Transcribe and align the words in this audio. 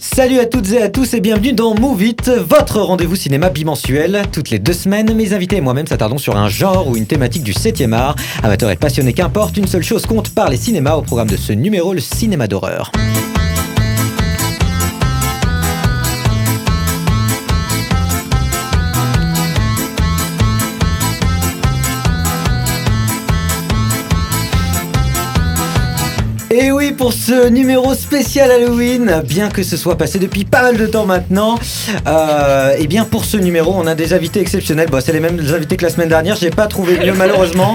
Salut 0.00 0.38
à 0.38 0.46
toutes 0.46 0.70
et 0.70 0.80
à 0.80 0.88
tous 0.88 1.14
et 1.14 1.20
bienvenue 1.20 1.52
dans 1.52 1.74
Move 1.74 2.04
It, 2.04 2.28
votre 2.28 2.80
rendez-vous 2.80 3.16
cinéma 3.16 3.50
bimensuel. 3.50 4.22
Toutes 4.30 4.50
les 4.50 4.60
deux 4.60 4.72
semaines, 4.72 5.12
mes 5.12 5.32
invités 5.32 5.56
et 5.56 5.60
moi-même 5.60 5.88
s'attardons 5.88 6.18
sur 6.18 6.36
un 6.36 6.48
genre 6.48 6.86
ou 6.86 6.96
une 6.96 7.06
thématique 7.06 7.42
du 7.42 7.52
7e 7.52 7.92
art. 7.92 8.14
Amateurs 8.44 8.70
et 8.70 8.76
passionnés 8.76 9.12
qu'importe, 9.12 9.56
une 9.56 9.66
seule 9.66 9.82
chose 9.82 10.06
compte 10.06 10.30
par 10.30 10.50
les 10.50 10.56
cinémas 10.56 10.94
au 10.94 11.02
programme 11.02 11.28
de 11.28 11.36
ce 11.36 11.52
numéro, 11.52 11.94
le 11.94 12.00
cinéma 12.00 12.46
d'horreur. 12.46 12.92
Et 26.50 26.72
oui, 26.72 26.92
pour 26.92 27.12
ce 27.12 27.48
numéro 27.48 27.92
spécial 27.92 28.50
Halloween, 28.50 29.22
bien 29.26 29.50
que 29.50 29.62
ce 29.62 29.76
soit 29.76 29.98
passé 29.98 30.18
depuis 30.18 30.46
pas 30.46 30.62
mal 30.62 30.78
de 30.78 30.86
temps 30.86 31.04
maintenant, 31.04 31.58
euh, 32.06 32.74
et 32.78 32.86
bien 32.86 33.04
pour 33.04 33.26
ce 33.26 33.36
numéro, 33.36 33.74
on 33.76 33.86
a 33.86 33.94
des 33.94 34.14
invités 34.14 34.40
exceptionnels. 34.40 34.88
Bon, 34.88 34.98
c'est 35.04 35.12
les 35.12 35.20
mêmes 35.20 35.38
invités 35.38 35.76
que 35.76 35.84
la 35.84 35.90
semaine 35.90 36.08
dernière, 36.08 36.36
j'ai 36.36 36.48
pas 36.48 36.66
trouvé 36.66 36.98
mieux 36.98 37.12
malheureusement. 37.16 37.74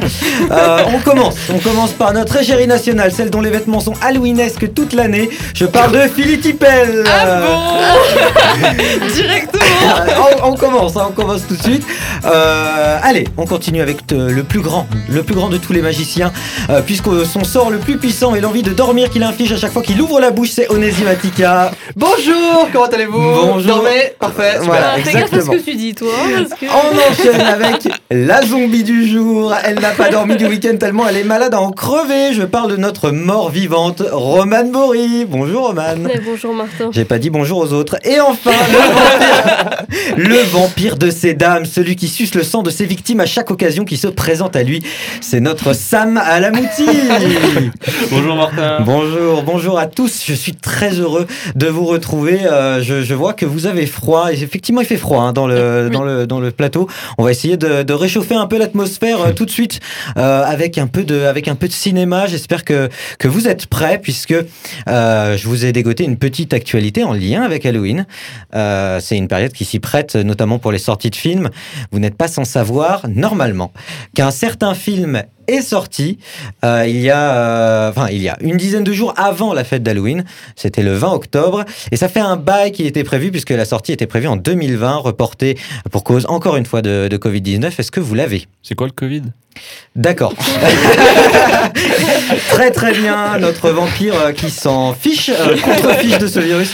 Euh, 0.50 0.78
on 0.88 0.98
commence, 1.00 1.36
on 1.54 1.60
commence 1.60 1.92
par 1.92 2.14
notre 2.14 2.38
égérie 2.38 2.66
nationale, 2.66 3.12
celle 3.12 3.30
dont 3.30 3.42
les 3.42 3.52
vêtements 3.52 3.80
sont 3.80 3.94
halloweenesques 4.02 4.74
toute 4.74 4.94
l'année. 4.94 5.30
Je 5.54 5.66
parle 5.66 5.92
de 5.92 6.00
Philly 6.08 6.40
Tippel. 6.40 7.04
Ah 7.08 7.42
bon 7.42 9.08
Directement 9.14 9.64
on, 10.44 10.52
on 10.52 10.56
commence, 10.56 10.96
hein, 10.98 11.08
on 11.10 11.12
commence 11.12 11.46
tout 11.48 11.56
de 11.56 11.62
suite. 11.62 11.86
Euh, 12.26 13.00
allez, 13.02 13.28
on 13.38 13.46
continue 13.46 13.82
avec 13.82 13.98
euh, 14.12 14.32
le 14.32 14.44
plus 14.44 14.62
grand, 14.62 14.88
le 15.10 15.24
plus 15.24 15.36
grand 15.36 15.50
de 15.50 15.58
tous 15.58 15.74
les 15.74 15.82
magiciens, 15.82 16.32
euh, 16.70 16.82
puisque 16.82 17.26
son 17.26 17.44
sort 17.44 17.70
le 17.70 17.78
plus 17.78 17.98
puissant 17.98 18.36
et 18.36 18.42
l'envie 18.42 18.63
de 18.64 18.72
dormir 18.72 19.10
qu'il 19.10 19.24
inflige 19.24 19.52
à 19.52 19.58
chaque 19.58 19.74
fois 19.74 19.82
qu'il 19.82 20.02
ouvre 20.02 20.20
la 20.22 20.32
bouche, 20.32 20.52
c'est 20.52 20.72
Onesimatica. 20.72 21.72
Bonjour, 21.98 22.70
comment 22.72 22.86
allez-vous 22.86 23.20
Bonjour. 23.20 23.76
Dormez 23.76 24.14
Parfait, 24.18 24.54
super. 24.54 24.64
Voilà, 24.64 24.96
Fais 25.04 25.12
gaffe 25.12 25.34
à 25.34 25.42
ce 25.42 25.50
que 25.50 25.64
tu 25.64 25.76
dis, 25.76 25.94
toi. 25.94 26.14
Parce 26.34 26.60
que... 26.60 26.66
On 26.66 27.12
enchaîne 27.12 27.42
avec 27.42 27.90
la 28.10 28.42
zombie 28.42 28.84
du 28.84 29.08
jour. 29.08 29.54
Elle 29.66 29.80
n'a 29.80 29.92
pas 29.92 30.10
dormi 30.10 30.38
du 30.38 30.46
week-end 30.46 30.78
tellement 30.80 31.08
elle 31.08 31.18
est 31.18 31.24
malade 31.26 31.54
à 31.54 31.60
en 31.60 31.72
crever. 31.72 32.34
Je 32.34 32.44
parle 32.44 32.72
de 32.72 32.78
notre 32.78 33.12
mort 33.12 33.50
vivante, 33.50 34.02
Romane 34.12 34.72
Bory. 34.72 35.26
Bonjour 35.26 35.68
Romane. 35.68 36.10
Bonjour 36.26 36.54
Martin. 36.54 36.90
J'ai 36.92 37.06
pas 37.06 37.20
dit 37.20 37.30
bonjour 37.30 37.58
aux 37.58 37.74
autres. 37.74 37.98
Et 38.06 38.22
enfin, 38.22 38.52
le 38.72 38.78
vampire, 38.78 40.16
le 40.16 40.38
vampire 40.38 40.98
de 40.98 41.10
ces 41.10 41.34
dames, 41.34 41.66
celui 41.66 41.98
qui 41.98 42.08
suce 42.08 42.34
le 42.34 42.44
sang 42.44 42.64
de 42.64 42.70
ses 42.70 42.86
victimes 42.86 43.20
à 43.20 43.26
chaque 43.26 43.52
occasion 43.52 43.84
qui 43.84 43.98
se 43.98 44.08
présente 44.08 44.56
à 44.56 44.64
lui. 44.64 44.82
C'est 45.20 45.42
notre 45.42 45.74
Sam 45.74 46.18
Alamouti. 46.18 46.86
Bonjour 48.10 48.36
Martin. 48.36 48.53
Bonjour, 48.86 49.44
bonjour 49.44 49.80
à 49.80 49.88
tous. 49.88 50.24
Je 50.26 50.34
suis 50.34 50.54
très 50.54 51.00
heureux 51.00 51.28
de 51.56 51.68
vous 51.68 51.86
retrouver. 51.86 52.46
Euh, 52.46 52.82
je, 52.82 53.02
je 53.02 53.14
vois 53.14 53.34
que 53.34 53.46
vous 53.46 53.66
avez 53.66 53.86
froid. 53.86 54.32
Et 54.32 54.42
effectivement, 54.42 54.82
il 54.82 54.88
fait 54.88 54.98
froid 54.98 55.22
hein, 55.24 55.34
dans, 55.34 55.48
le, 55.48 55.90
dans, 55.90 56.04
le, 56.04 56.28
dans 56.28 56.40
le 56.40 56.52
plateau. 56.52 56.88
On 57.18 57.24
va 57.24 57.32
essayer 57.32 57.58
de, 57.58 57.84
de 57.84 57.94
réchauffer 57.94 58.36
un 58.36 58.48
peu 58.48 58.58
l'atmosphère 58.58 59.22
euh, 59.22 59.32
tout 59.32 59.46
de 59.46 59.52
suite 59.52 59.80
euh, 60.18 60.44
avec, 60.44 60.78
un 60.78 60.88
peu 60.88 61.04
de, 61.04 61.22
avec 61.22 61.48
un 61.48 61.56
peu 61.56 61.68
de 61.68 61.74
cinéma. 61.74 62.28
J'espère 62.28 62.64
que, 62.64 62.90
que 63.18 63.28
vous 63.28 63.48
êtes 63.48 63.68
prêts 63.68 64.00
puisque 64.02 64.36
euh, 64.88 65.38
je 65.38 65.48
vous 65.48 65.66
ai 65.66 65.72
dégoté 65.72 66.04
une 66.04 66.18
petite 66.18 66.54
actualité 66.54 67.04
en 67.04 67.14
lien 67.14 67.42
avec 67.44 67.66
Halloween. 67.66 68.06
Euh, 68.56 69.00
C'est 69.00 69.18
une 69.18 69.28
période 69.28 69.54
qui 69.54 69.66
s'y 69.66 69.80
prête, 69.80 70.16
notamment 70.16 70.60
pour 70.60 70.72
les 70.72 70.80
sorties 70.80 71.10
de 71.10 71.16
films. 71.16 71.50
Vous 71.92 72.00
n'êtes 72.00 72.16
pas 72.16 72.28
sans 72.28 72.46
savoir, 72.46 73.02
normalement, 73.08 73.72
qu'un 74.16 74.32
certain 74.32 74.74
film 74.74 75.24
est 75.48 75.62
sorti 75.62 76.18
euh, 76.64 76.86
il 76.88 77.00
y 77.00 77.10
a 77.10 77.36
euh, 77.36 77.92
il 78.12 78.22
y 78.22 78.30
a 78.30 78.38
une 78.42 78.58
dizaine 78.58 78.84
de 78.84 78.94
jours 78.94 79.14
avant 79.18 79.54
la 79.54 79.64
fête 79.64 79.84
d'Halloween. 79.84 80.24
C'était 80.56 80.84
le 80.84 80.94
20 80.94 81.12
octobre. 81.12 81.64
Et 81.92 81.98
ça 81.98 82.10
fait 82.10 82.20
un 82.20 82.36
bail 82.36 82.72
qui 82.72 82.86
était 82.86 83.04
prévu 83.04 83.32
puisque 83.32 83.52
la 83.52 83.66
sortie 83.66 83.92
était 83.92 84.08
prévue 84.08 84.28
en 84.28 84.36
2020 84.36 84.98
reportée 84.98 85.58
pour 85.92 86.04
cause 86.04 86.26
encore 86.28 86.56
une 86.56 86.66
fois 86.66 86.82
de 86.82 87.18
Covid-19 87.18 87.74
est-ce 87.78 87.92
que 87.92 88.00
vous 88.00 88.16
l'avez? 88.16 88.48
C'est 88.62 88.76
quoi 88.76 88.88
le 88.88 88.94
Covid? 88.94 89.24
D'accord. 89.96 90.34
très 92.50 92.72
très 92.72 92.92
bien, 92.94 93.38
notre 93.40 93.70
vampire 93.70 94.14
euh, 94.28 94.32
qui 94.32 94.50
s'en 94.50 94.94
fiche, 94.94 95.30
euh, 95.30 95.56
contre-fiche 95.58 96.18
de 96.18 96.28
ce 96.28 96.40
virus. 96.40 96.72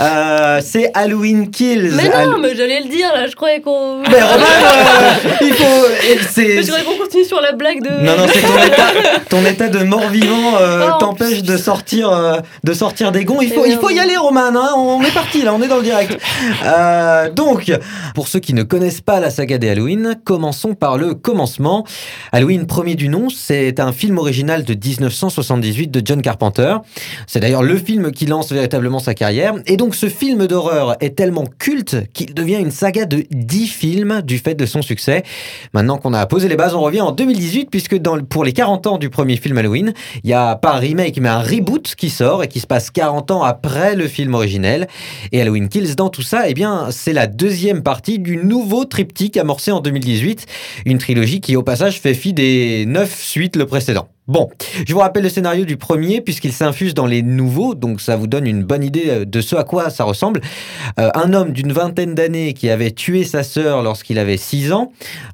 Euh, 0.00 0.60
c'est 0.64 0.90
Halloween 0.94 1.50
Kills. 1.50 1.92
Mais 1.94 2.10
Hall- 2.14 2.30
non, 2.30 2.38
mais 2.38 2.54
j'allais 2.56 2.80
le 2.80 2.88
dire 2.88 3.08
là, 3.14 3.26
je 3.26 3.34
croyais 3.36 3.60
qu'on. 3.60 3.98
Mais 4.10 4.22
Romain, 4.22 4.44
euh, 4.46 5.12
il 5.42 5.52
faut. 5.54 5.86
et 6.10 6.18
c'est- 6.30 6.42
Mais 6.56 6.62
je 6.62 6.68
croyais 6.68 6.84
qu'on 6.84 6.96
continue 6.96 7.24
sur 7.24 7.40
la 7.40 7.52
blague 7.52 7.82
de. 7.82 7.90
Non, 7.90 8.16
non, 8.16 8.26
c'est 8.32 8.40
ton 8.40 8.62
état, 8.66 8.92
ton 9.28 9.44
état 9.44 9.68
de 9.68 9.78
mort-vivant 9.84 10.56
euh, 10.60 10.88
Oh, 10.94 10.98
t'empêche 10.98 11.42
de 11.42 11.56
sortir, 11.56 12.10
euh, 12.10 12.38
de 12.64 12.72
sortir 12.72 13.12
des 13.12 13.24
gonds. 13.24 13.40
Il 13.40 13.52
faut, 13.52 13.64
Eh 13.66 13.70
il 13.70 13.76
faut 13.78 13.90
y 13.90 13.94
merde. 13.94 14.08
aller, 14.08 14.16
Roman. 14.16 14.40
hein. 14.56 14.70
on 14.76 15.02
est 15.02 15.12
parti, 15.14 15.42
là, 15.42 15.52
on 15.54 15.62
est 15.62 15.68
dans 15.68 15.76
le 15.76 15.82
direct. 15.82 16.16
Euh, 16.64 17.30
donc, 17.30 17.70
pour 18.14 18.28
ceux 18.28 18.40
qui 18.40 18.54
ne 18.54 18.62
connaissent 18.62 19.00
pas 19.00 19.20
la 19.20 19.30
saga 19.30 19.58
des 19.58 19.70
Halloween, 19.70 20.16
commençons 20.24 20.74
par 20.74 20.96
le 20.96 21.14
commencement. 21.14 21.84
Halloween, 22.30 22.66
premier 22.66 22.94
du 22.94 23.08
nom, 23.08 23.28
c'est 23.30 23.80
un 23.80 23.92
film 23.92 24.18
original 24.18 24.64
de 24.64 24.74
1978 24.74 25.90
de 25.90 26.02
John 26.04 26.22
Carpenter. 26.22 26.76
C'est 27.26 27.40
d'ailleurs 27.40 27.62
le 27.62 27.76
film 27.76 28.12
qui 28.12 28.26
lance 28.26 28.52
véritablement 28.52 29.00
sa 29.00 29.14
carrière. 29.14 29.54
Et 29.66 29.76
donc, 29.76 29.94
ce 29.94 30.08
film 30.08 30.46
d'horreur 30.46 30.96
est 31.00 31.16
tellement 31.16 31.44
culte 31.58 31.96
qu'il 32.12 32.34
devient 32.34 32.58
une 32.58 32.70
saga 32.70 33.04
de 33.04 33.24
10 33.30 33.66
films 33.66 34.22
du 34.22 34.38
fait 34.38 34.54
de 34.54 34.66
son 34.66 34.82
succès. 34.82 35.24
Maintenant 35.72 35.98
qu'on 35.98 36.14
a 36.14 36.24
posé 36.26 36.48
les 36.48 36.56
bases, 36.56 36.74
on 36.74 36.80
revient 36.80 37.00
en 37.00 37.12
2018 37.12 37.70
puisque 37.70 37.98
pour 38.28 38.44
les 38.44 38.52
40 38.52 38.86
ans 38.86 38.98
du 38.98 39.10
premier 39.10 39.36
film 39.36 39.58
Halloween, 39.58 39.92
il 40.22 40.30
y 40.30 40.34
a 40.34 40.56
pas 40.56 40.74
un 40.74 40.78
remake 40.78 41.18
mais 41.20 41.28
un 41.28 41.40
reboot 41.40 41.94
qui 41.96 42.10
sort 42.10 42.44
et 42.44 42.48
qui 42.48 42.60
se 42.60 42.66
passe 42.66 42.90
40 42.90 43.30
ans 43.30 43.42
après 43.42 43.96
le 43.96 44.06
film 44.06 44.34
originel. 44.34 44.88
Et 45.32 45.40
Halloween 45.40 45.68
Kills 45.68 45.94
dans 45.96 46.08
tout 46.08 46.22
ça, 46.22 46.48
eh 46.48 46.54
bien, 46.54 46.88
c'est 46.90 47.12
la 47.12 47.26
deuxième 47.26 47.82
partie 47.82 48.18
du 48.18 48.36
nouveau 48.36 48.84
triptyque 48.84 49.36
amorcé 49.36 49.72
en 49.72 49.80
2018, 49.80 50.46
une 50.86 50.98
trilogie 50.98 51.40
qui 51.40 51.56
au 51.56 51.62
passage 51.62 52.00
fait 52.00 52.11
des 52.32 52.84
neuf 52.86 53.20
suites 53.20 53.56
le 53.56 53.66
précédent. 53.66 54.08
Bon, 54.28 54.48
je 54.86 54.94
vous 54.94 55.00
rappelle 55.00 55.24
le 55.24 55.28
scénario 55.28 55.64
du 55.64 55.76
premier 55.76 56.20
puisqu'il 56.20 56.52
s'infuse 56.52 56.94
dans 56.94 57.06
les 57.06 57.22
nouveaux, 57.22 57.74
donc 57.74 58.00
ça 58.00 58.14
vous 58.14 58.28
donne 58.28 58.46
une 58.46 58.62
bonne 58.62 58.84
idée 58.84 59.06
euh, 59.08 59.24
de 59.24 59.40
ce 59.40 59.56
à 59.56 59.64
quoi 59.64 59.90
ça 59.90 60.04
ressemble. 60.04 60.40
Euh, 61.00 61.10
un 61.16 61.34
homme 61.34 61.50
d'une 61.50 61.72
vingtaine 61.72 62.14
d'années 62.14 62.54
qui 62.54 62.70
avait 62.70 62.92
tué 62.92 63.24
sa 63.24 63.42
sœur 63.42 63.82
lorsqu'il 63.82 64.20
avait 64.20 64.36
6 64.36 64.72
ans, 64.72 64.92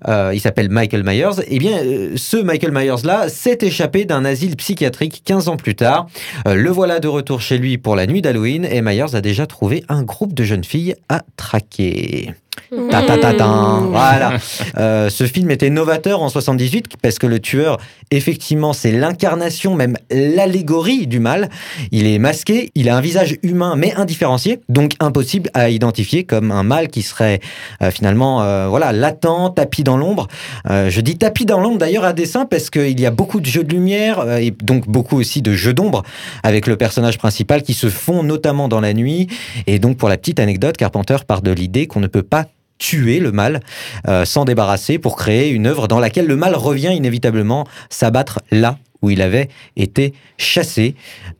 euh, 0.09 0.33
il 0.33 0.41
s'appelle 0.41 0.71
Michael 0.71 1.05
Myers, 1.05 1.43
et 1.49 1.59
bien 1.59 1.79
euh, 1.85 2.15
ce 2.17 2.39
Michael 2.39 2.73
Myers-là 2.73 3.29
s'est 3.29 3.59
échappé 3.61 4.07
d'un 4.07 4.25
asile 4.25 4.57
psychiatrique 4.57 5.21
15 5.23 5.49
ans 5.49 5.57
plus 5.59 5.75
tard. 5.75 6.07
Le 6.47 6.71
voilà 6.71 6.99
de 6.99 7.09
retour 7.09 7.43
chez 7.43 7.59
lui 7.59 7.77
pour 7.77 7.95
la 7.95 8.07
nuit 8.07 8.23
d'Halloween 8.23 8.65
et 8.65 8.81
Myers 8.81 9.15
a 9.15 9.21
déjà 9.21 9.47
trouvé 9.47 9.85
un 9.91 10.03
groupe 10.03 10.33
de 10.33 10.45
jeunes 10.45 10.65
filles 10.65 10.95
à 11.11 11.21
traquer. 11.37 12.33
Mmh. 12.71 12.89
Ta, 12.89 13.03
ta, 13.03 13.19
ta, 13.19 13.35
ta. 13.35 13.81
Voilà. 13.89 14.33
Euh, 14.77 15.11
ce 15.11 15.25
film 15.25 15.51
était 15.51 15.71
novateur 15.71 16.23
en 16.23 16.29
78 16.29 16.97
parce 17.01 17.19
que 17.19 17.27
le 17.27 17.41
tueur, 17.41 17.79
effectivement, 18.11 18.73
c'est 18.73 18.93
l'incarnation, 18.93 19.75
même 19.75 19.97
l'allégorie 20.11 21.07
du 21.07 21.21
mal. 21.21 21.49
Il 21.93 22.07
est 22.07 22.19
masqué, 22.19 22.71
il 22.75 22.89
a 22.89 22.97
un 22.97 23.01
visage 23.01 23.37
humain 23.43 23.75
mais 23.77 23.95
indifférencié, 23.95 24.61
donc 24.69 24.93
impossible 25.01 25.51
à 25.55 25.71
identifier 25.71 26.25
comme 26.25 26.51
un 26.51 26.63
mal 26.63 26.89
qui 26.89 27.03
serait 27.03 27.41
euh, 27.83 27.91
finalement, 27.91 28.43
euh, 28.43 28.69
voilà, 28.69 28.93
latent, 28.93 29.55
tapis 29.55 29.85
dans 29.85 29.97
l'ombre. 29.97 30.29
Euh, 30.71 30.91
je 30.91 31.01
dis 31.01 31.17
tapis 31.17 31.47
dans 31.47 31.61
l'ombre 31.61 31.79
d'ailleurs 31.79 32.05
à 32.05 32.13
dessein 32.13 32.47
parce 32.47 32.71
qu'il 32.71 32.99
y 33.01 33.07
a 33.07 33.11
beaucoup 33.11 33.41
de 33.41 33.47
jeux 33.47 33.65
de 33.65 33.73
lumière 33.73 34.21
euh, 34.21 34.37
et 34.39 34.51
donc 34.51 34.89
beaucoup 34.89 35.17
aussi 35.17 35.43
de 35.43 35.53
jeux 35.53 35.75
d'ombre 35.75 36.03
avec 36.43 36.67
le 36.67 36.77
personnage 36.77 37.19
principal 37.19 37.63
qui 37.63 37.75
se 37.75 37.89
font 37.89 38.23
notamment 38.23 38.69
dans 38.69 38.81
la 38.81 38.95
nuit. 38.95 39.29
Et 39.67 39.79
donc 39.79 39.97
pour 39.97 40.09
la 40.09 40.17
petite 40.17 40.41
anecdote, 40.41 40.77
Carpenter 40.77 41.17
part 41.27 41.43
de 41.43 41.51
l'idée 41.51 41.87
qu'on 41.87 42.01
ne 42.01 42.07
peut 42.07 42.23
pas 42.23 42.47
tuer 42.79 43.21
le 43.21 43.33
mal, 43.33 43.61
euh, 44.07 44.25
s'en 44.25 44.45
débarrasser 44.45 44.99
pour 44.99 45.17
créer 45.17 45.51
une 45.51 45.67
œuvre 45.67 45.89
dans 45.89 46.01
laquelle 46.01 46.27
le 46.27 46.37
mal 46.37 46.55
revient 46.55 46.95
inévitablement 46.95 47.67
s'abattre 47.91 48.41
là 48.51 48.79
où 49.03 49.11
il 49.11 49.23
avait 49.23 49.49
été 49.77 50.13
chassé. 50.39 50.95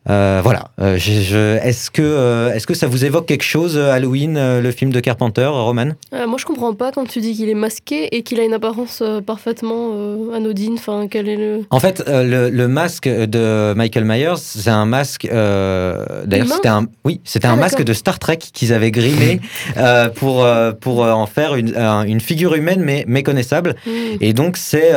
Euh, 0.09 0.41
voilà. 0.43 0.71
Euh, 0.81 0.97
je- 0.97 1.21
je- 1.23 1.57
est-ce 1.59 1.91
que 1.91 2.03
euh, 2.03 2.53
est-ce 2.55 2.67
que 2.67 2.75
ça 2.75 2.87
vous 2.87 3.05
évoque 3.05 3.27
quelque 3.27 3.43
chose 3.45 3.77
Halloween, 3.77 4.35
le 4.61 4.71
film 4.71 4.93
de 4.93 5.01
Carpenter, 5.01 5.47
Roman? 5.47 5.89
Moi 6.13 6.37
je 6.39 6.45
comprends 6.45 6.73
pas 6.75 6.93
quand 6.93 7.05
tu 7.07 7.21
dis 7.21 7.35
qu'il 7.35 7.49
est 7.49 7.55
masqué 7.55 8.15
et 8.17 8.23
qu'il 8.23 8.39
a 8.41 8.45
une 8.45 8.55
apparence 8.55 9.03
parfaitement 9.27 9.93
anodine. 10.35 10.75
Enfin, 10.75 11.07
quel 11.11 11.29
est 11.29 11.37
le. 11.37 11.65
En 11.71 11.81
fait, 11.81 12.03
le, 12.07 12.49
le 12.49 12.69
masque 12.69 13.09
de 13.09 13.75
Michael 13.75 14.05
Myers, 14.05 14.37
c'est 14.37 14.71
un 14.71 14.87
masque. 14.87 15.27
D'ailleurs, 15.31 16.47
c'était 16.49 16.69
un, 16.69 16.87
oui, 17.05 17.21
c'était 17.25 17.49
Ah, 17.49 17.53
un 17.53 17.57
masque 17.57 17.83
de 17.83 17.93
Star 17.93 18.19
Trek 18.19 18.39
qu'ils 18.39 18.73
avaient 18.73 18.91
grimé 18.91 19.41
pour 20.15 20.47
pour 20.81 21.01
en 21.01 21.27
faire 21.27 21.55
une, 21.57 21.77
un- 21.77 22.05
une 22.05 22.21
figure 22.21 22.55
humaine 22.55 22.81
mais 22.83 23.05
méconnaissable. 23.09 23.75
Hmm. 23.87 23.91
Et 24.21 24.33
donc 24.33 24.57
c'est 24.57 24.93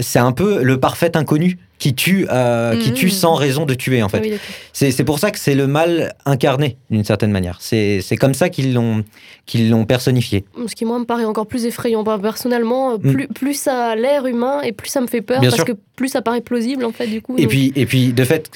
c'est 0.00 0.18
un 0.18 0.32
peu 0.32 0.62
le 0.62 0.78
parfait 0.80 1.16
inconnu 1.16 1.55
qui 1.78 1.94
tue, 1.94 2.26
euh, 2.30 2.80
qui 2.80 2.92
tue 2.92 3.10
sans 3.10 3.34
raison 3.34 3.66
de 3.66 3.74
tuer 3.74 4.02
en 4.02 4.08
fait. 4.08 4.20
Oui. 4.20 4.38
C'est 4.72 5.04
pour 5.04 5.18
ça 5.18 5.30
que 5.30 5.38
c'est 5.38 5.54
le 5.54 5.66
mal 5.66 6.14
incarné 6.24 6.78
d'une 6.90 7.04
certaine 7.04 7.30
manière. 7.32 7.58
C'est 7.60 8.00
comme 8.18 8.34
ça 8.34 8.48
qu'ils 8.48 8.72
l'ont 8.74 9.04
qu'ils 9.44 9.70
l'ont 9.70 9.84
personnifié. 9.84 10.44
Ce 10.66 10.74
qui, 10.74 10.84
moi, 10.84 10.98
me 10.98 11.04
paraît 11.04 11.24
encore 11.24 11.46
plus 11.46 11.66
effrayant. 11.66 12.02
Personnellement, 12.02 12.94
euh, 12.94 12.96
Mm. 13.00 13.12
plus, 13.12 13.28
plus 13.28 13.54
ça 13.54 13.90
a 13.90 13.94
l'air 13.94 14.26
humain 14.26 14.60
et 14.62 14.72
plus 14.72 14.88
ça 14.88 15.00
me 15.00 15.06
fait 15.06 15.20
peur 15.20 15.38
Bien 15.40 15.50
parce 15.50 15.62
sûr. 15.62 15.64
que 15.66 15.78
plus 15.94 16.08
ça 16.08 16.20
paraît 16.20 16.40
plausible, 16.40 16.84
en 16.84 16.90
fait, 16.90 17.06
du 17.06 17.22
coup. 17.22 17.36
Et 17.38 17.42
donc- 17.42 17.50
puis, 17.50 17.72
et 17.76 17.86
puis, 17.86 18.12
de 18.12 18.24
fait 18.24 18.50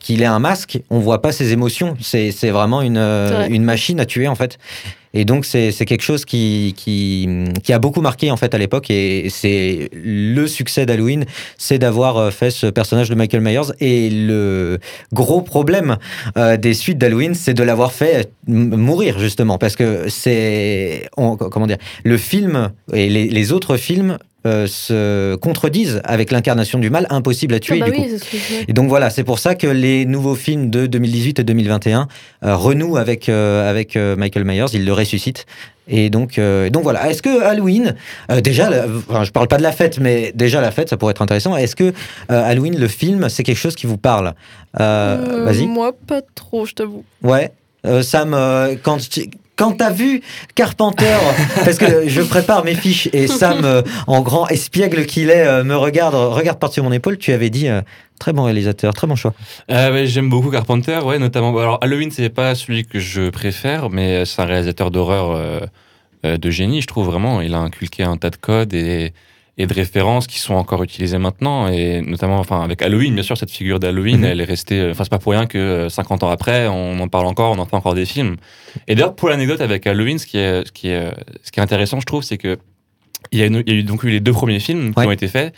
qu'il 0.00 0.20
ait 0.20 0.24
un 0.26 0.40
masque, 0.40 0.80
on 0.90 0.98
voit 0.98 1.22
pas 1.22 1.30
ses 1.30 1.52
émotions. 1.52 1.96
C'est 2.00 2.30
vraiment 2.50 2.82
une, 2.82 2.98
vrai. 2.98 3.48
une 3.50 3.62
machine 3.62 4.00
à 4.00 4.04
tuer, 4.06 4.26
en 4.26 4.34
fait. 4.34 4.58
Et 5.14 5.24
donc, 5.24 5.44
c'est 5.44 5.72
quelque 5.84 6.02
chose 6.02 6.24
qui, 6.24 6.74
qui, 6.76 7.28
qui 7.62 7.72
a 7.72 7.78
beaucoup 7.78 8.00
marqué, 8.00 8.30
en 8.30 8.36
fait, 8.36 8.54
à 8.54 8.58
l'époque. 8.58 8.90
Et 8.90 9.28
c'est 9.30 9.90
le 9.92 10.46
succès 10.46 10.86
d'Halloween, 10.86 11.24
c'est 11.58 11.78
d'avoir 11.78 12.16
euh, 12.16 12.30
fait 12.30 12.50
ce 12.50 12.66
personnage 12.66 13.08
de 13.10 13.14
Michael 13.14 13.40
Myers. 13.42 13.72
Et 13.80 14.08
le 14.10 14.78
gros 15.12 15.42
problème 15.42 15.98
euh, 16.36 16.56
des 16.56 16.74
suites 16.74 16.98
d'Halloween, 16.98 17.34
c'est 17.34 17.54
de 17.54 17.62
l'avoir 17.62 17.92
fait 17.92 18.30
m- 18.48 18.74
mourir, 18.76 19.18
justement. 19.18 19.58
Parce 19.58 19.76
que 19.76 20.08
c'est. 20.08 21.08
Comment 21.16 21.66
dire 21.66 21.78
Le 22.04 22.16
film 22.16 22.70
et 22.92 23.08
les 23.08 23.52
autres 23.52 23.76
films 23.76 24.18
euh, 24.46 24.66
se 24.66 25.34
contredisent 25.36 26.00
avec 26.04 26.30
l'incarnation 26.32 26.78
du 26.78 26.90
mal, 26.90 27.06
impossible 27.10 27.54
à 27.54 27.56
Ah 27.56 27.60
tuer, 27.60 27.78
bah 27.80 27.86
du 27.86 27.92
oui, 27.92 27.96
coup. 27.98 28.08
je 28.08 28.14
disais. 28.36 28.64
Et 28.68 28.72
donc 28.72 28.88
voilà, 28.88 29.08
c'est 29.10 29.24
pour 29.24 29.38
ça 29.38 29.54
que 29.54 29.66
les 29.66 30.04
nouveaux 30.04 30.34
films 30.34 30.70
de 30.70 30.86
2018 30.86 31.38
et 31.40 31.44
2021 31.44 32.08
euh, 32.44 32.56
renouent 32.56 32.96
avec, 32.96 33.28
euh, 33.28 33.68
avec 33.70 33.96
Michael 33.96 34.44
Myers, 34.44 34.66
ils 34.72 34.84
le 34.84 34.92
ressuscitent. 34.92 35.46
Et 35.88 36.10
donc, 36.10 36.38
donc 36.70 36.82
voilà. 36.84 37.10
Est-ce 37.10 37.22
que 37.22 37.42
Halloween, 37.42 37.96
déjà, 38.44 38.70
la- 38.70 38.84
enfin, 39.08 39.24
je 39.24 39.32
parle 39.32 39.48
pas 39.48 39.56
de 39.56 39.62
la 39.64 39.72
fête, 39.72 39.98
mais 39.98 40.30
déjà 40.32 40.60
la 40.60 40.70
fête, 40.70 40.88
ça 40.88 40.96
pourrait 40.96 41.10
être 41.10 41.22
intéressant. 41.22 41.56
Est-ce 41.56 41.74
que 41.74 41.92
Halloween, 42.28 42.78
le 42.78 42.86
film, 42.86 43.28
c'est 43.28 43.42
quelque 43.42 43.56
chose 43.58 43.74
qui 43.74 43.86
vous 43.88 43.96
parle? 43.98 44.32
Vas-y. 44.78 45.66
Moi, 45.66 45.92
pas 46.06 46.20
trop, 46.36 46.66
je 46.66 46.74
t'avoue. 46.74 47.04
Ouais. 47.22 47.50
Sam, 48.02 48.36
quand 48.84 48.98
tu- 49.08 49.28
quand 49.62 49.76
t'as 49.76 49.92
vu 49.92 50.22
Carpenter, 50.56 51.16
parce 51.64 51.78
que 51.78 52.08
je 52.08 52.20
prépare 52.20 52.64
mes 52.64 52.74
fiches 52.74 53.08
et 53.12 53.28
Sam, 53.28 53.64
euh, 53.64 53.82
en 54.08 54.20
grand 54.20 54.48
espiègle 54.48 55.06
qu'il 55.06 55.30
est, 55.30 55.46
euh, 55.46 55.62
me 55.62 55.76
regarde, 55.76 56.16
regarde 56.16 56.58
par-dessus 56.58 56.82
mon 56.82 56.90
épaule, 56.90 57.16
tu 57.16 57.32
avais 57.32 57.48
dit 57.48 57.68
euh, 57.68 57.80
très 58.18 58.32
bon 58.32 58.42
réalisateur, 58.42 58.92
très 58.92 59.06
bon 59.06 59.14
choix. 59.14 59.34
J'aime 59.68 60.28
beaucoup 60.28 60.50
Carpenter, 60.50 60.98
ouais, 61.04 61.20
notamment. 61.20 61.56
Alors, 61.56 61.78
Halloween, 61.80 62.10
c'est 62.10 62.28
pas 62.28 62.56
celui 62.56 62.84
que 62.84 62.98
je 62.98 63.30
préfère, 63.30 63.88
mais 63.88 64.24
c'est 64.24 64.42
un 64.42 64.46
réalisateur 64.46 64.90
d'horreur 64.90 65.40
de 66.24 66.50
génie, 66.50 66.82
je 66.82 66.88
trouve 66.88 67.06
vraiment. 67.06 67.40
Il 67.40 67.54
a 67.54 67.58
inculqué 67.58 68.02
un 68.02 68.16
tas 68.16 68.30
de 68.30 68.36
codes 68.36 68.74
et, 68.74 69.12
et 69.62 69.66
de 69.66 69.72
références 69.74 70.26
qui 70.26 70.38
sont 70.40 70.54
encore 70.54 70.82
utilisées 70.82 71.18
maintenant, 71.18 71.68
et 71.68 72.00
notamment, 72.00 72.38
enfin, 72.38 72.62
avec 72.62 72.82
Halloween, 72.82 73.14
bien 73.14 73.22
sûr, 73.22 73.36
cette 73.38 73.50
figure 73.50 73.78
d'Halloween, 73.78 74.18
Mhm. 74.18 74.24
elle 74.24 74.40
est 74.40 74.44
restée. 74.44 74.80
euh, 74.80 74.90
Enfin, 74.90 75.04
c'est 75.04 75.10
pas 75.10 75.18
pour 75.18 75.32
rien 75.32 75.46
que 75.46 75.56
euh, 75.58 75.88
50 75.88 76.22
ans 76.24 76.30
après, 76.30 76.66
on 76.68 76.98
en 77.00 77.08
parle 77.08 77.26
encore, 77.26 77.52
on 77.52 77.58
en 77.60 77.66
fait 77.66 77.76
encore 77.76 77.94
des 77.94 78.04
films. 78.06 78.36
Et 78.88 78.94
d'ailleurs, 78.94 79.14
pour 79.14 79.28
l'anecdote 79.28 79.60
avec 79.60 79.86
Halloween, 79.86 80.18
ce 80.18 80.26
qui 80.26 80.38
est, 80.38 80.66
ce 80.66 80.72
qui 80.72 80.88
est, 80.88 80.96
euh, 80.96 81.10
ce 81.44 81.50
qui 81.52 81.60
est 81.60 81.62
intéressant, 81.62 82.00
je 82.00 82.06
trouve, 82.06 82.22
c'est 82.22 82.38
que 82.38 82.58
il 83.30 83.38
y, 83.38 83.42
a 83.42 83.46
une- 83.46 83.62
il 83.66 83.72
y 83.72 83.76
a 83.76 83.78
eu 83.78 83.82
donc 83.84 84.02
eu 84.02 84.10
les 84.10 84.20
deux 84.20 84.32
premiers 84.32 84.58
films 84.60 84.92
qui 84.92 84.98
Ouais. 85.00 85.06
ont 85.06 85.12
été 85.12 85.28
faits. 85.28 85.54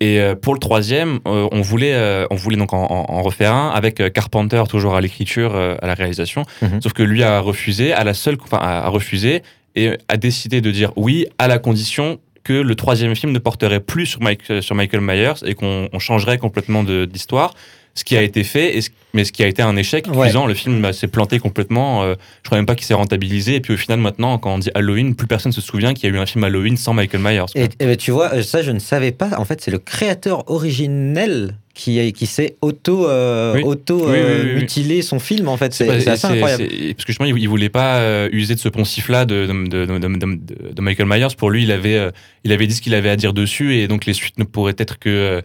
Et 0.00 0.18
euh, 0.18 0.34
pour 0.34 0.54
le 0.54 0.58
troisième, 0.58 1.20
euh, 1.28 1.46
on 1.52 1.60
voulait, 1.60 1.92
euh, 1.94 2.26
on 2.30 2.34
voulait 2.36 2.56
donc 2.56 2.72
en, 2.72 3.22
refaire 3.22 3.52
un 3.54 3.68
avec 3.70 4.00
euh, 4.00 4.08
Carpenter 4.08 4.62
toujours 4.68 4.96
à 4.96 5.00
l'écriture, 5.00 5.54
euh, 5.54 5.76
à 5.82 5.86
la 5.86 5.94
réalisation. 5.94 6.44
Mhm. 6.62 6.80
Sauf 6.82 6.92
que 6.94 7.02
lui 7.02 7.22
a 7.22 7.38
refusé, 7.40 7.92
à 7.92 8.02
la 8.02 8.14
seule, 8.14 8.36
enfin, 8.42 8.56
a, 8.56 8.86
a 8.86 8.88
refusé 8.88 9.42
et 9.76 9.90
a 10.08 10.16
décidé 10.16 10.60
de 10.60 10.70
dire 10.70 10.92
oui 10.96 11.26
à 11.38 11.46
la 11.48 11.58
condition 11.58 12.18
que 12.44 12.52
le 12.52 12.74
troisième 12.74 13.14
film 13.14 13.32
ne 13.32 13.38
porterait 13.38 13.80
plus 13.80 14.06
sur, 14.06 14.20
Mike- 14.20 14.50
euh, 14.50 14.60
sur 14.62 14.74
Michael 14.74 15.00
Myers 15.00 15.44
et 15.46 15.54
qu'on 15.54 15.88
on 15.92 15.98
changerait 15.98 16.38
complètement 16.38 16.82
de- 16.84 17.04
d'histoire. 17.04 17.54
Ce 17.94 18.04
qui 18.04 18.16
a 18.16 18.22
été 18.22 18.42
fait, 18.42 18.80
mais 19.12 19.22
ce 19.22 19.32
qui 19.32 19.42
a 19.44 19.46
été 19.46 19.60
un 19.60 19.76
échec 19.76 20.06
Ouais. 20.08 20.22
cuisant. 20.28 20.46
Le 20.46 20.54
film 20.54 20.90
s'est 20.94 21.08
planté 21.08 21.38
complètement. 21.38 22.02
euh, 22.04 22.14
je 22.42 22.48
crois 22.48 22.56
même 22.56 22.64
pas 22.64 22.74
qu'il 22.74 22.86
s'est 22.86 22.94
rentabilisé. 22.94 23.56
Et 23.56 23.60
puis 23.60 23.74
au 23.74 23.76
final, 23.76 24.00
maintenant, 24.00 24.38
quand 24.38 24.54
on 24.54 24.58
dit 24.58 24.70
Halloween, 24.74 25.14
plus 25.14 25.26
personne 25.26 25.52
se 25.52 25.60
souvient 25.60 25.92
qu'il 25.92 26.08
y 26.08 26.12
a 26.12 26.16
eu 26.16 26.18
un 26.18 26.24
film 26.24 26.42
Halloween 26.42 26.78
sans 26.78 26.94
Michael 26.94 27.20
Myers. 27.20 27.44
et 27.54 27.68
ben, 27.78 27.94
tu 27.96 28.10
vois, 28.10 28.32
euh, 28.32 28.42
ça 28.42 28.62
je 28.62 28.70
ne 28.70 28.78
savais 28.78 29.12
pas. 29.12 29.28
En 29.38 29.44
fait, 29.44 29.60
c'est 29.60 29.70
le 29.70 29.78
créateur 29.78 30.50
originel 30.50 31.54
qui, 31.74 32.12
qui 32.12 32.26
s'est 32.26 32.56
auto, 32.60 33.08
euh, 33.08 33.54
Oui. 33.54 33.62
auto 33.64 34.04
Oui, 34.06 34.16
euh, 34.16 34.44
oui, 34.44 34.60
mutilé 34.60 35.00
son 35.02 35.18
film. 35.18 35.48
En 35.48 35.56
fait, 35.56 35.72
c'est 35.72 35.88
assez 36.08 36.26
incroyable. 36.26 36.64
Parce 36.68 37.04
que 37.04 37.12
justement, 37.12 37.28
il, 37.28 37.38
il 37.38 37.48
voulait 37.48 37.68
pas 37.70 37.96
euh, 37.98 38.28
user 38.32 38.54
de 38.54 38.60
ce 38.60 38.68
poncif-là 38.68 39.24
de, 39.24 39.46
de, 39.46 39.86
de, 39.86 40.72
de- 40.74 40.80
Michael 40.82 41.06
Myers. 41.08 41.34
Pour 41.36 41.50
lui, 41.50 41.62
il 41.62 41.72
avait, 41.72 42.10
il 42.44 42.52
avait 42.52 42.66
dit 42.66 42.74
ce 42.74 42.82
qu'il 42.82 42.94
avait 42.94 43.08
à 43.10 43.16
dire 43.16 43.32
dessus, 43.32 43.76
et 43.76 43.88
donc 43.88 44.04
les 44.06 44.12
suites 44.12 44.38
ne 44.38 44.44
pourraient 44.44 44.74
être 44.76 44.98
que, 44.98 45.40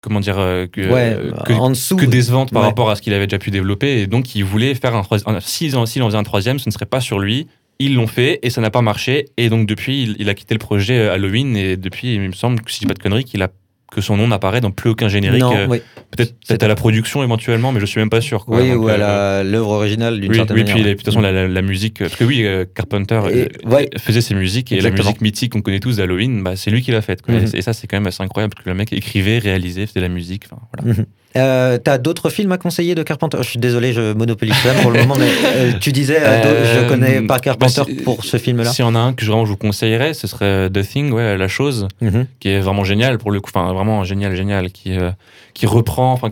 comment 0.00 0.20
dire, 0.20 0.36
que, 0.72 0.90
ouais, 0.90 1.16
que, 1.46 1.52
en 1.52 1.70
dessous. 1.70 1.96
que 1.96 2.06
décevantes 2.06 2.50
par 2.50 2.62
Ouais. 2.62 2.68
rapport 2.68 2.88
à 2.90 2.96
ce 2.96 3.02
qu'il 3.02 3.12
avait 3.12 3.26
déjà 3.26 3.38
pu 3.38 3.50
développer. 3.50 4.00
Et 4.00 4.06
donc, 4.06 4.34
il 4.34 4.44
voulait 4.44 4.74
faire 4.74 4.94
un 4.94 5.02
troisième. 5.02 5.38
S'il 5.40 5.76
en, 5.76 5.84
s'il 5.86 6.02
en 6.02 6.06
faisait 6.06 6.16
un 6.18 6.22
troisième, 6.22 6.58
ce 6.58 6.68
ne 6.68 6.72
serait 6.72 6.86
pas 6.86 7.00
sur 7.00 7.18
lui. 7.18 7.46
Ils 7.80 7.94
l'ont 7.94 8.06
fait 8.08 8.40
et 8.42 8.50
ça 8.50 8.60
n'a 8.60 8.70
pas 8.70 8.82
marché. 8.82 9.26
Et 9.36 9.48
donc, 9.50 9.68
depuis, 9.68 10.02
il, 10.02 10.16
il 10.18 10.28
a 10.28 10.34
quitté 10.34 10.54
le 10.54 10.58
projet 10.58 11.08
Halloween. 11.08 11.56
Et 11.56 11.76
depuis, 11.76 12.14
il 12.14 12.20
me 12.22 12.32
semble, 12.32 12.60
que 12.62 12.70
si 12.70 12.76
je 12.76 12.80
dis 12.80 12.86
pas 12.86 12.94
de 12.94 12.98
conneries, 12.98 13.24
qu'il 13.24 13.42
a 13.42 13.48
que 13.90 14.00
son 14.00 14.16
nom 14.16 14.28
n'apparaît 14.28 14.60
dans 14.60 14.70
plus 14.70 14.90
aucun 14.90 15.08
générique. 15.08 15.42
euh, 15.42 15.66
oui. 15.68 15.80
Peut-être 16.10 16.34
peut 16.46 16.64
à 16.64 16.68
la 16.68 16.74
production 16.74 17.22
éventuellement, 17.22 17.72
mais 17.72 17.80
je 17.80 17.86
suis 17.86 17.98
même 18.00 18.10
pas 18.10 18.20
sûr. 18.20 18.44
quoi. 18.44 18.60
oui, 18.60 18.70
Donc, 18.70 18.84
ou 18.84 18.88
à 18.88 18.92
euh, 18.92 19.42
l'œuvre 19.42 19.70
originale 19.70 20.20
d'une 20.20 20.30
oui, 20.30 20.36
certaine 20.36 20.56
oui, 20.56 20.62
manière. 20.62 20.74
puis 20.76 20.84
ouais. 20.84 20.90
de 20.90 20.96
toute 20.96 21.06
façon, 21.06 21.20
la, 21.20 21.32
la- 21.32 21.48
la 21.48 21.62
musique. 21.62 21.98
Parce 22.00 22.16
que 22.16 22.24
oui, 22.24 22.44
euh, 22.44 22.64
Carpenter 22.74 23.20
Et- 23.32 23.66
ouais. 23.66 23.88
faisait 23.98 24.20
ses 24.20 24.34
musiques 24.34 24.72
et 24.72 24.76
Exactement. 24.76 25.02
la 25.04 25.08
musique 25.10 25.20
mythique 25.22 25.52
qu'on 25.52 25.62
connaît 25.62 25.80
tous 25.80 25.96
d'Halloween, 25.96 26.42
bah, 26.42 26.56
c'est 26.56 26.70
lui 26.70 26.82
qui 26.82 26.90
l'a 26.90 27.02
faite. 27.02 27.26
Mhm. 27.28 27.46
Et 27.54 27.62
ça, 27.62 27.72
c'est 27.72 27.86
quand 27.86 27.96
même 27.96 28.06
assez 28.06 28.22
incroyable 28.22 28.52
parce 28.54 28.64
que 28.64 28.70
le 28.70 28.76
mec 28.76 28.92
écrivait, 28.92 29.38
réalisait, 29.38 29.86
faisait 29.86 30.00
la 30.00 30.08
musique. 30.08 30.44
Voilà. 30.84 31.02
Euh, 31.36 31.78
T'as 31.78 31.98
d'autres 31.98 32.30
films 32.30 32.52
à 32.52 32.58
conseiller 32.58 32.94
de 32.94 33.02
Carpenter? 33.02 33.36
Je 33.42 33.48
suis 33.50 33.58
désolé, 33.58 33.92
je 33.92 34.12
monopolise 34.14 34.56
même 34.64 34.76
pour 34.82 34.90
le 34.90 35.00
moment, 35.02 35.14
mais 35.18 35.28
euh, 35.44 35.72
tu 35.80 35.92
disais, 35.92 36.18
euh, 36.20 36.42
Euh, 36.44 36.82
je 36.84 36.88
connais 36.88 37.20
pas 37.20 37.34
bah, 37.34 37.40
Carpenter 37.40 37.82
si- 37.86 37.94
pour 38.02 38.24
ce 38.24 38.36
film-là. 38.38 38.70
S'il 38.72 38.84
y 38.84 38.88
en 38.88 38.94
a 38.94 38.98
un 38.98 39.12
que 39.12 39.24
je- 39.24 39.30
vraiment 39.30 39.44
je 39.44 39.50
vous 39.50 39.56
conseillerais, 39.58 40.14
ce 40.14 40.26
serait 40.26 40.70
The 40.70 40.80
Thing, 40.82 41.12
ouais, 41.12 41.36
La 41.36 41.48
Chose, 41.48 41.86
Mhm. 42.00 42.26
qui 42.40 42.48
est 42.48 42.60
vraiment 42.60 42.84
génial 42.84 43.18
pour 43.18 43.30
le 43.30 43.40
coup. 43.40 43.50
Enfin, 43.54 43.72
vraiment 43.72 44.04
génial, 44.04 44.34
génial. 44.34 44.70
Qui, 44.70 44.96
euh, 44.98 45.10
qui 45.54 45.66
reprend 45.66 46.12
enfin, 46.12 46.30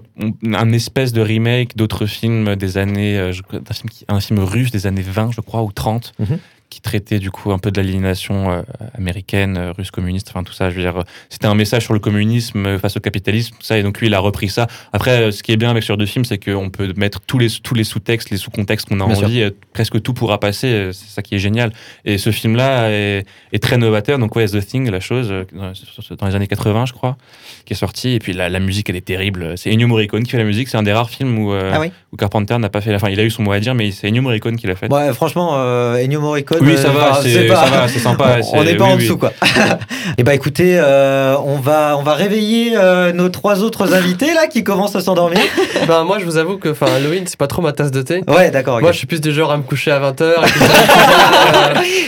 un 0.54 0.72
espèce 0.72 1.12
de 1.12 1.20
remake 1.20 1.76
d'autres 1.76 2.06
films 2.06 2.56
des 2.56 2.78
années. 2.78 3.18
euh, 3.18 3.32
un, 3.52 3.74
film 3.74 3.90
qui- 3.90 4.04
un 4.08 4.20
film 4.20 4.38
russe 4.40 4.70
des 4.70 4.86
années 4.86 5.02
20, 5.06 5.30
je 5.34 5.40
crois, 5.42 5.62
ou 5.62 5.72
30. 5.72 6.14
Mhm. 6.18 6.38
Qui 6.68 6.80
traitait 6.80 7.18
du 7.18 7.30
coup 7.30 7.52
un 7.52 7.58
peu 7.58 7.70
de 7.70 7.80
l'aliénation 7.80 8.50
euh, 8.50 8.62
américaine, 8.96 9.56
euh, 9.56 9.72
russe 9.72 9.90
communiste, 9.90 10.28
enfin 10.30 10.42
tout 10.42 10.52
ça. 10.52 10.70
Je 10.70 10.76
veux 10.76 10.82
dire, 10.82 10.96
euh, 10.98 11.02
c'était 11.28 11.46
un 11.46 11.54
message 11.54 11.84
sur 11.84 11.94
le 11.94 12.00
communisme 12.00 12.78
face 12.78 12.96
au 12.96 13.00
capitalisme, 13.00 13.54
tout 13.58 13.64
ça. 13.64 13.78
Et 13.78 13.82
donc 13.82 14.00
lui, 14.00 14.08
il 14.08 14.14
a 14.14 14.18
repris 14.18 14.48
ça. 14.48 14.66
Après, 14.92 15.30
ce 15.32 15.42
qui 15.42 15.52
est 15.52 15.56
bien 15.56 15.70
avec 15.70 15.82
ce 15.82 15.88
genre 15.88 15.96
de 15.96 16.06
film, 16.06 16.24
c'est 16.24 16.38
qu'on 16.38 16.70
peut 16.70 16.92
mettre 16.96 17.20
tous 17.20 17.38
les 17.38 17.48
tous 17.62 17.74
les 17.74 17.84
sous-textes, 17.84 18.30
les 18.30 18.36
sous-contextes 18.36 18.88
qu'on 18.88 19.00
a 19.00 19.06
Bien 19.06 19.16
envie. 19.16 19.44
presque 19.72 20.02
tout 20.02 20.12
pourra 20.14 20.40
passer. 20.40 20.90
C'est 20.92 21.08
ça 21.08 21.22
qui 21.22 21.34
est 21.36 21.38
génial. 21.38 21.72
Et 22.04 22.18
ce 22.18 22.30
film-là 22.30 22.90
est, 22.90 23.24
est 23.52 23.62
très 23.62 23.78
novateur. 23.78 24.18
Donc 24.18 24.34
ouais, 24.36 24.46
The 24.46 24.64
Thing, 24.64 24.90
la 24.90 25.00
chose, 25.00 25.32
dans- 25.52 25.72
dans 26.16 26.26
les 26.26 26.34
années 26.34 26.46
80, 26.48 26.86
je 26.86 26.92
crois, 26.92 27.16
qui 27.64 27.72
est 27.74 27.76
sorti. 27.76 28.10
Et 28.14 28.18
puis 28.18 28.32
la, 28.32 28.48
la 28.48 28.58
musique, 28.60 28.90
elle 28.90 28.96
est 28.96 29.04
terrible. 29.04 29.56
C'est 29.56 29.72
Ennio 29.72 29.86
Morricone 29.86 30.24
qui 30.24 30.30
fait 30.32 30.38
la 30.38 30.44
musique. 30.44 30.68
C'est 30.68 30.76
un 30.76 30.82
des 30.82 30.92
rares 30.92 31.10
films 31.10 31.38
où, 31.38 31.52
euh, 31.52 31.70
Ah 31.74 31.80
oui 31.80 31.90
où 32.12 32.16
Carpenter 32.16 32.56
n'a 32.58 32.68
pas 32.68 32.80
fait 32.80 32.92
la 32.92 32.98
fin. 32.98 33.08
Il 33.10 33.20
a 33.20 33.24
eu 33.24 33.30
son 33.30 33.42
mot 33.42 33.52
à 33.52 33.60
dire, 33.60 33.74
mais 33.74 33.90
c'est 33.90 34.08
Ennio 34.08 34.22
Morricone 34.22 34.56
qui 34.56 34.66
l'a 34.66 34.74
fait. 34.76 34.92
Ouais, 34.92 35.12
franchement, 35.12 35.50
euh, 35.56 35.96
Ennio 36.02 36.20
Morricone. 36.20 36.55
Oui, 36.60 36.74
euh, 36.74 36.76
ça 36.82 36.88
va, 36.90 37.10
enfin, 37.12 37.86
c'est 37.88 37.98
sympa. 37.98 38.38
On 38.52 38.64
n'est 38.64 38.74
pas 38.74 38.84
oui, 38.84 38.90
en 38.92 38.96
oui. 38.96 39.02
dessous, 39.02 39.16
quoi. 39.18 39.32
Et 40.18 40.22
bah 40.22 40.34
écoutez, 40.34 40.76
euh, 40.78 41.36
on, 41.44 41.56
va, 41.56 41.96
on 41.98 42.02
va 42.02 42.14
réveiller 42.14 42.72
euh, 42.76 43.12
nos 43.12 43.28
trois 43.28 43.62
autres 43.62 43.92
invités 43.94 44.32
là 44.34 44.46
qui 44.46 44.64
commencent 44.64 44.96
à 44.96 45.00
s'endormir. 45.00 45.40
Ben 45.86 46.02
moi 46.04 46.18
je 46.18 46.24
vous 46.24 46.36
avoue 46.36 46.56
que 46.56 46.70
enfin 46.70 46.86
Halloween 46.96 47.24
c'est 47.26 47.36
pas 47.38 47.46
trop 47.46 47.62
ma 47.62 47.72
tasse 47.72 47.90
de 47.92 48.02
thé. 48.02 48.22
Ouais, 48.26 48.50
d'accord. 48.50 48.80
Moi 48.80 48.90
je 48.92 48.98
suis 48.98 49.06
plus 49.06 49.20
du 49.20 49.32
genre 49.32 49.52
à 49.52 49.56
me 49.56 49.62
coucher 49.62 49.90
à 49.92 50.00
20h 50.00 50.32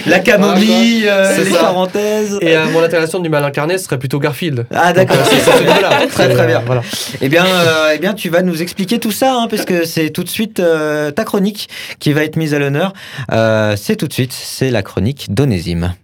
La 0.07 0.19
camomille, 0.21 1.07
euh, 1.09 1.33
C'est 1.37 1.45
les 1.45 1.51
ça. 1.51 1.59
parenthèses. 1.61 2.39
et 2.41 2.57
euh, 2.57 2.67
mon 2.73 2.83
incarnation 2.83 3.19
du 3.21 3.29
mal 3.29 3.45
incarné 3.45 3.79
serait 3.79 3.99
plutôt 3.99 4.19
Garfield. 4.19 4.67
Ah 4.75 4.93
d'accord. 4.93 5.17
Euh, 5.19 5.25
ce. 5.25 6.09
Très 6.15 6.29
très 6.29 6.43
euh, 6.43 6.47
bien. 6.47 6.63
Voilà. 6.67 6.83
Eh 7.21 7.29
bien, 7.29 7.45
euh, 7.45 7.93
eh 7.95 7.99
bien, 7.99 8.15
tu 8.15 8.29
vas 8.31 8.43
nous 8.43 8.63
expliquer 8.63 8.99
tout 8.99 9.13
ça, 9.13 9.35
hein, 9.35 9.47
parce 9.49 9.65
que 9.65 9.85
c'est 9.85 10.11
tout 10.11 10.25
de 10.25 10.29
suite 10.29 10.61
euh, 10.61 11.11
ta 11.11 11.25
chronique 11.25 11.69
qui 11.99 12.13
va 12.13 12.25
être 12.25 12.37
mise 12.37 12.55
à 12.55 12.59
l'honneur. 12.59 12.93
Euh, 13.33 13.75
c'est 13.77 13.97
tout 13.97 14.07
de 14.09 14.13
suite, 14.13 14.33
c'est 14.45 14.71
la 14.71 14.83
chronique 14.83 15.33
d'Onésime. 15.33 15.95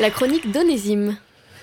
La 0.00 0.10
chronique 0.10 0.50
d'Onésime. 0.50 1.16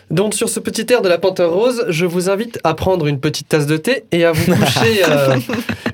Donc 0.10 0.34
sur 0.34 0.50
ce 0.50 0.60
petit 0.60 0.86
air 0.92 1.02
de 1.02 1.10
la 1.10 1.18
panthère 1.18 1.52
rose, 1.52 1.86
je 1.90 2.06
vous 2.06 2.30
invite 2.30 2.60
à 2.64 2.74
prendre 2.74 3.06
une 3.06 3.20
petite 3.20 3.50
tasse 3.50 3.68
de 3.68 3.78
thé 3.78 4.06
et 4.12 4.26
à 4.26 4.32
vous 4.32 4.56
coucher 4.56 5.04
euh, 5.08 5.38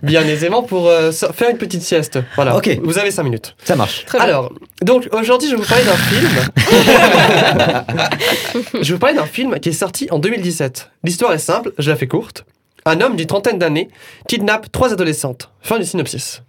bien 0.04 0.26
aisément 0.26 0.64
pour 0.64 0.88
euh, 0.88 1.12
faire 1.12 1.50
une 1.50 1.58
petite 1.58 1.82
sieste. 1.82 2.20
Voilà. 2.36 2.56
Ok. 2.56 2.80
Vous 2.82 2.98
avez 2.98 3.12
5 3.12 3.24
minutes. 3.24 3.56
Ça 3.64 3.76
marche. 3.76 4.06
Très 4.06 4.20
bien. 4.20 4.28
Alors, 4.28 4.54
donc 4.82 5.10
aujourd'hui, 5.12 5.50
je 5.50 5.56
vais 5.56 5.62
vous 5.62 5.68
parler 5.68 5.84
d'un 5.84 5.98
film. 5.98 6.30
je 8.74 8.88
vais 8.88 8.94
vous 8.94 9.00
parler 9.00 9.16
d'un 9.16 9.26
film 9.26 9.60
qui 9.60 9.70
est 9.70 9.74
sorti 9.74 10.08
en 10.12 10.20
2017. 10.20 10.92
L'histoire 11.04 11.34
est 11.34 11.38
simple, 11.38 11.74
je 11.78 11.90
la 11.90 11.98
fais 11.98 12.08
courte. 12.08 12.46
Un 12.86 13.02
homme 13.02 13.16
d'une 13.16 13.28
trentaine 13.28 13.58
d'années 13.58 13.90
kidnappe 14.28 14.72
trois 14.72 14.94
adolescentes. 14.94 15.50
Fin 15.62 15.80
du 15.80 15.86
synopsis. 15.86 16.42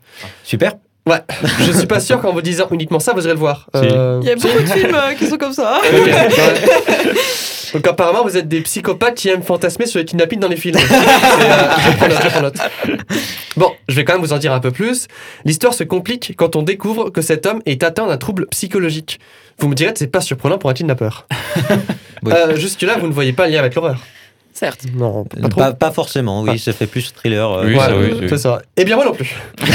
Super. 0.44 0.75
Ouais, 1.07 1.21
je 1.61 1.71
suis 1.73 1.87
pas 1.87 2.01
sûr 2.01 2.21
qu'en 2.21 2.33
vous 2.33 2.43
disant 2.43 2.67
uniquement 2.73 2.99
ça, 2.99 3.13
vous 3.13 3.23
irez 3.25 3.35
le 3.35 3.39
voir. 3.39 3.69
Si. 3.75 3.81
Euh, 3.85 4.19
Il 4.23 4.29
y 4.29 4.33
a 4.33 4.35
beaucoup 4.37 4.61
de 4.61 4.67
films 4.67 4.95
euh, 4.95 5.15
qui 5.15 5.27
sont 5.29 5.37
comme 5.37 5.53
ça. 5.53 5.81
ouais. 5.93 6.29
Donc 7.75 7.87
apparemment, 7.87 8.23
vous 8.25 8.37
êtes 8.37 8.49
des 8.49 8.61
psychopathes 8.63 9.15
qui 9.17 9.29
aiment 9.29 9.43
fantasmer 9.43 9.87
sur 9.87 9.99
les 9.99 10.05
kidnappings 10.05 10.41
dans 10.41 10.49
les 10.49 10.57
films. 10.57 10.77
Euh, 10.87 11.69
je 11.79 11.97
prends 11.97 12.09
note, 12.09 12.23
je 12.23 12.29
prends 12.29 12.41
note. 12.43 12.57
Bon, 13.57 13.73
je 13.89 13.95
vais 13.95 14.05
quand 14.05 14.15
même 14.15 14.23
vous 14.23 14.33
en 14.33 14.39
dire 14.39 14.53
un 14.53 14.61
peu 14.61 14.71
plus. 14.71 15.07
L'histoire 15.45 15.75
se 15.75 15.85
complique 15.85 16.35
quand 16.37 16.57
on 16.57 16.63
découvre 16.63 17.11
que 17.11 17.21
cet 17.23 17.47
homme 17.47 17.61
est 17.67 17.83
atteint 17.83 18.07
d'un 18.07 18.17
trouble 18.17 18.47
psychologique. 18.51 19.21
Vous 19.59 19.69
me 19.69 19.75
direz 19.75 19.93
que 19.93 19.99
c'est 19.99 20.07
pas 20.07 20.21
surprenant 20.21 20.59
pour 20.59 20.71
un 20.71 20.75
kidnappeur. 20.75 21.27
Oui. 22.23 22.33
Euh, 22.35 22.57
Jusque-là, 22.57 22.97
vous 22.99 23.07
ne 23.07 23.13
voyez 23.13 23.35
pas 23.35 23.47
le 23.47 23.53
lien 23.53 23.59
avec 23.61 23.75
l'horreur. 23.75 23.99
Certes. 24.59 24.87
Non, 24.95 25.25
pas 25.25 25.49
trop. 25.49 25.61
Pas, 25.61 25.73
pas 25.75 25.91
forcément, 25.91 26.41
oui, 26.43 26.59
ça 26.59 26.73
fait 26.73 26.87
plus 26.87 27.13
thriller. 27.13 27.51
euh, 27.51 27.65
Oui, 27.67 27.75
Ouais, 27.75 27.81
ça, 27.81 27.95
oui, 27.97 28.13
oui. 28.21 28.27
c'est 28.29 28.39
ça. 28.39 28.63
Eh 28.79 28.85
bien, 28.85 28.97
moi 28.97 29.05
non 29.05 29.13
plus. 29.13 29.37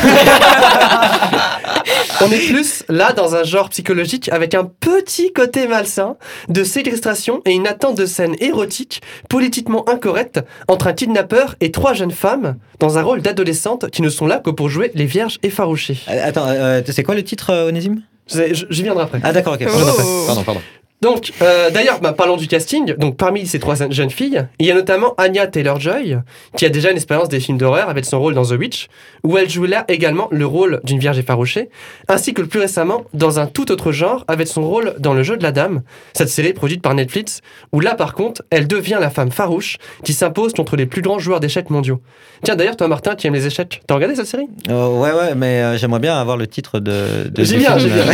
On 2.23 2.31
est 2.31 2.47
plus 2.47 2.83
là 2.89 3.13
dans 3.13 3.35
un 3.35 3.43
genre 3.43 3.69
psychologique 3.69 4.29
avec 4.31 4.53
un 4.53 4.63
petit 4.65 5.33
côté 5.33 5.67
malsain 5.67 6.15
de 6.49 6.63
séquestration 6.63 7.41
et 7.45 7.51
une 7.51 7.67
attente 7.67 7.97
de 7.97 8.05
scène 8.05 8.35
érotique 8.39 9.01
politiquement 9.29 9.87
incorrecte 9.89 10.39
entre 10.67 10.87
un 10.87 10.93
kidnappeur 10.93 11.55
et 11.61 11.71
trois 11.71 11.93
jeunes 11.93 12.11
femmes 12.11 12.55
dans 12.79 12.97
un 12.97 13.01
rôle 13.03 13.21
d'adolescentes 13.21 13.89
qui 13.89 14.01
ne 14.01 14.09
sont 14.09 14.27
là 14.27 14.37
que 14.39 14.49
pour 14.51 14.69
jouer 14.69 14.91
les 14.93 15.05
vierges 15.05 15.39
effarouchées. 15.43 15.97
Euh, 16.09 16.27
Attends, 16.27 16.45
euh, 16.47 16.81
c'est 16.87 17.03
quoi 17.03 17.15
le 17.15 17.23
titre, 17.23 17.49
euh, 17.51 17.69
Onésime? 17.69 18.01
J'y 18.27 18.83
viendrai 18.83 19.03
après. 19.03 19.19
Ah 19.23 19.33
d'accord, 19.33 19.53
ok. 19.53 19.65
Oh. 19.67 20.23
Pardon, 20.27 20.43
pardon. 20.43 20.61
Donc, 21.01 21.33
euh, 21.41 21.71
d'ailleurs, 21.71 21.99
bah, 21.99 22.13
parlons 22.13 22.37
du 22.37 22.47
casting. 22.47 22.93
Donc, 22.93 23.17
parmi 23.17 23.47
ces 23.47 23.59
trois 23.59 23.75
jeunes 23.89 24.11
filles, 24.11 24.45
il 24.59 24.67
y 24.67 24.71
a 24.71 24.75
notamment 24.75 25.15
Anya 25.17 25.47
Taylor-Joy, 25.47 26.17
qui 26.55 26.65
a 26.65 26.69
déjà 26.69 26.91
une 26.91 26.97
expérience 26.97 27.27
des 27.27 27.39
films 27.39 27.57
d'horreur 27.57 27.89
avec 27.89 28.05
son 28.05 28.19
rôle 28.19 28.35
dans 28.35 28.45
The 28.45 28.51
Witch, 28.51 28.87
où 29.23 29.35
elle 29.35 29.49
joue 29.49 29.65
là 29.65 29.83
également 29.87 30.27
le 30.31 30.45
rôle 30.45 30.79
d'une 30.83 30.99
vierge 30.99 31.17
effarouchée, 31.17 31.69
ainsi 32.07 32.35
que 32.35 32.41
le 32.41 32.47
plus 32.47 32.59
récemment 32.59 33.03
dans 33.15 33.39
un 33.39 33.47
tout 33.47 33.71
autre 33.71 33.91
genre 33.91 34.23
avec 34.27 34.47
son 34.47 34.61
rôle 34.61 34.93
dans 34.99 35.15
Le 35.15 35.23
Jeu 35.23 35.37
de 35.37 35.43
la 35.43 35.51
Dame, 35.51 35.81
cette 36.13 36.29
série 36.29 36.53
produite 36.53 36.83
par 36.83 36.93
Netflix, 36.93 37.41
où 37.71 37.79
là, 37.79 37.95
par 37.95 38.13
contre, 38.13 38.43
elle 38.51 38.67
devient 38.67 38.99
la 39.01 39.09
femme 39.09 39.31
farouche 39.31 39.77
qui 40.03 40.13
s'impose 40.13 40.53
contre 40.53 40.75
les 40.75 40.85
plus 40.85 41.01
grands 41.01 41.19
joueurs 41.19 41.39
d'échecs 41.39 41.71
mondiaux. 41.71 41.99
Tiens, 42.43 42.55
d'ailleurs, 42.55 42.77
toi, 42.77 42.87
Martin, 42.87 43.15
qui 43.15 43.27
aime 43.27 43.33
les 43.33 43.45
échecs, 43.45 43.81
t'as 43.87 43.95
regardé 43.95 44.15
cette 44.15 44.25
série? 44.25 44.47
Euh, 44.69 44.87
ouais, 44.87 45.11
ouais, 45.11 45.35
mais 45.35 45.61
euh, 45.61 45.77
j'aimerais 45.77 45.99
bien 45.99 46.19
avoir 46.19 46.37
le 46.37 46.47
titre 46.47 46.79
de. 46.79 47.29
de 47.29 47.43
film, 47.43 47.59
j'y 47.59 47.87
viens. 47.87 48.03
euh. 48.07 48.13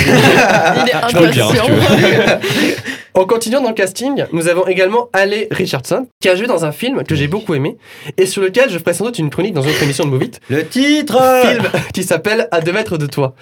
Il 0.84 0.89
est 0.89 0.94
impatient. 0.94 1.48
En 3.13 3.25
continuant 3.25 3.62
dans 3.62 3.69
le 3.69 3.75
casting, 3.75 4.25
nous 4.31 4.48
avons 4.48 4.67
également 4.67 5.10
Ale 5.13 5.48
Richardson, 5.51 6.07
qui 6.22 6.29
a 6.29 6.36
joué 6.36 6.48
dans 6.48 6.65
un 6.65 6.72
film 6.72 7.03
que 7.03 7.15
j'ai 7.15 7.27
beaucoup 7.27 7.55
aimé, 7.55 7.77
et 8.17 8.25
sur 8.25 8.41
lequel 8.41 8.69
je 8.69 8.77
ferai 8.77 8.93
sans 8.93 9.05
doute 9.05 9.19
une 9.19 9.29
chronique 9.29 9.53
dans 9.53 9.62
une 9.62 9.72
autre 9.72 9.84
émission 9.84 10.05
de 10.05 10.10
Movie 10.10 10.31
Le 10.50 10.65
titre 10.65 11.17
film 11.46 11.63
qui 11.93 12.03
s'appelle 12.03 12.48
À 12.51 12.62
deux 12.62 12.74
mètres 12.74 12.98
de 12.98 13.07
toi. 13.07 13.36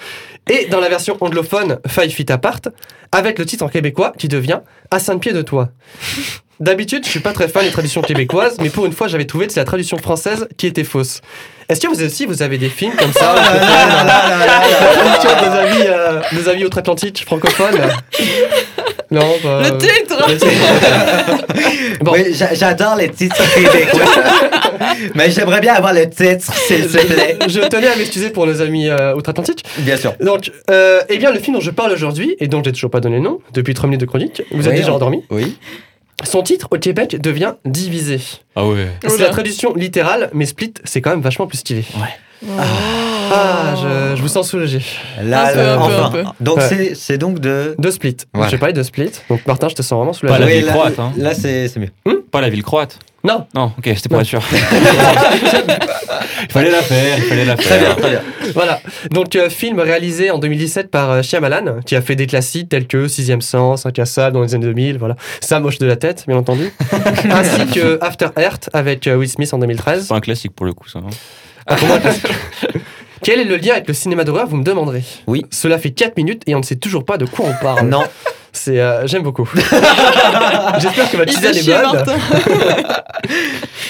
Et 0.50 0.66
dans 0.68 0.80
la 0.80 0.90
version 0.90 1.18
anglophone 1.20 1.80
Five 1.88 2.12
Feet 2.12 2.32
Apart, 2.32 2.62
avec 3.12 3.40
le 3.40 3.46
titre 3.46 3.64
en 3.64 3.70
québécois 3.70 4.14
qui 4.18 4.28
devient 4.28 4.60
À 4.92 5.00
cinq 5.00 5.20
pieds 5.20 5.34
de 5.34 5.42
toi. 5.42 5.70
D'habitude, 6.62 7.04
je 7.04 7.10
suis 7.10 7.20
pas 7.20 7.34
très 7.34 7.50
fan 7.50 7.66
des 7.66 7.72
traductions 7.72 8.02
québécoises, 8.02 8.56
mais 8.62 8.70
pour 8.70 8.86
une 8.86 8.94
fois, 8.94 9.10
j'avais 9.10 9.26
trouvé 9.26 9.48
que 9.48 9.52
c'est 9.52 9.60
la 9.60 9.66
traduction 9.66 9.98
française 9.98 10.48
qui 10.56 10.68
était 10.68 10.86
fausse. 10.86 11.20
Est-ce 11.68 11.82
que 11.82 11.88
vous 11.88 12.02
aussi, 12.02 12.26
vous 12.26 12.44
avez 12.44 12.58
des 12.58 12.70
films 12.70 12.96
comme 12.96 13.12
ça 13.12 13.36
Ah 13.38 15.42
des 15.42 15.48
amis, 15.48 15.84
euh, 15.88 16.22
des 16.32 16.48
amis 16.48 16.64
outre-Atlantique 16.64 17.26
francophones 17.26 17.82
Non, 19.12 19.36
bah, 19.44 19.62
Le 19.64 19.78
titre 19.78 20.26
le 20.28 20.38
titre. 20.38 20.52
Bon. 22.02 22.12
Oui, 22.14 22.36
j'adore 22.54 22.96
les 22.96 23.10
titres 23.10 23.42
québécois. 23.54 24.02
mais 25.16 25.32
j'aimerais 25.32 25.62
bien 25.62 25.74
avoir 25.74 25.94
le 25.94 26.10
titre, 26.10 26.54
s'il 26.54 26.88
te 26.88 27.06
plaît. 27.06 27.38
Je 27.48 27.62
tenais 27.62 27.88
à 27.88 27.96
m'excuser 27.96 28.30
pour 28.30 28.46
nos 28.46 28.62
amis 28.62 28.90
euh, 28.90 29.16
outre-Atlantique. 29.16 29.64
Bien 29.80 29.98
sûr. 29.98 30.14
Donc, 30.20 30.52
euh, 30.70 31.02
eh 31.10 31.18
bien, 31.18 31.32
le 31.32 31.40
film 31.40 31.56
dont 31.56 31.62
je 31.62 31.72
parle 31.72 31.92
aujourd'hui, 31.92 32.36
et 32.40 32.48
dont 32.48 32.62
j'ai 32.64 32.72
toujours 32.72 32.92
pas 32.92 33.00
donné 33.00 33.18
le 33.18 33.24
nom, 33.24 33.40
depuis 33.54 33.74
3 33.74 33.88
minutes 33.88 34.02
de 34.02 34.06
chronique, 34.06 34.44
vous 34.52 34.66
êtes 34.68 34.74
Oui, 34.74 34.80
déjà 34.80 34.92
on- 34.92 34.96
endormi. 34.96 35.24
Oui. 35.30 35.56
Son 36.24 36.42
titre 36.44 36.68
au 36.72 36.78
Québec 36.78 37.20
devient 37.22 37.54
Divisé. 37.66 38.20
Ah 38.56 38.66
ouais. 38.66 38.88
C'est 39.08 39.20
la 39.20 39.30
traduction 39.30 39.74
littérale, 39.76 40.30
mais 40.34 40.46
Split, 40.46 40.74
c'est 40.84 41.02
quand 41.02 41.12
même 41.12 41.22
vachement 41.22 41.48
plus 41.48 41.58
stylé. 41.60 41.84
Oh. 41.96 42.50
Ah, 42.60 42.64
je, 43.76 44.16
je 44.16 44.22
vous 44.22 44.28
sens 44.28 44.50
soulagé. 44.50 44.82
Là, 45.24 45.52
peu, 45.54 45.60
un 45.60 45.76
peu, 45.78 45.82
enfin. 45.84 46.06
un 46.06 46.12
peu. 46.12 46.24
Donc 46.42 46.58
Ouais. 46.58 46.68
c'est 46.70 46.96
c'est 46.96 47.18
donc 47.18 47.40
de. 47.40 47.76
De 47.78 47.92
Split. 47.92 48.18
Je 48.34 48.50
vais 48.52 48.58
parler 48.58 48.74
de 48.74 48.84
Split. 48.84 49.12
Donc, 49.30 49.46
Martin, 49.46 49.70
je 49.70 49.76
te 49.76 49.82
sens 49.82 49.92
vraiment 49.98 50.12
Pas 50.12 50.18
soulagé. 50.18 50.40
la 50.40 50.46
Oui, 50.46 50.54
ville 50.58 50.66
là- 50.66 50.72
croate, 50.74 51.00
hein. 51.00 51.12
Là, 51.18 51.34
c'est 51.34 51.68
c'est 51.68 51.80
mieux. 51.80 51.90
Pas 52.32 52.42
la 52.42 52.50
ville 52.50 52.64
croate. 52.64 53.00
Non, 53.24 53.48
Non, 53.56 53.72
ok, 53.78 53.86
c'était 53.96 54.08
pour 54.08 54.18
Non. 54.18 54.22
être 54.22 54.28
sûr. 54.28 54.40
il 56.44 56.52
fallait 56.52 56.70
la 56.70 56.82
faire, 56.84 57.18
il 57.18 57.24
fallait 57.24 57.46
la 57.46 57.56
Très 57.56 57.80
faire. 57.80 57.80
bien, 57.80 57.96
très 57.96 58.10
bien. 58.12 58.22
voilà. 58.54 58.80
Donc, 59.12 59.36
euh, 59.36 59.50
film 59.50 59.80
réalisé 59.80 60.30
en 60.30 60.38
2017 60.38 60.92
par 60.92 61.10
euh, 61.10 61.22
Shyamalan, 61.24 61.80
qui 61.86 61.96
a 61.96 62.02
fait 62.02 62.16
des 62.16 62.28
classiques 62.28 62.70
tels 62.70 62.86
que 62.86 63.08
Sixième 63.08 63.42
Sens, 63.42 63.86
Un 63.88 63.92
cassable 63.92 64.36
dans 64.36 64.44
les 64.44 64.54
années 64.54 64.66
2000, 64.68 64.98
voilà. 65.00 65.16
Ça 65.42 65.60
moche 65.60 65.80
de 65.80 65.88
la 65.88 65.96
tête, 65.96 66.26
bien 66.28 66.38
entendu. 66.38 66.72
Ainsi 67.32 67.66
que 67.68 67.98
After 68.02 68.28
Earth 68.38 68.70
avec 68.74 69.08
euh, 69.08 69.16
Will 69.16 69.30
Smith 69.30 69.52
en 69.54 69.58
2013. 69.58 70.06
C'est 70.08 70.14
un 70.14 70.20
classique 70.20 70.54
pour 70.56 70.66
le 70.68 70.74
coup, 70.74 70.88
ça. 70.88 71.00
hein. 71.00 71.10
Ah, 71.68 71.76
pour 71.78 71.88
moi, 71.88 71.98
classique. 71.98 72.28
Quel 73.26 73.40
est 73.40 73.46
le 73.46 73.58
lien 73.58 73.72
avec 73.72 73.88
le 73.88 73.96
cinéma 73.96 74.24
d'horreur, 74.24 74.46
vous 74.46 74.56
me 74.56 74.64
demanderez 74.64 75.02
Oui. 75.26 75.48
Cela 75.50 75.80
fait 75.80 75.90
4 75.90 76.16
minutes 76.16 76.44
et 76.46 76.54
on 76.54 76.60
ne 76.60 76.64
sait 76.64 76.76
toujours 76.76 77.04
pas 77.06 77.18
de 77.18 77.26
quoi 77.26 77.48
on 77.48 77.60
parle. 77.60 77.88
Non. 77.88 78.04
C'est, 78.54 78.80
euh, 78.80 79.08
j'aime 79.08 79.24
beaucoup. 79.24 79.50
J'espère 80.78 81.10
que 81.10 81.18
ma 81.18 81.26
tisane 81.26 81.56
est 81.56 81.66
bonne. 81.66 82.06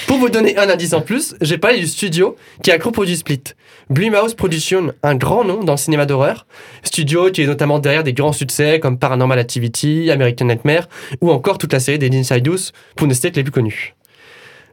Pour 0.06 0.16
vous 0.16 0.30
donner 0.30 0.56
un 0.56 0.70
indice 0.70 0.94
en 0.94 1.02
plus, 1.02 1.34
j'ai 1.42 1.58
parlé 1.58 1.80
du 1.80 1.86
studio 1.86 2.34
qui 2.62 2.70
a 2.70 2.78
coproduit 2.78 3.18
Split. 3.18 3.42
Blumhouse 3.90 4.32
Production, 4.32 4.94
un 5.02 5.16
grand 5.16 5.44
nom 5.44 5.62
dans 5.62 5.74
le 5.74 5.78
cinéma 5.78 6.06
d'horreur. 6.06 6.46
Studio 6.82 7.30
qui 7.30 7.42
est 7.42 7.46
notamment 7.46 7.78
derrière 7.78 8.04
des 8.04 8.14
grands 8.14 8.32
succès 8.32 8.80
comme 8.80 8.98
Paranormal 8.98 9.38
Activity, 9.38 10.10
American 10.10 10.46
Nightmare 10.46 10.88
ou 11.20 11.30
encore 11.30 11.58
toute 11.58 11.74
la 11.74 11.80
série 11.80 11.98
des 11.98 12.08
Inside 12.16 12.46
Use 12.46 12.72
pour 12.96 13.06
ne 13.06 13.12
citer 13.12 13.32
que 13.32 13.36
les 13.36 13.42
plus 13.42 13.52
connus. 13.52 13.94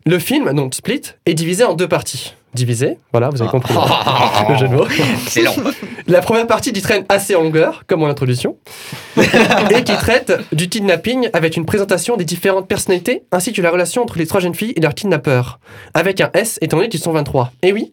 Le 0.06 0.20
film, 0.20 0.54
donc 0.54 0.74
Split, 0.74 1.02
est 1.26 1.34
divisé 1.34 1.66
en 1.66 1.74
deux 1.74 1.90
parties. 1.90 2.34
Divisé, 2.54 2.98
voilà, 3.12 3.30
vous 3.30 3.42
avez 3.42 3.50
compris 3.50 3.74
le 4.50 4.56
jeu 4.56 4.68
de 4.68 4.74
mots. 4.76 4.88
Excellent. 5.24 5.56
La 6.08 6.22
première 6.22 6.46
partie 6.46 6.72
qui 6.72 6.82
traîne 6.82 7.04
assez 7.10 7.36
en 7.36 7.42
longueur, 7.42 7.84
comme 7.88 8.04
en 8.04 8.08
introduction, 8.08 8.58
et 9.18 9.84
qui 9.84 9.94
traite 9.94 10.34
du 10.52 10.70
kidnapping 10.70 11.30
avec 11.34 11.58
une 11.58 11.66
présentation 11.66 12.16
des 12.16 12.26
différentes 12.26 12.68
personnalités, 12.68 13.24
ainsi 13.32 13.54
que 13.54 13.62
la 13.62 13.72
relation 13.72 14.04
entre 14.04 14.18
les 14.18 14.28
trois 14.28 14.40
jeunes 14.40 14.54
filles 14.54 14.74
et 14.76 14.82
leur 14.82 14.94
kidnappeur, 14.94 15.60
avec 15.94 16.22
un 16.22 16.30
S 16.34 16.60
étant 16.62 16.78
donné 16.78 16.90
qu'ils 16.90 17.00
sont 17.00 17.12
23. 17.12 17.52
Et 17.64 17.74
oui, 17.74 17.92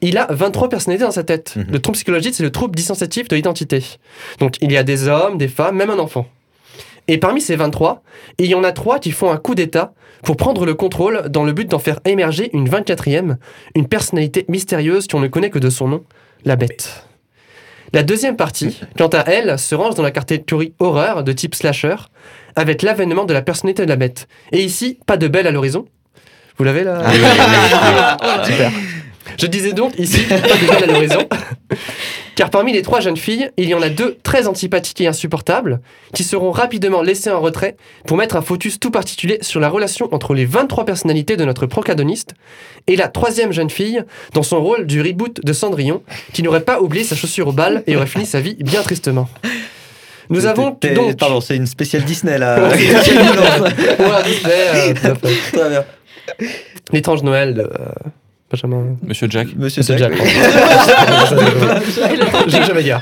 il 0.00 0.18
a 0.18 0.26
23 0.30 0.68
personnalités 0.68 1.04
dans 1.04 1.10
sa 1.10 1.24
tête. 1.24 1.54
Mhm. 1.56 1.66
Le 1.72 1.78
trouble 1.80 1.96
psychologique, 1.96 2.34
c'est 2.34 2.42
le 2.42 2.52
trouble 2.52 2.76
dissociatif 2.76 3.28
de 3.28 3.36
l'identité. 3.36 3.82
Donc 4.38 4.56
il 4.60 4.70
y 4.70 4.76
a 4.76 4.82
des 4.82 5.08
hommes, 5.08 5.38
des 5.38 5.48
femmes, 5.48 5.76
même 5.76 5.90
un 5.90 5.98
enfant. 5.98 6.26
Et 7.08 7.18
parmi 7.18 7.40
ces 7.40 7.56
23, 7.56 8.02
il 8.38 8.46
y 8.46 8.54
en 8.54 8.64
a 8.64 8.72
trois 8.72 8.98
qui 8.98 9.12
font 9.12 9.30
un 9.30 9.36
coup 9.36 9.54
d'État 9.54 9.94
pour 10.22 10.36
prendre 10.36 10.66
le 10.66 10.74
contrôle 10.74 11.28
dans 11.28 11.44
le 11.44 11.52
but 11.52 11.70
d'en 11.70 11.78
faire 11.78 12.00
émerger 12.04 12.50
une 12.52 12.68
24e, 12.68 13.36
une 13.74 13.86
personnalité 13.86 14.44
mystérieuse 14.48 15.06
qu'on 15.06 15.20
ne 15.20 15.28
connaît 15.28 15.50
que 15.50 15.58
de 15.58 15.70
son 15.70 15.88
nom, 15.88 16.04
la 16.44 16.56
bête. 16.56 17.06
La 17.92 18.02
deuxième 18.02 18.36
partie, 18.36 18.80
quant 18.98 19.08
à 19.08 19.20
elle, 19.20 19.58
se 19.58 19.74
range 19.74 19.94
dans 19.94 20.02
la 20.02 20.10
catégorie 20.10 20.74
horreur 20.80 21.22
de 21.22 21.32
type 21.32 21.54
slasher, 21.54 21.96
avec 22.56 22.82
l'avènement 22.82 23.24
de 23.24 23.32
la 23.32 23.42
personnalité 23.42 23.84
de 23.84 23.88
la 23.88 23.96
bête. 23.96 24.26
Et 24.50 24.62
ici, 24.62 24.98
pas 25.06 25.16
de 25.16 25.28
belle 25.28 25.46
à 25.46 25.52
l'horizon. 25.52 25.86
Vous 26.58 26.64
l'avez 26.64 26.82
là? 26.84 27.02
Super. 28.44 28.72
Je 29.38 29.46
disais 29.46 29.72
donc 29.72 29.98
ici, 29.98 30.22
pas 30.24 30.36
de 30.38 30.66
belle 30.66 30.90
à 30.90 30.92
l'horizon. 30.92 31.28
Car 32.36 32.50
parmi 32.50 32.74
les 32.74 32.82
trois 32.82 33.00
jeunes 33.00 33.16
filles, 33.16 33.50
il 33.56 33.66
y 33.66 33.74
en 33.74 33.80
a 33.80 33.88
deux 33.88 34.18
très 34.22 34.46
antipathiques 34.46 35.00
et 35.00 35.06
insupportables, 35.06 35.80
qui 36.12 36.22
seront 36.22 36.50
rapidement 36.50 37.00
laissées 37.00 37.30
en 37.30 37.40
retrait 37.40 37.76
pour 38.06 38.18
mettre 38.18 38.36
un 38.36 38.42
focus 38.42 38.78
tout 38.78 38.90
particulier 38.90 39.38
sur 39.40 39.58
la 39.58 39.70
relation 39.70 40.12
entre 40.12 40.34
les 40.34 40.44
23 40.44 40.84
personnalités 40.84 41.38
de 41.38 41.46
notre 41.46 41.64
protagoniste 41.64 42.34
et 42.86 42.96
la 42.96 43.08
troisième 43.08 43.52
jeune 43.52 43.70
fille 43.70 44.04
dans 44.34 44.42
son 44.42 44.62
rôle 44.62 44.86
du 44.86 45.00
reboot 45.00 45.40
de 45.42 45.52
Cendrillon, 45.54 46.02
qui 46.34 46.42
n'aurait 46.42 46.60
pas 46.60 46.82
oublié 46.82 47.04
sa 47.04 47.16
chaussure 47.16 47.48
au 47.48 47.52
bal 47.52 47.82
et 47.86 47.96
aurait 47.96 48.06
fini 48.06 48.26
sa 48.26 48.40
vie 48.40 48.56
bien 48.60 48.82
tristement. 48.82 49.30
Nous 50.28 50.44
avons 50.44 50.76
donc... 50.94 51.16
Pardon, 51.16 51.40
c'est 51.40 51.56
une 51.56 51.66
spéciale 51.66 52.04
Disney 52.04 52.36
là. 52.36 52.58
Euh. 55.56 55.82
L'étrange 56.92 57.22
Noël 57.22 57.54
de... 57.54 57.70
Benjamin... 58.50 58.96
Monsieur 59.02 59.28
Jack. 59.28 59.48
Monsieur 59.56 59.80
Monsieur 59.80 59.96
Jack. 59.96 60.12
Jack. 60.14 61.82
J'ai 62.48 62.62
jamais 62.66 62.82
dire. 62.82 63.00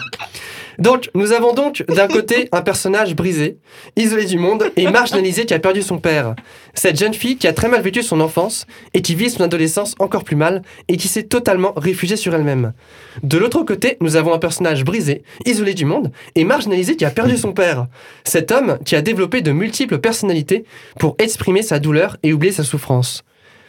Donc, 0.79 1.11
nous 1.15 1.33
avons 1.33 1.53
donc 1.53 1.85
d'un 1.89 2.09
côté 2.09 2.49
un 2.53 2.63
personnage 2.63 3.15
brisé, 3.15 3.59
isolé 3.97 4.25
du 4.25 4.39
monde 4.39 4.73
et 4.77 4.89
marginalisé 4.91 5.47
qui 5.47 5.55
a 5.55 5.59
perdu 5.59 5.83
son 5.83 5.99
père. 5.99 6.35
Cette 6.75 6.99
jeune 6.99 7.15
fille 7.15 7.37
qui 7.37 7.47
a 7.47 7.53
très 7.53 7.69
mal 7.69 7.83
vécu 7.83 8.03
son 8.03 8.21
enfance 8.21 8.67
et 8.93 9.03
qui 9.03 9.15
vit 9.15 9.31
son 9.31 9.45
adolescence 9.45 9.95
encore 9.99 10.25
plus 10.25 10.37
mal 10.37 10.63
et 10.89 10.97
qui 10.97 11.09
s'est 11.09 11.25
totalement 11.25 11.73
réfugiée 11.77 12.17
sur 12.17 12.35
elle-même. 12.35 12.73
De 13.23 13.39
l'autre 13.39 13.63
côté, 13.63 13.97
nous 14.01 14.17
avons 14.17 14.35
un 14.35 14.39
personnage 14.39 14.85
brisé, 14.85 15.23
isolé 15.47 15.75
du 15.75 15.85
monde 15.85 16.11
et 16.35 16.45
marginalisé 16.45 16.97
qui 16.97 17.05
a 17.05 17.11
perdu 17.11 17.37
son 17.37 17.53
père. 17.53 17.87
Cet 18.25 18.51
homme 18.51 18.79
qui 18.85 18.97
a 18.97 19.03
développé 19.03 19.43
de 19.43 19.53
multiples 19.53 19.99
personnalités 19.99 20.65
pour 20.99 21.15
exprimer 21.19 21.63
sa 21.63 21.79
douleur 21.79 22.17
et 22.23 22.33
oublier 22.33 22.53
sa 22.53 22.65
souffrance. 22.65 23.25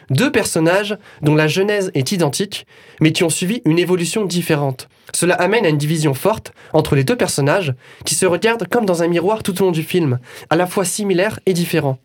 Deux 0.09 0.31
personnages 0.31 0.97
dont 1.21 1.35
la 1.35 1.47
genèse 1.47 1.91
est 1.93 2.11
identique, 2.11 2.65
mais 3.01 3.11
qui 3.11 3.23
ont 3.23 3.29
suivi 3.29 3.61
une 3.65 3.79
évolution 3.79 4.25
différente. 4.25 4.87
Cela 5.13 5.35
amène 5.35 5.65
à 5.65 5.69
une 5.69 5.77
division 5.77 6.13
forte 6.13 6.53
entre 6.73 6.95
les 6.95 7.03
deux 7.03 7.15
personnages 7.15 7.73
qui 8.05 8.15
se 8.15 8.25
regardent 8.25 8.67
comme 8.67 8.85
dans 8.85 9.03
un 9.03 9.07
miroir 9.07 9.43
tout 9.43 9.61
au 9.61 9.65
long 9.65 9.71
du 9.71 9.83
film, 9.83 10.19
à 10.49 10.55
la 10.55 10.67
fois 10.67 10.85
similaires 10.85 11.39
et 11.45 11.53
différents. 11.53 11.99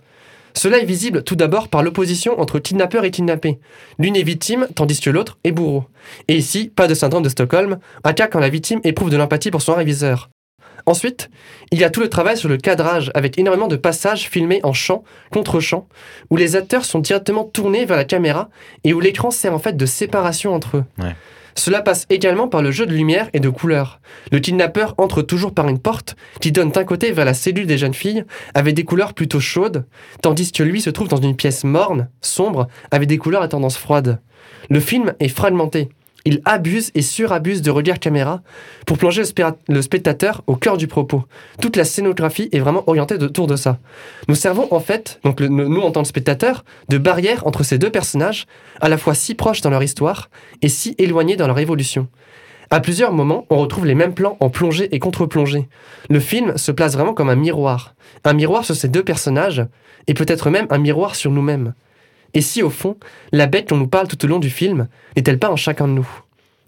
Cela 0.54 0.78
est 0.78 0.85
visible 0.85 1.23
tout 1.23 1.37
d'abord 1.37 1.69
par 1.69 1.83
l'opposition 1.83 2.40
entre 2.40 2.59
kidnappeur 2.59 3.04
et 3.04 3.11
kidnappé. 3.11 3.59
L'une 3.99 4.16
est 4.16 4.23
victime, 4.23 4.66
tandis 4.75 5.00
que 5.00 5.11
l'autre 5.11 5.38
est 5.45 5.52
bourreau. 5.52 5.85
Et 6.28 6.37
ici, 6.37 6.69
pas 6.75 6.88
de 6.88 6.95
syndrome 6.95 7.23
de 7.23 7.28
Stockholm, 7.28 7.78
un 8.04 8.12
cas 8.12 8.26
quand 8.26 8.40
la 8.40 8.49
victime 8.49 8.80
éprouve 8.85 9.11
de 9.11 9.16
l'empathie 9.16 9.50
pour 9.50 9.62
son 9.62 9.75
réviseur. 9.75 10.28
Ensuite, 10.87 11.31
il 11.71 11.79
y 11.79 11.85
a 11.85 11.91
tout 11.91 12.01
le 12.01 12.09
travail 12.09 12.37
sur 12.37 12.49
le 12.49 12.57
cadrage, 12.57 13.11
avec 13.15 13.39
énormément 13.39 13.69
de 13.69 13.77
passages 13.77 14.29
filmés 14.29 14.61
en 14.63 14.73
champ, 14.73 15.05
contre 15.31 15.61
champ, 15.61 15.89
où 16.31 16.37
les 16.37 16.57
acteurs 16.57 16.85
sont 16.85 16.99
directement 16.99 17.45
tournés 17.45 17.85
vers 17.85 17.97
la 17.97 18.05
caméra 18.05 18.49
et 18.85 18.93
où 18.93 19.01
l'écran 19.01 19.31
sert 19.31 19.55
en 19.55 19.59
fait 19.59 19.77
de 19.77 19.87
séparation 19.87 20.55
entre 20.55 20.79
eux. 20.79 20.85
Ouais. 20.99 21.15
Cela 21.55 21.83
passe 21.83 22.07
également 22.11 22.49
par 22.49 22.63
le 22.63 22.71
jeu 22.71 22.87
de 22.87 22.95
lumière 22.95 23.29
et 23.33 23.41
de 23.41 23.49
couleurs. 23.49 24.01
Le 24.33 24.39
kidnappeur 24.39 24.95
entre 24.99 25.23
toujours 25.23 25.53
par 25.53 25.69
une 25.69 25.79
porte 25.79 26.17
qui 26.41 26.53
donne 26.53 26.71
d'un 26.71 26.85
côté 26.85 27.13
vers 27.13 27.25
la 27.25 27.35
cellule 27.35 27.67
des 27.67 27.79
jeunes 27.79 27.95
filles 27.95 28.25
avec 28.55 28.75
des 28.75 28.85
couleurs 28.85 29.15
plutôt 29.15 29.41
chaudes, 29.41 29.85
tandis 30.23 30.53
que 30.53 30.63
lui 30.63 30.81
se 30.81 30.91
trouve 30.91 31.09
dans 31.09 31.21
une 31.21 31.37
pièce 31.37 31.65
morne, 31.65 32.09
sombre, 32.21 32.69
avec 32.91 33.09
des 33.09 33.19
couleurs 33.19 33.43
à 33.43 33.49
tendance 33.49 33.77
froide. 33.77 34.21
Le 34.69 34.81
film 34.81 35.13
est 35.21 35.29
fragmenté. 35.29 35.89
Il 36.25 36.43
abuse 36.45 36.91
et 36.95 37.03
surabuse 37.03 37.62
de 37.62 37.71
regard 37.71 37.99
caméra 37.99 38.43
pour 38.87 38.99
plonger 38.99 39.23
le, 39.69 39.83
spectateur 39.83 40.43
au 40.47 40.57
cœur 40.57 40.77
du 40.77 40.87
propos. 40.87 41.25
Toute 41.61 41.77
la 41.77 41.85
scénographie 41.85 42.49
est 42.53 42.59
vraiment 42.59 42.85
orientée 42.87 43.15
autour 43.15 43.47
de 43.47 43.57
ça. 43.57 43.79
Nous 44.29 44.35
servons 44.35 44.69
en 44.71 44.81
fait, 44.81 45.21
donc 45.25 45.41
nous 45.41 45.81
en 45.81 45.91
tant 45.91 46.03
que 46.03 46.09
spectateurs, 46.09 46.65
de 46.89 46.99
barrière 46.99 47.47
entre 47.47 47.62
ces 47.62 47.79
deux 47.79 47.91
personnages, 47.91 48.47
à 48.81 48.89
la 48.89 48.99
fois 48.99 49.15
si 49.15 49.35
proches 49.35 49.62
dans 49.62 49.71
leur 49.71 49.83
histoire 49.83 50.31
et 50.62 50.69
si 50.69 50.95
éloignés 50.99 51.37
dans 51.37 51.47
leur 51.47 51.59
évolution. 51.59 52.09
À 52.73 52.79
plusieurs 52.79 53.12
moments, 53.12 53.47
on 53.50 53.57
retrouve 53.57 53.85
les 53.85 53.97
mêmes 53.97 54.15
plans 54.15 54.37
en 54.39 54.49
plongée 54.49 54.95
et 54.95 55.00
contre-plongée. 55.00 55.69
Le 56.09 56.21
film 56.21 56.57
se 56.57 56.71
place 56.71 56.93
vraiment 56.93 57.15
comme 57.15 57.29
un 57.29 57.35
miroir. 57.35 57.97
Un 58.23 58.33
miroir 58.33 58.65
sur 58.65 58.77
ces 58.77 58.87
deux 58.87 59.03
personnages, 59.03 59.67
et 60.07 60.15
peut-être 60.15 60.50
même 60.50 60.69
un 60.71 60.79
miroir 60.79 61.17
sur 61.17 61.33
nous-mêmes. 61.33 61.75
Et 62.35 62.41
si, 62.41 62.63
au 62.63 62.71
fond, 62.71 62.97
la 63.33 63.47
bête 63.47 63.69
dont 63.69 63.77
nous 63.77 63.89
parle 63.89 64.09
tout 64.09 64.23
au 64.25 64.29
long 64.29 64.39
du 64.39 64.51
film 64.51 64.89
n'est-elle 65.17 65.39
pas 65.39 65.51
en 65.51 65.57
chacun 65.57 65.89
de 65.89 65.93
nous? 65.93 66.09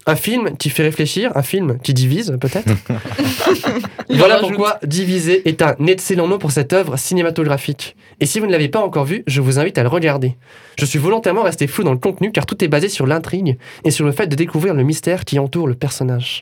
Un 0.05 0.17
film 0.17 0.57
qui 0.57 0.69
fait 0.69 0.83
réfléchir, 0.83 1.31
un 1.35 1.43
film 1.43 1.79
qui 1.81 1.93
divise, 1.93 2.37
peut-être? 2.39 2.67
Il 4.09 4.17
Voilà 4.17 4.39
pourquoi 4.39 4.77
Divisé 4.83 5.47
est 5.47 5.61
un 5.61 5.75
excellent 5.87 6.27
nom 6.27 6.37
pour 6.37 6.51
cette 6.51 6.73
œuvre 6.73 6.97
cinématographique. 6.97 7.95
Et 8.19 8.25
si 8.25 8.41
vous 8.41 8.45
ne 8.45 8.51
l'avez 8.51 8.67
pas 8.67 8.81
encore 8.81 9.05
vu, 9.05 9.23
je 9.27 9.39
vous 9.39 9.59
invite 9.59 9.77
à 9.77 9.83
le 9.83 9.87
regarder. 9.87 10.35
Je 10.77 10.83
suis 10.83 10.99
volontairement 10.99 11.43
resté 11.43 11.67
flou 11.67 11.85
dans 11.85 11.93
le 11.93 11.97
contenu 11.97 12.33
car 12.33 12.45
tout 12.45 12.61
est 12.63 12.67
basé 12.67 12.89
sur 12.89 13.07
l'intrigue 13.07 13.57
et 13.85 13.91
sur 13.91 14.05
le 14.05 14.11
fait 14.11 14.27
de 14.27 14.35
découvrir 14.35 14.73
le 14.73 14.83
mystère 14.83 15.23
qui 15.23 15.39
entoure 15.39 15.67
le 15.67 15.75
personnage. 15.75 16.41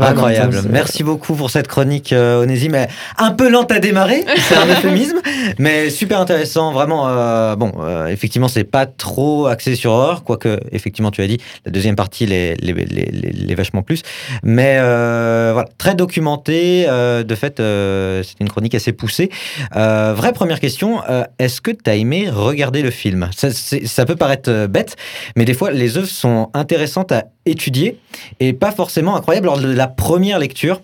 Incroyable. 0.00 0.60
Merci 0.70 1.02
beaucoup 1.04 1.34
pour 1.34 1.50
cette 1.50 1.68
chronique, 1.68 2.12
euh, 2.12 2.42
Onésime. 2.42 2.86
Un 3.18 3.30
peu 3.32 3.48
lente 3.50 3.70
à 3.72 3.78
démarrer, 3.78 4.24
c'est 4.48 4.56
un 4.56 4.66
euphémisme, 4.66 5.20
mais 5.58 5.90
super 5.90 6.20
intéressant. 6.20 6.72
Vraiment, 6.72 7.08
euh, 7.08 7.56
bon, 7.56 7.72
euh, 7.80 8.06
effectivement, 8.06 8.48
c'est 8.48 8.64
pas 8.64 8.86
trop 8.86 9.46
axé 9.46 9.74
sur 9.74 9.92
horreur, 9.92 10.24
quoique, 10.24 10.58
effectivement, 10.72 11.10
tu 11.10 11.20
as 11.22 11.26
dit, 11.26 11.38
la 11.66 11.72
deuxième 11.72 11.96
partie 11.96 12.26
l'est- 12.26 12.56
l'est 12.60 13.54
vachement 13.54 13.82
plus. 13.82 14.02
Mais 14.42 14.76
euh, 14.78 15.50
voilà, 15.52 15.68
très 15.78 15.94
documenté. 15.94 16.86
euh, 16.88 17.22
de 17.22 17.34
fait, 17.34 17.58
c'est 17.58 18.40
une 18.40 18.48
chronique 18.48 18.74
assez 18.74 18.92
poussée. 18.92 19.30
Vraie 19.74 20.32
première 20.32 20.60
question, 20.60 21.00
est-ce 21.38 21.60
que 21.60 21.70
tu 21.70 21.88
as 21.90 21.94
aimé 21.96 22.28
regarder 22.30 22.82
le 22.82 22.90
film? 22.90 23.28
Ça, 23.36 24.04
peut 24.06 24.16
paraître 24.16 24.66
bête, 24.66 24.96
mais 25.36 25.44
des 25.44 25.54
fois, 25.54 25.70
les 25.70 25.96
œuvres 25.98 26.06
sont 26.08 26.50
intéressantes 26.54 27.12
à 27.12 27.24
étudier 27.44 27.98
et 28.38 28.52
pas 28.52 28.70
forcément 28.70 29.16
incroyables 29.16 29.46
lors 29.46 29.58
de 29.58 29.72
la 29.72 29.81
première 29.86 30.38
lecture. 30.38 30.80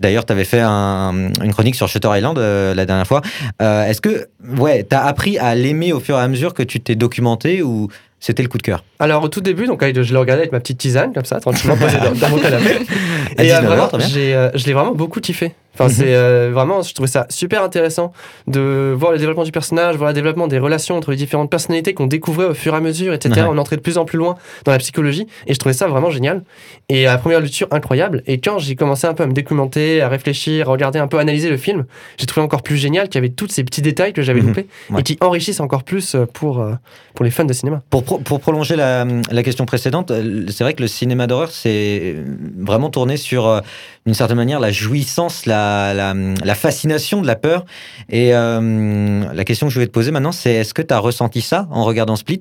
D'ailleurs, 0.00 0.24
tu 0.26 0.32
avais 0.32 0.44
fait 0.44 0.60
un- 0.60 1.30
une 1.42 1.52
chronique 1.52 1.74
sur 1.74 1.88
Shutter 1.88 2.08
Island 2.16 2.38
euh, 2.38 2.74
la 2.74 2.86
dernière 2.86 3.06
fois. 3.06 3.22
Euh, 3.62 3.84
Est-ce 3.86 4.00
que 4.00 4.28
ouais, 4.58 4.86
tu 4.88 4.94
as 4.96 5.04
appris 5.04 5.38
à 5.38 5.54
l'aimer 5.54 5.92
au 5.92 6.00
fur 6.00 6.16
et 6.16 6.20
à 6.20 6.28
mesure 6.28 6.54
que 6.54 6.62
tu 6.62 6.80
t'es 6.80 6.94
documenté 6.94 7.62
ou 7.62 7.88
c'était 8.20 8.42
le 8.42 8.48
coup 8.48 8.58
de 8.58 8.62
cœur? 8.62 8.82
Alors 8.98 9.22
au 9.22 9.28
tout 9.28 9.40
début, 9.40 9.66
donc 9.66 9.82
je 9.84 9.88
l'ai 10.12 10.18
regardé 10.18 10.40
avec 10.42 10.52
ma 10.52 10.60
petite 10.60 10.78
tisane 10.78 11.12
comme 11.12 11.24
ça, 11.24 11.38
tranquillement 11.40 11.76
posée 11.76 11.98
dans, 11.98 12.12
dans 12.12 12.28
mon 12.30 12.38
canapé. 12.38 12.78
À 13.38 13.44
Et 13.44 13.52
euh, 13.52 13.58
19 13.60 13.72
heures, 13.78 13.88
vraiment, 13.90 14.04
euh, 14.16 14.50
je 14.54 14.66
l'ai 14.66 14.72
vraiment 14.72 14.94
beaucoup 14.94 15.20
kiffé. 15.20 15.54
Enfin, 15.78 15.88
Mhm. 15.88 15.90
c'est 15.94 16.14
euh, 16.14 16.50
vraiment, 16.52 16.82
je 16.82 16.94
trouvais 16.94 17.08
ça 17.08 17.26
super 17.28 17.62
intéressant 17.62 18.12
de 18.46 18.94
voir 18.98 19.12
le 19.12 19.18
développement 19.18 19.44
du 19.44 19.52
personnage, 19.52 19.96
voir 19.96 20.08
le 20.10 20.14
développement 20.14 20.46
des 20.48 20.58
relations 20.58 20.96
entre 20.96 21.10
les 21.10 21.16
différentes 21.16 21.50
personnalités 21.50 21.92
qu'on 21.94 22.06
découvrait 22.06 22.46
au 22.46 22.54
fur 22.54 22.72
et 22.74 22.76
à 22.76 22.80
mesure, 22.80 23.12
etc. 23.12 23.42
Ouais. 23.42 23.46
On 23.50 23.58
entrait 23.58 23.76
de 23.76 23.82
plus 23.82 23.98
en 23.98 24.04
plus 24.04 24.16
loin 24.18 24.36
dans 24.64 24.72
la 24.72 24.78
psychologie 24.78 25.26
et 25.46 25.52
je 25.54 25.58
trouvais 25.58 25.72
ça 25.74 25.86
vraiment 25.86 26.10
génial. 26.10 26.42
Et 26.88 27.06
à 27.06 27.12
la 27.12 27.18
première 27.18 27.40
lecture, 27.40 27.68
incroyable. 27.70 28.22
Et 28.26 28.38
quand 28.38 28.58
j'ai 28.58 28.74
commencé 28.76 29.06
un 29.06 29.14
peu 29.14 29.22
à 29.24 29.26
me 29.26 29.32
documenter, 29.34 30.00
à 30.00 30.08
réfléchir, 30.08 30.68
à 30.68 30.72
regarder 30.72 30.98
un 30.98 31.08
peu, 31.08 31.18
analyser 31.18 31.50
le 31.50 31.56
film, 31.58 31.84
j'ai 32.18 32.26
trouvé 32.26 32.44
encore 32.44 32.62
plus 32.62 32.76
génial 32.76 33.08
qu'il 33.08 33.16
y 33.16 33.24
avait 33.24 33.34
tous 33.34 33.48
ces 33.48 33.64
petits 33.64 33.82
détails 33.82 34.12
que 34.12 34.22
j'avais 34.22 34.40
Mhm. 34.40 34.46
loupés 34.48 34.66
Ouais. 34.90 35.00
et 35.00 35.02
qui 35.02 35.18
enrichissent 35.20 35.60
encore 35.60 35.82
plus 35.84 36.14
euh, 36.14 36.24
pour, 36.32 36.60
euh, 36.60 36.72
pour 37.14 37.24
les 37.24 37.30
fans 37.30 37.44
de 37.44 37.52
cinéma. 37.52 37.82
Pour, 37.90 38.02
pro- 38.04 38.18
pour 38.18 38.40
prolonger 38.40 38.76
la, 38.76 39.04
la 39.30 39.42
question 39.42 39.66
précédente, 39.66 40.12
c'est 40.48 40.64
vrai 40.64 40.74
que 40.74 40.82
le 40.82 40.88
cinéma 40.88 41.26
d'horreur, 41.26 41.50
c'est 41.50 42.14
vraiment 42.58 42.90
tourné 42.90 43.16
sur, 43.16 43.62
d'une 44.04 44.14
certaine 44.14 44.36
manière, 44.36 44.60
la 44.60 44.70
jouissance, 44.72 45.46
la, 45.46 45.65
la, 45.94 46.54
fascination 46.54 47.22
de 47.22 47.26
la 47.26 47.36
peur. 47.36 47.64
Et 48.08 48.34
euh, 48.34 49.24
la 49.32 49.44
question 49.44 49.66
que 49.68 49.72
je 49.72 49.80
vais 49.80 49.86
te 49.86 49.92
poser 49.92 50.10
maintenant, 50.10 50.32
c'est 50.32 50.52
est-ce 50.52 50.74
que 50.74 50.82
tu 50.82 50.92
as 50.92 50.98
ressenti 50.98 51.40
ça 51.40 51.66
en 51.70 51.84
regardant 51.84 52.16
Split? 52.16 52.40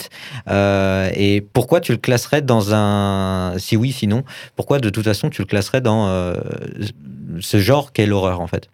Euh, 0.49 1.09
Et 1.15 1.41
pourquoi 1.41 1.81
tu 1.81 1.91
le 1.91 1.97
classerais 1.97 2.41
dans 2.41 2.73
un... 2.73 3.55
Si 3.57 3.77
oui, 3.77 3.91
sinon, 3.91 4.23
pourquoi 4.55 4.79
de 4.79 4.89
toute 4.89 5.05
façon 5.05 5.29
tu 5.29 5.41
le 5.41 5.47
classerais 5.47 5.81
dans 5.81 6.07
euh, 6.07 6.35
ce 7.39 7.59
genre 7.59 7.91
qu'est 7.91 8.05
l'horreur, 8.05 8.41
en 8.41 8.47
fait? 8.47 8.69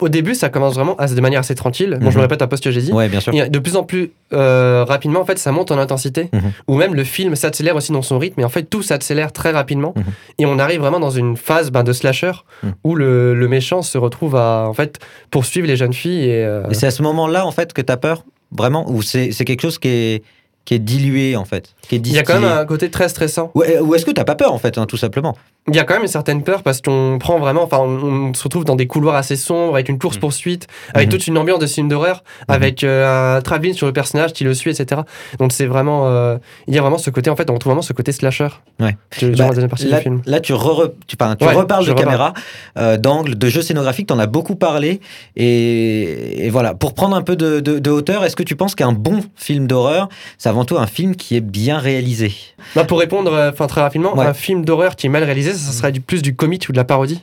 Au 0.00 0.08
début, 0.08 0.34
ça 0.34 0.48
commence 0.48 0.74
vraiment 0.74 0.96
à- 0.96 1.06
de 1.06 1.20
manière 1.20 1.40
assez 1.40 1.54
tranquille. 1.54 1.98
Bon, 2.00 2.06
je 2.06 2.10
Mhm. 2.10 2.16
me 2.16 2.20
répète 2.22 2.42
un 2.42 2.46
peu 2.48 2.56
ce 2.56 2.62
que 2.62 2.70
j'ai 2.70 2.80
dit. 2.82 2.92
Ouais, 2.92 3.08
bien 3.08 3.20
sûr. 3.20 3.32
Et 3.34 3.48
de 3.48 3.58
plus 3.58 3.76
en 3.76 3.84
plus 3.84 4.10
euh, 4.32 4.84
rapidement, 4.88 5.20
en 5.20 5.24
fait, 5.24 5.38
ça 5.38 5.52
monte 5.52 5.70
en 5.70 5.78
intensité. 5.78 6.28
Mhm. 6.32 6.40
Ou 6.66 6.76
même 6.76 6.94
le 6.94 7.04
film 7.04 7.36
s'accélère 7.36 7.76
aussi 7.76 7.92
dans 7.92 8.02
son 8.02 8.18
rythme. 8.18 8.40
Et 8.40 8.44
en 8.44 8.48
fait, 8.48 8.64
tout 8.64 8.82
s'accélère 8.82 9.32
très 9.32 9.52
rapidement. 9.52 9.94
Mhm. 9.96 10.02
Et 10.38 10.46
on 10.46 10.58
arrive 10.58 10.80
vraiment 10.80 10.98
dans 11.00 11.10
une 11.10 11.36
phase 11.36 11.70
ben, 11.70 11.84
de 11.84 11.92
slasher 11.92 12.32
Mhm. 12.64 12.72
où 12.82 12.94
le, 12.96 13.34
le 13.34 13.48
méchant 13.48 13.82
se 13.82 13.96
retrouve 13.98 14.34
à 14.36 14.66
en 14.68 14.72
fait 14.74 14.98
poursuivre 15.30 15.66
les 15.68 15.76
jeunes 15.76 15.92
filles. 15.92 16.24
Et, 16.24 16.44
euh, 16.44 16.68
Et 16.70 16.74
c'est 16.74 16.86
à 16.86 16.90
ce 16.90 17.02
moment-là, 17.02 17.46
en 17.46 17.52
fait, 17.52 17.72
que 17.72 17.82
tu 17.82 17.92
as 17.92 17.96
peur 17.96 18.24
Vraiment 18.56 18.88
Ou 18.90 19.02
c'est 19.02 19.32
c'est 19.32 19.44
quelque 19.44 19.62
chose 19.62 19.78
qui 19.78 19.88
est, 19.88 20.22
qui 20.64 20.74
est 20.74 20.78
dilué, 20.78 21.36
en 21.36 21.44
fait 21.44 21.74
qui 21.86 21.96
est 21.96 21.98
il 21.98 22.12
y 22.14 22.18
a 22.18 22.22
quand 22.22 22.40
même 22.40 22.50
un 22.50 22.64
côté 22.64 22.90
très 22.90 23.10
stressant. 23.10 23.50
Ou, 23.54 23.62
ou 23.82 23.94
est-ce 23.94 24.06
que 24.06 24.10
t'as 24.10 24.24
pas 24.24 24.34
peur 24.36 24.54
en 24.54 24.58
fait, 24.58 24.78
hein, 24.78 24.86
tout 24.86 24.96
simplement? 24.96 25.36
Il 25.68 25.76
y 25.76 25.78
a 25.78 25.84
quand 25.84 25.92
même 25.94 26.02
une 26.04 26.08
certaine 26.08 26.42
peur 26.42 26.62
parce 26.62 26.80
qu'on 26.80 27.18
prend 27.20 27.38
vraiment, 27.38 27.62
enfin, 27.62 27.78
on, 27.80 28.30
on 28.30 28.34
se 28.34 28.42
retrouve 28.42 28.64
dans 28.64 28.74
des 28.76 28.86
couloirs 28.86 29.14
assez 29.16 29.36
sombres 29.36 29.74
avec 29.74 29.90
une 29.90 29.98
course 29.98 30.16
poursuite, 30.16 30.66
avec 30.94 31.08
Mhm. 31.08 31.12
toute 31.12 31.26
une 31.26 31.36
ambiance 31.36 31.58
de 31.58 31.66
film 31.66 31.88
d'horreur, 31.88 32.24
avec 32.48 32.84
euh, 32.84 33.36
un 33.36 33.42
travelling 33.42 33.74
sur 33.74 33.86
le 33.86 33.92
personnage 33.92 34.32
qui 34.32 34.44
le 34.44 34.54
suit, 34.54 34.70
etc. 34.70 35.02
Donc 35.38 35.52
c'est 35.52 35.66
vraiment, 35.66 36.06
euh, 36.08 36.38
il 36.68 36.74
y 36.74 36.78
a 36.78 36.80
vraiment 36.80 36.96
ce 36.98 37.10
côté, 37.10 37.28
en 37.28 37.36
fait, 37.36 37.50
on 37.50 37.54
retrouve 37.54 37.72
vraiment 37.72 37.82
ce 37.82 37.92
côté 37.92 38.12
slasher. 38.12 38.48
Ouais. 38.80 38.96
Durant 39.18 39.48
Bah, 39.50 39.60
la 39.60 39.68
partie 39.68 39.86
là, 39.88 39.98
du 39.98 40.02
film. 40.04 40.22
là, 40.24 40.40
tu, 40.40 40.54
re- 40.54 40.92
tu, 41.06 41.16
enfin, 41.20 41.36
tu 41.36 41.44
Ouais, 41.46 41.52
reparles 41.52 41.86
de 41.86 41.92
caméra, 41.92 42.32
euh, 42.78 42.96
d'angle, 42.96 43.36
de 43.36 43.48
jeux 43.48 43.62
scénographiques, 43.62 44.06
t'en 44.08 44.18
as 44.18 44.26
beaucoup 44.26 44.56
parlé. 44.56 45.00
Et, 45.36 46.46
et 46.46 46.50
voilà, 46.50 46.74
pour 46.74 46.94
prendre 46.94 47.14
un 47.16 47.22
peu 47.22 47.36
de, 47.36 47.60
de- 47.60 47.78
de 47.78 47.90
hauteur, 47.90 48.24
est-ce 48.24 48.36
que 48.36 48.42
tu 48.42 48.56
penses 48.56 48.74
qu'un 48.74 48.92
bon 48.92 49.20
film 49.36 49.66
d'horreur, 49.66 50.08
c'est 50.38 50.48
avant 50.54 50.64
tout 50.64 50.78
un 50.78 50.86
film 50.86 51.16
qui 51.16 51.36
est 51.36 51.40
bien 51.40 51.78
réalisé 51.78 52.32
Bah, 52.76 52.84
pour 52.84 52.98
répondre, 53.00 53.32
euh, 53.32 53.50
enfin 53.52 53.66
très 53.66 53.80
rapidement, 53.80 54.16
Ouais. 54.16 54.24
un 54.26 54.34
film 54.34 54.64
d'horreur 54.64 54.96
qui 54.96 55.06
est 55.06 55.10
mal 55.10 55.24
réalisé, 55.24 55.52
ça, 55.52 55.72
serait 55.72 55.92
du, 55.92 56.00
plus 56.00 56.22
du 56.22 56.34
comique 56.34 56.66
ou 56.68 56.72
de 56.72 56.76
la 56.76 56.84
parodie. 56.84 57.20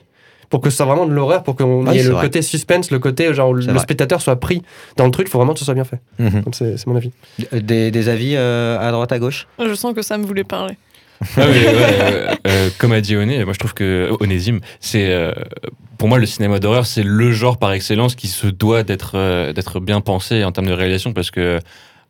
Pour 0.49 0.59
que 0.59 0.69
ce 0.69 0.75
soit 0.75 0.85
vraiment 0.85 1.05
de 1.05 1.13
l'horreur, 1.13 1.43
pour 1.43 1.55
qu'on 1.55 1.87
Oui, 1.87 1.97
ait 1.97 2.03
le 2.03 2.09
vrai. 2.11 2.23
côté 2.23 2.41
suspense, 2.41 2.91
le 2.91 2.99
côté 2.99 3.33
genre 3.33 3.51
où 3.51 3.61
C'est 3.61 3.67
le 3.67 3.73
vrai. 3.73 3.81
spectateur 3.83 4.21
soit 4.21 4.35
pris 4.37 4.61
dans 4.97 5.05
le 5.05 5.11
truc, 5.11 5.27
il 5.27 5.31
faut 5.31 5.37
vraiment 5.37 5.53
que 5.53 5.59
ce 5.59 5.65
soit 5.65 5.73
bien 5.73 5.85
fait. 5.85 6.01
Mhm. 6.19 6.43
C'est 6.51 6.87
mon 6.87 6.95
avis. 6.97 7.11
des, 7.53 7.89
des 7.89 8.09
avis 8.09 8.33
euh, 8.35 8.77
à 8.77 8.91
droite, 8.91 9.13
à 9.13 9.19
gauche? 9.19 9.47
Je 9.65 9.73
sens 9.73 9.93
que 9.95 10.01
ça 10.01 10.17
me 10.17 10.25
voulait 10.25 10.43
parler. 10.43 10.75
Ah 11.37 11.41
oui, 11.47 11.53
ouais, 11.53 11.75
euh, 12.01 12.33
euh, 12.47 12.69
comme 12.79 12.91
a 12.93 12.99
dit 12.99 13.15
Oné, 13.15 13.45
moi 13.45 13.53
je 13.53 13.59
trouve 13.59 13.75
que 13.75 14.09
Onésime, 14.19 14.59
c'est 14.79 15.05
euh, 15.11 15.31
pour 15.99 16.07
moi 16.09 16.17
le 16.17 16.25
cinéma 16.25 16.57
d'horreur, 16.59 16.87
c'est 16.87 17.03
le 17.03 17.31
genre 17.31 17.57
par 17.59 17.71
excellence 17.73 18.15
qui 18.15 18.27
se 18.27 18.47
doit 18.47 18.81
d'être 18.81 19.11
euh, 19.15 19.53
d'être 19.53 19.79
bien 19.79 20.01
pensé 20.01 20.43
en 20.43 20.51
termes 20.51 20.65
de 20.65 20.73
réalisation 20.73 21.13
parce 21.13 21.29
que 21.29 21.59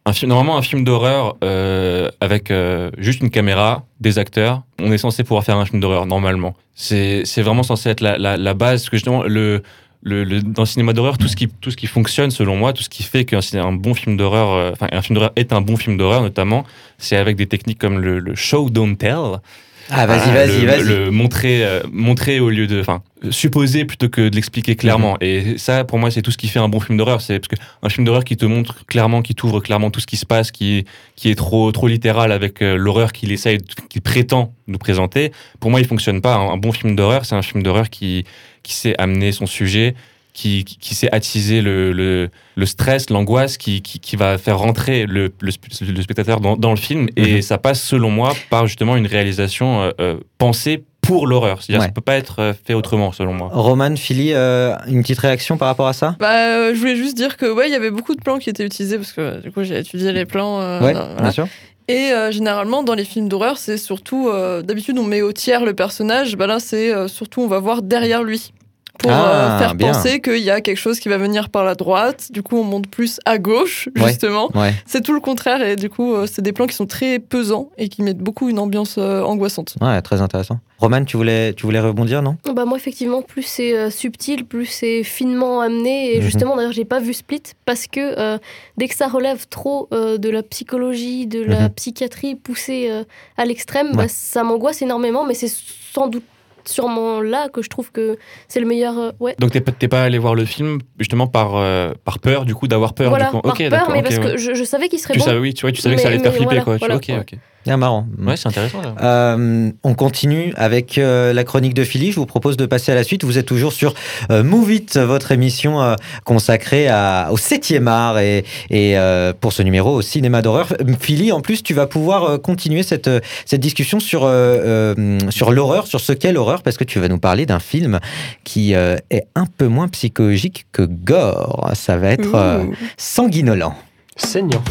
un 0.06 0.14
film, 0.14 0.30
normalement 0.30 0.58
un 0.58 0.62
film 0.62 0.84
d'horreur 0.84 1.36
euh, 1.44 2.10
avec 2.22 2.50
euh, 2.52 2.90
juste 2.98 3.22
une 3.22 3.30
caméra, 3.30 3.86
des 4.00 4.18
acteurs, 4.18 4.64
on 4.80 4.92
est 4.92 4.98
censé 4.98 5.24
pouvoir 5.24 5.44
faire 5.44 5.58
un 5.58 5.66
film 5.66 5.80
d'horreur 5.80 6.06
normalement. 6.06 6.56
C'est 6.74 7.24
vraiment 7.42 7.64
censé 7.64 7.90
être 7.90 8.02
la, 8.02 8.18
la, 8.18 8.36
la 8.38 8.54
base 8.54 8.82
parce 8.82 8.90
que 8.90 8.98
justement 8.98 9.24
le 9.24 9.62
le, 10.04 10.24
le- 10.24 10.42
dans 10.42 10.64
le 10.64 10.68
cinéma 10.68 10.94
d'horreur, 10.94 11.20
tout 11.20 11.28
ce 11.28 11.36
qui 11.36 11.48
tout 11.48 11.70
ce 11.70 11.78
qui 11.78 11.86
fonctionne 11.86 12.32
selon 12.32 12.56
moi, 12.56 12.74
tout 12.74 12.82
ce 12.82 12.90
qui 12.90 13.04
fait 13.04 13.24
qu'un 13.26 13.40
un 13.54 13.72
bon 13.74 13.94
film 13.94 14.18
d'horreur, 14.18 14.50
euh, 14.52 14.72
enfin 14.74 14.88
un 14.92 15.02
film 15.04 15.14
d'horreur 15.16 15.32
est 15.36 15.54
un 15.54 15.62
bon 15.62 15.78
film 15.78 15.96
d'horreur 15.98 16.24
notamment, 16.24 16.64
c'est 16.98 17.18
avec 17.18 17.36
des 17.38 17.46
techniques 17.46 17.78
comme 17.78 18.00
le, 18.00 18.18
le 18.18 18.34
show 18.34 18.72
don't 18.72 18.96
tell. 18.98 19.40
Ah, 19.89 20.06
vas-y, 20.06 20.32
vas-y, 20.32 20.62
le- 20.62 20.67
vas-y. 20.67 20.84
Le 20.84 21.12
montrer, 21.12 21.63
euh, 21.65 21.82
montrer 21.91 22.39
au 22.39 22.50
lieu 22.50 22.67
de, 22.67 22.80
enfin, 22.80 23.02
supposer 23.30 23.86
plutôt 23.86 24.10
que 24.10 24.30
de 24.30 24.36
l'expliquer 24.36 24.76
clairement. 24.76 25.13
Mhm. 25.13 25.17
Et 25.28 25.58
ça, 25.58 25.84
pour 25.84 26.00
moi, 26.00 26.12
c'est 26.12 26.22
tout 26.22 26.32
ce 26.32 26.38
qui 26.38 26.48
fait 26.48 26.60
un 26.60 26.70
bon 26.70 26.80
film 26.80 26.98
d'horreur. 26.98 27.22
C'est 27.22 27.39
parce 27.39 27.48
que 27.50 27.56
un 27.84 27.89
film 27.89 28.06
d'horreur 28.06 28.24
qui 28.24 28.38
te 28.38 28.46
montre 28.46 28.86
clairement, 28.86 29.22
qui 29.22 29.36
t'ouvre 29.36 29.60
clairement 29.60 29.89
tout 29.91 30.00
ce 30.00 30.08
qui 30.08 30.17
se 30.17 30.26
passe, 30.26 30.52
qui 30.52 30.86
qui 31.15 31.30
est 31.30 31.36
trop 31.36 31.72
trop 31.72 31.88
littéral 31.88 32.32
avec 32.32 32.62
euh, 32.62 32.76
l'horreur 32.78 33.12
qu'il 33.12 33.32
essaye, 33.32 33.58
qu'il 33.89 34.02
prétend 34.02 34.54
nous 34.67 34.78
présenter. 34.78 35.32
Pour 35.60 35.72
moi, 35.72 35.80
il 35.80 35.86
fonctionne 35.88 36.22
pas. 36.22 36.36
Un, 36.36 36.52
un 36.54 36.58
bon 36.58 36.72
film 36.72 36.96
d'horreur, 36.96 37.26
c'est 37.26 37.36
un 37.36 37.41
film 37.41 37.63
d'horreur 37.63 37.89
qui 37.89 38.26
qui 38.63 38.74
sait 38.74 38.96
amener 39.00 39.32
son 39.32 39.46
sujet. 39.48 39.96
Qui, 40.34 40.63
qui, 40.63 40.96
sait 40.96 41.10
attiser 41.12 41.60
le, 41.62 41.91
le, 41.91 42.30
le 42.56 42.65
stress, 42.65 43.10
l'angoisse, 43.10 43.58
qui, 43.58 43.82
qui, 43.82 44.00
qui 44.00 44.15
va 44.15 44.38
faire 44.38 44.58
rentrer 44.60 45.06
le, 45.06 45.34
le, 45.41 45.52
sp- 45.52 45.84
le 45.94 46.02
spectateur 46.02 46.39
dans, 46.39 46.56
dans 46.56 46.70
le 46.70 46.78
film. 46.78 47.08
Et 47.17 47.36
Mhm. 47.36 47.41
ça 47.41 47.58
passe, 47.58 47.84
selon 47.84 48.10
moi, 48.10 48.32
par 48.50 48.65
justement 48.65 48.96
une 48.96 49.08
réalisation 49.08 49.82
euh, 49.82 49.91
euh, 50.00 50.15
pensée 50.38 50.86
pour 51.02 51.28
l'horreur. 51.28 51.62
C'est-à-dire 51.62 51.82
Ouais. 51.82 51.88
ça 51.88 51.91
peut 51.91 52.00
pas 52.00 52.15
être 52.15 52.39
euh, 52.39 52.54
fait 52.65 52.74
autrement, 52.74 53.12
selon 53.12 53.34
moi. 53.34 53.50
Roman, 53.52 53.94
Philly, 53.98 54.32
euh, 54.32 54.74
une 54.88 55.02
petite 55.02 55.20
réaction 55.20 55.58
par 55.58 55.67
rapport 55.67 55.88
à 55.89 55.94
ça? 55.94 56.15
Bah, 56.17 56.32
euh, 56.56 56.74
je 56.74 56.80
voulais 56.80 56.96
juste 56.96 57.17
dire 57.17 57.36
que 57.36 57.52
ouais, 57.52 57.67
il 57.67 57.74
y 57.74 57.76
avait 57.76 57.91
beaucoup 57.91 58.15
de 58.15 58.22
plans 58.22 58.38
qui 58.39 58.50
étaient 58.50 58.65
utilisés 58.65 58.98
parce 58.98 59.12
que 59.12 59.41
du 59.41 59.52
coup 59.52 59.63
j'ai 59.63 59.80
étudié 59.80 60.13
les 60.13 60.26
plans. 60.26 60.62
euh, 60.62 60.80
Ouais, 60.80 60.94
voilà. 60.94 61.15
bien 61.22 61.32
sûr. 61.32 61.48
Et 61.89 62.12
euh, 62.13 62.32
généralement 62.32 62.84
dans 62.84 62.94
les 62.94 63.04
films 63.04 63.28
d'horreur, 63.28 63.58
c'est 63.58 63.78
surtout 63.78 64.30
euh, 64.30 64.62
d'habitude 64.62 64.98
on 64.98 65.04
met 65.04 65.22
au 65.22 65.34
tiers 65.34 65.65
le 65.65 65.74
personnage. 65.74 66.38
Bah 66.38 66.48
là 66.48 66.60
c'est 66.62 66.94
euh, 66.94 67.10
surtout 67.10 67.41
on 67.41 67.48
va 67.48 67.60
voir 67.60 67.82
derrière 67.82 68.24
lui 68.24 68.54
pour 69.02 69.12
Ah, 69.12 69.56
euh, 69.56 69.60
faire 69.60 69.76
bien. 69.76 69.92
penser 69.92 70.22
qu'il 70.22 70.38
y 70.44 70.50
a 70.52 70.62
quelque 70.62 70.78
chose 70.78 71.00
qui 71.00 71.10
va 71.10 71.18
venir 71.18 71.50
par 71.50 71.64
la 71.64 71.76
droite. 71.76 72.28
Du 72.32 72.44
coup 72.44 72.58
on 72.58 72.64
monte 72.64 72.88
plus 72.88 73.20
à 73.26 73.38
gauche 73.38 73.90
justement. 73.96 74.50
Ouais. 74.56 74.74
C'est 74.86 75.02
tout 75.02 75.14
le 75.14 75.20
contraire 75.20 75.62
et 75.62 75.76
du 75.76 75.90
coup 75.90 76.14
euh, 76.14 76.28
c'est 76.32 76.42
des 76.42 76.52
plans 76.54 76.68
qui 76.68 76.76
sont 76.76 76.86
très 76.86 77.20
pesants 77.20 77.70
et 77.78 77.90
qui 77.90 78.04
mettent 78.04 78.20
beaucoup 78.20 78.50
une 78.50 78.60
ambiance 78.60 78.96
euh, 78.98 79.22
angoissante. 79.24 79.76
Ouais, 79.82 80.02
très 80.02 80.22
intéressant. 80.22 80.60
Roman, 80.80 81.04
tu 81.06 81.16
voulais, 81.16 81.54
tu 81.54 81.64
voulais 81.68 81.80
rebondir, 81.80 82.22
non? 82.24 82.38
Bah 82.56 82.66
moi 82.66 82.78
effectivement 82.78 83.22
plus 83.22 83.44
c'est 83.44 83.78
euh, 83.78 83.90
subtil, 83.90 84.46
plus 84.46 84.66
c'est 84.66 85.04
finement 85.04 85.62
amené 85.62 86.14
et 86.16 86.18
Mhm. 86.18 86.24
justement 86.24 86.56
d'ailleurs 86.56 86.72
j'ai 86.72 86.86
pas 86.86 87.00
vu 87.00 87.14
Split 87.14 87.44
parce 87.66 87.88
que 87.88 88.00
euh, 88.20 88.38
dès 88.78 88.88
que 88.88 88.96
ça 88.96 89.08
relève 89.08 89.48
trop 89.48 89.88
euh, 89.94 90.18
de 90.18 90.30
la 90.30 90.44
psychologie, 90.44 91.28
de 91.28 91.42
la 91.44 91.64
Mhm. 91.64 91.70
psychiatrie 91.70 92.36
poussée 92.36 92.88
euh, 92.90 93.04
à 93.38 93.46
l'extrême, 93.46 93.88
Ouais. 93.92 93.96
bah, 93.98 94.06
ça 94.08 94.44
m'angoisse 94.44 94.82
énormément 94.82 95.26
mais 95.26 95.34
c'est 95.34 95.52
sans 95.94 96.08
doute 96.08 96.24
sûrement 96.65 97.21
là 97.21 97.50
que 97.50 97.62
je 97.62 97.69
trouve 97.69 97.91
que 97.91 98.17
c'est 98.47 98.60
le 98.60 98.65
meilleur 98.65 98.97
euh, 98.97 99.12
ouais 99.19 99.36
Donc 99.39 99.52
t'es 99.52 99.62
pas, 99.62 99.71
t'es 99.71 99.88
pas 99.88 100.04
allé 100.04 100.17
voir 100.17 100.36
le 100.36 100.45
film 100.45 100.80
justement 101.00 101.28
par, 101.28 101.56
euh, 101.56 101.93
par 102.06 102.19
peur, 102.19 102.45
du 102.45 102.56
coup, 102.56 102.67
d'avoir 102.67 102.93
peur. 102.93 103.10
voilà 103.10 103.26
du 103.26 103.32
coup. 103.32 103.41
par 103.41 103.56
peur 103.58 103.89
mais 103.91 104.02
parce 104.04 104.17
ouais. 104.17 104.32
que 104.34 104.38
je, 104.38 104.54
je 104.54 104.63
savais 104.63 104.89
qu'il 104.89 105.00
serait 105.00 105.13
Tu 105.13 105.19
bon 105.19 105.26
savais, 105.26 105.39
oui, 105.39 105.54
tu, 105.54 105.71
tu 105.71 105.82
savais 105.82 105.95
que 105.95 106.02
ça 106.02 106.08
allait 106.10 106.17
te 106.17 106.24
faire 106.24 106.34
flipper, 106.34 106.45
voilà, 106.45 106.63
quoi. 106.63 106.74
Tu- 106.76 106.80
voilà, 106.80 106.95
ok, 106.95 107.06
ouais. 107.10 107.19
ok. 107.19 107.39
Ah, 107.67 107.78
marrant. 107.78 108.08
Ouais, 108.19 108.38
c'est 108.38 108.47
intéressant. 108.47 108.82
là. 108.82 108.95
Euh, 109.04 109.71
on 109.84 109.93
continue 109.93 110.52
avec 110.58 110.97
euh, 110.97 111.32
la 111.32 111.43
chronique 111.43 111.74
de 111.76 111.84
Philly. 111.84 112.12
Je 112.12 112.15
vous 112.15 112.26
propose 112.26 112.58
de 112.58 112.65
passer 112.65 112.91
à 112.91 112.95
la 112.95 113.04
suite. 113.04 113.24
Vous 113.24 113.38
êtes 113.38 113.45
toujours 113.45 113.71
sur 113.71 113.93
euh, 114.32 114.43
Move 114.43 114.71
It, 114.74 114.97
votre 114.97 115.32
émission 115.32 115.82
euh, 115.82 115.95
consacrée 116.26 116.88
à, 116.88 117.30
au 117.32 117.38
7e 117.38 117.86
art 117.88 118.17
et, 118.19 118.45
et 118.71 118.97
euh, 118.97 119.32
pour 119.39 119.54
ce 119.54 119.62
numéro 119.62 119.91
au 119.93 120.02
cinéma 120.02 120.41
d'horreur. 120.41 120.69
Philly, 121.00 121.32
en 121.32 121.41
plus, 121.41 121.62
tu 121.62 121.74
vas 121.76 121.86
pouvoir 121.86 122.24
euh, 122.24 122.38
continuer 122.39 122.82
cette, 122.84 123.10
cette 123.45 123.62
discussion 123.62 124.00
sur, 124.00 124.24
euh, 124.24 124.95
euh, 124.95 125.19
sur 125.30 125.52
l'horreur, 125.52 125.86
sur 125.86 126.00
ce 126.00 126.13
qu'est 126.13 126.34
l'horreur, 126.34 126.63
parce 126.63 126.78
que 126.78 126.84
tu 126.84 127.00
vas 127.00 127.08
nous 127.10 127.19
parler 127.19 127.45
d'un 127.45 127.60
film 127.60 128.00
qui 128.43 128.74
euh, 128.74 128.95
est 129.12 129.26
un 129.36 129.45
peu 129.45 129.67
moins 129.67 129.88
psychologique 129.88 130.65
que 130.71 130.82
gore. 130.82 131.69
Ça 131.76 131.97
va 131.97 132.10
être 132.10 132.34
euh, 132.34 132.63
sanguinolent. 132.97 133.76
Saignant. 134.17 134.63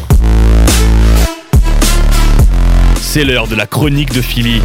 C'est 3.13 3.25
l'heure 3.25 3.49
de 3.49 3.55
la 3.55 3.65
chronique 3.65 4.13
de 4.13 4.21
Philly. 4.21 4.61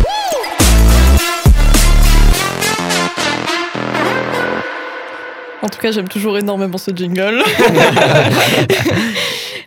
En 5.63 5.69
tout 5.69 5.81
cas, 5.81 5.91
j'aime 5.91 6.07
toujours 6.07 6.39
énormément 6.39 6.79
ce 6.79 6.93
jingle. 6.95 7.43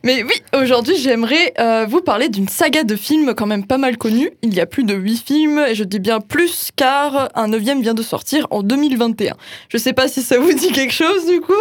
Mais 0.06 0.24
oui, 0.24 0.32
aujourd'hui, 0.58 0.96
j'aimerais 0.98 1.54
euh, 1.60 1.88
vous 1.90 2.00
parler 2.00 2.30
d'une 2.30 2.48
saga 2.48 2.86
de 2.86 2.96
films 2.96 3.34
quand 3.36 3.48
même 3.48 3.68
pas 3.68 3.78
mal 3.78 3.98
connue. 3.98 4.32
Il 4.44 4.54
y 4.54 4.62
a 4.62 4.66
plus 4.66 4.86
de 4.86 4.94
8 4.94 5.24
films, 5.26 5.60
et 5.68 5.76
je 5.76 5.84
dis 5.84 6.00
bien 6.00 6.22
plus 6.22 6.70
car 6.74 7.28
un 7.36 7.50
neuvième 7.50 7.82
vient 7.82 7.94
de 7.94 8.02
sortir 8.02 8.48
en 8.50 8.64
2021. 8.64 9.36
Je 9.68 9.78
sais 9.78 9.92
pas 9.92 10.08
si 10.08 10.22
ça 10.22 10.40
vous 10.40 10.54
dit 10.54 10.72
quelque 10.72 10.94
chose 10.94 11.26
du 11.26 11.42
coup. 11.42 11.52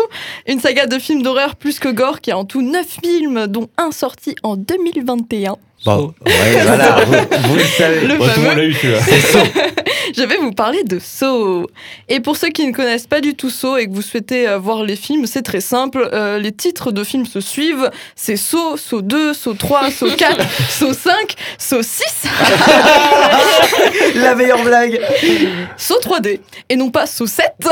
Une 0.46 0.61
saga 0.61 0.87
de 0.87 1.00
films 1.00 1.22
d'horreur 1.22 1.57
plus 1.57 1.81
que 1.81 1.88
gore 1.88 2.20
qui 2.20 2.31
a 2.31 2.38
en 2.38 2.44
tout 2.44 2.62
9 2.62 2.87
films, 3.02 3.48
dont 3.48 3.68
un 3.76 3.90
sorti 3.90 4.37
en 4.44 4.54
2021. 4.54 5.57
Bon, 5.84 6.12
ouais, 6.26 6.62
voilà, 6.64 7.04
vous, 7.04 7.12
vous 7.48 7.54
le 7.56 7.62
savez. 7.64 8.00
Le 8.06 8.14
Ouais, 8.14 8.18
tout 8.18 8.24
le 8.24 8.30
fameux. 8.30 8.48
monde 8.48 8.56
l'a 8.56 8.64
eu. 8.64 8.74
Je 10.16 10.22
vais 10.22 10.36
vous 10.38 10.52
parler 10.52 10.82
de 10.84 10.98
Saw. 10.98 11.66
Et 12.08 12.20
pour 12.20 12.36
ceux 12.36 12.48
qui 12.48 12.66
ne 12.66 12.72
connaissent 12.72 13.06
pas 13.06 13.20
du 13.20 13.34
tout 13.34 13.50
Saw 13.50 13.76
et 13.76 13.86
que 13.86 13.92
vous 13.92 14.02
souhaitez 14.02 14.48
euh, 14.48 14.58
voir 14.58 14.82
les 14.82 14.96
films, 14.96 15.26
c'est 15.26 15.42
très 15.42 15.60
simple. 15.60 16.08
Euh, 16.12 16.38
les 16.38 16.50
titres 16.52 16.90
de 16.92 17.04
films 17.04 17.26
se 17.26 17.40
suivent. 17.40 17.90
C'est 18.16 18.36
Saw, 18.36 18.76
Saw 18.76 19.02
2, 19.02 19.34
Saw 19.34 19.54
3, 19.54 19.90
Saw 19.90 20.10
4, 20.16 20.46
Saw 20.70 20.92
5, 20.94 21.34
Saw 21.58 21.82
6, 21.82 22.04
La 24.16 24.34
meilleure 24.34 24.62
blague. 24.64 25.00
Saw 25.76 25.94
3D. 26.00 26.40
Et 26.68 26.76
non 26.76 26.90
pas 26.90 27.06
Saw 27.06 27.26
7. 27.26 27.44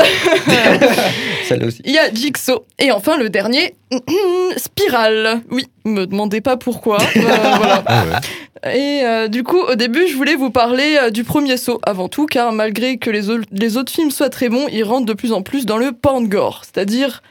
Celle-là 1.47 1.65
aussi. 1.67 1.81
Il 1.85 1.91
y 1.93 1.97
a 1.97 2.11
Jigsaw. 2.13 2.65
Et 2.79 2.91
enfin 2.91 3.17
le 3.17 3.29
dernier, 3.29 3.75
Spirale. 4.57 5.41
Oui, 5.49 5.65
me 5.87 6.05
demandez 6.05 6.41
pas 6.41 6.57
pourquoi. 6.57 6.97
Euh, 7.15 7.21
voilà. 7.57 7.83
Ah 7.87 8.03
ouais. 8.05 8.75
Et 8.77 9.05
euh, 9.05 9.27
du 9.27 9.43
coup, 9.43 9.59
au 9.59 9.75
début, 9.75 10.07
je 10.09 10.15
voulais 10.15 10.35
vous 10.35 10.49
parler 10.49 10.97
euh, 11.01 11.09
du 11.11 11.23
premier 11.23 11.57
saut 11.57 11.79
avant 11.85 12.09
tout, 12.09 12.25
car 12.25 12.51
malgré 12.51 12.97
que 12.97 13.09
les, 13.09 13.29
au- 13.29 13.39
les 13.51 13.77
autres 13.77 13.91
films 13.91 14.09
soient 14.11 14.29
très 14.29 14.49
bons, 14.49 14.67
ils 14.71 14.83
rentrent 14.83 15.05
de 15.05 15.13
plus 15.13 15.31
en 15.31 15.41
plus 15.43 15.65
dans 15.65 15.77
le 15.77 15.91
porn 15.91 16.27
gore, 16.27 16.63
c'est-à-dire 16.63 17.21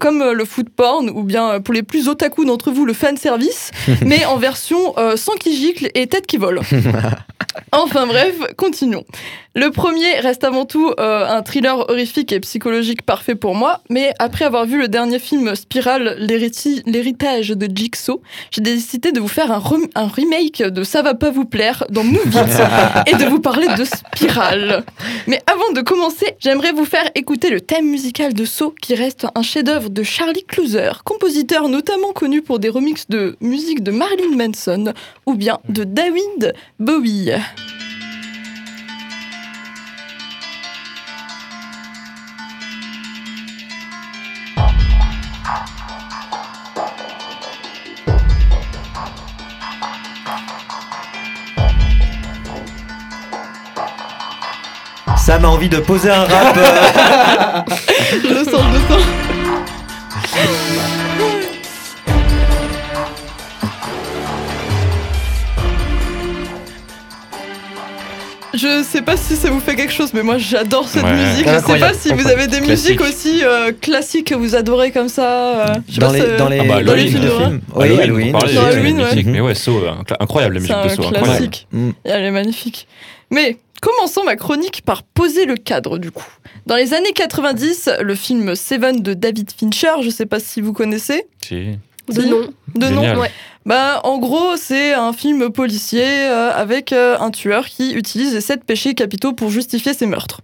comme 0.00 0.22
le 0.30 0.44
food 0.44 0.68
porn, 0.70 1.10
ou 1.10 1.24
bien 1.24 1.60
pour 1.60 1.74
les 1.74 1.82
plus 1.82 2.06
otaku 2.08 2.44
d'entre 2.44 2.70
vous, 2.70 2.84
le 2.84 2.92
fan 2.92 3.16
service, 3.16 3.72
mais 4.06 4.24
en 4.24 4.36
version 4.36 4.94
sang 5.16 5.32
qui 5.40 5.56
gicle 5.56 5.88
et 5.96 6.06
tête 6.06 6.26
qui 6.28 6.36
vole. 6.36 6.60
Enfin 7.72 8.06
bref, 8.06 8.34
continuons. 8.56 9.04
Le 9.56 9.70
premier 9.70 10.20
reste 10.20 10.44
avant 10.44 10.64
tout 10.64 10.92
euh, 11.00 11.26
un 11.26 11.42
thriller 11.42 11.76
horrifique 11.90 12.30
et 12.32 12.38
psychologique 12.38 13.02
parfait 13.02 13.34
pour 13.34 13.56
moi, 13.56 13.80
mais 13.90 14.12
après 14.20 14.44
avoir 14.44 14.64
vu 14.64 14.78
le 14.78 14.86
dernier 14.86 15.18
film 15.18 15.56
Spiral, 15.56 16.16
l'hériti- 16.20 16.82
l'héritage 16.86 17.48
de 17.48 17.68
Jigsaw, 17.74 18.22
j'ai 18.52 18.60
décidé 18.60 19.10
de 19.10 19.18
vous 19.18 19.26
faire 19.26 19.50
un, 19.50 19.58
rem- 19.58 19.88
un 19.96 20.06
remake 20.06 20.62
de 20.62 20.84
Ça 20.84 21.02
va 21.02 21.14
pas 21.14 21.30
vous 21.30 21.46
plaire 21.46 21.84
dans 21.90 22.04
Move 22.04 22.26
It 22.26 23.08
et 23.12 23.16
de 23.16 23.24
vous 23.28 23.40
parler 23.40 23.66
de 23.76 23.84
Spiral. 23.84 24.84
Mais 25.26 25.40
avant 25.48 25.72
de 25.72 25.80
commencer, 25.80 26.36
j'aimerais 26.38 26.70
vous 26.72 26.84
faire 26.84 27.10
écouter 27.16 27.50
le 27.50 27.60
thème 27.60 27.86
musical 27.90 28.32
de 28.34 28.44
Saw 28.44 28.72
qui 28.80 28.94
reste 28.94 29.26
un 29.34 29.42
chef-d'œuvre 29.42 29.90
de 29.90 30.02
Charlie 30.04 30.44
Clouser, 30.44 30.92
compositeur 31.04 31.68
notamment 31.68 32.12
connu 32.12 32.40
pour 32.40 32.60
des 32.60 32.68
remixes 32.68 33.08
de 33.08 33.36
musique 33.40 33.82
de 33.82 33.90
Marilyn 33.90 34.36
Manson 34.36 34.92
ou 35.26 35.34
bien 35.34 35.58
de 35.68 35.82
David 35.82 36.54
Bowie. 36.78 37.32
Ça 55.16 55.38
m'a 55.38 55.48
envie 55.48 55.68
de 55.68 55.78
poser 55.78 56.10
un 56.10 56.24
rap. 56.24 56.56
euh. 56.56 57.62
Le 58.28 58.44
je 58.62 58.72
le 58.72 58.80
sens. 58.88 59.04
Je 68.54 68.82
sais 68.82 69.02
pas 69.02 69.16
si 69.16 69.36
ça 69.36 69.48
vous 69.50 69.60
fait 69.60 69.76
quelque 69.76 69.92
chose, 69.92 70.12
mais 70.12 70.22
moi 70.22 70.36
j'adore 70.38 70.88
cette 70.88 71.04
Ouais. 71.04 71.12
musique. 71.14 71.46
Je 71.48 71.58
sais 71.72 71.78
pas 71.78 71.94
si 71.94 72.12
vous 72.12 72.26
avez 72.26 72.46
des 72.48 72.60
Classique. 72.60 73.00
musiques 73.00 73.00
aussi 73.00 73.40
euh, 73.44 73.72
classiques 73.80 74.28
que 74.28 74.34
vous 74.34 74.54
adorez 74.56 74.90
comme 74.90 75.08
ça. 75.08 75.70
euh, 75.70 75.74
dans, 75.98 76.06
pas, 76.08 76.12
les, 76.12 76.20
c'est- 76.20 76.36
dans 76.36 76.48
les, 76.48 76.58
Ah 76.60 76.64
bah, 76.64 76.82
dans 76.82 76.94
les 76.94 77.06
films. 77.06 77.60
Oui, 77.74 77.84
Halloween, 77.84 78.00
Halloween. 78.00 78.28
on 78.28 78.32
parlait, 78.38 78.54
Dans 78.54 78.60
c'est 78.62 78.66
Halloween, 78.68 78.98
ouais. 79.00 79.10
mythique, 79.10 79.26
Mais 79.26 79.40
ouais, 79.40 79.54
So, 79.54 79.78
euh, 79.84 79.90
incro- 79.92 80.16
incroyable 80.20 80.54
la 80.54 80.60
C'est 80.60 80.74
musique 80.84 80.98
de 80.98 81.04
So, 81.04 81.10
classique. 81.10 81.68
Mm. 81.72 81.90
Elle 82.04 82.24
est 82.24 82.30
magnifique. 82.30 82.88
Mais 83.30 83.56
commençons 83.80 84.24
ma 84.24 84.36
chronique 84.36 84.82
par 84.84 85.02
poser 85.04 85.46
le 85.46 85.56
cadre 85.56 85.98
du 85.98 86.10
coup. 86.10 86.26
Dans 86.66 86.76
les 86.76 86.92
années 86.94 87.12
90, 87.14 87.88
le 88.00 88.14
film 88.14 88.54
Seven 88.56 89.00
de 89.02 89.14
David 89.14 89.50
Fincher, 89.56 90.02
je 90.02 90.10
sais 90.10 90.26
pas 90.26 90.40
si 90.40 90.60
vous 90.60 90.72
connaissez. 90.72 91.24
Si. 91.46 91.78
De 92.10 92.22
nom 92.22 92.48
De 92.74 92.88
nom. 92.88 93.18
Ouais. 93.18 93.30
Bah, 93.66 94.00
en 94.04 94.18
gros, 94.18 94.56
c'est 94.56 94.94
un 94.94 95.12
film 95.12 95.50
policier 95.50 96.04
euh, 96.04 96.50
avec 96.50 96.92
euh, 96.92 97.16
un 97.20 97.30
tueur 97.30 97.66
qui 97.66 97.92
utilise 97.92 98.32
les 98.32 98.40
sept 98.40 98.64
péchés 98.64 98.94
capitaux 98.94 99.32
pour 99.32 99.50
justifier 99.50 99.92
ses 99.92 100.06
meurtres. 100.06 100.40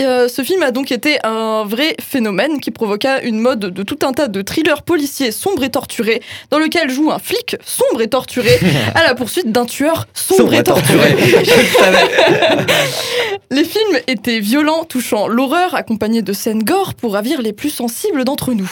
euh, 0.00 0.28
ce 0.28 0.42
film 0.42 0.62
a 0.62 0.70
donc 0.70 0.92
été 0.92 1.18
un 1.24 1.64
vrai 1.64 1.96
phénomène 2.00 2.60
qui 2.60 2.70
provoqua 2.70 3.22
une 3.22 3.40
mode 3.40 3.58
de 3.58 3.82
tout 3.82 3.98
un 4.02 4.12
tas 4.12 4.28
de 4.28 4.40
thrillers 4.40 4.82
policiers 4.82 5.32
sombres 5.32 5.64
et 5.64 5.70
torturés, 5.70 6.22
dans 6.50 6.60
lequel 6.60 6.90
joue 6.90 7.10
un 7.10 7.18
flic 7.18 7.56
sombre 7.66 8.02
et 8.02 8.08
torturé 8.08 8.58
à 8.94 9.02
la 9.02 9.16
poursuite 9.16 9.50
d'un 9.50 9.66
tueur 9.66 10.06
sombre, 10.14 10.54
et 10.54 10.62
torturé. 10.62 11.16
Je 11.18 11.60
le 11.60 11.66
savais. 11.66 12.66
Les 13.50 13.64
films 13.64 13.98
étaient 14.06 14.38
violents, 14.38 14.84
touchant 14.84 15.26
l'horreur, 15.26 15.74
accompagnés 15.74 16.22
de 16.22 16.32
scènes 16.32 16.62
gore 16.62 16.94
pour 16.94 17.14
ravir 17.14 17.42
les 17.42 17.52
plus 17.52 17.70
sensibles 17.70 18.24
d'entre 18.24 18.52
nous. 18.52 18.70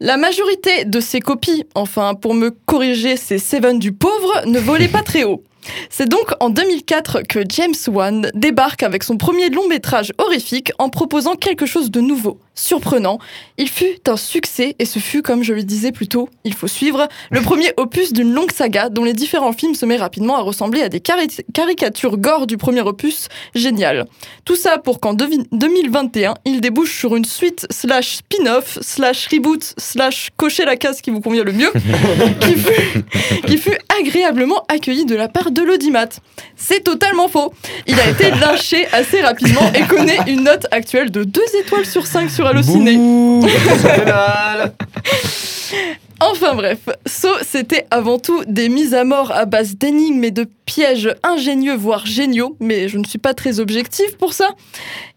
La 0.00 0.16
majorité 0.16 0.84
de 0.84 1.00
ces 1.00 1.18
copies, 1.18 1.64
enfin 1.74 2.14
pour 2.14 2.32
me 2.32 2.50
corriger, 2.50 3.16
ces 3.16 3.38
Seven 3.38 3.80
du 3.80 3.90
pauvre, 3.90 4.46
ne 4.46 4.60
volaient 4.60 4.86
pas 4.86 5.02
très 5.02 5.24
haut. 5.24 5.42
C'est 5.90 6.08
donc 6.08 6.32
en 6.40 6.50
2004 6.50 7.22
que 7.28 7.40
James 7.48 7.74
Wan 7.88 8.30
débarque 8.34 8.82
avec 8.82 9.02
son 9.02 9.16
premier 9.16 9.48
long 9.50 9.66
métrage 9.68 10.12
horrifique 10.18 10.72
en 10.78 10.88
proposant 10.88 11.34
quelque 11.34 11.66
chose 11.66 11.90
de 11.90 12.00
nouveau, 12.00 12.38
surprenant. 12.54 13.18
Il 13.56 13.68
fut 13.68 13.98
un 14.08 14.16
succès 14.16 14.76
et 14.78 14.84
ce 14.84 14.98
fut, 14.98 15.22
comme 15.22 15.42
je 15.42 15.52
le 15.52 15.62
disais 15.62 15.92
plus 15.92 16.08
tôt, 16.08 16.28
il 16.44 16.54
faut 16.54 16.66
suivre, 16.68 17.08
le 17.30 17.40
premier 17.42 17.72
opus 17.76 18.12
d'une 18.12 18.32
longue 18.32 18.52
saga 18.52 18.88
dont 18.88 19.04
les 19.04 19.14
différents 19.14 19.52
films 19.52 19.74
se 19.74 19.86
mettent 19.86 20.00
rapidement 20.00 20.36
à 20.36 20.40
ressembler 20.40 20.82
à 20.82 20.88
des 20.88 21.00
cari- 21.00 21.28
caricatures 21.54 22.16
gore 22.18 22.46
du 22.46 22.56
premier 22.56 22.80
opus, 22.82 23.28
génial. 23.54 24.06
Tout 24.44 24.56
ça 24.56 24.78
pour 24.78 25.00
qu'en 25.00 25.14
devi- 25.14 25.46
2021, 25.52 26.34
il 26.44 26.60
débouche 26.60 26.96
sur 26.98 27.16
une 27.16 27.24
suite 27.24 27.66
slash 27.70 28.16
spin-off 28.18 28.78
slash 28.80 29.26
reboot 29.32 29.74
slash 29.78 30.30
cocher 30.36 30.64
la 30.64 30.76
case 30.76 31.00
qui 31.00 31.10
vous 31.10 31.20
convient 31.20 31.44
le 31.44 31.52
mieux, 31.52 31.70
qui 32.40 32.54
fut 32.54 33.04
qui 33.46 33.58
fut 33.58 33.78
agréablement 34.00 34.64
accueilli 34.68 35.04
de 35.04 35.14
la 35.14 35.28
part 35.28 35.50
de 35.50 35.57
l'audimat. 35.62 36.08
C'est 36.56 36.84
totalement 36.84 37.28
faux. 37.28 37.52
Il 37.86 37.98
a 38.00 38.08
été 38.08 38.30
lynché 38.40 38.86
assez 38.92 39.20
rapidement 39.20 39.70
et 39.74 39.82
connaît 39.82 40.18
une 40.26 40.44
note 40.44 40.66
actuelle 40.70 41.10
de 41.10 41.24
2 41.24 41.42
étoiles 41.60 41.86
sur 41.86 42.06
5 42.06 42.30
sur 42.30 42.46
Allociné. 42.46 42.96
Enfin 46.20 46.56
bref, 46.56 46.80
So, 47.06 47.28
c'était 47.42 47.86
avant 47.92 48.18
tout 48.18 48.42
des 48.48 48.68
mises 48.68 48.92
à 48.92 49.04
mort 49.04 49.30
à 49.30 49.44
base 49.44 49.76
d'énigmes 49.76 50.24
et 50.24 50.32
de 50.32 50.48
pièges 50.66 51.14
ingénieux, 51.22 51.76
voire 51.76 52.06
géniaux, 52.06 52.56
mais 52.58 52.88
je 52.88 52.98
ne 52.98 53.04
suis 53.04 53.18
pas 53.18 53.34
très 53.34 53.60
objective 53.60 54.16
pour 54.16 54.32
ça, 54.32 54.50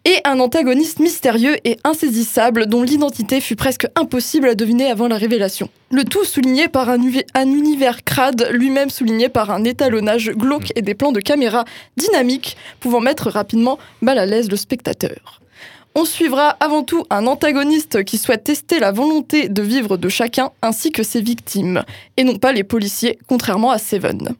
et 0.04 0.18
un 0.24 0.38
antagoniste 0.38 1.00
mystérieux 1.00 1.56
et 1.64 1.76
insaisissable 1.82 2.66
dont 2.66 2.84
l'identité 2.84 3.40
fut 3.40 3.56
presque 3.56 3.88
impossible 3.96 4.48
à 4.48 4.54
deviner 4.54 4.86
avant 4.90 5.08
la 5.08 5.16
révélation. 5.16 5.68
Le 5.90 6.04
tout 6.04 6.24
souligné 6.24 6.68
par 6.68 6.88
un 6.88 7.02
univers 7.02 8.04
crade, 8.04 8.48
lui-même 8.52 8.88
souligné 8.88 9.28
par 9.28 9.50
un 9.50 9.64
étalonnage 9.64 10.30
glauque 10.30 10.72
et 10.76 10.82
des 10.82 10.94
plans 10.94 11.12
de 11.12 11.20
caméra 11.20 11.64
dynamiques, 11.96 12.56
pouvant 12.78 13.00
mettre 13.00 13.28
rapidement 13.28 13.78
mal 14.02 14.18
à 14.18 14.26
l'aise 14.26 14.48
le 14.48 14.56
spectateur. 14.56 15.41
On 15.94 16.06
suivra 16.06 16.48
avant 16.60 16.82
tout 16.84 17.04
un 17.10 17.26
antagoniste 17.26 18.02
qui 18.04 18.16
souhaite 18.16 18.44
tester 18.44 18.78
la 18.78 18.92
volonté 18.92 19.50
de 19.50 19.60
vivre 19.60 19.98
de 19.98 20.08
chacun 20.08 20.50
ainsi 20.62 20.90
que 20.90 21.02
ses 21.02 21.20
victimes, 21.20 21.82
et 22.16 22.24
non 22.24 22.36
pas 22.36 22.52
les 22.52 22.64
policiers, 22.64 23.18
contrairement 23.26 23.70
à 23.70 23.78
Seven. 23.78 24.34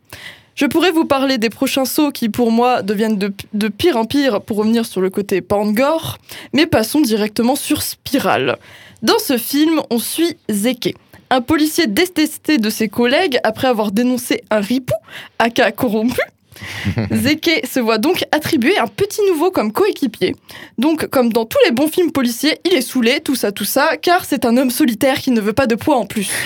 Je 0.54 0.64
pourrais 0.64 0.90
vous 0.90 1.04
parler 1.04 1.36
des 1.36 1.50
prochains 1.50 1.84
sauts 1.84 2.10
qui, 2.10 2.30
pour 2.30 2.50
moi, 2.52 2.82
deviennent 2.82 3.18
de, 3.18 3.68
pire 3.68 3.96
en 3.96 4.06
pire 4.06 4.40
pour 4.40 4.58
revenir 4.58 4.86
sur 4.86 5.02
le 5.02 5.10
côté 5.10 5.42
Pangor, 5.42 6.18
mais 6.54 6.66
passons 6.66 7.00
directement 7.00 7.56
sur 7.56 7.82
Spiral. 7.82 8.56
Dans 9.02 9.18
ce 9.18 9.36
film, 9.36 9.82
on 9.90 9.98
suit 9.98 10.36
Zeke, 10.50 10.94
un 11.28 11.42
policier 11.42 11.86
détesté 11.86 12.56
de 12.56 12.70
ses 12.70 12.88
collègues 12.88 13.38
après 13.44 13.68
avoir 13.68 13.92
dénoncé 13.92 14.42
un 14.50 14.60
ripou, 14.60 14.94
aka 15.38 15.70
corrompu. 15.72 16.20
Zeke 17.12 17.66
se 17.70 17.80
voit 17.80 17.98
donc 17.98 18.24
attribuer 18.32 18.78
un 18.78 18.86
petit 18.86 19.20
nouveau 19.28 19.50
comme 19.50 19.72
coéquipier. 19.72 20.34
Donc, 20.78 21.06
comme 21.08 21.32
dans 21.32 21.44
tous 21.44 21.58
les 21.64 21.72
bons 21.72 21.88
films 21.88 22.12
policiers, 22.12 22.58
il 22.64 22.74
est 22.74 22.82
saoulé, 22.82 23.20
tout 23.20 23.34
ça, 23.34 23.52
tout 23.52 23.64
ça, 23.64 23.96
car 23.96 24.24
c'est 24.24 24.44
un 24.44 24.56
homme 24.56 24.70
solitaire 24.70 25.18
qui 25.18 25.30
ne 25.30 25.40
veut 25.40 25.52
pas 25.52 25.66
de 25.66 25.74
poids 25.74 25.96
en 25.96 26.06
plus. 26.06 26.30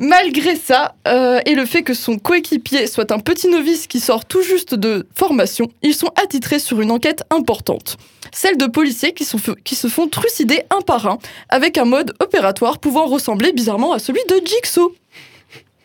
Malgré 0.00 0.56
ça, 0.56 0.96
euh, 1.06 1.40
et 1.46 1.54
le 1.54 1.64
fait 1.66 1.82
que 1.82 1.94
son 1.94 2.18
coéquipier 2.18 2.88
soit 2.88 3.12
un 3.12 3.20
petit 3.20 3.46
novice 3.46 3.86
qui 3.86 4.00
sort 4.00 4.24
tout 4.24 4.42
juste 4.42 4.74
de 4.74 5.06
formation, 5.14 5.68
ils 5.82 5.94
sont 5.94 6.10
attitrés 6.20 6.58
sur 6.58 6.80
une 6.80 6.90
enquête 6.90 7.22
importante. 7.30 7.96
Celle 8.32 8.56
de 8.56 8.66
policiers 8.66 9.12
qui, 9.12 9.24
sont 9.24 9.38
qui 9.62 9.76
se 9.76 9.86
font 9.86 10.08
trucider 10.08 10.62
un 10.76 10.80
par 10.80 11.06
un, 11.06 11.18
avec 11.48 11.78
un 11.78 11.84
mode 11.84 12.12
opératoire 12.18 12.78
pouvant 12.78 13.06
ressembler 13.06 13.52
bizarrement 13.52 13.92
à 13.92 14.00
celui 14.00 14.20
de 14.28 14.40
Jigsaw. 14.44 14.92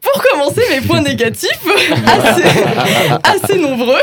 Pour 0.01 0.23
commencer, 0.23 0.62
mes 0.69 0.81
points 0.81 1.01
négatifs, 1.01 1.59
assez, 2.07 2.43
assez 3.23 3.59
nombreux. 3.59 3.99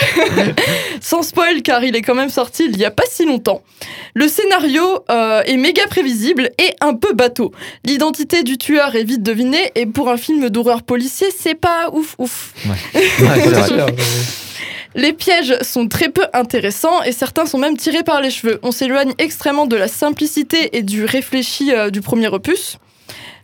Sans 1.01 1.23
spoil, 1.23 1.63
car 1.63 1.85
il 1.85 1.97
est 1.97 2.03
quand 2.03 2.15
même 2.15 2.31
sorti 2.31 2.67
il 2.67 2.77
y 2.77 2.85
a 2.85 2.91
pas 2.91 3.05
si 3.09 3.25
longtemps. 3.25 3.63
Le 4.15 4.29
scénario 4.29 5.05
euh, 5.11 5.43
est 5.45 5.57
méga 5.57 5.87
prévisible 5.87 6.51
et 6.59 6.75
un 6.81 6.95
peu 6.95 7.13
bateau. 7.13 7.53
L'identité 7.85 8.43
du 8.43 8.59
tueur 8.59 8.95
est 8.97 9.05
vite 9.05 9.23
devinée 9.23 9.73
et 9.75 9.87
pour 9.87 10.11
un 10.11 10.17
film 10.17 10.49
d'horreur 10.51 10.83
policier, 10.83 11.29
c'est 11.37 11.55
pas 11.55 11.91
ouf 11.93 12.15
ouf. 12.19 12.53
Ouais. 12.67 13.03
Les 14.95 15.13
pièges 15.13 15.59
sont 15.61 15.89
très 15.89 16.09
peu 16.09 16.25
intéressants 16.33 17.03
et 17.03 17.13
certains 17.13 17.45
sont 17.45 17.59
même 17.59 17.77
tirés 17.77 18.03
par 18.03 18.23
les 18.23 18.31
cheveux. 18.31 18.59
On 18.63 18.73
s'éloigne 18.73 19.13
extrêmement 19.19 19.67
de 19.67 19.77
la 19.77 19.89
simplicité 19.89 20.77
et 20.77 20.83
du 20.83 21.05
réfléchi 21.05 21.73
euh, 21.73 21.91
du 21.91 22.01
premier 22.01 22.29
opus. 22.29 22.79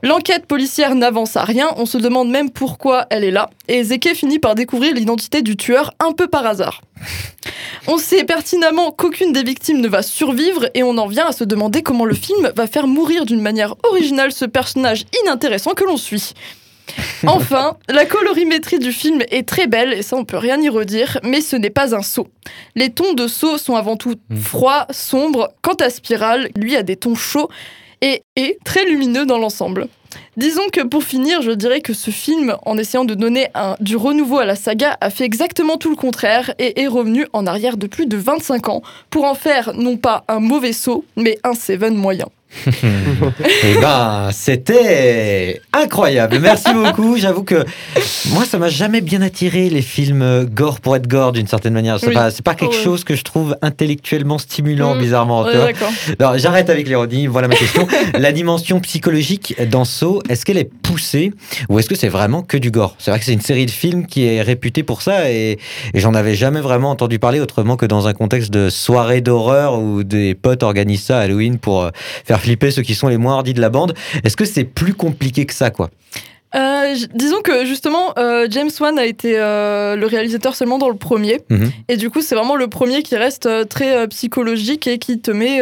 L'enquête 0.04 0.46
policière 0.46 0.96
n'avance 0.96 1.36
à 1.36 1.44
rien, 1.44 1.72
on 1.76 1.86
se 1.86 1.96
demande 1.96 2.28
même 2.28 2.50
pourquoi 2.50 3.06
elle 3.10 3.22
est 3.22 3.30
là, 3.30 3.50
et 3.68 3.84
Zeke 3.84 4.14
finit 4.14 4.40
par 4.40 4.56
découvrir 4.56 4.94
l'identité 4.94 5.42
du 5.42 5.56
tueur 5.56 5.94
un 6.00 6.10
peu 6.10 6.26
par 6.26 6.44
hasard. 6.44 6.82
On 7.86 7.98
sait 7.98 8.24
pertinemment 8.24 8.90
qu'aucune 8.90 9.32
des 9.32 9.44
victimes 9.44 9.80
ne 9.80 9.86
va 9.86 10.02
survivre, 10.02 10.68
et 10.74 10.82
on 10.82 10.98
en 10.98 11.06
vient 11.06 11.26
à 11.26 11.32
se 11.32 11.44
demander 11.44 11.82
comment 11.82 12.04
le 12.04 12.14
film 12.14 12.50
va 12.56 12.66
faire 12.66 12.88
mourir 12.88 13.26
d'une 13.26 13.40
manière 13.40 13.76
originale 13.84 14.32
ce 14.32 14.44
personnage 14.44 15.04
inintéressant 15.22 15.74
que 15.74 15.84
l'on 15.84 15.96
suit. 15.96 16.32
Enfin, 17.28 17.76
la 17.88 18.04
colorimétrie 18.04 18.80
du 18.80 18.90
film 18.90 19.22
est 19.30 19.48
très 19.48 19.68
belle, 19.68 19.92
et 19.92 20.02
ça 20.02 20.16
on 20.16 20.24
peut 20.24 20.36
rien 20.36 20.60
y 20.60 20.68
redire, 20.68 21.20
mais 21.22 21.40
ce 21.40 21.54
n'est 21.54 21.70
pas 21.70 21.94
un 21.94 22.02
saut. 22.02 22.26
Les 22.74 22.90
tons 22.90 23.14
de 23.14 23.28
saut 23.28 23.56
sont 23.56 23.76
avant 23.76 23.96
tout 23.96 24.16
froids, 24.34 24.88
sombres, 24.90 25.50
quant 25.62 25.74
à 25.74 25.90
Spiral, 25.90 26.50
lui 26.56 26.74
a 26.74 26.82
des 26.82 26.96
tons 26.96 27.14
chauds 27.14 27.48
et 28.02 28.22
est 28.36 28.58
très 28.64 28.84
lumineux 28.84 29.24
dans 29.24 29.38
l'ensemble. 29.38 29.88
Disons 30.36 30.68
que 30.70 30.82
pour 30.82 31.04
finir, 31.04 31.40
je 31.40 31.52
dirais 31.52 31.80
que 31.80 31.94
ce 31.94 32.10
film, 32.10 32.56
en 32.66 32.76
essayant 32.76 33.04
de 33.04 33.14
donner 33.14 33.48
du 33.80 33.96
renouveau 33.96 34.38
à 34.38 34.44
la 34.44 34.56
saga, 34.56 34.98
a 35.00 35.08
fait 35.08 35.24
exactement 35.24 35.78
tout 35.78 35.90
le 35.90 35.96
contraire 35.96 36.52
et 36.58 36.82
est 36.82 36.86
revenu 36.86 37.26
en 37.32 37.46
arrière 37.46 37.76
de 37.76 37.86
plus 37.86 38.06
de 38.06 38.16
25 38.16 38.68
ans 38.68 38.82
pour 39.08 39.24
en 39.24 39.34
faire 39.34 39.72
non 39.74 39.96
pas 39.96 40.24
un 40.28 40.40
mauvais 40.40 40.72
saut, 40.72 41.04
mais 41.16 41.38
un 41.44 41.54
Seven 41.54 41.94
moyen. 41.94 42.26
Eh 42.66 43.80
ben, 43.80 44.28
c'était 44.32 45.60
incroyable. 45.72 46.38
Merci 46.40 46.72
beaucoup. 46.72 47.16
J'avoue 47.16 47.44
que 47.44 47.64
moi, 48.30 48.44
ça 48.44 48.58
m'a 48.58 48.68
jamais 48.68 49.00
bien 49.00 49.22
attiré 49.22 49.68
les 49.70 49.82
films 49.82 50.44
gore 50.44 50.80
pour 50.80 50.96
être 50.96 51.06
gore 51.06 51.32
d'une 51.32 51.46
certaine 51.46 51.72
manière. 51.72 51.98
C'est 51.98 52.08
Oui. 52.08 52.14
pas, 52.14 52.54
quelque 52.54 52.72
Oh, 52.72 52.76
ouais. 52.76 52.84
chose 52.84 53.04
que 53.04 53.16
je 53.16 53.22
trouve 53.22 53.56
intellectuellement 53.62 54.38
stimulant, 54.38 54.94
Mm. 54.94 54.98
bizarrement. 55.00 55.42
Ouais, 55.44 55.74
j'arrête 56.36 56.70
avec 56.70 56.86
l'ironie. 56.86 57.26
Voilà 57.26 57.48
ma 57.48 57.54
question. 57.54 57.86
La 58.18 58.32
dimension 58.32 58.80
psychologique 58.80 59.54
dans 59.70 59.84
Saw, 59.84 60.22
est-ce 60.28 60.44
qu'elle 60.44 60.58
est 60.58 60.70
poussée 60.82 61.32
ou 61.68 61.78
est-ce 61.78 61.88
que 61.88 61.94
c'est 61.94 62.08
vraiment 62.08 62.42
que 62.42 62.56
du 62.56 62.70
gore? 62.70 62.94
C'est 62.98 63.10
vrai 63.10 63.18
que 63.20 63.24
c'est 63.26 63.32
une 63.32 63.40
série 63.40 63.66
de 63.66 63.70
films 63.70 64.06
qui 64.06 64.24
est 64.26 64.42
réputée 64.42 64.82
pour 64.82 65.02
ça 65.02 65.30
et, 65.30 65.58
et 65.94 66.00
j'en 66.00 66.14
avais 66.14 66.34
jamais 66.34 66.60
vraiment 66.60 66.90
entendu 66.90 67.18
parler 67.18 67.40
autrement 67.40 67.76
que 67.76 67.86
dans 67.86 68.06
un 68.08 68.12
contexte 68.14 68.50
de 68.52 68.70
soirée 68.70 69.20
d'horreur 69.20 69.78
où 69.80 70.02
des 70.04 70.34
potes 70.34 70.62
organisent 70.62 71.04
ça 71.04 71.18
à 71.18 71.22
Halloween 71.22 71.58
pour 71.58 71.82
euh, 71.82 71.90
faire 72.24 72.40
flipper 72.42 72.70
ceux 72.70 72.82
qui 72.82 72.94
sont 72.94 73.08
les 73.08 73.18
moins 73.18 73.36
hardis 73.36 73.54
de 73.54 73.60
la 73.60 73.70
bande. 73.70 73.94
Est-ce 74.24 74.36
que 74.36 74.44
c'est 74.44 74.64
plus 74.64 74.94
compliqué 74.94 75.46
que 75.46 75.54
ça, 75.54 75.70
quoi? 75.70 75.90
Euh, 76.54 76.94
disons 77.14 77.40
que 77.40 77.64
justement, 77.64 78.12
euh, 78.18 78.46
James 78.50 78.70
Wan 78.78 78.98
a 78.98 79.06
été 79.06 79.38
euh, 79.38 79.96
le 79.96 80.06
réalisateur 80.06 80.54
seulement 80.54 80.76
dans 80.76 80.90
le 80.90 80.96
premier. 80.96 81.40
Mhm. 81.48 81.70
Et 81.88 81.96
du 81.96 82.10
coup, 82.10 82.20
c'est 82.20 82.34
vraiment 82.34 82.56
le 82.56 82.68
premier 82.68 83.02
qui 83.02 83.16
reste 83.16 83.48
très 83.68 84.06
psychologique 84.08 84.86
et 84.86 84.98
qui 84.98 85.18
te 85.18 85.30
met 85.30 85.60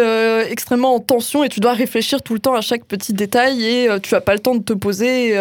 extrêmement 0.50 0.94
en 0.94 1.00
tension 1.00 1.44
et 1.44 1.48
tu 1.48 1.60
dois 1.60 1.74
réfléchir 1.74 2.22
tout 2.22 2.34
le 2.34 2.40
temps 2.40 2.54
à 2.54 2.60
chaque 2.60 2.84
petit 2.84 3.12
détail 3.12 3.64
et 3.64 3.88
tu 4.02 4.14
as 4.14 4.20
pas 4.20 4.34
le 4.34 4.40
temps 4.40 4.56
de 4.56 4.62
te 4.62 4.72
poser 4.72 5.36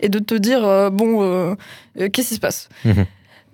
et 0.00 0.08
de 0.08 0.18
te 0.18 0.34
dire, 0.34 0.90
bon, 0.90 1.56
qu'est-ce 1.98 2.28
qui 2.28 2.34
se 2.36 2.40
passe? 2.40 2.68
Mhm. 2.84 3.04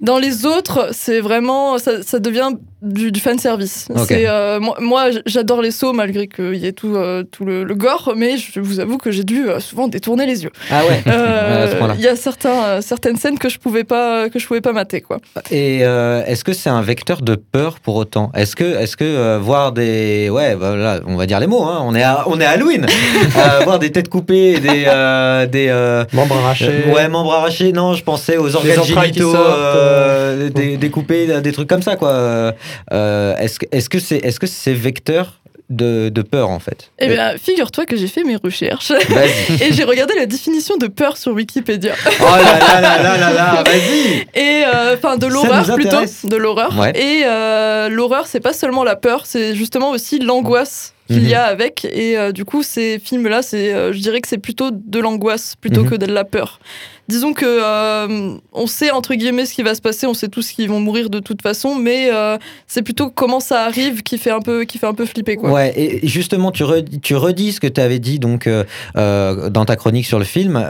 Dans 0.03 0.19
les 0.19 0.45
autres, 0.47 0.89
c'est 0.93 1.21
vraiment, 1.21 1.79
ça, 1.79 2.03
ça 2.03 2.19
devient 2.19 2.51
du, 2.83 3.13
du 3.13 3.21
fan 3.21 3.39
service. 3.39 3.87
Euh, 4.11 4.59
moi, 4.59 4.77
moi, 4.81 5.05
j'adore 5.27 5.63
les 5.63 5.71
sauts 5.71 5.93
malgré 5.93 6.27
qu'il 6.27 6.57
y 6.57 6.67
ait 6.67 6.73
tout, 6.73 6.97
euh, 6.97 7.23
tout 7.23 7.45
le, 7.45 7.63
le 7.63 7.75
gore, 7.77 8.15
mais 8.17 8.37
je 8.37 8.59
vous 8.59 8.81
avoue 8.81 8.99
que 8.99 9.13
j'ai 9.13 9.23
dû 9.23 9.49
euh, 9.49 9.61
souvent 9.61 9.87
détourner 9.87 10.27
les 10.27 10.43
yeux. 10.43 10.51
Ah 10.71 10.81
ouais. 10.85 11.01
Euh, 11.07 11.65
À 11.69 11.71
ce 11.71 11.77
point-là. 11.77 11.95
Il 11.97 12.03
y 12.03 12.09
a 12.09 12.17
certains, 12.17 12.63
euh, 12.65 12.81
certaines 12.81 13.17
scènes 13.17 13.39
que 13.39 13.49
je 13.49 13.61
pouvais 13.61 13.85
pas 13.85 14.29
que 14.29 14.41
je 14.41 14.47
pouvais 14.49 14.61
pas 14.61 14.73
mater 14.73 15.01
quoi. 15.01 15.19
Et 15.53 15.81
euh, 15.83 16.25
est-ce 16.27 16.43
que 16.43 16.53
c'est 16.53 16.71
un 16.71 16.83
vecteur 16.83 17.23
de 17.23 17.37
peur 17.37 17.79
pour 17.79 17.95
autant? 17.95 18.33
Est-ce 18.35 18.57
que, 18.57 18.65
est-ce 18.65 18.97
que 18.97 19.05
euh, 19.05 19.39
voir 19.41 19.71
des, 19.71 20.29
ouais, 20.31 20.57
voilà, 20.57 20.99
on 21.07 21.15
va 21.17 21.27
dire 21.27 21.39
les 21.39 21.47
mots, 21.47 21.63
hein, 21.63 21.81
on 21.85 21.95
est 21.95 22.03
à, 22.03 22.25
on 22.27 22.41
est 22.41 22.45
à 22.45 22.51
Halloween, 22.51 22.87
Euh, 23.37 23.61
voir 23.65 23.79
des 23.79 23.93
têtes 23.93 24.09
coupées, 24.09 24.55
et 24.55 24.61
des, 24.61 24.85
euh, 24.87 25.47
des, 25.47 25.69
euh, 25.69 26.05
Membre 26.13 26.37
arraché. 26.39 26.69
euh, 26.89 26.93
ouais, 26.93 27.09
membres 27.09 27.33
arrachés. 27.33 27.73
Non, 27.73 27.95
je 27.95 28.03
pensais 28.03 28.37
aux 28.37 28.55
organes 28.57 28.83
génitaux 28.83 29.33
euh, 29.93 30.51
dé- 30.51 30.77
découper 30.77 31.41
des 31.41 31.53
trucs 31.53 31.69
comme 31.69 31.83
ça, 31.83 31.97
quoi. 31.97 32.55
Euh, 32.93 33.37
est-ce 33.37 33.59
que 33.59 33.67
est-ce 33.73 33.89
que 33.89 33.99
c'est 33.99 34.19
est-ce 34.19 34.41
que 34.41 34.47
c'est 34.47 34.73
vecteur 34.75 35.39
de, 35.71 36.11
de 36.11 36.23
peur 36.23 36.51
en 36.51 36.59
fait? 36.59 36.91
Eh 36.99 37.07
bien, 37.09 37.39
figure-toi 37.39 37.87
que 37.87 37.97
j'ai 37.97 38.09
fait 38.09 38.25
mes 38.25 38.37
recherches 38.37 38.93
et 39.61 39.73
j'ai 39.73 39.85
regardé 39.85 40.15
la 40.15 40.27
définition 40.27 40.77
de 40.77 40.87
peur 40.87 41.17
sur 41.17 41.33
Wikipédia. 41.33 41.95
Oh 42.21 42.25
là 42.25 42.59
là 42.59 42.81
là 42.81 43.03
là 43.03 43.17
là 43.19 43.33
là, 43.33 43.65
vas-y. 43.65 44.27
Et 44.35 44.65
euh, 44.67 44.97
enfin 44.97 45.17
de 45.17 45.27
l'horreur 45.27 45.65
plutôt, 45.75 46.03
de 46.25 46.37
l'horreur. 46.37 46.79
Ouais. 46.79 46.93
Et 46.95 47.23
euh, 47.25 47.89
l'horreur, 47.89 48.27
c'est 48.27 48.41
pas 48.41 48.53
seulement 48.53 48.85
la 48.85 48.97
peur, 48.97 49.23
c'est 49.25 49.55
justement 49.55 49.91
aussi 49.91 50.19
l'angoisse 50.19 50.93
qu'il 51.13 51.23
Mhm. 51.25 51.29
y 51.29 51.35
a 51.35 51.45
avec. 51.45 51.85
Et 51.85 52.17
euh, 52.19 52.33
du 52.33 52.45
coup, 52.45 52.63
ces 52.63 52.99
films-là, 52.99 53.43
c'est, 53.43 53.73
euh, 53.73 53.93
je 53.93 53.99
dirais 53.99 54.21
que 54.21 54.29
c'est 54.29 54.39
plutôt 54.39 54.71
de 54.73 54.99
l'angoisse 54.99 55.55
plutôt 55.61 55.83
Mhm. 55.85 55.91
que 55.91 55.95
de 55.97 56.07
la 56.07 56.25
peur. 56.25 56.59
Disons 57.09 57.33
que 57.33 57.45
euh, 57.47 58.37
on 58.53 58.67
sait 58.67 58.91
entre 58.91 59.15
guillemets 59.15 59.45
ce 59.45 59.55
qui 59.55 59.63
va 59.63 59.75
se 59.75 59.81
passer, 59.83 60.07
on 60.07 60.15
sait 60.15 60.29
tous 60.29 60.53
qu'ils 60.53 60.69
vont 60.69 60.79
mourir 60.81 61.11
de 61.11 61.19
toute 61.19 61.43
façon, 61.43 61.75
mais 61.75 62.11
c'est 62.69 62.83
plutôt 62.83 63.11
comment 63.11 63.41
ça 63.41 63.65
arrive 63.65 64.03
qui 64.03 64.19
fait 64.19 64.31
un 64.31 64.41
peu, 64.41 64.65
qui 64.65 64.79
fait 64.79 64.87
un 64.87 64.95
peu 64.95 65.05
flipper 65.05 65.37
quoi. 65.37 65.51
Ouais, 65.51 65.73
et 65.77 66.07
justement, 66.07 66.53
tu, 66.53 66.63
redis, 66.63 67.01
tu 67.01 67.17
redis 67.17 67.53
ce 67.53 67.61
que 67.61 67.67
tu 67.67 67.81
avais 67.81 67.99
dit 67.99 68.19
donc 68.21 68.49
dans 68.95 69.65
ta 69.67 69.77
chronique 69.77 70.07
sur 70.07 70.19
le 70.21 70.25
film. 70.25 70.65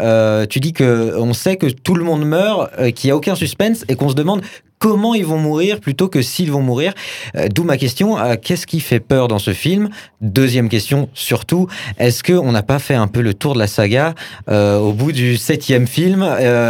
Tu 0.48 0.58
dis 0.60 0.72
que 0.72 1.14
on 1.18 1.34
sait 1.34 1.56
que 1.56 1.66
tout 1.66 1.94
le 1.94 2.02
monde 2.04 2.24
meurt, 2.24 2.70
qu'il 2.94 3.08
n'y 3.08 3.12
a 3.12 3.16
aucun 3.16 3.34
suspense 3.34 3.84
et 3.88 3.94
qu'on 3.94 4.08
se 4.08 4.14
demande 4.14 4.40
comment 4.82 5.14
ils 5.14 5.24
vont 5.24 5.38
mourir 5.38 5.78
plutôt 5.78 6.08
que 6.08 6.22
s'ils 6.22 6.50
vont 6.50 6.60
mourir. 6.60 6.92
Euh, 7.36 7.46
D'où 7.46 7.62
ma 7.62 7.76
question 7.76 8.18
euh, 8.18 8.34
qu'est-ce 8.34 8.66
qui 8.66 8.80
fait 8.80 8.98
peur 8.98 9.28
dans 9.28 9.38
ce 9.38 9.52
film? 9.52 9.90
Deuxième 10.20 10.68
question, 10.68 11.08
surtout, 11.14 11.68
est-ce 11.98 12.24
que 12.24 12.32
on 12.32 12.50
n'a 12.50 12.64
pas 12.64 12.80
fait 12.80 12.96
un 12.96 13.06
peu 13.06 13.20
le 13.20 13.32
tour 13.32 13.54
de 13.54 13.60
la 13.60 13.68
saga 13.68 14.16
euh, 14.48 14.78
au 14.78 14.92
bout 14.92 15.12
du 15.12 15.36
septième 15.36 15.86
film 15.86 16.26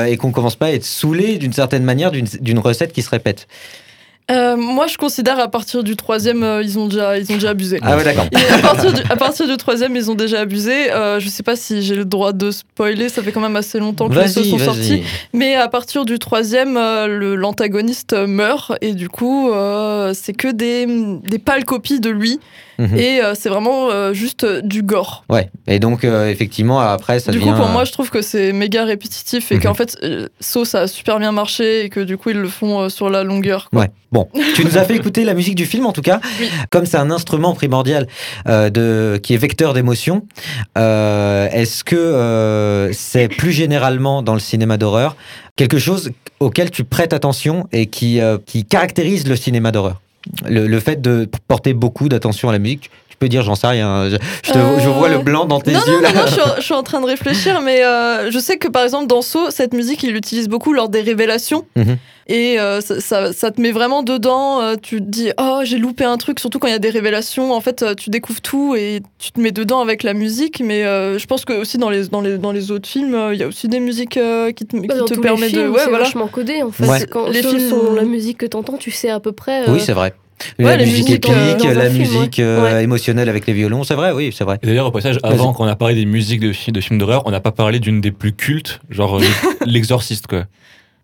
et 0.07 0.19
qu'on 0.19 0.31
commence 0.31 0.57
pas 0.57 0.67
à 0.67 0.73
être 0.73 0.85
saoulé 0.85 1.39
d'une 1.39 1.55
certaine 1.55 1.85
manière 1.85 2.13
d'une 2.13 2.59
recette 2.59 2.93
qui 2.93 3.01
se 3.01 3.09
répète? 3.09 3.49
Euh, 4.31 4.57
moi, 4.57 4.87
je 4.87 4.97
considère 4.97 5.39
à 5.41 5.49
partir 5.49 5.83
du 5.83 5.97
troisième, 5.97 6.43
euh, 6.43 6.63
ils 6.63 6.79
ont 6.79 6.87
déjà, 6.87 7.19
ils 7.19 7.31
ont 7.33 7.35
déjà 7.35 7.51
abusé. 7.51 7.79
Ah 7.83 7.97
ouais, 7.97 8.05
d'accord. 8.05 8.27
À, 8.55 8.59
partir 8.59 8.93
du, 8.93 9.03
à 9.11 9.17
partir 9.17 9.49
du 9.49 9.57
troisième, 9.57 9.97
ils 9.97 10.11
ont 10.11 10.15
déjà 10.15 10.41
abusé. 10.41 10.91
Euh, 10.93 11.19
je 11.21 11.29
sais 11.29 11.43
pas 11.43 11.57
si 11.57 11.83
j'ai 11.83 11.95
le 11.97 12.05
droit 12.05 12.33
de 12.33 12.51
spoiler, 12.51 13.09
ça 13.09 13.23
fait 13.23 13.33
quand 13.33 13.41
même 13.41 13.57
assez 13.57 13.79
longtemps 13.81 14.09
que 14.09 14.15
les 14.15 14.21
Vas-y, 14.27 14.49
sont 14.49 14.59
sortis. 14.59 15.01
vas-y. 15.01 15.03
Mais 15.35 15.57
à 15.57 15.69
partir 15.69 16.05
du 16.05 16.19
troisième, 16.19 16.75
l'antagoniste 17.37 18.15
meurt 18.15 18.73
et 18.81 18.95
du 18.95 19.09
coup, 19.09 19.51
c'est 20.15 20.33
que 20.33 20.49
des, 20.53 20.87
des 21.25 21.39
pâles 21.39 21.65
copies 21.65 22.01
de 22.01 22.11
lui. 22.11 22.41
Mhm. 22.79 22.97
Et 22.97 23.21
c'est 23.35 23.49
vraiment 23.49 24.13
juste 24.13 24.47
du 24.47 24.83
gore. 24.83 25.25
Ouais, 25.29 25.51
et 25.67 25.79
donc 25.79 26.05
effectivement, 26.05 26.81
après, 26.81 27.21
ça 27.21 27.31
du 27.33 27.39
devient. 27.39 27.51
coup, 27.51 27.57
pour 27.57 27.69
moi, 27.69 27.85
je 27.85 27.93
trouve 27.93 28.11
que 28.11 28.23
c'est 28.23 28.53
méga 28.53 28.85
répétitif 28.85 29.53
et 29.53 29.57
Mhm. 29.57 29.63
qu'en 29.63 29.75
fait, 29.75 29.99
Saw, 30.41 30.65
ça 30.65 30.81
a 30.83 30.87
super 30.87 31.19
bien 31.19 31.33
marché 31.33 31.85
et 31.85 31.89
que 31.91 32.01
du 32.01 32.17
coup, 32.17 32.31
ils 32.31 32.39
le 32.39 32.49
font 32.49 32.89
sur 32.89 33.11
la 33.11 33.25
longueur. 33.25 33.69
quoi. 33.71 33.83
Ouais. 33.83 33.91
Bon, 34.13 34.29
tu 34.55 34.65
nous 34.65 34.77
as 34.77 34.85
fait 34.85 34.95
écouter 34.95 35.25
la 35.25 35.33
musique 35.33 35.55
du 35.55 35.65
film 35.65 35.87
en 35.87 35.93
tout 35.93 36.03
cas. 36.03 36.21
Oui. 36.39 36.49
Comme 36.71 36.85
c'est 36.85 36.99
un 36.99 37.11
instrument 37.11 37.55
primordial 37.55 38.07
euh, 38.47 38.69
de, 38.69 39.19
qui 39.23 39.33
est 39.33 39.39
vecteur 39.39 39.73
d'émotion, 39.73 40.27
euh, 40.77 41.49
est-ce 41.51 41.83
que 41.83 41.97
euh, 41.97 42.93
c'est 42.93 43.29
plus 43.29 43.53
généralement 43.53 44.23
dans 44.23 44.35
le 44.35 44.41
cinéma 44.41 44.77
d'horreur 44.77 45.17
quelque 45.57 45.79
chose 45.79 46.11
auquel 46.41 46.71
tu 46.71 46.85
prêtes 46.85 47.13
attention 47.13 47.67
et 47.73 47.87
qui, 47.87 48.21
qui 48.47 48.65
caractérise 48.65 49.27
le 49.27 49.37
cinéma 49.37 49.71
d'horreur? 49.73 50.01
Le, 50.47 50.67
le 50.67 50.81
fait 50.81 51.01
de 51.03 51.29
porter 51.49 51.73
beaucoup 51.75 52.09
d'attention 52.09 52.49
à 52.49 52.53
la 52.53 52.59
musique, 52.61 52.91
tu 53.09 53.17
peux 53.17 53.29
dire 53.29 53.43
j'en 53.43 53.55
sais 53.57 53.67
rien. 53.67 54.09
Je, 54.09 54.17
je 54.45 54.53
te- 54.53 54.81
je 54.81 54.89
vois 54.89 55.09
le 55.09 55.19
blanc 55.19 55.47
dans 55.47 55.61
tes 55.61 55.73
non, 55.73 55.81
yeux 55.87 55.95
non, 55.97 56.01
là. 56.01 56.13
non, 56.13 56.21
non, 56.21 56.27
je, 56.27 56.33
suis 56.33 56.41
en, 56.43 56.57
je 56.59 56.61
suis 56.63 56.75
en 56.75 56.83
train 56.83 57.01
de 57.01 57.07
réfléchir, 57.07 57.61
mais 57.61 57.81
je 58.31 58.39
sais 58.39 58.57
que 58.59 58.69
par 58.69 58.85
exemple 58.85 59.07
dans 59.09 59.23
Saw, 59.23 59.51
cette 59.51 59.73
musique, 59.75 60.03
il 60.05 60.13
l'utilise 60.13 60.49
beaucoup 60.49 60.73
lors 60.73 60.89
des 60.89 61.01
révélations. 61.01 61.65
Mhm. 61.77 61.97
Et 62.35 62.59
euh, 62.59 62.81
ça, 62.81 62.99
ça- 63.01 63.33
ça 63.35 63.51
te 63.51 63.61
met 63.61 63.73
vraiment 63.73 64.03
dedans. 64.03 64.63
euh, 64.63 64.77
tu 64.81 65.01
te 65.01 65.05
dis, 65.05 65.33
oh, 65.39 65.61
j'ai 65.65 65.77
loupé 65.77 66.05
un 66.05 66.17
truc, 66.17 66.41
surtout 66.41 66.59
quand 66.59 66.67
il 66.67 66.71
y 66.73 66.75
a 66.75 66.79
des 66.79 66.89
révélations. 66.89 67.53
En 67.53 67.61
fait, 67.61 67.83
euh, 67.83 67.95
tu 67.95 68.09
découvres 68.09 68.41
tout 68.41 68.75
et 68.75 69.03
tu 69.19 69.33
te 69.33 69.41
mets 69.41 69.53
dedans 69.53 69.81
avec 69.81 70.03
la 70.03 70.15
musique. 70.15 70.63
Mais 70.65 70.83
euh, 70.85 71.19
je 71.19 71.27
pense 71.27 71.45
que 71.45 71.53
aussi 71.53 71.77
dans 71.77 71.91
les, 71.91 72.09
dans 72.09 72.23
les, 72.23 72.39
dans 72.39 72.53
les 72.53 72.71
autres 72.71 72.89
films, 72.89 73.15
euh, 73.15 73.35
il 73.35 73.41
y 73.41 73.43
a 73.43 73.47
aussi 73.47 73.69
des 73.69 73.81
musiques 73.81 74.17
euh, 74.17 74.51
qui 74.51 74.65
te, 74.65 74.77
qui 74.79 74.87
Bah, 74.87 74.97
dans 74.97 75.05
te 75.05 75.21
permettent 75.21 75.53
de. 75.53 75.59
films, 75.59 75.73
Ouais, 75.73 75.81
c'est 75.85 75.91
voilà. 75.91 76.05
vachement 76.05 76.27
codé 76.29 76.63
en 76.63 76.71
fait. 76.71 76.87
Ouais. 76.89 77.07
Quand 77.07 77.29
Les 77.29 77.43
films- 77.43 77.69
sont 77.69 77.93
la 77.93 78.05
musique 78.05 78.39
que 78.39 78.47
t'entends, 78.47 78.79
tu 78.79 78.91
sais 78.91 79.11
à 79.11 79.21
peu 79.21 79.33
près. 79.33 79.69
euh, 79.69 79.73
Oui, 79.75 79.81
c'est 79.81 79.93
vrai. 79.93 80.15
Ouais, 80.59 80.77
la 80.77 80.85
musique 80.87 81.11
épique, 81.11 81.29
la 81.65 81.89
film, 81.91 81.99
musique 81.99 82.39
ouais. 82.39 82.45
euh, 82.45 82.63
Ouais. 82.77 82.83
émotionnelle 82.83 83.29
avec 83.29 83.47
les 83.47 83.53
violons, 83.53 83.85
c'est 83.85 83.95
vrai, 83.95 84.11
oui, 84.13 84.35
c'est 84.37 84.43
vrai. 84.45 84.59
D'ailleurs, 84.63 84.87
au 84.87 84.91
passage, 84.91 85.19
avant 85.23 85.53
qu'on 85.53 85.67
a 85.67 85.77
parlé 85.77 85.95
des 85.95 86.07
musiques 86.07 86.41
de, 86.41 86.53
fi- 86.53 86.73
de 86.73 86.81
films 86.81 86.99
d'horreur, 86.99 87.23
on 87.27 87.31
n'a 87.31 87.41
pas 87.41 87.53
parlé 87.53 87.79
d'une 87.79 88.01
des 88.01 88.11
plus 88.11 88.33
cultes, 88.33 88.81
genre 88.91 89.21
L'exorciste, 89.67 90.27
quoi. 90.27 90.45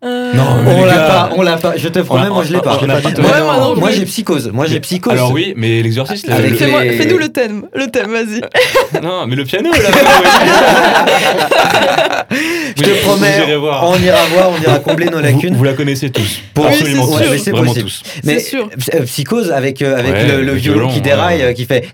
Euh, 0.04 0.32
Non, 0.32 0.44
mais 0.64 0.74
On 0.76 0.84
l'a 0.84 0.94
pas, 0.94 1.30
on 1.37 1.42
l'a 1.42 1.56
pas. 1.56 1.72
Je 1.76 1.88
te 1.88 1.98
promets, 1.98 2.28
moi 2.28 2.44
je 2.44 2.52
l'ai 2.52 2.61
pas. 2.61 2.76
Ouais, 2.78 3.74
moi 3.76 3.90
j'ai 3.90 4.04
psychose. 4.04 4.48
Moi 4.52 4.66
j'ai 4.66 4.78
psychose. 4.78 5.12
Alors 5.12 5.32
oui, 5.32 5.54
mais 5.56 5.82
L'exorciste, 5.82 6.28
le- 6.28 6.34
Avec 6.34 6.50
le- 6.52 6.56
Fais-moi- 6.56 6.84
les- 6.84 6.96
Fais-nous 6.96 7.18
le 7.18 7.28
thème. 7.30 7.64
Le 7.74 7.88
thème, 7.88 8.12
vas-y. 8.12 8.40
non, 9.02 9.26
mais 9.26 9.34
le 9.34 9.44
piano, 9.44 9.70
là. 9.72 9.78
Je 12.76 12.82
te 12.84 12.90
promets, 13.04 13.42
on 13.82 13.98
ira 14.00 14.18
voir, 14.32 14.50
on 14.56 14.62
ira 14.62 14.78
combler 14.78 15.06
nos 15.06 15.16
Vous, 15.18 15.22
lacunes. 15.24 15.56
vous 15.56 15.64
la 15.64 15.72
connaissez 15.72 16.11
tous. 16.11 16.42
Pour- 16.54 16.66
Absolument 16.66 17.04
Oui, 17.06 17.14
c'est 17.18 17.18
tous. 17.18 17.24
sûr. 17.24 17.32
Oui, 17.32 17.40
c'est 17.44 17.50
possible. 17.50 17.90
tous. 17.90 18.02
Mais 18.24 18.38
C'est 18.38 18.50
sûr. 18.50 18.68
euh, 18.94 19.02
psychose 19.04 19.50
avec 19.50 19.82
euh, 19.82 19.98
avec 19.98 20.12
Ouais, 20.14 20.26
le, 20.28 20.42
le 20.42 20.52
violon, 20.52 20.78
violon, 20.80 20.92
qui 20.92 21.00
déraille, 21.00 21.38
ouais. 21.38 21.44
euh, 21.46 21.52
qui 21.54 21.64
fait. 21.64 21.88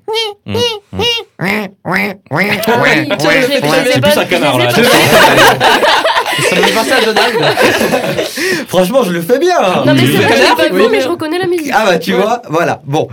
Mmh, 0.47 0.57
mmh. 0.93 1.03
Ah 1.39 1.45
ouais, 1.91 2.19
ouais. 2.31 2.61
C'est 3.93 4.01
plus 4.01 4.19
un 4.19 4.25
canard, 4.27 4.59
là. 4.59 4.69
Ça 6.43 6.57
me 6.57 6.63
fait 6.63 6.73
penser 6.75 6.93
à 6.93 7.05
Donald. 7.05 7.35
Franchement, 8.69 9.03
je 9.03 9.13
le 9.13 9.21
fais 9.23 9.39
bien. 9.39 9.57
hein. 9.61 9.83
Non 9.87 9.95
mais 9.95 10.01
c'est 10.01 10.13
vrai, 10.19 10.37
je 10.37 10.57
pas 10.57 10.75
vu, 10.75 10.83
mais 10.91 11.01
je 11.01 11.09
reconnais 11.09 11.39
la 11.39 11.47
musique. 11.47 11.71
Ah 11.73 11.85
bah 11.87 11.99
tu 11.99 12.15
Ouais. 12.15 12.21
vois, 12.23 12.43
voilà. 12.49 12.81
Bon, 12.85 13.09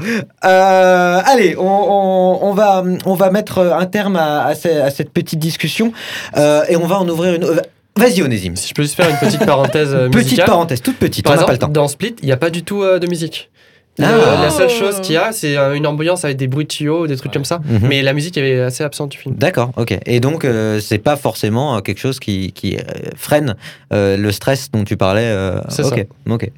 Euh, 0.45 1.19
allez, 1.25 1.55
on, 1.57 1.63
on- 1.65 2.39
on 2.49 2.53
va 2.53 2.83
on 3.05 3.13
va 3.13 3.29
mettre 3.31 3.59
un 3.59 3.85
terme 3.85 4.15
à, 4.15 4.45
à 4.45 4.55
ce- 4.55 4.81
à 4.81 4.89
cette 4.89 5.11
petite 5.11 5.39
discussion 5.39 5.91
euh, 6.37 6.63
et 6.69 6.75
on 6.75 6.85
va 6.87 6.99
en 6.99 7.07
ouvrir 7.07 7.35
une. 7.35 7.45
Vas-y, 7.97 8.21
Onésime. 8.23 8.55
Si 8.55 8.69
je 8.69 8.73
peux 8.73 8.83
juste 8.83 8.95
faire 8.95 9.09
une 9.09 9.17
petite 9.17 9.45
parenthèse 9.45 9.93
euh, 9.93 10.07
Petite 10.09 10.23
musicale. 10.29 10.45
parenthèse, 10.47 10.81
toute 10.81 10.97
petite. 10.97 11.25
Par 11.25 11.33
on 11.33 11.35
n'a 11.35 11.41
pas 11.45 11.53
exemple, 11.53 11.71
le 11.71 11.73
temps. 11.75 11.81
dans 11.81 11.87
Split, 11.87 12.15
il 12.21 12.25
n'y 12.25 12.31
a 12.31 12.37
pas 12.37 12.49
du 12.49 12.63
tout 12.63 12.81
euh, 12.83 12.99
de 12.99 13.07
musique. 13.07 13.49
Ah. 13.99 14.39
La 14.41 14.49
seule 14.49 14.69
chose 14.69 15.01
qu'il 15.01 15.15
y 15.15 15.17
a, 15.17 15.31
c'est 15.31 15.57
euh, 15.57 15.75
une 15.75 15.85
ambiance 15.85 16.23
avec 16.25 16.37
des 16.37 16.47
bruits 16.47 16.63
de 16.65 16.69
tuyaux, 16.69 17.07
des 17.07 17.17
trucs 17.17 17.31
comme 17.33 17.45
ça. 17.45 17.59
Mhm. 17.65 17.81
Mais 17.89 18.01
la 18.01 18.13
musique 18.13 18.37
est 18.37 18.61
assez 18.61 18.83
absente 18.83 19.09
du 19.11 19.17
film. 19.17 19.35
D'accord, 19.35 19.71
ok. 19.75 19.97
Et 20.05 20.19
donc, 20.19 20.45
euh, 20.45 20.79
c'est 20.79 20.97
pas 20.97 21.17
forcément 21.17 21.75
euh, 21.75 21.79
quelque 21.81 21.99
chose 21.99 22.19
qui, 22.19 22.51
qui 22.53 22.77
euh, 22.77 22.81
freine 23.17 23.55
euh, 23.93 24.15
le 24.17 24.31
stress 24.31 24.71
dont 24.71 24.83
tu 24.85 24.95
parlais. 24.97 25.25
euh, 25.25 25.59
C'est 25.69 25.83
ok, 25.83 26.05
ok. 26.29 26.49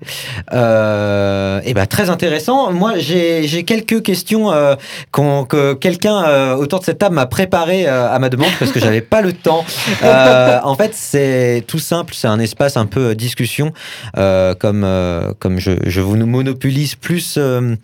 Euh, 0.53 1.59
et 1.65 1.73
ben 1.73 1.85
très 1.85 2.09
intéressant. 2.09 2.71
Moi, 2.71 2.93
j'ai 2.97 3.47
j'ai 3.47 3.63
quelques 3.63 4.01
questions 4.03 4.51
euh, 4.51 4.75
qu'on- 5.11 5.45
que 5.45 5.73
quelqu'un 5.73 6.23
euh, 6.25 6.55
autour 6.55 6.79
de 6.79 6.85
cette 6.85 6.99
table 6.99 7.15
m'a 7.15 7.25
préparé 7.25 7.87
euh, 7.87 8.13
à 8.13 8.19
ma 8.19 8.29
demande 8.29 8.51
parce 8.59 8.71
que 8.71 8.79
j'avais 8.79 9.01
pas 9.01 9.21
le 9.21 9.33
temps. 9.33 9.65
Euh, 10.03 10.59
en 10.63 10.75
fait, 10.75 10.91
c'est 10.93 11.63
tout 11.67 11.79
simple. 11.79 12.13
C'est 12.13 12.27
un 12.27 12.39
espace 12.39 12.75
un 12.77 12.85
peu 12.85 13.15
discussion, 13.15 13.71
euh, 14.17 14.53
comme 14.53 14.83
euh, 14.83 15.31
comme 15.39 15.59
je, 15.59 15.71
je 15.85 16.01
vous 16.01 16.15
monopolise 16.17 16.95
plus 16.95 17.22
euh, 17.38 17.75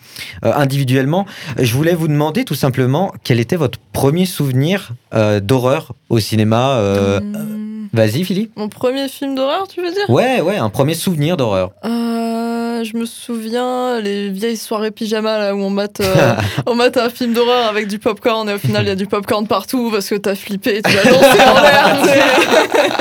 euh, 0.43 0.53
individuellement. 0.55 1.25
Je 1.57 1.73
voulais 1.73 1.95
vous 1.95 2.07
demander 2.07 2.45
tout 2.45 2.55
simplement 2.55 3.13
quel 3.23 3.39
était 3.39 3.55
votre 3.55 3.79
premier 3.93 4.25
souvenir 4.25 4.91
euh, 5.13 5.39
d'horreur 5.39 5.93
au 6.09 6.19
cinéma. 6.19 6.77
Hum, 6.79 7.68
Vas-y, 7.93 8.23
Philippe. 8.23 8.51
Mon 8.55 8.69
premier 8.69 9.07
film 9.07 9.35
d'horreur, 9.35 9.67
tu 9.67 9.81
veux 9.81 9.91
dire? 9.91 10.09
Ouais, 10.09 10.41
ouais, 10.41 10.57
un 10.57 10.69
premier 10.69 10.93
souvenir 10.93 11.37
d'horreur. 11.37 11.71
Euh, 11.85 12.83
je 12.83 12.95
me 12.97 13.05
souviens 13.05 13.99
les 13.99 14.29
vieilles 14.29 14.57
soirées 14.57 14.91
pyjama 14.91 15.37
là 15.37 15.55
où 15.55 15.59
on 15.61 15.69
mate, 15.69 15.99
euh, 16.01 16.33
on 16.65 16.75
mate 16.75 16.97
un 16.97 17.09
film 17.09 17.33
d'horreur 17.33 17.67
avec 17.67 17.87
du 17.87 17.99
popcorn 17.99 18.47
et 18.49 18.53
au 18.53 18.57
final 18.57 18.85
il 18.85 18.89
y 18.89 18.91
a 18.91 18.95
du 18.95 19.05
popcorn 19.07 19.47
partout 19.47 19.89
parce 19.91 20.07
que 20.07 20.15
t'as 20.15 20.35
flippé 20.35 20.77
et 20.77 20.81
tu 20.81 20.91
l'as 20.95 21.03
lancé 21.11 21.41
en 21.41 21.61
l'air. 21.61 21.97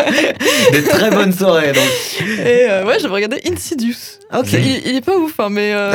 Des 0.72 0.82
très 0.84 1.10
bonnes 1.10 1.32
soirées, 1.32 1.72
donc. 1.72 1.84
Et 2.44 2.66
euh, 2.68 2.84
ouais, 2.84 2.98
j'avais 2.98 3.14
regardé 3.14 3.40
Insidious. 3.50 3.94
Ok. 4.36 4.52
Il, 4.52 4.82
il 4.86 4.96
est 4.96 5.00
pas 5.04 5.16
ouf, 5.16 5.32
hein, 5.38 5.48
mais 5.50 5.72
euh, 5.72 5.92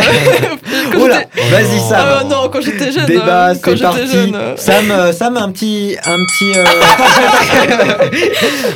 Oula, 0.99 1.23
vas-y. 1.51 1.79
Sam. 1.79 2.07
Ah, 2.19 2.23
non, 2.23 2.49
quand 2.51 2.61
j'étais 2.61 2.91
jeune. 2.91 3.05
Débat, 3.05 3.53
quand 3.61 3.75
j'étais 3.75 4.07
jeune. 4.07 4.35
Sam, 4.57 5.11
Sam, 5.13 5.37
un 5.37 5.51
petit, 5.51 5.95
un 6.05 6.17
petit, 6.25 6.51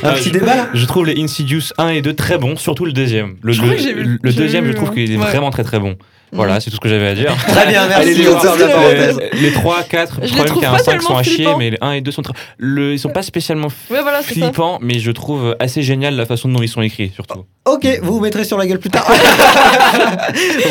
un 0.07 0.11
Ah, 0.11 0.15
petit 0.15 0.29
je- 0.29 0.33
débat 0.33 0.55
là. 0.55 0.69
Je 0.73 0.85
trouve 0.85 1.05
les 1.05 1.21
Insidious 1.21 1.61
1 1.77 1.89
et 1.89 2.01
2 2.01 2.13
très 2.13 2.37
bons, 2.37 2.55
surtout 2.55 2.85
le 2.85 2.93
deuxième. 2.93 3.35
Le, 3.41 3.51
Je 3.53 3.61
deuxième, 4.35 4.65
je 4.65 4.71
trouve 4.73 4.91
qu'il 4.91 5.11
est 5.11 5.17
ouais. 5.17 5.21
vraiment 5.25 5.49
très 5.51 5.63
très 5.63 5.79
bon. 5.79 5.95
Voilà, 6.31 6.59
c'est 6.59 6.69
tout 6.69 6.75
ce 6.75 6.81
que 6.81 6.89
j'avais 6.89 7.07
à 7.07 7.13
dire. 7.15 7.35
Très 7.47 7.67
bien, 7.67 7.87
merci. 7.87 8.09
Allez 8.09 8.15
ferme 8.23 8.59
la 8.59 8.67
parenthèse. 8.67 9.19
Les, 9.33 9.39
les 9.39 9.51
3, 9.53 9.83
4, 9.83 10.15
Je 10.15 10.21
les 10.21 10.27
le 10.27 10.33
problème 10.33 10.47
trouve 10.47 10.53
qu'il 10.55 10.63
y 10.63 10.65
a 10.65 10.69
pas 10.71 10.75
un 10.75 10.79
5 10.79 10.91
tellement 10.91 11.07
sont 11.07 11.17
à 11.17 11.23
chier, 11.23 11.47
mais 11.57 11.69
les 11.71 11.77
1 11.81 11.91
et 11.93 12.01
2 12.01 12.11
sont 12.11 12.21
très. 12.21 12.33
Le, 12.57 12.93
ils 12.93 12.99
sont 12.99 13.09
pas 13.09 13.21
spécialement 13.21 13.67
Ouais, 13.89 14.01
voilà, 14.01 14.21
flippants, 14.21 14.77
mais 14.81 14.99
je 14.99 15.11
trouve 15.11 15.55
assez 15.59 15.81
génial 15.81 16.15
la 16.15 16.25
façon 16.25 16.49
dont 16.49 16.61
ils 16.61 16.67
sont 16.69 16.81
écrits, 16.81 17.11
surtout. 17.13 17.45
Ok, 17.65 17.85
vous 18.01 18.13
vous 18.13 18.19
mettrez 18.19 18.43
sur 18.45 18.57
la 18.57 18.65
gueule 18.65 18.79
plus 18.79 18.89
tard. 18.89 19.05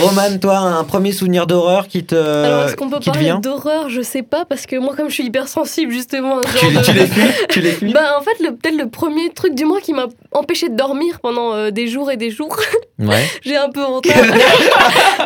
Roman, 0.02 0.38
toi, 0.40 0.58
un 0.58 0.84
premier 0.84 1.12
souvenir 1.12 1.46
d'horreur 1.46 1.88
qui 1.88 2.04
te, 2.04 2.14
Alors, 2.14 2.64
est-ce 2.68 2.76
qu'on 2.76 2.88
peut 2.88 3.00
parler 3.00 3.32
d'horreur? 3.42 3.88
Je 3.88 4.00
sais 4.02 4.22
pas, 4.22 4.44
parce 4.44 4.66
que 4.66 4.76
moi, 4.76 4.94
comme 4.96 5.08
je 5.08 5.14
suis 5.14 5.24
hypersensible, 5.24 5.92
justement, 5.92 6.40
Tu, 6.58 6.72
genre 6.72 6.82
tu 6.82 6.92
de- 6.92 6.98
les 6.98 7.06
fuis 7.06 7.22
Tu 7.50 7.60
les 7.60 7.70
fuis? 7.72 7.92
Bah, 7.92 8.16
en 8.18 8.22
fait, 8.22 8.42
le- 8.42 8.54
peut-être 8.56 8.76
le 8.78 8.88
premier 8.88 9.30
truc 9.30 9.54
du 9.54 9.64
mois 9.64 9.80
qui 9.80 9.92
m'a 9.92 10.06
empêché 10.32 10.68
de 10.68 10.76
dormir 10.76 11.20
pendant 11.20 11.54
euh, 11.54 11.70
des 11.70 11.86
jours 11.88 12.10
et 12.10 12.16
des 12.16 12.30
jours. 12.30 12.56
Ouais. 12.98 13.24
J'ai 13.44 13.56
un 13.56 13.68
peu 13.70 13.84
honte. 13.84 14.06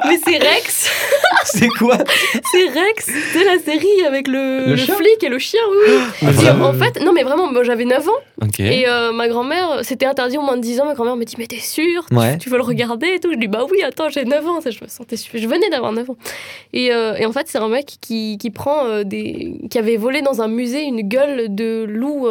Mais 0.08 0.18
c'est 0.24 0.38
Rex. 0.38 0.90
C'est 1.44 1.68
quoi 1.68 1.96
C'est 2.52 2.64
Rex. 2.68 3.08
C'est 3.32 3.44
la 3.44 3.58
série 3.58 4.04
avec 4.06 4.28
le, 4.28 4.66
Le 4.66 4.70
le 4.72 4.76
chien 4.76 4.94
flic 4.94 5.22
et 5.22 5.28
le 5.28 5.38
chien, 5.38 5.60
oui. 5.70 5.94
Ah, 6.22 6.26
Et 6.44 6.50
en 6.50 6.72
fait, 6.74 7.00
non, 7.02 7.12
mais 7.12 7.22
vraiment, 7.22 7.50
moi, 7.50 7.62
j'avais 7.64 7.84
9 7.86 8.06
ans. 8.08 8.12
Ok. 8.42 8.60
Et 8.60 8.86
euh, 8.88 9.12
ma 9.12 9.26
grand-mère, 9.28 9.80
c'était 9.82 10.06
interdit 10.06 10.36
au 10.38 10.42
moins 10.42 10.56
de 10.56 10.62
10 10.62 10.80
ans. 10.80 10.84
Ma 10.84 10.94
grand-mère 10.94 11.16
me 11.16 11.24
dit 11.24 11.34
Mais 11.38 11.46
t'es 11.46 11.58
sûre? 11.58 12.04
Tu- 12.10 12.16
Ouais. 12.16 12.36
tu, 12.38 12.50
veux 12.50 12.56
le 12.58 12.62
regarder 12.62 13.06
et 13.14 13.20
tout? 13.20 13.32
Je 13.32 13.38
dis 13.38 13.48
Bah 13.48 13.64
oui, 13.70 13.82
attends, 13.82 14.08
j'ai 14.10 14.24
9 14.24 14.46
ans. 14.46 14.60
Ça, 14.60 14.70
Je 14.70 14.78
me 14.82 14.88
sentais 14.88 15.16
Je 15.16 15.46
venais 15.48 15.70
d'avoir 15.70 15.92
9 15.92 16.10
ans. 16.10 16.16
Et, 16.72 16.92
euh, 16.92 17.14
et 17.16 17.24
en 17.26 17.32
fait, 17.32 17.46
c'est 17.48 17.58
un 17.58 17.68
mec 17.68 17.86
qui, 18.00 18.36
qui 18.38 18.50
prend 18.50 18.84
euh, 18.86 19.02
des. 19.04 19.54
qui 19.70 19.78
avait 19.78 19.96
volé 19.96 20.20
dans 20.22 20.42
un 20.42 20.48
musée 20.48 20.82
une 20.82 21.02
gueule 21.02 21.54
de 21.54 21.84
loup 21.88 22.26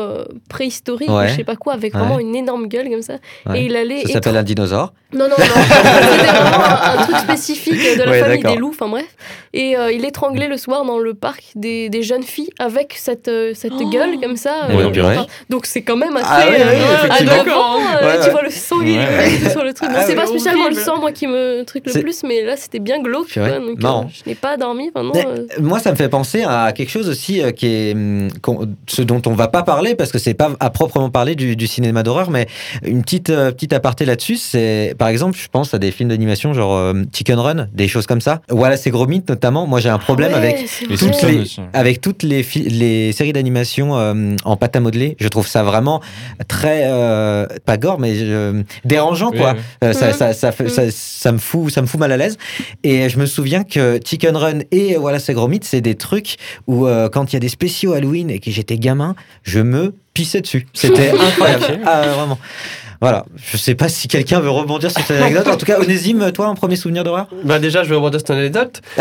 préhistorique 0.50 1.10
Ouais. 1.10 1.26
ou 1.26 1.28
je 1.30 1.36
sais 1.36 1.44
pas 1.44 1.56
quoi, 1.56 1.74
avec 1.74 1.94
Ouais. 1.94 2.00
vraiment 2.00 2.20
une 2.20 2.36
énorme 2.36 2.68
gueule 2.68 2.90
comme 2.90 3.02
ça. 3.02 3.16
Et 3.56 3.66
il 3.66 3.76
allait. 3.76 4.02
Ça 4.06 4.14
s'appelle 4.14 4.38
un 4.38 4.44
dinosaure. 4.44 4.94
Non, 5.14 5.26
non, 5.28 5.36
non. 5.40 5.46
C'était 5.46 6.32
vraiment 6.32 6.66
un, 6.66 7.00
un 7.00 7.04
truc 7.04 7.18
spécifique 7.18 7.79
de 7.98 8.04
la 8.04 8.12
Ouais, 8.12 8.20
famille 8.20 8.44
des 8.44 8.56
loups, 8.56 8.70
enfin 8.70 8.88
bref. 8.88 9.06
Et 9.54 9.76
euh, 9.78 9.92
il 9.92 10.06
étranglait 10.06 10.48
le 10.48 10.58
soir 10.58 10.86
dans 10.86 11.00
le 11.00 11.14
parc 11.14 11.44
des, 11.56 11.90
des 11.90 12.04
jeunes 12.04 12.24
filles 12.24 12.50
avec 12.60 12.94
cette, 12.98 13.28
euh, 13.28 13.54
cette 13.56 13.74
gueule 13.92 14.20
comme 14.22 14.36
ça. 14.38 14.68
Ouais, 14.70 14.86
enfin, 15.02 15.26
donc 15.50 15.66
c'est 15.66 15.82
quand 15.82 15.96
même 15.98 16.16
assez. 16.16 16.26
Ah 16.30 16.46
ouais, 16.48 16.58
ouais, 16.58 16.62
euh, 16.62 16.96
à 17.10 17.16
effectivement. 17.16 17.44
neuf 17.44 17.54
ans, 17.58 17.78
euh, 17.80 18.06
Ouais, 18.06 18.14
tu 18.20 18.24
ouais. 18.26 18.30
vois 18.32 18.42
le 18.44 18.50
sang 18.52 18.76
sur 19.52 19.64
le 19.64 19.74
truc. 19.74 19.90
Ah 19.94 20.02
c'est 20.04 20.10
ouais, 20.10 20.16
pas 20.16 20.28
spécialement 20.28 20.64
horrible. 20.66 20.78
le 20.80 20.84
sang, 20.86 21.00
moi, 21.00 21.12
qui 21.12 21.26
me 21.28 21.64
truc 21.64 21.86
le 21.88 22.02
plus, 22.02 22.24
mais 22.24 22.44
là 22.44 22.56
c'était 22.58 22.80
bien 22.80 23.02
glauque. 23.02 23.34
Quoi, 23.34 23.60
donc, 23.60 23.84
euh, 23.84 24.02
je 24.14 24.30
n'ai 24.30 24.36
pas 24.36 24.58
dormi 24.58 24.92
pendant. 24.92 25.14
Mais, 25.14 25.26
euh, 25.26 25.46
Moi, 25.60 25.80
ça 25.80 25.92
me 25.92 25.96
fait 25.96 26.10
penser 26.10 26.44
à 26.48 26.72
quelque 26.74 26.90
chose 26.92 27.10
aussi 27.10 27.42
euh, 27.42 27.52
qui 27.52 27.68
est 27.68 27.94
hum, 27.94 28.30
ce 28.88 29.02
dont 29.02 29.22
on 29.26 29.34
va 29.34 29.48
pas 29.48 29.64
parler 29.64 29.96
parce 29.96 30.12
que 30.12 30.20
c'est 30.20 30.34
pas 30.36 30.52
à 30.60 30.70
proprement 30.70 31.10
parler 31.10 31.36
du, 31.36 31.56
du 31.56 31.68
cinéma 31.68 32.04
d'horreur, 32.04 32.30
mais 32.30 32.48
une 32.84 33.02
petite 33.04 33.30
euh, 33.32 33.52
petite 33.52 33.74
aparté 33.74 34.06
là-dessus, 34.06 34.36
c'est 34.38 34.94
par 34.98 35.08
exemple, 35.08 35.38
je 35.38 35.48
pense 35.48 35.74
à 35.74 35.80
des 35.80 35.92
films 35.92 36.10
d'animation 36.10 36.54
genre 36.54 36.76
euh, 36.76 36.94
Chicken 37.14 37.40
Run, 37.40 37.68
des 37.74 37.88
choses 37.88 38.06
comme 38.08 38.22
ça. 38.22 38.42
Voilà, 38.50 38.78
c'est 38.78 38.90
Gromit 38.92 39.24
notamment. 39.28 39.68
Moi, 39.68 39.80
j'ai 39.80 39.90
un 39.90 39.98
problème 40.00 40.32
ouais, 40.32 40.38
avec 40.38 40.68
toutes 40.98 41.22
les, 41.24 41.38
aussi. 41.42 41.62
avec 41.74 42.02
toutes 42.02 42.24
les, 42.24 42.44
fi- 42.44 42.68
les 42.70 43.12
séries 43.12 43.34
d'animation 43.34 43.98
euh, 43.98 44.36
en 44.46 44.58
pâte 44.58 44.76
à 44.76 44.80
modeler. 44.80 45.16
Je 45.20 45.28
trouve 45.28 45.48
ça 45.48 45.64
vraiment 45.64 46.02
très 46.48 46.84
euh, 46.86 47.46
pas 47.66 47.78
gore, 47.78 48.00
mais 48.00 48.14
euh, 48.18 48.64
dérangeant 48.86 49.32
quoi. 49.32 49.56
Ça, 49.82 50.14
ça, 50.14 50.34
ça, 50.34 50.52
fait- 50.52 50.70
ça, 50.70 50.84
ça 50.92 51.32
me 51.32 51.38
fout, 51.38 51.72
ça 51.72 51.82
me 51.82 51.88
fout 51.88 52.00
mal 52.00 52.12
à 52.12 52.18
l'aise. 52.18 52.38
Et 52.84 53.10
je 53.10 53.18
me 53.20 53.26
souviens 53.26 53.64
que 53.64 54.00
Chicken 54.06 54.36
Run 54.36 54.60
et 54.72 54.96
voilà 54.98 55.20
c'est 55.20 55.34
gros 55.34 55.48
mythe, 55.48 55.64
c'est 55.66 55.82
des 55.82 55.96
trucs 55.96 56.38
où 56.68 56.86
euh, 56.88 57.10
quand 57.10 57.32
il 57.32 57.36
y 57.36 57.38
a 57.38 57.40
des 57.40 57.50
spéciaux 57.50 57.94
Halloween 57.94 58.30
et 58.30 58.40
que 58.40 58.52
j'étais 58.52 58.78
gamin, 58.78 59.16
je 59.44 59.60
me 59.60 59.94
pissais 60.14 60.42
dessus. 60.42 60.68
C'était 60.74 61.10
incroyable. 61.20 61.80
Ah, 61.86 62.02
vraiment. 62.16 62.40
Voilà. 63.02 63.26
Je 63.38 63.56
sais 63.58 63.76
pas 63.76 63.88
si 63.88 64.08
quelqu'un 64.10 64.40
veut 64.42 64.50
rebondir 64.50 64.92
sur 64.92 65.02
cette 65.02 65.22
anecdote. 65.22 65.48
En 65.48 65.56
tout 65.58 65.66
cas, 65.66 65.80
Onésime, 65.80 66.32
toi, 66.34 66.48
un 66.48 66.56
premier 66.56 66.76
souvenir 66.76 67.04
d'horreur? 67.04 67.28
Bah 67.46 67.60
déjà, 67.60 67.84
je 67.84 67.90
vais 67.90 67.96
rebondir 67.96 68.20
sur 68.20 68.28
ton 68.28 68.34
anecdote. 68.36 68.82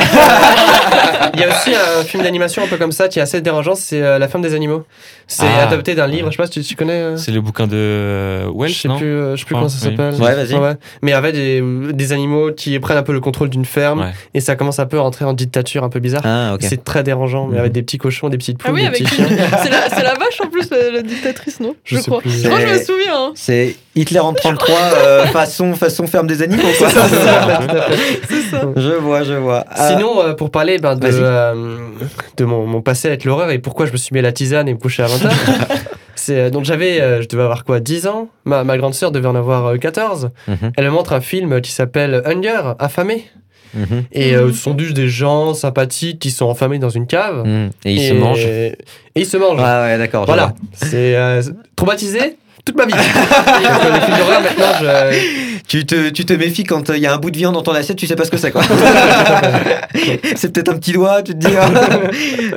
Il 1.34 1.40
y 1.40 1.44
a 1.44 1.49
aussi 1.49 1.70
un 1.74 2.03
film 2.05 2.22
d'animation 2.22 2.62
un 2.62 2.66
peu 2.66 2.76
comme 2.76 2.92
ça 2.92 3.09
qui 3.09 3.18
est 3.18 3.22
assez 3.22 3.40
dérangeant, 3.40 3.74
c'est 3.74 4.03
euh, 4.03 4.18
La 4.18 4.28
ferme 4.28 4.42
des 4.42 4.55
animaux. 4.55 4.84
C'est 5.26 5.44
Ah. 5.46 5.66
adapté 5.66 5.94
d'un 5.94 6.07
livre, 6.07 6.30
je 6.30 6.36
sais 6.36 6.42
pas 6.42 6.46
si 6.46 6.53
tu, 6.53 6.62
tu 6.62 6.74
connais. 6.74 6.92
euh, 6.94 7.16
C'est 7.16 7.32
le 7.32 7.40
bouquin 7.40 7.66
de 7.66 7.76
euh, 7.76 8.44
je 8.46 8.51
Welsh, 8.51 8.82
sais 8.82 8.88
non? 8.88 8.96
plus, 8.99 9.07
euh, 9.07 9.36
je 9.36 9.40
sais 9.40 9.44
plus 9.44 9.55
crois, 9.55 9.61
comment 9.61 9.68
ça 9.68 9.88
oui. 9.88 9.96
s'appelle. 9.96 10.14
Ouais, 10.20 10.34
vas-y. 10.44 10.76
Mais 11.03 11.12
avec 11.12 11.34
des, 11.34 11.62
des 11.92 12.12
animaux 12.12 12.53
qui 12.53 12.78
prennent 12.78 12.96
un 12.96 13.03
peu 13.03 13.12
le 13.12 13.20
contrôle 13.20 13.51
d'une 13.51 13.64
ferme 13.64 14.01
Ouais. 14.01 14.12
et 14.34 14.40
ça 14.40 14.57
commence 14.57 14.78
un 14.78 14.86
peu 14.86 14.99
à 14.99 15.03
rentrer 15.03 15.24
en 15.24 15.32
dictature 15.34 15.84
un 15.84 15.88
peu 15.90 16.01
bizarre. 16.01 16.22
Ah. 16.24 16.57
C'est 16.61 16.82
très 16.84 17.03
dérangeant, 17.03 17.46
mais 17.46 17.55
Mhm. 17.55 17.61
avec 17.61 17.72
des 17.72 17.82
petits 17.82 17.99
cochons, 17.99 18.28
des 18.30 18.38
petites 18.38 18.59
Ah 18.64 18.68
poules, 18.68 18.76
oui, 18.76 18.80
des 18.82 18.86
avec 18.88 19.03
petits 19.05 19.20
une- 19.22 19.28
chiens. 19.28 19.36
c'est 19.62 20.03
la, 20.03 20.14
vache 20.14 20.40
en 20.44 20.49
plus, 20.49 20.70
la, 20.70 20.90
la 20.90 21.03
dictatrice, 21.03 21.61
non? 21.61 21.74
Je 21.84 21.96
Je, 21.96 22.01
sais 22.01 22.11
crois. 22.11 22.20
plus. 22.20 22.30
Je 22.30 22.42
je 22.49 22.49
me 22.49 22.78
souviens. 22.84 23.14
hein. 23.16 23.32
C'est 23.34 23.76
Hitler 24.01 24.20
en 24.20 24.32
33, 24.32 24.76
euh, 24.76 25.26
façon, 25.32 25.74
façon 25.74 26.07
ferme 26.07 26.26
des 26.26 26.42
animaux, 26.42 26.62
quoi. 26.78 26.88
C'est 28.28 28.51
ça. 28.51 28.61
Je 28.76 28.90
vois, 28.92 29.22
je 29.24 29.34
vois. 29.34 29.64
Ah, 29.70 29.88
Sinon, 29.88 30.22
euh, 30.22 30.34
pour 30.34 30.51
parler 30.51 30.78
ben, 30.78 30.94
de, 30.96 31.09
euh, 31.11 31.76
de 32.36 32.44
mon, 32.44 32.66
mon 32.66 32.80
passé 32.82 33.09
avec 33.09 33.24
l'horreur 33.24 33.51
et 33.51 33.59
pourquoi 33.59 33.86
je 33.86 33.92
me 33.92 33.96
suis 33.96 34.11
mis 34.12 34.18
à 34.20 34.22
la 34.22 34.32
tisane 34.32 34.68
et 34.68 34.74
me 34.74 34.78
coucher 34.78 35.03
à 35.03 35.07
20h, 35.07 35.30
c'est 36.14 36.38
euh, 36.38 36.51
donc 36.51 36.64
j'avais, 36.64 37.01
euh, 37.01 37.22
je 37.22 37.28
devais 37.28 37.42
avoir 37.42 37.64
quoi, 37.64 37.80
10 37.80 38.07
ans? 38.07 38.28
Ma, 38.44 38.64
ma 38.64 38.76
grande 38.78 38.94
sœur 38.94 39.11
devait 39.12 39.28
en 39.28 39.34
avoir 39.34 39.66
euh, 39.66 39.76
14. 39.76 40.30
Mhm, 40.46 40.72
Elle 40.76 40.84
me 40.84 40.90
montre 40.90 41.12
un 41.12 41.20
film 41.20 41.61
qui 41.61 41.72
s'appelle 41.72 42.22
Hunger, 42.24 42.74
affamé. 42.78 43.24
mhm, 43.74 44.05
Et 44.12 44.34
euh, 44.34 44.46
Mhm. 44.46 44.53
ce 44.53 44.59
sont 44.62 44.78
juste 44.78 44.94
des 44.96 45.09
gens 45.09 45.55
sympathiques 45.55 46.18
qui 46.20 46.30
sont 46.30 46.46
enfermés 46.46 46.78
dans 46.78 46.88
une 46.90 47.07
cave. 47.07 47.44
Et 47.84 47.92
il 47.94 48.01
se 48.01 48.12
Et- 48.14 48.18
mange. 48.18 48.44
Et 48.46 48.76
ils 49.16 49.26
se 49.26 49.36
mangent. 49.36 49.61
Ah 49.62 49.82
ouais, 49.84 49.99
d'accord. 49.99 50.24
voilà. 50.26 50.55
C'est 50.74 51.16
euh, 51.16 51.42
traumatisé 51.76 52.36
toute 52.69 52.77
ma 52.77 52.87
vie. 52.87 52.93
Euh, 52.93 53.93
les 53.93 54.01
films 54.01 54.19
d'horreur, 54.19 54.41
maintenant, 54.43 54.66
je... 54.81 55.59
Tu 55.66 55.85
te, 55.85 56.09
tu 56.11 56.25
te 56.25 56.33
méfies 56.33 56.64
quand 56.64 56.89
il 56.91 56.99
y 56.99 57.07
a 57.07 57.12
un 57.12 57.19
bout 57.19 57.31
de 57.31 57.37
viande 57.37 57.55
dans 57.55 57.62
ton 57.62 57.73
assiette, 57.73 57.99
tu 57.99 58.07
sais 58.07 58.16
pas 58.16 58.25
ce 58.25 58.31
que 58.31 58.37
c'est 58.39 58.51
quoi. 58.51 58.62
c'est 60.37 60.53
peut-être 60.53 60.71
un 60.71 60.79
petit 60.79 60.93
doigt, 60.93 61.23
tu 61.23 61.33
te 61.33 61.39
dis. 61.39 61.55
ah. 61.61 61.69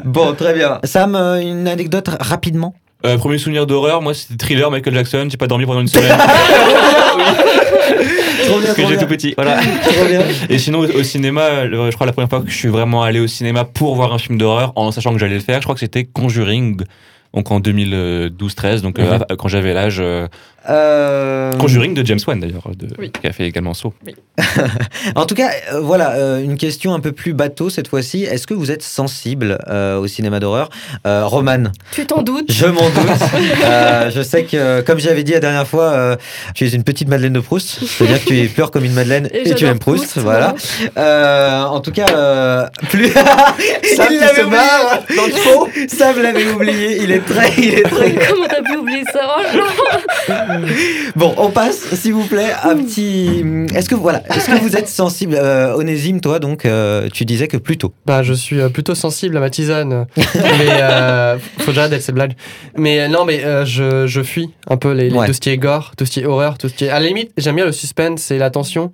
bon, 0.05 0.34
très 0.34 0.53
bien. 0.53 0.80
Sam, 0.86 1.16
euh, 1.16 1.41
une 1.41 1.68
anecdote 1.68 2.09
rapidement. 2.20 2.74
Euh, 3.05 3.18
premier 3.18 3.38
souvenir 3.38 3.66
d'horreur, 3.66 4.01
moi 4.01 4.14
c'était 4.14 4.36
thriller 4.38 4.70
Michael 4.70 4.93
Jackson, 4.93 5.28
j'ai 5.30 5.36
pas 5.38 5.47
dormi 5.47 5.66
pendant 5.66 5.82
une 5.82 5.88
semaine. 5.88 6.16
Trop 8.47 8.59
bien, 8.59 8.68
Parce 8.68 8.78
que 8.78 8.82
trop 8.82 8.91
j'ai 8.91 8.97
tout 8.97 9.07
petit. 9.07 9.34
Voilà. 9.36 9.59
Et 10.49 10.57
sinon, 10.57 10.80
au, 10.80 10.86
au 10.86 11.03
cinéma, 11.03 11.64
le- 11.66 11.89
je 11.89 11.95
crois 11.95 12.05
la 12.07 12.14
première 12.14 12.30
fois 12.30 12.41
que 12.41 12.49
je 12.49 12.55
suis 12.55 12.68
vraiment 12.70 13.03
allé 13.03 13.20
au 13.20 13.28
cinéma 13.28 13.66
pour 13.66 13.95
voir 13.95 14.14
un 14.14 14.18
film 14.20 14.38
d'horreur, 14.38 14.74
en 14.76 14.91
sachant 14.91 15.14
que 15.14 15.20
j'allais 15.20 15.36
le 15.36 15.41
faire, 15.41 15.57
je 15.57 15.64
crois 15.64 15.76
que 15.76 15.80
c'était 15.80 16.05
Conjuring. 16.05 16.82
Donc 17.34 17.51
en 17.51 17.59
2012-13, 17.59 18.82
donc 18.82 18.99
euh, 18.99 19.19
quand 19.38 19.47
j'avais 19.47 19.73
l'âge. 19.73 20.01
Euh, 20.70 21.51
Conjuring 21.53 21.93
de 21.93 22.05
James 22.05 22.20
Wan 22.28 22.39
d'ailleurs, 22.39 22.68
de- 22.78 22.88
Oui. 22.99 23.12
qui 23.12 23.28
a 23.28 23.32
fait 23.34 23.45
également 23.45 23.74
Saw. 23.74 23.93
En 25.16 25.26
tout 25.26 25.36
cas, 25.36 25.49
euh, 25.74 25.80
voilà, 25.82 26.12
euh, 26.12 26.41
une 26.43 26.57
question 26.57 26.93
un 26.93 26.99
peu 26.99 27.12
plus 27.12 27.34
bateau 27.34 27.70
cette 27.70 27.88
fois-ci. 27.88 28.24
Est-ce 28.24 28.45
que 28.47 28.53
vous 28.53 28.72
êtes 28.72 28.84
sensible 28.84 29.57
euh, 29.70 29.97
au 29.99 30.07
cinéma 30.07 30.39
d'horreur? 30.39 30.70
Euh, 31.07 31.26
Roman, 31.26 31.72
Tu 31.91 32.05
t'en 32.05 32.22
doutes? 32.22 32.51
Je 32.51 32.66
m'en 32.68 32.89
doute. 32.89 33.01
Euh, 33.64 34.09
je 34.12 34.22
sais 34.22 34.43
que, 34.43 34.82
comme 34.82 34.99
j'avais 34.99 35.24
dit 35.24 35.32
la 35.34 35.39
dernière 35.39 35.68
fois, 35.68 35.84
euh, 35.91 36.16
tu 36.55 36.66
es 36.66 36.70
une 36.70 36.84
petite 36.84 37.07
Madeleine 37.07 37.34
de 37.34 37.39
Proust. 37.39 37.80
C'est-à-dire 37.86 38.24
que 38.24 38.28
tu 38.30 38.47
pleures 38.49 38.72
comme 38.72 38.84
une 38.86 38.93
Madeleine 38.93 39.28
et, 39.34 39.49
Et 39.49 39.55
tu 39.55 39.66
aimes 39.66 39.80
Proust. 39.80 40.03
Proust, 40.12 40.18
voilà. 40.18 40.55
Euh, 40.97 41.62
en 41.64 41.80
tout 41.80 41.91
cas, 41.91 42.07
euh, 42.16 42.66
plus. 42.89 43.09
Sam 43.09 43.26
il 43.84 44.07
qui 44.07 44.18
l'avait 44.20 44.41
se 44.41 44.45
oublié. 44.45 44.45
marre 44.49 44.99
dans 45.16 45.26
le 45.26 45.32
faux. 45.34 45.68
Sam 45.88 46.22
l'avait 46.22 46.51
oublié. 46.51 46.97
Il 47.03 47.12
est 47.12 47.26
très, 47.26 47.51
il 47.57 47.74
est 47.76 47.84
très. 47.84 48.14
Comment 48.14 48.47
t'as 48.47 48.62
pu 48.64 48.78
oublier 48.78 49.03
ça? 49.12 49.22
Oh. 49.55 49.59
Bon, 51.15 51.34
on 51.38 51.49
passe, 51.49 51.93
s'il 51.95 52.13
vous 52.13 52.25
plaît, 52.25 52.51
un 52.63 52.77
petit. 52.77 53.43
Est-ce 53.75 53.89
que 53.89 53.95
voilà, 53.95 54.23
est-ce 54.34 54.47
que 54.47 54.59
vous 54.61 54.75
êtes 54.77 54.88
sensible, 54.88 55.36
euh, 55.38 55.75
Onésime, 55.75 56.21
toi, 56.21 56.39
donc, 56.39 56.65
euh, 56.65 57.09
tu 57.13 57.25
disais 57.25 57.47
que 57.47 57.57
plutôt. 57.57 57.93
Bah, 58.05 58.23
je 58.23 58.34
suis 58.34 58.59
euh, 58.59 58.69
plutôt 58.69 58.95
sensible 58.95 59.36
à 59.38 59.39
ma 59.41 59.49
tisane. 59.49 60.05
mais 60.17 60.23
euh, 60.71 61.38
faut 61.59 61.73
j'arrête 61.73 61.91
avec 61.91 62.01
ces 62.03 62.11
blagues. 62.13 62.34
Mais 62.77 63.01
euh, 63.01 63.07
non, 63.09 63.25
mais 63.25 63.43
euh, 63.43 63.65
je, 63.65 64.07
je 64.07 64.21
fuis 64.21 64.49
un 64.69 64.77
peu 64.77 64.91
les, 64.93 65.09
les- 65.09 65.17
Ouais. 65.17 65.27
tout 65.27 65.34
ce 65.34 65.41
qui 65.41 65.49
est 65.49 65.57
gore, 65.57 65.91
tout 65.97 66.05
ce 66.05 66.11
qui 66.11 66.21
est 66.21 66.25
horreur, 66.25 66.57
tout 66.57 66.69
ce 66.69 66.73
qui 66.73 66.86
est. 66.86 66.89
À 66.89 66.99
la 66.99 67.07
limite, 67.07 67.32
j'aime 67.38 67.55
bien 67.57 67.65
le 67.65 67.71
suspense 67.73 68.32
et 68.32 68.38
la 68.38 68.49
tension, 68.49 68.91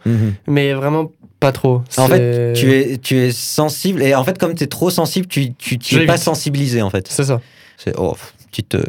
mais 0.48 0.74
vraiment 0.74 1.12
pas 1.40 1.52
trop. 1.52 1.84
En 1.98 2.08
C'est- 2.08 2.54
Tu 2.56 2.74
es, 2.74 2.98
tu 2.98 3.18
es 3.20 3.32
sensible 3.32 4.02
et 4.02 4.16
en 4.16 4.24
fait, 4.24 4.38
comme 4.40 4.56
tu 4.56 4.64
es 4.64 4.68
trop 4.68 4.90
sensible, 4.90 5.28
tu, 5.28 5.54
tu, 5.54 5.78
tu 5.78 6.02
es 6.02 6.06
pas 6.08 6.18
sensible 6.18 6.58
en 6.82 6.90
fait. 6.90 7.06
C'est 7.08 7.26
ça. 7.26 7.40
C'est 7.78 7.94
oh, 7.98 8.16
petite, 8.50 8.76
euh, 8.76 8.84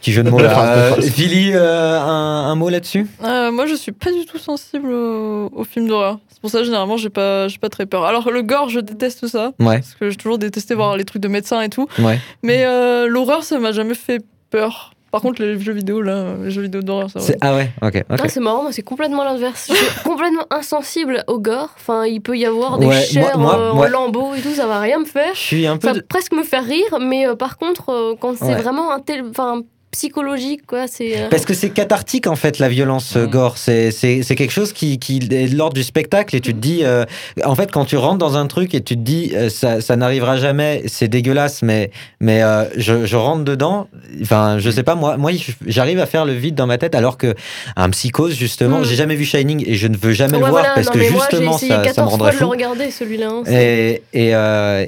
petit 0.00 0.12
jeu 0.12 0.22
de 0.22 0.30
mots 0.30 0.38
là. 0.38 0.48
belle 0.48 0.98
Euh, 0.98 1.52
euh, 1.54 2.00
un, 2.00 2.50
un 2.50 2.54
mot 2.54 2.68
là-dessus? 2.68 3.06
Euh, 3.24 3.50
moi, 3.52 3.66
je 3.66 3.74
suis 3.74 3.92
pas 3.92 4.10
du 4.12 4.24
tout 4.26 4.38
sensible 4.38 4.90
aux, 4.90 5.48
aux 5.52 5.64
films 5.64 5.88
d'horreur. 5.88 6.18
C'est 6.28 6.40
pour 6.40 6.50
ça, 6.50 6.64
généralement, 6.64 6.96
j'ai 6.96 7.10
pas, 7.10 7.48
j'ai 7.48 7.58
pas 7.58 7.68
très 7.68 7.86
peur. 7.86 8.04
Alors, 8.04 8.30
le 8.30 8.42
gore, 8.42 8.68
je 8.68 8.80
déteste 8.80 9.26
ça. 9.26 9.52
Ouais, 9.60 9.78
Parce 9.78 9.94
que 9.94 10.10
j'ai 10.10 10.16
toujours 10.16 10.38
détesté 10.38 10.74
voir 10.74 10.96
les 10.96 11.04
trucs 11.04 11.22
de 11.22 11.28
médecins 11.28 11.60
et 11.60 11.68
tout. 11.68 11.86
ouais. 11.98 12.18
Mais 12.42 12.64
euh, 12.64 13.06
l'horreur, 13.08 13.44
ça 13.44 13.58
m'a 13.58 13.72
jamais 13.72 13.94
fait 13.94 14.24
peur. 14.50 14.92
Par 15.12 15.20
contre, 15.20 15.40
les 15.42 15.60
jeux 15.60 15.74
vidéo, 15.74 16.00
là, 16.00 16.34
les 16.42 16.50
jeux 16.50 16.62
vidéo 16.62 16.80
d'horreur, 16.80 17.10
ça 17.10 17.18
va. 17.20 17.24
C'est- 17.24 17.36
Ah 17.42 17.54
ouais, 17.54 17.70
ok. 17.82 18.02
ok. 18.10 18.20
C'est 18.28 18.40
marrant, 18.40 18.62
moi 18.62 18.72
c'est 18.72 18.82
complètement 18.82 19.22
l'inverse. 19.24 19.66
Je 19.70 19.74
suis 19.76 19.86
complètement 20.04 20.46
insensible 20.50 21.22
au 21.26 21.38
gore. 21.38 21.68
Enfin, 21.76 22.06
il 22.06 22.20
peut 22.22 22.36
y 22.36 22.46
avoir 22.46 22.78
des 22.78 22.86
Ouais, 22.86 23.00
chairs 23.02 23.38
moi- 23.38 23.58
euh, 23.58 23.72
moi- 23.74 23.86
en 23.86 23.90
lambeaux 23.90 24.34
et 24.34 24.40
tout, 24.40 24.54
ça 24.54 24.66
va 24.66 24.80
rien 24.80 24.98
me 24.98 25.04
faire. 25.04 25.34
Je 25.34 25.38
suis 25.40 25.66
un 25.66 25.76
peu. 25.76 25.88
Ça 25.88 25.92
va 25.94 26.00
de- 26.00 26.04
presque 26.06 26.32
me 26.32 26.42
faire 26.42 26.64
rire, 26.64 26.98
mais 27.00 27.26
euh, 27.28 27.34
par 27.36 27.58
contre, 27.58 27.90
euh, 27.90 28.14
quand 28.18 28.36
c'est 28.38 28.46
Ouais. 28.46 28.54
vraiment 28.56 28.90
un 28.90 29.00
tel. 29.00 29.22
Enfin, 29.28 29.60
psychologique, 29.92 30.66
quoi. 30.66 30.86
C'est. 30.88 31.16
euh, 31.20 31.28
Parce 31.28 31.44
que 31.44 31.54
c'est 31.54 31.70
cathartique 31.70 32.26
en 32.26 32.34
fait 32.34 32.58
la 32.58 32.68
violence 32.68 33.14
euh, 33.16 33.26
gore. 33.26 33.58
C'est 33.58 33.90
c'est 33.92 34.22
c'est 34.22 34.34
quelque 34.34 34.50
chose 34.50 34.72
qui, 34.72 34.98
qui 34.98 35.18
est 35.30 35.50
de 35.50 35.56
l'ordre 35.56 35.74
du 35.74 35.82
spectacle 35.84 36.34
et 36.34 36.40
tu 36.40 36.52
te 36.54 36.58
dis 36.58 36.80
euh, 36.82 37.04
en 37.44 37.54
fait 37.54 37.70
quand 37.70 37.84
tu 37.84 37.96
rentres 37.96 38.18
dans 38.18 38.36
un 38.36 38.46
truc 38.46 38.74
et 38.74 38.80
tu 38.80 38.96
te 38.96 39.00
dis 39.02 39.32
euh, 39.34 39.48
ça, 39.50 39.80
ça 39.80 39.94
n'arrivera 39.96 40.36
jamais, 40.38 40.82
c'est 40.86 41.08
dégueulasse 41.08 41.62
mais 41.62 41.90
mais 42.20 42.42
euh, 42.42 42.64
je, 42.76 43.04
je 43.06 43.16
rentre 43.16 43.44
dedans. 43.44 43.86
Enfin 44.22 44.58
je 44.58 44.70
sais 44.70 44.82
pas 44.82 44.94
moi 44.94 45.16
moi 45.18 45.30
j'arrive 45.66 46.00
à 46.00 46.06
faire 46.06 46.24
le 46.24 46.32
vide 46.32 46.54
dans 46.54 46.66
ma 46.66 46.78
tête 46.78 46.94
alors 46.94 47.16
que 47.18 47.34
un 47.76 47.90
psychose 47.90 48.34
justement 48.34 48.78
Mhm. 48.78 48.84
j'ai 48.84 48.96
jamais 48.96 49.14
vu 49.16 49.24
Shining 49.26 49.62
et 49.66 49.74
je 49.74 49.86
ne 49.86 49.96
veux 49.96 50.12
jamais 50.12 50.32
ouais, 50.38 50.38
le 50.44 50.48
voir 50.48 50.52
voilà, 50.62 50.74
parce 50.74 50.86
non, 50.86 50.92
que 50.94 50.98
mais 50.98 51.10
moi, 51.10 51.26
j'ai 51.30 51.36
justement 51.36 51.58
ça, 51.58 51.66
ça 51.68 51.78
me 51.78 51.84
14 51.84 51.94
fois 51.94 52.04
rendrait 52.06 52.30
de 52.30 52.36
le 52.38 52.44
fou. 52.44 52.50
regarder, 52.50 52.90
celui-là. 52.90 53.28
hein, 53.30 53.42
Et, 53.50 54.02
et, 54.14 54.28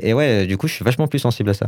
et 0.09 0.15
ouais, 0.15 0.47
du 0.47 0.57
coup, 0.57 0.67
je 0.67 0.73
suis 0.75 0.85
vachement 0.85 1.07
plus 1.07 1.19
sensible 1.19 1.51
à 1.51 1.55
ça. 1.55 1.67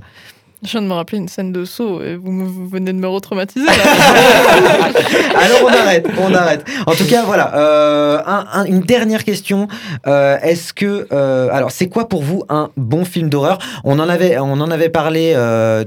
Je 0.65 0.71
viens 0.71 0.83
de 0.83 0.87
me 0.87 0.93
rappeler 0.95 1.19
une 1.19 1.29
scène 1.29 1.53
de 1.53 1.65
saut 1.65 2.03
et 2.03 2.17
vous, 2.17 2.69
venez 2.69 2.93
de 2.93 2.99
me 2.99 3.07
retraumatiser. 3.09 3.67
Alors 5.37 5.61
on 5.65 5.69
arrête, 5.69 6.07
on 6.19 6.35
arrête. 6.35 6.65
En 6.87 6.93
tout 6.95 7.05
cas, 7.07 7.25
voilà. 7.25 7.55
euh, 7.57 8.19
un- 8.27 8.47
un- 8.53 8.65
une 8.65 8.81
dernière 8.81 9.25
question. 9.25 9.69
Euh, 10.07 10.39
Est-ce 10.43 10.73
que, 10.73 11.07
euh, 11.13 11.49
alors, 11.53 11.71
c'est 11.71 11.89
quoi 11.89 12.09
pour 12.09 12.23
vous 12.23 12.45
un 12.49 12.71
bon 12.77 13.05
film 13.05 13.29
d'horreur? 13.29 13.59
On 13.85 13.99
en 13.99 14.09
avait, 14.09 14.39
on 14.39 14.53
en 14.61 14.71
avait 14.71 14.89
parlé 14.89 15.33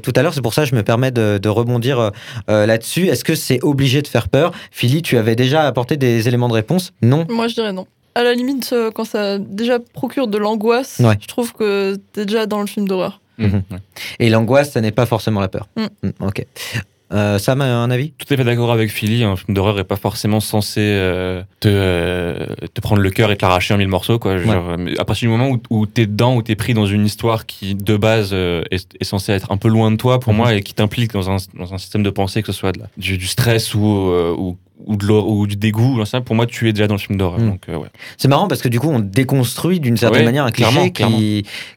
tout 0.03 0.13
à 0.15 0.21
l'heure. 0.21 0.33
C'est 0.33 0.41
pour 0.41 0.53
ça 0.53 0.63
que 0.63 0.69
je 0.69 0.75
me 0.75 0.83
permets 0.83 1.11
de, 1.11 1.39
de 1.41 1.49
rebondir 1.49 2.11
là-dessus. 2.47 3.07
Est-ce 3.07 3.23
que 3.23 3.35
c'est 3.35 3.59
obligé 3.63 4.01
de 4.01 4.07
faire 4.07 4.29
peur? 4.29 4.51
Philly, 4.71 5.01
tu 5.01 5.17
avais 5.17 5.35
déjà 5.35 5.63
apporté 5.63 5.97
des 5.97 6.27
éléments 6.27 6.47
de 6.47 6.53
réponse? 6.53 6.91
Non? 7.01 7.25
Moi, 7.29 7.47
je 7.47 7.55
dirais 7.55 7.73
non. 7.73 7.85
À 8.15 8.23
la 8.23 8.33
limite, 8.33 8.73
quand 8.95 9.05
ça 9.05 9.37
déjà 9.39 9.77
procure 9.93 10.27
de 10.27 10.37
l'angoisse, 10.37 10.97
Ouais. 10.99 11.15
je 11.21 11.27
trouve 11.27 11.53
que 11.53 11.97
t'es 12.13 12.25
déjà 12.25 12.45
dans 12.45 12.59
le 12.61 12.67
film 12.67 12.87
d'horreur. 12.87 13.21
Mhm. 13.39 13.63
Ouais. 13.71 13.77
Et 14.19 14.29
l'angoisse, 14.29 14.71
ça 14.71 14.81
n'est 14.81 14.91
pas 14.91 15.05
forcément 15.05 15.39
la 15.39 15.47
peur. 15.47 15.67
Mm. 15.77 15.85
Mm, 16.07 16.09
ok. 16.27 16.45
Euh, 17.11 17.39
Sam 17.39 17.59
a 17.61 17.65
un 17.65 17.89
avis? 17.89 18.11
Tout 18.11 18.31
à 18.31 18.37
fait 18.37 18.43
d'accord 18.43 18.71
avec 18.71 18.91
Philly. 18.91 19.23
Un 19.23 19.35
film 19.35 19.55
d'horreur 19.55 19.79
est 19.79 19.83
pas 19.83 19.95
forcément 19.95 20.39
censé 20.39 20.81
euh, 20.81 21.41
te, 21.59 21.67
euh, 21.67 22.45
te 22.71 22.81
prendre 22.81 23.01
le 23.01 23.09
cœur 23.09 23.31
et 23.31 23.35
te 23.35 23.41
l'arracher 23.43 23.73
en 23.73 23.77
mille 23.77 23.87
morceaux. 23.87 24.19
Quoi. 24.19 24.37
Genre, 24.37 24.75
à 24.99 25.05
partir 25.05 25.27
du 25.27 25.31
moment 25.35 25.49
où, 25.49 25.59
où 25.71 25.85
t'es 25.87 26.05
dedans, 26.05 26.35
où 26.35 26.43
t'es 26.43 26.55
pris 26.55 26.75
dans 26.75 26.85
une 26.85 27.07
histoire 27.07 27.47
qui, 27.47 27.73
de 27.73 27.97
base, 27.97 28.29
euh, 28.33 28.61
est, 28.69 28.87
est 28.99 29.03
censée 29.05 29.31
être 29.31 29.51
un 29.51 29.57
peu 29.57 29.69
loin 29.69 29.89
de 29.89 29.95
toi, 29.95 30.19
pour 30.19 30.33
Mhm. 30.33 30.37
moi, 30.37 30.53
et 30.53 30.61
qui 30.61 30.75
t'implique 30.75 31.11
dans 31.13 31.31
un, 31.31 31.37
dans 31.57 31.73
un 31.73 31.79
système 31.79 32.03
de 32.03 32.11
pensée, 32.11 32.43
que 32.43 32.51
ce 32.51 32.59
soit 32.59 32.73
de 32.73 32.79
la- 32.81 32.89
du, 32.97 33.17
du 33.17 33.25
stress 33.25 33.73
ou, 33.73 33.87
euh, 34.11 34.35
ou, 34.37 34.55
ou, 34.85 34.95
de 34.95 35.05
ou 35.11 35.45
du 35.47 35.55
dégoût, 35.55 36.01
pour 36.25 36.35
moi, 36.35 36.45
tu 36.45 36.69
es 36.69 36.73
déjà 36.73 36.87
dans 36.87 36.95
le 36.95 36.99
film 36.99 37.17
d'horreur. 37.17 37.39
Donc, 37.39 37.61
euh, 37.69 37.75
ouais. 37.77 37.87
C'est 38.17 38.27
marrant 38.27 38.47
parce 38.47 38.61
que 38.61 38.69
du 38.69 38.79
coup, 38.79 38.89
on 38.89 38.99
déconstruit 38.99 39.79
d'une 39.79 39.97
certaine 39.97 40.19
Ouais, 40.21 40.25
manière 40.25 40.45
un 40.45 40.51
cliché 40.51 40.69
clairement, 40.71 40.85
qui, 40.87 40.91
clairement. 40.93 41.17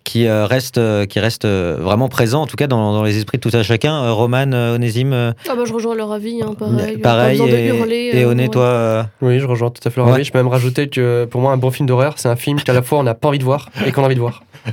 qui 0.04 0.26
euh, 0.26 0.46
reste, 0.46 0.78
euh, 0.78 1.04
qui 1.06 1.18
reste 1.20 1.44
euh, 1.44 1.78
vraiment 1.80 2.08
présent, 2.08 2.42
en 2.42 2.46
tout 2.46 2.56
cas 2.56 2.66
dans, 2.66 2.92
dans 2.92 3.02
les 3.02 3.16
esprits 3.18 3.38
de 3.38 3.42
tout 3.48 3.56
un 3.56 3.62
chacun. 3.62 4.02
Euh, 4.04 4.12
Roman, 4.12 4.50
euh, 4.52 4.76
Onésime, 4.76 5.12
euh, 5.12 5.32
Ah 5.48 5.54
bah 5.56 5.62
je 5.66 5.72
rejoins 5.72 5.94
leur 5.94 6.12
avis, 6.12 6.40
hein, 6.42 6.54
pareil. 6.58 6.98
pareil. 6.98 7.38
Pas 7.38 7.44
besoin 7.44 7.46
et, 7.58 7.68
de 7.70 7.74
hurler. 7.76 8.10
et 8.14 8.22
euh, 8.24 8.30
Oné, 8.30 8.44
ouais. 8.44 8.48
toi, 8.48 8.64
euh, 8.64 9.02
Oui, 9.20 9.40
je 9.40 9.46
rejoins 9.46 9.70
tout 9.70 9.86
à 9.86 9.90
fait 9.90 9.98
leur 10.00 10.06
Ouais. 10.08 10.14
avis. 10.14 10.24
Je 10.24 10.32
peux 10.32 10.38
même 10.38 10.48
rajouter 10.48 10.88
que 10.88 11.24
pour 11.24 11.40
moi, 11.40 11.52
un 11.52 11.56
bon 11.56 11.70
film 11.70 11.86
d'horreur, 11.88 12.14
c'est 12.16 12.28
un 12.28 12.36
film 12.36 12.60
qu'à 12.60 12.72
la 12.72 12.82
fois 12.82 12.98
on 13.00 13.02
n'a 13.02 13.14
pas 13.14 13.28
envie 13.28 13.38
de 13.38 13.44
voir 13.44 13.68
et 13.86 13.92
qu'on 13.92 14.02
a 14.02 14.06
envie 14.06 14.14
de 14.14 14.20
voir. 14.20 14.42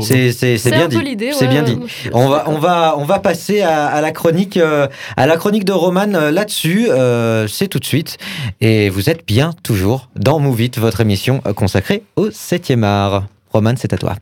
c'est 0.00 0.32
c'est- 0.32 0.32
c'est 0.32 0.56
C'est 0.58 0.70
bien 0.70 0.88
dit. 0.88 0.96
C'est 1.32 1.44
ouais, 1.44 1.48
bien 1.48 1.62
dit. 1.62 1.78
On 2.12 2.28
va, 2.28 2.44
on 2.46 2.58
va, 2.58 2.94
on 2.98 3.04
va 3.04 3.18
passer 3.18 3.60
à, 3.60 3.86
à 3.86 4.00
la 4.00 4.10
chronique, 4.12 4.56
euh, 4.56 4.86
à 5.16 5.26
la 5.26 5.36
chronique 5.36 5.64
de 5.64 5.72
Roman 5.72 6.06
euh, 6.14 6.30
là-dessus. 6.30 6.86
euh, 6.90 7.46
tout 7.68 7.78
de 7.78 7.84
suite. 7.84 8.18
Et 8.60 8.88
vous 8.88 9.10
êtes 9.10 9.26
bien 9.26 9.52
toujours 9.62 10.08
dans 10.16 10.38
Move 10.38 10.62
It, 10.62 10.78
votre 10.78 11.00
émission 11.00 11.40
consacrée 11.54 12.02
au 12.16 12.28
7e 12.28 12.82
art. 12.82 13.26
Roman, 13.52 13.74
c'est 13.76 13.92
à 13.92 13.98
toi. 13.98 14.16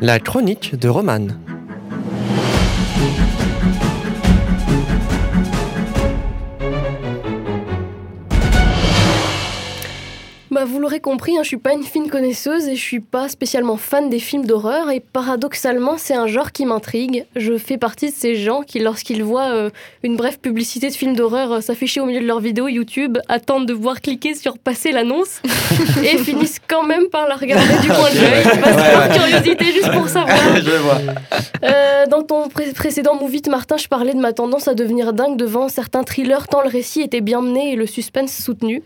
La 0.00 0.18
chronique 0.18 0.78
de 0.78 0.88
Roman. 0.88 1.26
Bah, 10.60 10.66
vous 10.66 10.78
l'aurez 10.78 11.00
compris, 11.00 11.38
hein, 11.38 11.42
je 11.42 11.48
suis 11.48 11.56
pas 11.56 11.72
une 11.72 11.84
fine 11.84 12.10
connaisseuse 12.10 12.68
et 12.68 12.76
je 12.76 12.82
suis 12.82 13.00
pas 13.00 13.30
spécialement 13.30 13.78
fan 13.78 14.10
des 14.10 14.18
films 14.18 14.44
d'horreur 14.44 14.90
et 14.90 15.00
paradoxalement 15.00 15.94
c'est 15.96 16.12
un 16.12 16.26
genre 16.26 16.52
qui 16.52 16.66
m'intrigue. 16.66 17.24
Je 17.34 17.56
fais 17.56 17.78
partie 17.78 18.10
de 18.10 18.14
ces 18.14 18.34
gens 18.34 18.60
qui 18.60 18.78
lorsqu'ils 18.78 19.22
voient 19.22 19.52
euh, 19.54 19.70
une 20.02 20.16
brève 20.16 20.38
publicité 20.38 20.90
de 20.90 20.94
film 20.94 21.16
d'horreur 21.16 21.50
euh, 21.52 21.60
s'afficher 21.62 22.02
au 22.02 22.04
milieu 22.04 22.20
de 22.20 22.26
leur 22.26 22.40
vidéo 22.40 22.68
YouTube 22.68 23.16
attendent 23.26 23.64
de 23.64 23.72
voir 23.72 24.02
cliquer 24.02 24.34
sur 24.34 24.58
passer 24.58 24.92
l'annonce 24.92 25.40
et 26.02 26.18
finissent 26.18 26.60
quand 26.68 26.82
même 26.82 27.06
par 27.08 27.26
la 27.26 27.36
regarder 27.36 27.78
du 27.80 27.88
coin 27.88 28.10
de 28.10 28.20
l'œil 28.20 28.60
parce 28.60 28.76
Ouais, 28.76 29.08
ouais. 29.08 29.16
curiosité 29.30 29.64
juste 29.72 29.90
pour 29.92 30.08
savoir. 30.10 30.36
Je 30.56 30.76
vois. 30.76 30.98
Euh, 31.64 32.04
dans 32.06 32.22
ton 32.22 32.50
pré- 32.50 32.72
précédent 32.74 33.14
Move 33.18 33.34
It, 33.34 33.48
Martin, 33.48 33.78
je 33.78 33.88
parlais 33.88 34.12
de 34.12 34.20
ma 34.20 34.34
tendance 34.34 34.68
à 34.68 34.74
devenir 34.74 35.14
dingue 35.14 35.38
devant 35.38 35.70
certains 35.70 36.02
thrillers 36.04 36.48
tant 36.48 36.60
le 36.60 36.68
récit 36.68 37.00
était 37.00 37.22
bien 37.22 37.40
mené 37.40 37.72
et 37.72 37.76
le 37.76 37.86
suspense 37.86 38.32
soutenu. 38.32 38.82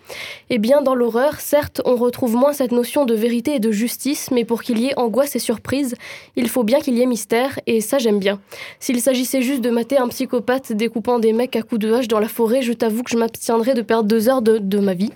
Eh 0.51 0.59
bien, 0.59 0.83
dans 0.83 0.95
l'horreur, 0.95 1.41
certes, 1.41 1.64
on 1.85 1.97
retrouve 1.97 2.35
moins 2.35 2.53
cette 2.53 2.73
notion 2.73 3.05
de 3.05 3.15
vérité 3.15 3.57
et 3.57 3.61
de 3.61 3.71
justice, 3.71 4.31
mais 4.31 4.45
pour 4.45 4.63
qu'il 4.63 4.79
y 4.79 4.87
ait 4.87 4.99
angoisse 4.99 5.37
et 5.37 5.39
surprise, 5.39 5.95
il 6.37 6.49
faut 6.49 6.65
bien 6.65 6.81
qu'il 6.81 6.97
y 6.97 7.03
ait 7.03 7.07
mystère, 7.07 7.59
et 7.67 7.81
ça 7.81 7.99
j'aime 7.99 8.19
bien. 8.19 8.41
S'il 8.81 9.01
s'agissait 9.01 9.43
juste 9.43 9.61
de 9.61 9.71
mater 9.71 9.99
un 9.99 10.09
psychopathe 10.09 10.73
découpant 10.73 11.19
des 11.19 11.33
mecs 11.33 11.57
à 11.57 11.63
coups 11.63 11.81
de 11.81 11.93
hache 11.93 12.09
dans 12.09 12.21
la 12.21 12.29
forêt, 12.29 12.63
je 12.63 12.73
t'avoue 12.73 13.03
que 13.03 13.11
je 13.11 13.17
m'abstiendrais 13.17 13.75
de 13.75 13.83
perdre 13.83 14.09
deux 14.09 14.29
heures 14.29 14.43
de, 14.43 14.59
de 14.59 14.79
ma 14.79 14.95
vie. 14.95 15.11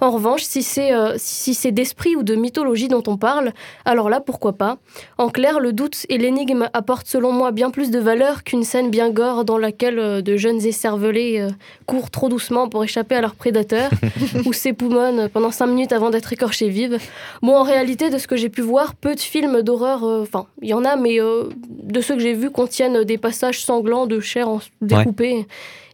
En 0.00 0.10
revanche, 0.10 0.42
si 0.42 0.62
c'est 0.62 0.92
euh, 0.92 1.14
si 1.16 1.54
c'est 1.54 1.72
d'esprit 1.72 2.16
ou 2.16 2.22
de 2.22 2.34
mythologie 2.34 2.88
dont 2.88 3.02
on 3.06 3.16
parle, 3.16 3.52
alors 3.84 4.08
là, 4.08 4.20
pourquoi 4.20 4.54
pas? 4.54 4.78
En 5.18 5.28
clair, 5.28 5.60
le 5.60 5.72
doute 5.72 6.06
et 6.08 6.18
l'énigme 6.18 6.68
apportent 6.72 7.06
selon 7.06 7.32
moi 7.32 7.52
bien 7.52 7.70
plus 7.70 7.90
de 7.90 7.98
valeur 7.98 8.44
qu'une 8.44 8.64
scène 8.64 8.90
bien 8.90 9.10
gore 9.10 9.44
dans 9.44 9.58
laquelle 9.58 9.98
euh, 9.98 10.22
de 10.22 10.36
jeunes 10.36 10.64
écervelés 10.64 11.40
euh, 11.40 11.50
courent 11.86 12.10
trop 12.10 12.28
doucement 12.28 12.68
pour 12.68 12.84
échapper 12.84 13.14
à 13.14 13.20
leurs 13.20 13.34
prédateurs 13.34 13.90
ou 14.46 14.52
s'époumonnent 14.52 15.28
pendant 15.28 15.50
cinq 15.50 15.66
minutes 15.66 15.83
avant 15.92 16.10
d'être 16.10 16.32
écorchés 16.32 16.68
vives. 16.68 16.98
Bon, 17.42 17.54
en 17.56 17.62
réalité, 17.62 18.10
de 18.10 18.18
ce 18.18 18.26
que 18.26 18.36
j'ai 18.36 18.48
pu 18.48 18.60
voir, 18.62 18.94
peu 18.94 19.14
de 19.14 19.20
films 19.20 19.62
d'horreur, 19.62 20.04
euh, 20.04 20.22
enfin, 20.22 20.46
il 20.62 20.68
y 20.68 20.74
en 20.74 20.84
a, 20.84 20.96
mais 20.96 21.20
euh, 21.20 21.44
de 21.68 22.00
ceux 22.00 22.14
que 22.14 22.20
j'ai 22.20 22.32
vus 22.34 22.50
contiennent 22.50 23.04
des 23.04 23.18
passages 23.18 23.62
sanglants 23.64 24.06
de 24.06 24.20
chair 24.20 24.48
en- 24.48 24.60
découpée. 24.80 25.46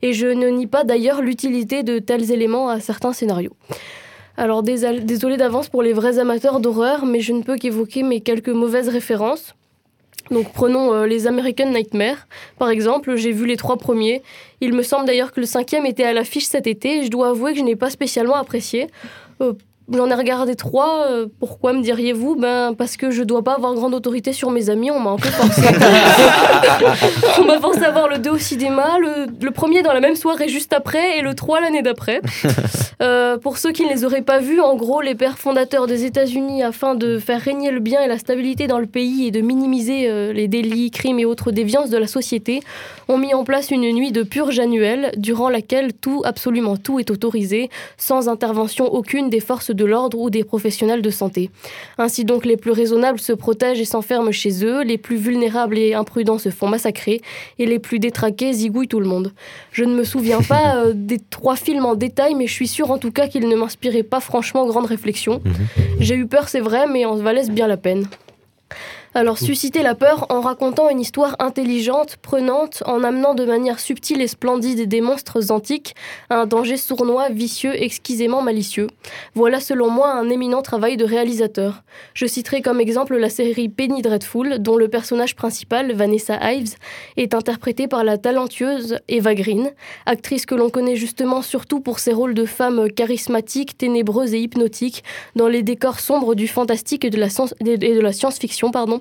Et 0.02 0.12
je 0.12 0.26
ne 0.26 0.48
nie 0.48 0.66
pas 0.66 0.84
d'ailleurs 0.84 1.20
l'utilité 1.20 1.82
de 1.82 1.98
tels 1.98 2.30
éléments 2.32 2.68
à 2.68 2.80
certains 2.80 3.12
scénarios. 3.12 3.52
Alors 4.36 4.62
désolé 4.62 5.36
d'avance 5.36 5.68
pour 5.68 5.82
les 5.82 5.92
vrais 5.92 6.18
amateurs 6.18 6.60
d'horreur, 6.60 7.04
mais 7.04 7.20
je 7.20 7.32
ne 7.34 7.42
peux 7.42 7.56
qu'évoquer 7.56 8.02
mes 8.02 8.20
quelques 8.20 8.48
mauvaises 8.48 8.88
références. 8.88 9.54
Donc 10.30 10.52
prenons 10.52 10.94
euh, 10.94 11.06
les 11.06 11.26
American 11.26 11.70
Nightmare. 11.70 12.26
Par 12.58 12.70
exemple, 12.70 13.16
j'ai 13.16 13.32
vu 13.32 13.44
les 13.46 13.56
trois 13.56 13.76
premiers. 13.76 14.22
Il 14.62 14.72
me 14.72 14.82
semble 14.82 15.04
d'ailleurs 15.06 15.32
que 15.32 15.40
le 15.40 15.46
cinquième 15.46 15.84
était 15.84 16.04
à 16.04 16.12
l'affiche 16.14 16.44
cet 16.46 16.66
été 16.66 16.98
et 17.00 17.04
je 17.04 17.10
dois 17.10 17.30
avouer 17.30 17.52
que 17.52 17.58
je 17.58 17.64
n'ai 17.64 17.76
pas 17.76 17.90
spécialement 17.90 18.36
apprécié. 18.36 18.86
Euh, 19.42 19.52
J'en 19.92 20.08
ai 20.08 20.14
regardé 20.14 20.54
trois. 20.54 21.06
euh, 21.10 21.26
pourquoi 21.40 21.72
me 21.72 21.82
diriez-vous? 21.82 22.36
Ben 22.36 22.74
parce 22.76 22.96
que 22.96 23.10
je 23.10 23.22
dois 23.22 23.42
pas 23.42 23.54
avoir 23.54 23.74
grande 23.74 23.94
autorité 23.94 24.32
sur 24.32 24.50
mes 24.50 24.70
amis. 24.70 24.90
On 24.90 25.00
m'a 25.00 25.10
un 25.10 25.16
peu 25.16 25.28
forcé. 25.28 25.62
on 27.40 27.44
m'a 27.44 27.58
forcé 27.58 27.82
à 27.82 27.90
voir 27.90 28.08
le 28.08 28.18
2 28.18 28.30
au 28.30 28.38
cinéma, 28.38 28.98
le, 29.00 29.26
le 29.44 29.50
premier 29.50 29.82
dans 29.82 29.92
la 29.92 30.00
même 30.00 30.16
soirée 30.16 30.48
juste 30.48 30.72
après 30.72 31.18
et 31.18 31.22
le 31.22 31.34
3 31.34 31.60
l'année 31.60 31.82
d'après. 31.82 32.20
Euh, 33.02 33.38
pour 33.38 33.56
ceux 33.56 33.72
qui 33.72 33.86
ne 33.86 33.88
les 33.88 34.04
auraient 34.04 34.20
pas 34.20 34.40
vus, 34.40 34.60
en 34.60 34.76
gros, 34.76 35.00
les 35.00 35.14
pères 35.14 35.38
fondateurs 35.38 35.86
des 35.86 36.04
États-Unis, 36.04 36.62
afin 36.62 36.94
de 36.94 37.18
faire 37.18 37.40
régner 37.40 37.70
le 37.70 37.80
bien 37.80 38.02
et 38.02 38.06
la 38.06 38.18
stabilité 38.18 38.66
dans 38.66 38.78
le 38.78 38.84
pays 38.84 39.26
et 39.26 39.30
de 39.30 39.40
minimiser 39.40 40.10
euh, 40.10 40.34
les 40.34 40.48
délits, 40.48 40.90
crimes 40.90 41.18
et 41.18 41.24
autres 41.24 41.50
déviances 41.50 41.88
de 41.88 41.96
la 41.96 42.06
société, 42.06 42.60
ont 43.08 43.16
mis 43.16 43.32
en 43.32 43.42
place 43.42 43.70
une 43.70 43.90
nuit 43.90 44.12
de 44.12 44.22
purge 44.22 44.58
annuelle, 44.58 45.12
durant 45.16 45.48
laquelle 45.48 45.94
tout, 45.94 46.20
absolument 46.26 46.76
tout, 46.76 47.00
est 47.00 47.10
autorisé, 47.10 47.70
sans 47.96 48.28
intervention 48.28 48.92
aucune 48.92 49.30
des 49.30 49.40
forces 49.40 49.70
de 49.70 49.79
l'ordre 49.84 50.18
ou 50.18 50.30
des 50.30 50.44
professionnels 50.44 51.02
de 51.02 51.10
santé. 51.10 51.50
Ainsi 51.98 52.24
donc, 52.24 52.44
les 52.44 52.56
plus 52.56 52.70
raisonnables 52.70 53.20
se 53.20 53.32
protègent 53.32 53.80
et 53.80 53.84
s'enferment 53.84 54.32
chez 54.32 54.64
eux, 54.64 54.82
les 54.82 54.98
plus 54.98 55.16
vulnérables 55.16 55.78
et 55.78 55.94
imprudents 55.94 56.38
se 56.38 56.50
font 56.50 56.68
massacrer, 56.68 57.20
et 57.58 57.66
les 57.66 57.78
plus 57.78 57.98
détraqués 57.98 58.52
zigouillent 58.52 58.88
tout 58.88 59.00
le 59.00 59.06
monde. 59.06 59.32
Je 59.72 59.84
ne 59.84 59.94
me 59.94 60.04
souviens 60.04 60.42
pas 60.42 60.76
euh, 60.84 60.92
des 60.94 61.18
trois 61.18 61.56
films 61.56 61.86
en 61.86 61.94
détail, 61.94 62.34
mais 62.34 62.46
je 62.46 62.52
suis 62.52 62.68
sûre 62.68 62.90
en 62.90 62.98
tout 62.98 63.12
cas 63.12 63.28
qu'ils 63.28 63.48
ne 63.48 63.56
m'inspiraient 63.56 64.02
pas 64.02 64.20
franchement 64.20 64.66
grande 64.66 64.86
réflexion. 64.86 65.40
J'ai 65.98 66.14
eu 66.14 66.26
peur, 66.26 66.48
c'est 66.48 66.60
vrai, 66.60 66.86
mais 66.86 67.04
en 67.04 67.16
valait 67.16 67.48
bien 67.48 67.66
la 67.66 67.76
peine. 67.76 68.06
Alors, 69.12 69.38
susciter 69.38 69.82
la 69.82 69.96
peur 69.96 70.26
en 70.28 70.40
racontant 70.40 70.88
une 70.88 71.00
histoire 71.00 71.34
intelligente, 71.40 72.16
prenante, 72.22 72.84
en 72.86 73.02
amenant 73.02 73.34
de 73.34 73.44
manière 73.44 73.80
subtile 73.80 74.20
et 74.20 74.28
splendide 74.28 74.86
des 74.86 75.00
monstres 75.00 75.50
antiques 75.50 75.96
à 76.28 76.42
un 76.42 76.46
danger 76.46 76.76
sournois, 76.76 77.28
vicieux, 77.28 77.74
exquisément 77.74 78.40
malicieux. 78.40 78.86
Voilà 79.34 79.58
selon 79.58 79.90
moi 79.90 80.12
un 80.12 80.30
éminent 80.30 80.62
travail 80.62 80.96
de 80.96 81.04
réalisateur. 81.04 81.82
Je 82.14 82.26
citerai 82.26 82.62
comme 82.62 82.80
exemple 82.80 83.16
la 83.16 83.30
série 83.30 83.68
Penny 83.68 84.00
Dreadful, 84.00 84.60
dont 84.60 84.76
le 84.76 84.86
personnage 84.86 85.34
principal, 85.34 85.92
Vanessa 85.92 86.38
Ives, 86.52 86.76
est 87.16 87.34
interprétée 87.34 87.88
par 87.88 88.04
la 88.04 88.16
talentueuse 88.16 88.98
Eva 89.08 89.34
Green, 89.34 89.72
actrice 90.06 90.46
que 90.46 90.54
l'on 90.54 90.70
connaît 90.70 90.94
justement 90.94 91.42
surtout 91.42 91.80
pour 91.80 91.98
ses 91.98 92.12
rôles 92.12 92.34
de 92.34 92.44
femme 92.44 92.88
charismatique, 92.92 93.76
ténébreuse 93.76 94.34
et 94.34 94.40
hypnotique 94.40 95.02
dans 95.34 95.48
les 95.48 95.64
décors 95.64 95.98
sombres 95.98 96.36
du 96.36 96.46
fantastique 96.46 97.04
et 97.04 97.10
de 97.10 97.18
la, 97.18 97.26
et 97.60 97.76
de 97.76 98.00
la 98.00 98.12
science-fiction. 98.12 98.70
pardon. 98.70 98.99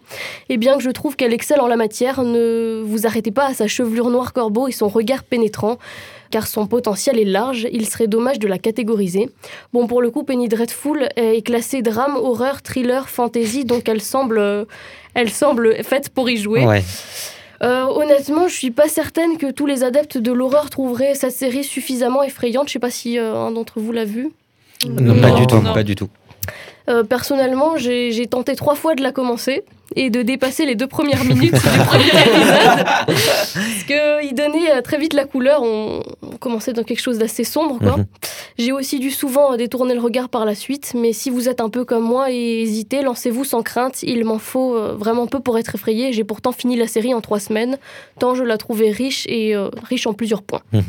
Et 0.49 0.57
bien 0.57 0.77
que 0.77 0.83
je 0.83 0.89
trouve 0.89 1.15
qu'elle 1.15 1.33
excelle 1.33 1.61
en 1.61 1.67
la 1.67 1.75
matière, 1.75 2.23
ne 2.23 2.81
vous 2.85 3.05
arrêtez 3.05 3.31
pas 3.31 3.45
à 3.45 3.53
sa 3.53 3.67
chevelure 3.67 4.09
noire 4.09 4.33
corbeau 4.33 4.67
et 4.67 4.71
son 4.71 4.87
regard 4.87 5.23
pénétrant 5.23 5.77
car 6.31 6.45
son 6.45 6.67
potentiel 6.67 7.17
est 7.17 7.25
large, 7.25 7.67
il 7.71 7.87
serait 7.89 8.05
dommage 8.05 8.37
de 8.37 8.47
la 8.47 8.59
catégoriser. 8.59 9.31
Bon, 9.73 9.87
pour 9.87 9.99
le 9.99 10.11
coup, 10.11 10.23
Penny 10.23 10.47
Dreadful 10.47 11.09
est 11.15 11.41
classée 11.43 11.81
drame, 11.81 12.15
horreur, 12.15 12.61
thriller, 12.61 13.09
fantasy, 13.09 13.65
donc 13.65 13.89
elle 13.89 13.99
semble, 13.99 14.37
euh, 14.37 14.65
elle 15.15 15.31
semble 15.31 15.83
faite 15.83 16.09
pour 16.09 16.29
y 16.29 16.37
jouer. 16.37 16.67
Ouais. 16.67 16.83
Euh, 17.61 17.85
honnêtement, 17.85 18.47
je 18.47 18.53
suis 18.53 18.71
pas 18.71 18.87
certaine 18.87 19.37
que 19.37 19.51
tous 19.51 19.65
les 19.65 19.83
adeptes 19.83 20.17
de 20.17 20.31
l'horreur 20.31 20.69
trouveraient 20.69 21.15
cette 21.15 21.33
série 21.33 21.63
suffisamment 21.63 22.23
effrayante. 22.23 22.67
Je 22.67 22.73
sais 22.73 22.79
pas 22.79 22.89
si 22.89 23.17
euh, 23.17 23.35
un 23.35 23.51
d'entre 23.51 23.79
vous 23.79 23.91
l'a 23.91 24.05
vu. 24.05 24.29
Non, 24.87 25.19
pas 25.19 25.31
du 25.31 25.45
tout, 25.45 25.57
non. 25.57 25.73
pas 25.73 25.83
du 25.83 25.95
tout. 25.95 26.09
Euh, 26.89 27.03
personnellement, 27.03 27.75
j'ai 27.77 28.11
j'ai 28.11 28.27
tenté 28.27 28.55
trois 28.55 28.75
fois 28.75 28.95
de 28.95 29.03
la 29.03 29.11
commencer 29.11 29.63
et 29.95 30.09
de 30.09 30.21
dépasser 30.21 30.65
les 30.65 30.75
deux 30.75 30.87
premières 30.87 31.23
minutes 31.23 31.53
du 31.53 31.59
premier 31.85 32.05
épisode. 32.07 32.85
Parce 33.07 33.83
qu'il 33.87 34.35
donnait 34.35 34.71
euh, 34.71 34.81
très 34.81 34.97
vite 34.97 35.13
la 35.13 35.25
couleur. 35.25 35.61
On, 35.63 36.03
on 36.21 36.37
commençait 36.37 36.73
dans 36.73 36.83
quelque 36.83 37.01
chose 37.01 37.17
d'assez 37.17 37.43
sombre. 37.43 37.79
quoi. 37.79 37.97
Mhm. 37.97 38.05
J'ai 38.57 38.71
aussi 38.71 38.99
dû 38.99 39.09
souvent 39.11 39.53
euh, 39.53 39.57
détourner 39.57 39.93
le 39.93 40.01
regard 40.01 40.29
par 40.29 40.45
la 40.45 40.55
suite. 40.55 40.93
Mais 40.95 41.13
si 41.13 41.29
vous 41.29 41.49
êtes 41.49 41.61
un 41.61 41.69
peu 41.69 41.85
comme 41.85 42.03
moi 42.03 42.31
et 42.31 42.61
hésitez, 42.61 43.01
lancez-vous 43.01 43.43
sans 43.45 43.63
crainte. 43.63 44.03
Il 44.03 44.23
m'en 44.25 44.37
faut 44.39 44.75
euh, 44.75 44.93
vraiment 44.97 45.27
peu 45.27 45.39
pour 45.39 45.57
être 45.57 45.75
effrayé. 45.75 46.13
J'ai 46.13 46.23
pourtant 46.23 46.51
fini 46.51 46.75
la 46.75 46.87
série 46.87 47.13
en 47.13 47.21
trois 47.21 47.39
semaines, 47.39 47.77
tant 48.19 48.35
je 48.35 48.43
la 48.43 48.57
trouvais 48.57 48.91
riche 48.91 49.25
et 49.27 49.55
euh, 49.55 49.69
riche 49.87 50.07
en 50.07 50.13
plusieurs 50.13 50.43
points. 50.43 50.61
Mhm. 50.73 50.83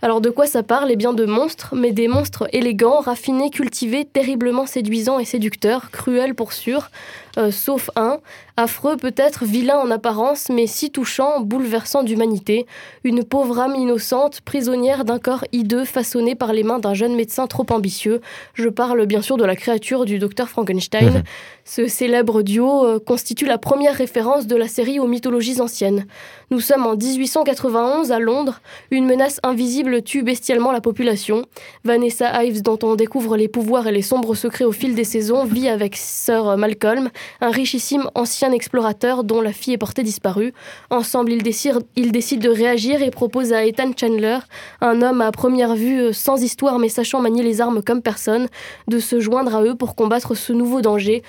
Alors 0.00 0.20
de 0.20 0.30
quoi 0.30 0.46
ça 0.46 0.62
parle? 0.62 0.92
Eh 0.92 0.96
bien 0.96 1.12
de 1.12 1.24
monstres, 1.24 1.74
mais 1.74 1.90
des 1.90 2.06
monstres 2.06 2.48
élégants, 2.52 3.00
raffinés, 3.00 3.50
cultivés, 3.50 4.04
terriblement 4.04 4.64
séduisants 4.64 5.18
et 5.18 5.24
séducteurs, 5.24 5.90
cruels 5.90 6.36
pour 6.36 6.52
sûr, 6.52 6.90
euh, 7.36 7.50
sauf 7.50 7.90
un, 7.96 8.18
affreux 8.58 8.96
peut-être, 8.96 9.44
vilain 9.44 9.78
en 9.78 9.90
apparence, 9.90 10.48
mais 10.48 10.66
si 10.66 10.90
touchant, 10.90 11.40
bouleversant 11.40 12.02
d'humanité, 12.02 12.66
une 13.04 13.22
pauvre 13.22 13.60
âme 13.60 13.76
innocente, 13.76 14.40
prisonnière 14.40 15.04
d'un 15.04 15.20
corps 15.20 15.44
hideux 15.52 15.84
façonné 15.84 16.34
par 16.34 16.52
les 16.52 16.64
mains 16.64 16.80
d'un 16.80 16.92
jeune 16.92 17.14
médecin 17.14 17.46
trop 17.46 17.66
ambitieux. 17.70 18.20
Je 18.54 18.68
parle 18.68 19.06
bien 19.06 19.22
sûr 19.22 19.36
de 19.36 19.44
la 19.44 19.54
créature 19.54 20.04
du 20.04 20.18
docteur 20.18 20.48
Frankenstein. 20.48 21.22
Ce 21.64 21.86
célèbre 21.86 22.42
duo 22.42 22.84
euh, 22.84 22.98
constitue 22.98 23.44
la 23.44 23.58
première 23.58 23.94
référence 23.94 24.46
de 24.46 24.56
la 24.56 24.66
série 24.66 24.98
aux 24.98 25.06
mythologies 25.06 25.60
anciennes. 25.60 26.06
Nous 26.50 26.60
sommes 26.60 26.86
en 26.86 26.96
1891 26.96 28.10
à 28.10 28.18
Londres, 28.18 28.60
une 28.90 29.04
menace 29.04 29.38
invisible 29.42 30.02
tue 30.02 30.22
bestialement 30.22 30.72
la 30.72 30.80
population. 30.80 31.44
Vanessa 31.84 32.42
Ives, 32.42 32.62
dont 32.62 32.78
on 32.82 32.96
découvre 32.96 33.36
les 33.36 33.48
pouvoirs 33.48 33.86
et 33.86 33.92
les 33.92 34.02
sombres 34.02 34.34
secrets 34.34 34.64
au 34.64 34.72
fil 34.72 34.94
des 34.94 35.04
saisons, 35.04 35.44
vit 35.44 35.68
avec 35.68 35.94
Sir 35.94 36.56
Malcolm, 36.56 37.10
un 37.40 37.50
richissime 37.50 38.10
ancien 38.14 38.47
explorateur 38.52 39.24
dont 39.24 39.40
la 39.40 39.52
fille 39.52 39.74
est 39.74 39.78
portée 39.78 40.02
disparue. 40.02 40.52
Ensemble, 40.90 41.32
ils 41.32 41.42
décident, 41.42 41.80
ils 41.96 42.12
décident 42.12 42.48
de 42.48 42.54
réagir 42.54 43.02
et 43.02 43.10
proposent 43.10 43.52
à 43.52 43.64
Ethan 43.64 43.90
Chandler, 43.98 44.38
un 44.80 45.02
homme 45.02 45.20
à 45.20 45.32
première 45.32 45.74
vue 45.74 46.00
euh, 46.00 46.12
sans 46.12 46.42
histoire 46.42 46.78
mais 46.78 46.88
sachant 46.88 47.20
manier 47.20 47.42
les 47.42 47.60
armes 47.60 47.82
comme 47.82 48.02
personne, 48.02 48.48
de 48.86 48.98
se 48.98 49.20
joindre 49.20 49.54
à 49.54 49.62
eux 49.62 49.74
pour 49.74 49.94
combattre 49.94 50.34
ce 50.34 50.52
nouveau 50.52 50.80
danger, 50.80 51.22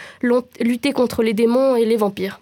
lutter 0.60 0.92
contre 0.92 1.24
les 1.24 1.34
démons 1.34 1.76
et 1.76 1.86
les 1.86 1.98
vampires. 1.98 2.40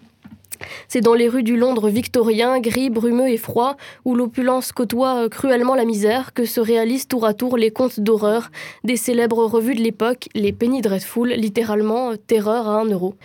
C'est 0.87 1.01
dans 1.01 1.13
les 1.13 1.27
rues 1.27 1.43
du 1.43 1.57
Londres 1.57 1.89
victorien, 1.89 2.59
gris, 2.59 2.89
brumeux 2.89 3.29
et 3.29 3.37
froid, 3.37 3.77
où 4.05 4.15
l'opulence 4.15 4.71
côtoie 4.71 5.23
euh, 5.23 5.29
cruellement 5.29 5.75
la 5.75 5.85
misère, 5.85 6.33
que 6.33 6.45
se 6.45 6.59
réalisent 6.59 7.07
tour 7.07 7.25
à 7.25 7.33
tour 7.33 7.57
les 7.57 7.71
contes 7.71 7.99
d'horreur 7.99 8.49
des 8.83 8.97
célèbres 8.97 9.45
revues 9.45 9.75
de 9.75 9.81
l'époque, 9.81 10.29
les 10.33 10.53
Penny 10.53 10.81
Dreadful, 10.81 11.29
littéralement 11.29 12.11
euh, 12.11 12.15
terreur 12.15 12.67
à 12.67 12.79
un 12.79 12.85
euro. 12.85 13.15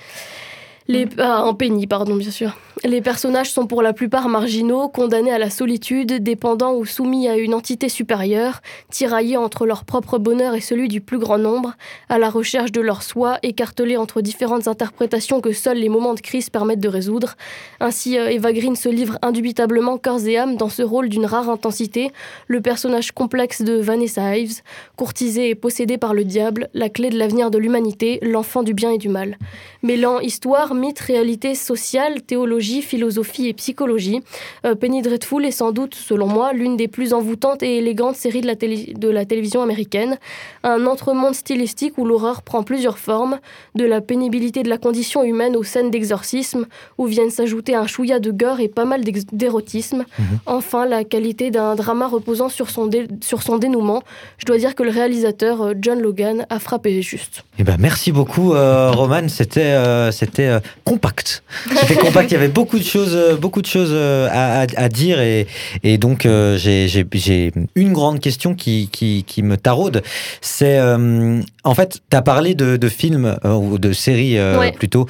Les, 0.89 1.09
ah, 1.18 1.43
un 1.43 1.55
penny, 1.55 1.87
pardon, 1.87 2.16
bien 2.16 2.30
sûr. 2.30 2.57
Les 2.85 3.01
personnages 3.01 3.53
sont 3.53 3.68
pour 3.68 3.80
la 3.80 3.93
plupart 3.93 4.28
marginaux, 4.28 4.89
condamnés 4.89 5.30
à 5.30 5.39
la 5.39 5.51
solitude, 5.51 6.14
dépendants 6.14 6.74
ou 6.74 6.85
soumis 6.85 7.28
à 7.28 7.37
une 7.37 7.55
entité 7.55 7.89
supérieure, 7.89 8.61
tiraillés 8.91 9.37
entre 9.37 9.66
leur 9.66 9.85
propre 9.85 10.18
bonheur 10.18 10.57
et 10.57 10.61
celui 10.61 10.89
du 10.89 11.01
plus 11.01 11.18
grand 11.18 11.39
nombre, 11.39 11.74
à 12.09 12.18
la 12.18 12.28
recherche 12.28 12.72
de 12.72 12.80
leur 12.80 13.05
soi, 13.05 13.39
écartelés 13.45 13.97
entre 13.97 14.20
différentes 14.20 14.66
interprétations 14.66 15.41
que 15.41 15.53
seuls 15.53 15.76
les 15.76 15.89
moments 15.89 16.14
de 16.14 16.20
crise 16.20 16.51
permettent 16.51 16.80
de 16.80 16.89
résoudre. 16.89 17.37
Ainsi, 17.78 18.18
euh, 18.18 18.28
Eva 18.30 18.53
Green 18.53 18.74
se 18.74 18.89
livre 18.89 19.16
indubitablement 19.22 19.97
corps 19.97 20.26
et 20.26 20.37
âme 20.37 20.57
dans 20.57 20.68
ce 20.68 20.83
rôle 20.83 21.09
d'une 21.09 21.26
rare 21.26 21.51
intensité, 21.51 22.11
le 22.49 22.61
personnage 22.62 23.12
complexe 23.12 23.62
de 23.62 23.74
Vanessa 23.74 24.37
Ives, 24.37 24.61
courtisée 24.97 25.51
et 25.51 25.55
possédée 25.55 25.99
par 25.99 26.14
le 26.14 26.24
diable, 26.24 26.68
la 26.74 26.89
clé 26.89 27.11
de 27.11 27.18
l'avenir 27.18 27.53
de 27.53 27.59
l'humanité, 27.59 28.18
l'enfant 28.22 28.64
du 28.64 28.74
bien 28.74 28.91
et 28.91 28.99
du 28.99 29.09
mal. 29.09 29.39
Mêlant 29.85 30.18
histoire, 30.18 30.74
mythe, 30.74 30.99
réalité 30.99 31.55
sociale, 31.55 32.22
théologie, 32.22 32.72
philosophie 32.81 33.49
et 33.49 33.53
psychologie, 33.53 34.20
euh, 34.64 34.75
Penny 34.75 35.03
Dreadful 35.03 35.45
est 35.45 35.51
sans 35.51 35.73
doute, 35.73 35.95
selon 35.95 36.27
moi, 36.27 36.55
l'une 36.55 36.77
des 36.79 36.89
plus 36.89 37.12
envoûtantes 37.12 37.62
et 37.62 37.77
élégantes 37.77 38.16
séries 38.16 38.41
de 38.41 38.47
la, 38.47 38.57
télé- 38.57 38.95
de 38.97 39.09
la 39.11 39.27
télévision 39.27 39.61
américaine. 39.62 40.16
Un 40.64 40.87
entremonde 40.87 41.35
stylistique 41.35 41.99
où 41.99 42.07
l'horreur 42.07 42.41
prend 42.43 42.62
plusieurs 42.62 42.99
formes, 42.99 43.41
de 43.75 43.85
la 43.85 44.01
pénibilité 44.01 44.62
de 44.62 44.68
la 44.70 44.79
condition 44.79 45.25
humaine 45.25 45.57
aux 45.57 45.64
scènes 45.64 45.91
d'exorcisme, 45.91 46.66
où 46.99 47.07
viennent 47.07 47.31
s'ajouter 47.31 47.75
un 47.75 47.87
chouïa 47.89 48.20
de 48.20 48.31
gore 48.31 48.61
et 48.61 48.68
pas 48.68 48.85
mal 48.85 49.03
d'érotisme. 49.33 50.05
Enfin, 50.47 50.87
la 50.87 51.03
qualité 51.05 51.51
d'un 51.51 51.75
drama 51.75 52.07
reposant 52.07 52.49
sur 52.49 52.70
son, 52.70 52.87
dé- 52.87 53.09
sur 53.23 53.43
son 53.43 53.59
dénouement. 53.59 54.03
Je 54.39 54.45
dois 54.47 54.59
dire 54.59 54.75
que 54.77 54.83
le 54.85 54.91
réalisateur, 54.91 55.62
euh, 55.62 55.73
John 55.81 56.01
Logan, 56.01 56.47
a 56.51 56.59
frappé 56.61 57.03
juste. 57.03 57.43
Eh 57.59 57.64
ben, 57.64 57.77
merci 57.79 58.12
beaucoup, 58.12 58.55
euh, 58.55 58.91
Roman. 58.93 59.29
C'était 59.29 59.61
euh, 59.73 60.12
c'était 60.12 60.59
compact. 60.85 61.43
C'était 61.81 61.97
compact. 61.97 62.31
Il 62.31 62.35
y 62.35 62.37
avait 62.37 62.49
beaucoup 62.55 62.78
de 62.78 62.84
choses, 62.84 63.14
euh, 63.14 63.36
beaucoup 63.36 63.62
de 63.62 63.66
choses 63.66 63.90
euh, 63.92 64.28
à, 64.30 64.62
à- 64.62 64.66
à 64.76 64.88
dire 64.88 65.20
et, 65.20 65.46
et 65.82 65.98
donc 65.98 66.26
euh, 66.26 66.57
j'ai 66.59 67.53
une 67.74 67.92
grande 67.92 68.20
question 68.20 68.55
qui, 68.55 68.88
qui, 68.92 69.24
qui 69.26 69.42
me 69.42 69.57
taraude. 69.57 70.03
C'est 70.40 70.78
euh, 70.78 71.40
en 71.64 71.74
fait, 71.74 72.00
tu 72.11 72.16
as 72.16 72.22
parlé 72.22 72.55
de, 72.55 72.76
de 72.76 72.88
films 72.88 73.36
ou 73.44 73.78
de 73.78 73.92
séries 73.92 74.38
Ouais. 74.42 74.72
plutôt 74.72 75.07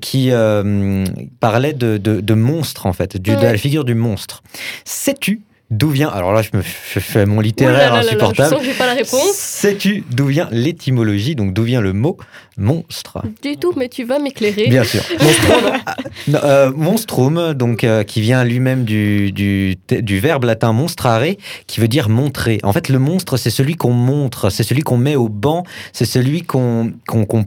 qui 0.00 0.30
parlaient 1.40 1.72
de, 1.72 1.96
de, 1.96 2.20
de 2.20 2.34
monstres 2.34 2.86
en 2.86 2.92
fait, 2.92 3.16
du, 3.16 3.34
de 3.36 3.42
la 3.42 3.56
figure 3.56 3.84
du 3.84 3.94
monstre. 3.94 4.42
Sais-tu 4.84 5.40
d'où 5.74 5.90
vient 5.90 6.08
Alors 6.08 6.32
là, 6.32 6.42
je 6.42 6.56
me 6.56 6.62
je 6.62 7.00
fais 7.00 7.26
mon 7.26 7.36
là 7.36 7.42
littéraire 7.42 7.78
là 7.78 7.86
là 7.86 8.02
là, 8.02 8.08
insupportable. 8.08 8.48
Je 8.48 8.54
sens 8.54 8.58
que 8.60 8.64
j'ai 8.64 8.78
pas 8.78 8.86
la 8.86 8.94
réponse. 8.94 9.32
Sais-tu 9.34 10.04
d'où 10.10 10.26
vient 10.26 10.48
l'étymologie, 10.50 11.34
donc 11.34 11.52
d'où 11.52 11.64
vient 11.64 11.80
le 11.80 11.92
mot 11.92 12.16
monstre? 12.56 13.22
Du 13.42 13.56
tout, 13.56 13.72
mais 13.76 13.88
tu 13.88 14.04
vas 14.04 14.18
m'éclairer. 14.18 14.68
Bien 14.68 14.84
sûr. 14.84 15.02
Monstrum, 15.20 15.82
euh, 16.34 16.72
monstrum, 16.72 17.54
donc 17.54 17.84
euh, 17.84 18.04
qui 18.04 18.20
vient 18.20 18.44
lui-même 18.44 18.84
du, 18.84 19.32
du, 19.32 19.76
du 19.88 20.20
verbe 20.20 20.44
latin 20.44 20.72
monstrare, 20.72 21.24
qui 21.66 21.80
veut 21.80 21.88
dire 21.88 22.08
montrer. 22.08 22.60
En 22.62 22.72
fait, 22.72 22.88
le 22.88 22.98
monstre, 22.98 23.36
c'est 23.36 23.50
celui 23.50 23.74
qu'on 23.76 23.92
montre, 23.92 24.50
c'est 24.50 24.62
celui 24.62 24.82
qu'on 24.82 24.96
met 24.96 25.16
au 25.16 25.28
banc, 25.28 25.64
c'est 25.92 26.04
celui 26.04 26.42
qu'on 26.42 26.92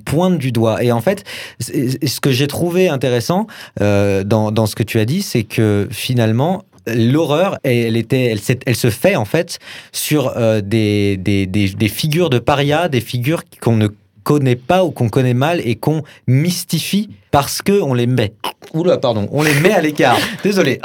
pointe 0.05 0.37
du 0.37 0.51
doigt. 0.51 0.83
Et 0.83 0.91
en 0.91 1.01
fait, 1.01 1.23
ce 1.59 2.19
que 2.19 2.31
j'ai 2.31 2.47
trouvé 2.47 2.89
intéressant 2.89 3.47
euh, 3.81 4.23
dans, 4.23 4.51
dans 4.51 4.65
ce 4.65 4.75
que 4.75 4.83
tu 4.83 4.99
as 4.99 5.05
dit, 5.05 5.21
c'est 5.21 5.43
que 5.43 5.87
finalement, 5.91 6.63
l'horreur, 6.93 7.57
elle, 7.63 7.97
était, 7.97 8.25
elle, 8.25 8.39
s'est- 8.39 8.59
elle 8.65 8.75
se 8.75 8.89
fait 8.89 9.15
en 9.15 9.25
fait 9.25 9.59
sur 9.91 10.33
euh, 10.37 10.61
des, 10.61 11.17
des, 11.17 11.45
des, 11.45 11.69
des 11.69 11.87
figures 11.89 12.29
de 12.29 12.39
paria, 12.39 12.87
des 12.89 13.01
figures 13.01 13.43
qu'on 13.61 13.75
ne 13.75 13.87
connaît 14.23 14.55
pas 14.57 14.83
ou 14.83 14.91
qu'on 14.91 15.07
connaît 15.07 15.33
mal 15.33 15.61
et 15.63 15.75
qu'on 15.75 16.03
mystifie 16.27 17.09
parce 17.31 17.61
que 17.61 17.81
on 17.81 17.93
les 17.93 18.07
met. 18.07 18.33
Oula, 18.73 18.97
pardon, 18.97 19.27
on 19.31 19.41
les 19.41 19.53
met 19.61 19.71
à 19.71 19.81
l'écart. 19.81 20.17
Désolé. 20.43 20.79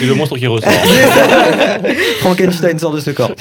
Et 0.00 0.06
le 0.06 0.14
monstre 0.14 0.36
qui 0.36 0.46
ressort. 0.48 0.72
Frankenstein 2.20 2.78
sort 2.78 2.92
de 2.92 3.00
ce 3.00 3.10
corps. 3.10 3.32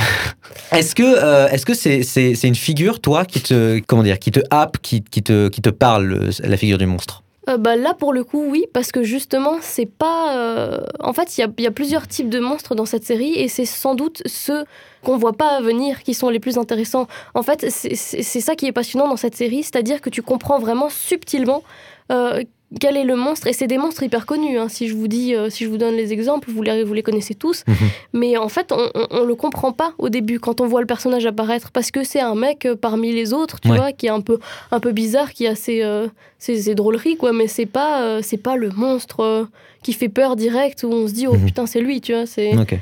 Est-ce 0.72 0.96
que 0.96 1.04
euh, 1.04 1.48
est-ce 1.50 1.66
que 1.66 1.74
c'est 1.74 2.04
c'est 2.04 2.36
c'est 2.36 2.48
une 2.48 2.56
figure 2.56 3.00
toi 3.02 3.26
qui 3.26 3.42
te 3.42 3.80
comment 3.88 4.04
dire 4.04 4.20
qui 4.20 4.32
te 4.32 4.40
happe 4.50 4.78
qui 4.82 5.02
qui 5.04 5.24
te 5.24 5.48
qui 5.50 5.62
te 5.62 5.70
parle 5.70 6.06
le- 6.06 6.30
la 6.44 6.58
figure 6.58 6.78
du 6.78 6.86
monstre? 6.86 7.21
Euh, 7.50 7.58
bah, 7.58 7.76
là, 7.76 7.94
pour 7.96 8.14
le 8.14 8.24
coup, 8.24 8.46
oui, 8.50 8.66
parce 8.74 8.92
que 8.92 9.02
justement, 9.04 9.58
c'est 9.62 9.88
pas. 9.88 10.38
euh, 10.38 10.86
En 11.00 11.14
fait, 11.14 11.38
il 11.38 11.42
y 11.42 11.66
a, 11.68 11.72
plusieurs 11.72 12.08
types 12.08 12.30
de 12.30 12.40
monstres 12.40 12.76
dans 12.76 12.86
cette 12.86 13.04
série, 13.04 13.34
et 13.34 13.48
c'est 13.48 13.66
sans 13.66 13.96
doute 13.96 14.22
ceux 14.28 14.66
qu'on 15.04 15.18
voit 15.18 15.34
pas 15.34 15.60
venir 15.62 16.04
qui 16.04 16.14
sont 16.14 16.30
les 16.30 16.40
plus 16.40 16.58
intéressants. 16.60 17.08
En 17.34 17.42
fait, 17.42 17.68
c'est 17.70 17.96
ça 18.42 18.56
qui 18.56 18.68
est 18.68 18.72
passionnant 18.72 19.08
dans 19.08 19.18
cette 19.18 19.36
série, 19.36 19.64
c'est-à-dire 19.64 20.02
que 20.02 20.10
tu 20.12 20.22
comprends 20.22 20.60
vraiment 20.60 20.90
subtilement. 20.90 21.64
euh, 22.12 22.44
quel 22.80 22.96
est 22.96 23.04
le 23.04 23.16
monstre 23.16 23.48
Et 23.48 23.54
c'est 23.54 23.68
des 23.68 23.78
monstres 23.78 24.04
hyper 24.04 24.26
connus. 24.26 24.58
hein. 24.58 24.70
Si 24.70 24.88
je 24.88 24.94
vous 24.96 25.08
dis, 25.08 25.36
euh, 25.36 25.50
si 25.50 25.66
je 25.66 25.70
vous 25.70 25.78
donne 25.78 25.96
les 25.96 26.14
exemples, 26.14 26.50
vous 26.52 26.62
les, 26.62 26.84
vous 26.84 26.94
les 26.94 27.04
connaissez 27.04 27.36
tous. 27.36 27.64
Mhm. 27.68 27.76
Mais 28.14 28.38
en 28.38 28.48
fait, 28.50 28.72
on, 28.72 28.90
on, 28.96 29.08
on 29.12 29.24
le 29.26 29.36
comprend 29.36 29.72
pas 29.74 29.94
au 29.98 30.10
début 30.10 30.40
quand 30.40 30.62
on 30.62 30.68
voit 30.68 30.80
le 30.82 30.88
personnage 30.88 31.26
apparaître, 31.26 31.72
parce 31.72 31.92
que 31.92 32.04
c'est 32.04 32.22
un 32.22 32.36
mec 32.36 32.66
euh, 32.66 32.76
parmi 32.76 33.12
les 33.12 33.34
autres, 33.34 33.60
tu 33.60 33.70
Ouais. 33.70 33.78
vois, 33.78 33.92
qui 33.92 34.06
est 34.06 34.10
un 34.10 34.22
peu, 34.22 34.40
un 34.72 34.80
peu 34.80 34.92
bizarre, 34.94 35.34
qui 35.34 35.48
a 35.48 35.56
ses, 35.56 35.84
euh, 35.84 36.08
ses, 36.40 36.62
ses 36.62 36.76
drôleries, 36.76 37.18
quoi. 37.18 37.34
Mais 37.34 37.48
c'est 37.48 37.66
pas, 37.66 38.04
euh, 38.04 38.22
c'est 38.24 38.38
pas 38.38 38.56
le 38.56 38.70
monstre 38.70 39.48
qui 39.84 39.94
fait 39.94 40.10
peur 40.10 40.36
direct 40.36 40.84
où 40.84 40.92
on 40.94 41.08
se 41.08 41.14
dit 41.14 41.28
oh 41.28 41.34
Mhm. 41.34 41.46
putain 41.46 41.66
c'est 41.66 41.82
lui, 41.82 42.02
tu 42.02 42.14
vois. 42.14 42.26
C'est 42.26 42.58
Ok. 42.58 42.76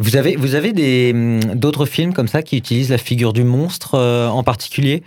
Vous 0.00 0.16
avez, 0.16 0.34
vous 0.36 0.54
avez 0.56 0.72
des, 0.72 1.12
hum, 1.14 1.40
d'autres 1.54 1.86
films 1.86 2.12
comme 2.14 2.26
ça 2.28 2.42
qui 2.42 2.56
utilisent 2.56 2.90
la 2.90 2.98
figure 2.98 3.32
du 3.32 3.44
monstre 3.44 3.94
euh, 3.94 4.28
en 4.28 4.42
particulier 4.42 5.02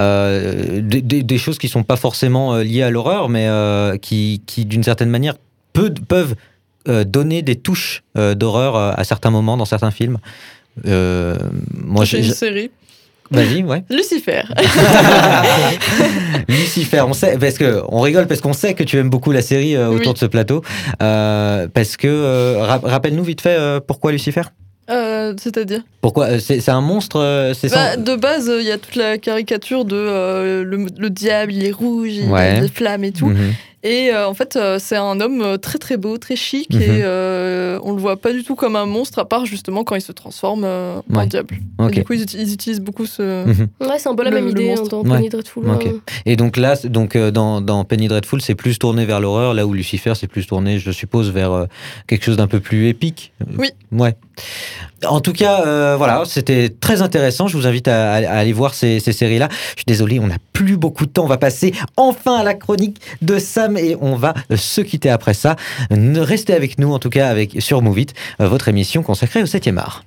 Euh, 0.00 0.80
des, 0.80 1.02
des- 1.02 1.22
des 1.24 1.38
choses 1.38 1.58
qui 1.58 1.68
sont 1.68 1.82
pas 1.82 1.96
forcément 1.96 2.54
euh, 2.54 2.62
liées 2.62 2.82
à 2.82 2.90
l'horreur, 2.90 3.28
mais 3.28 3.46
euh, 3.48 3.96
qui, 3.96 4.42
qui 4.46 4.64
d'une 4.64 4.84
certaine 4.84 5.10
manière, 5.10 5.34
peu- 5.72 5.92
peuvent 5.92 6.34
donner 7.06 7.42
des 7.42 7.56
touches 7.56 8.02
d'horreur 8.14 8.74
à 8.76 9.04
certains 9.04 9.30
moments 9.30 9.58
dans 9.58 9.66
certains 9.66 9.90
films. 9.90 10.16
Moi, 10.86 12.04
j'ai- 12.04 12.18
une 12.18 12.32
série. 12.32 12.70
Vas-y, 13.30 13.62
ouais. 13.64 13.84
Lucifer. 13.90 14.42
Lucifer, 16.48 17.00
on 17.06 17.12
sait, 17.12 17.36
parce 17.38 17.58
que 17.58 17.82
on 17.88 18.00
rigole 18.00 18.26
parce 18.26 18.40
qu'on 18.40 18.52
sait 18.52 18.74
que 18.74 18.82
tu 18.84 18.98
aimes 18.98 19.10
beaucoup 19.10 19.32
la 19.32 19.42
série 19.42 19.76
euh, 19.76 19.88
autour 19.88 20.08
Oui. 20.08 20.12
de 20.14 20.18
ce 20.18 20.26
plateau. 20.26 20.62
Euh, 21.02 21.68
parce 21.72 21.96
que, 21.96 22.06
euh, 22.08 22.58
ra- 22.64 22.80
rappelle-nous 22.82 23.24
vite 23.24 23.40
fait 23.40 23.58
pourquoi 23.86 24.12
Lucifer? 24.12 24.42
Euh, 24.90 25.34
C'est-à-dire? 25.38 25.80
Pourquoi 26.00 26.38
C'est 26.40 26.66
un 26.70 26.80
monstre 26.80 27.52
C'est 27.54 27.70
Bah, 27.70 27.94
sans- 27.94 28.00
De 28.02 28.16
base, 28.16 28.50
il 28.58 28.66
y 28.66 28.70
a 28.72 28.78
toute 28.78 28.96
la 28.96 29.18
caricature 29.18 29.84
de 29.84 29.96
euh, 29.96 30.64
le, 30.64 30.86
le 30.98 31.10
diable, 31.10 31.52
il 31.52 31.64
est 31.66 31.70
rouge, 31.72 32.10
il 32.12 32.30
Ouais. 32.30 32.56
a 32.56 32.60
des 32.60 32.68
flammes 32.68 33.04
et 33.04 33.12
tout. 33.12 33.26
Mhm. 33.26 33.52
Et 33.84 34.10
euh, 34.12 34.26
en 34.28 34.34
fait, 34.34 34.56
euh, 34.56 34.78
c'est 34.80 34.96
un 34.96 35.20
homme 35.20 35.40
euh, 35.40 35.56
très 35.56 35.78
très 35.78 35.96
beau, 35.96 36.18
très 36.18 36.34
chic, 36.34 36.74
Mhm. 36.74 36.82
et 36.82 36.86
euh, 37.04 37.78
on 37.84 37.92
le 37.92 38.00
voit 38.00 38.16
pas 38.16 38.32
du 38.32 38.42
tout 38.42 38.56
comme 38.56 38.74
un 38.74 38.86
monstre, 38.86 39.20
à 39.20 39.24
part 39.28 39.46
justement 39.46 39.84
quand 39.84 39.94
il 39.94 40.00
se 40.00 40.10
transforme 40.10 40.64
euh, 40.64 41.00
en 41.14 41.26
diable. 41.26 41.54
Et 41.88 41.90
du 41.92 42.04
coup, 42.04 42.14
ils, 42.14 42.24
uti- 42.24 42.36
ils 42.40 42.52
utilisent 42.52 42.80
beaucoup 42.80 43.06
ce. 43.06 43.46
Mhm. 43.46 43.68
Ouais, 43.80 43.98
c'est 43.98 44.08
un 44.08 44.16
peu 44.16 44.24
la 44.24 44.30
Le- 44.30 44.36
même 44.40 44.48
idée 44.48 44.72
hein, 44.72 44.82
dans 44.90 45.02
Ouais. 45.02 45.10
Penny 45.16 45.28
Dreadful. 45.28 45.64
Et 46.26 46.34
donc 46.34 46.56
là, 46.56 46.74
donc 46.84 47.14
euh, 47.14 47.30
dans, 47.30 47.60
dans 47.60 47.84
Penny 47.84 48.08
Dreadful, 48.08 48.40
c'est 48.40 48.56
plus 48.56 48.78
tourné 48.80 49.04
vers 49.06 49.20
l'horreur, 49.20 49.54
là 49.54 49.64
où 49.66 49.72
Lucifer, 49.74 50.14
c'est 50.16 50.26
plus 50.26 50.46
tourné, 50.46 50.78
je 50.80 50.90
suppose, 50.90 51.30
vers 51.30 51.52
euh, 51.52 51.66
quelque 52.08 52.24
chose 52.24 52.36
d'un 52.36 52.48
peu 52.48 52.58
plus 52.58 52.88
épique. 52.88 53.32
Oui. 53.58 53.68
Ouais. 53.92 54.16
En 55.06 55.20
tout 55.20 55.32
cas, 55.32 55.64
euh, 55.66 55.94
voilà, 55.96 56.24
c'était 56.26 56.68
très 56.68 57.02
intéressant. 57.02 57.46
Je 57.46 57.56
vous 57.56 57.66
invite 57.68 57.86
à, 57.86 58.12
à- 58.14 58.16
à 58.28 58.38
aller 58.38 58.52
voir 58.52 58.74
ces, 58.74 58.98
ces 58.98 59.12
séries-là. 59.12 59.48
Je 59.50 59.76
suis 59.76 59.84
désolé, 59.86 60.18
on 60.18 60.26
n'a 60.26 60.38
plus 60.52 60.76
beaucoup 60.76 61.06
de 61.06 61.10
temps. 61.10 61.24
On 61.24 61.28
va 61.28 61.36
passer 61.38 61.72
enfin 61.96 62.38
à 62.38 62.42
la 62.42 62.54
chronique 62.54 62.98
de 63.22 63.38
Sam 63.38 63.67
et 63.76 63.96
on 64.00 64.14
va 64.16 64.34
se 64.56 64.80
quitter 64.80 65.10
après 65.10 65.34
ça. 65.34 65.56
Ne- 65.90 66.20
Restez 66.20 66.54
avec 66.54 66.78
nous, 66.78 66.92
en 66.92 66.98
tout 66.98 67.10
cas, 67.10 67.28
avec 67.28 67.56
sur 67.60 67.82
Move 67.82 67.98
It, 68.00 68.14
euh, 68.40 68.48
votre 68.48 68.68
émission 68.68 69.02
consacrée 69.02 69.42
au 69.42 69.46
7e 69.46 69.78
art. 69.78 70.04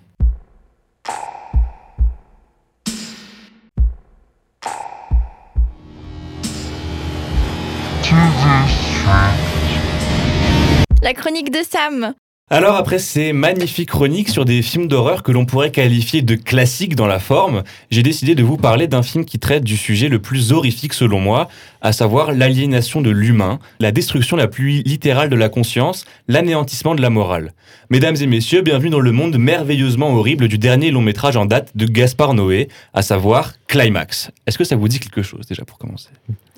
La 11.02 11.14
chronique 11.14 11.52
de 11.52 11.60
Sam. 11.68 12.14
Alors 12.54 12.76
après 12.76 13.00
ces 13.00 13.32
magnifiques 13.32 13.92
chroniques 13.92 14.28
sur 14.28 14.44
des 14.44 14.62
films 14.62 14.90
d'horreur 14.90 15.24
que 15.24 15.32
l'on 15.32 15.46
pourrait 15.46 15.72
qualifier 15.72 16.22
de 16.22 16.36
classiques 16.36 16.98
dans 16.98 17.08
la 17.08 17.20
forme, 17.20 17.64
j'ai 17.92 18.04
décidé 18.04 18.36
de 18.36 18.44
vous 18.44 18.58
parler 18.58 18.90
d'un 18.90 19.04
film 19.04 19.24
qui 19.24 19.40
traite 19.40 19.64
du 19.64 19.78
sujet 19.78 20.10
le 20.10 20.20
plus 20.20 20.52
horrifique 20.52 20.94
selon 20.94 21.22
moi, 21.22 21.48
à 21.80 21.94
savoir 21.94 22.34
l'aliénation 22.34 23.00
de 23.00 23.10
l'humain, 23.10 23.60
la 23.80 23.94
destruction 23.94 24.36
la 24.36 24.50
plus 24.50 24.82
littérale 24.84 25.30
de 25.30 25.38
la 25.38 25.48
conscience, 25.48 26.04
l'anéantissement 26.28 26.94
de 26.94 27.02
la 27.02 27.10
morale. 27.10 27.54
Mesdames 27.90 28.18
et 28.20 28.28
messieurs, 28.28 28.64
bienvenue 28.64 28.90
dans 28.90 29.00
le 29.00 29.14
monde 29.14 29.38
merveilleusement 29.38 30.14
horrible 30.14 30.50
du 30.50 30.58
dernier 30.58 30.92
long 30.92 31.02
métrage 31.02 31.38
en 31.38 31.46
date 31.46 31.72
de 31.76 31.86
Gaspard 31.86 32.34
Noé, 32.34 32.68
à 32.94 33.02
savoir 33.02 33.54
Climax. 33.68 34.30
Est-ce 34.46 34.58
que 34.58 34.66
ça 34.66 34.76
vous 34.76 34.90
dit 34.90 35.00
quelque 35.00 35.22
chose 35.22 35.48
déjà 35.48 35.64
pour 35.64 35.78
commencer? 35.78 36.10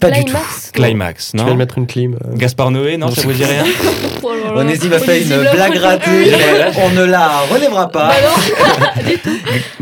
Pas 0.09 0.11
du 0.11 0.25
tout. 0.25 0.33
Climax 0.33 0.71
Climax, 0.73 1.31
Tu 1.31 1.37
vas 1.37 1.43
non 1.43 1.49
le 1.51 1.55
mettre 1.57 1.77
une 1.77 1.87
clim. 1.87 2.15
euh. 2.15 2.35
Gaspard 2.35 2.71
Noé, 2.71 2.97
non, 2.97 3.07
Non, 3.07 3.15
ça 3.15 3.21
vous 3.23 3.31
dit 3.33 3.45
rien. 3.45 3.63
Onésime 4.55 4.93
a 4.93 4.99
fait 4.99 5.21
une 5.21 5.37
blague 5.53 5.75
la- 5.75 5.87
ratée. 5.89 6.31
On 6.77 6.89
ne 6.89 7.03
la 7.05 7.39
relèvera 7.51 7.89
pas. 7.89 8.09
Bah 8.09 8.15
non. 8.23 9.13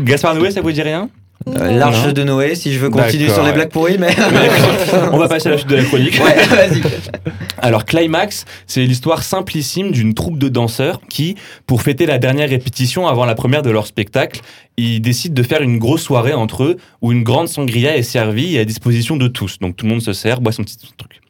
Gaspard 0.00 0.34
Noé, 0.34 0.50
ça 0.50 0.60
vous 0.60 0.72
dit 0.72 0.82
rien 0.82 1.08
Euh, 1.48 1.72
L'arche 1.72 2.12
de 2.12 2.22
Noé, 2.24 2.54
si 2.54 2.72
je 2.72 2.78
veux 2.78 2.90
continuer 2.90 3.28
sur 3.28 3.42
les 3.42 3.52
blagues 3.52 3.70
pourries, 3.70 3.98
mais. 3.98 4.14
On 5.12 5.18
va 5.18 5.28
passer 5.28 5.48
à 5.48 5.52
la 5.52 5.58
suite 5.58 5.70
de 5.70 5.76
la 5.76 5.84
chronique. 5.84 6.20
ouais, 6.22 6.46
vas-y. 6.46 6.82
Alors 7.58 7.84
Climax, 7.84 8.44
c'est 8.66 8.84
l'histoire 8.84 9.22
simplissime 9.22 9.92
d'une 9.92 10.14
troupe 10.14 10.38
de 10.38 10.48
danseurs 10.48 11.00
qui, 11.08 11.36
pour 11.66 11.82
fêter 11.82 12.06
la 12.06 12.18
dernière 12.18 12.48
répétition 12.48 13.06
avant 13.06 13.24
la 13.24 13.34
première 13.34 13.62
de 13.62 13.70
leur 13.70 13.86
spectacle, 13.86 14.40
ils 14.76 15.00
décident 15.00 15.34
de 15.34 15.42
faire 15.42 15.62
une 15.62 15.78
grosse 15.78 16.02
soirée 16.02 16.34
entre 16.34 16.64
eux 16.64 16.76
où 17.02 17.12
une 17.12 17.22
grande 17.22 17.48
sangria 17.48 17.96
est 17.96 18.02
servie 18.02 18.56
et 18.56 18.60
à 18.60 18.64
disposition 18.64 19.16
de 19.16 19.28
tous. 19.28 19.58
Donc 19.60 19.76
tout 19.76 19.86
le 19.86 19.92
monde 19.92 20.02
se 20.02 20.12
sert, 20.12 20.40
boit 20.40 20.52
son 20.52 20.64
petit 20.64 20.76
truc. 20.96 21.20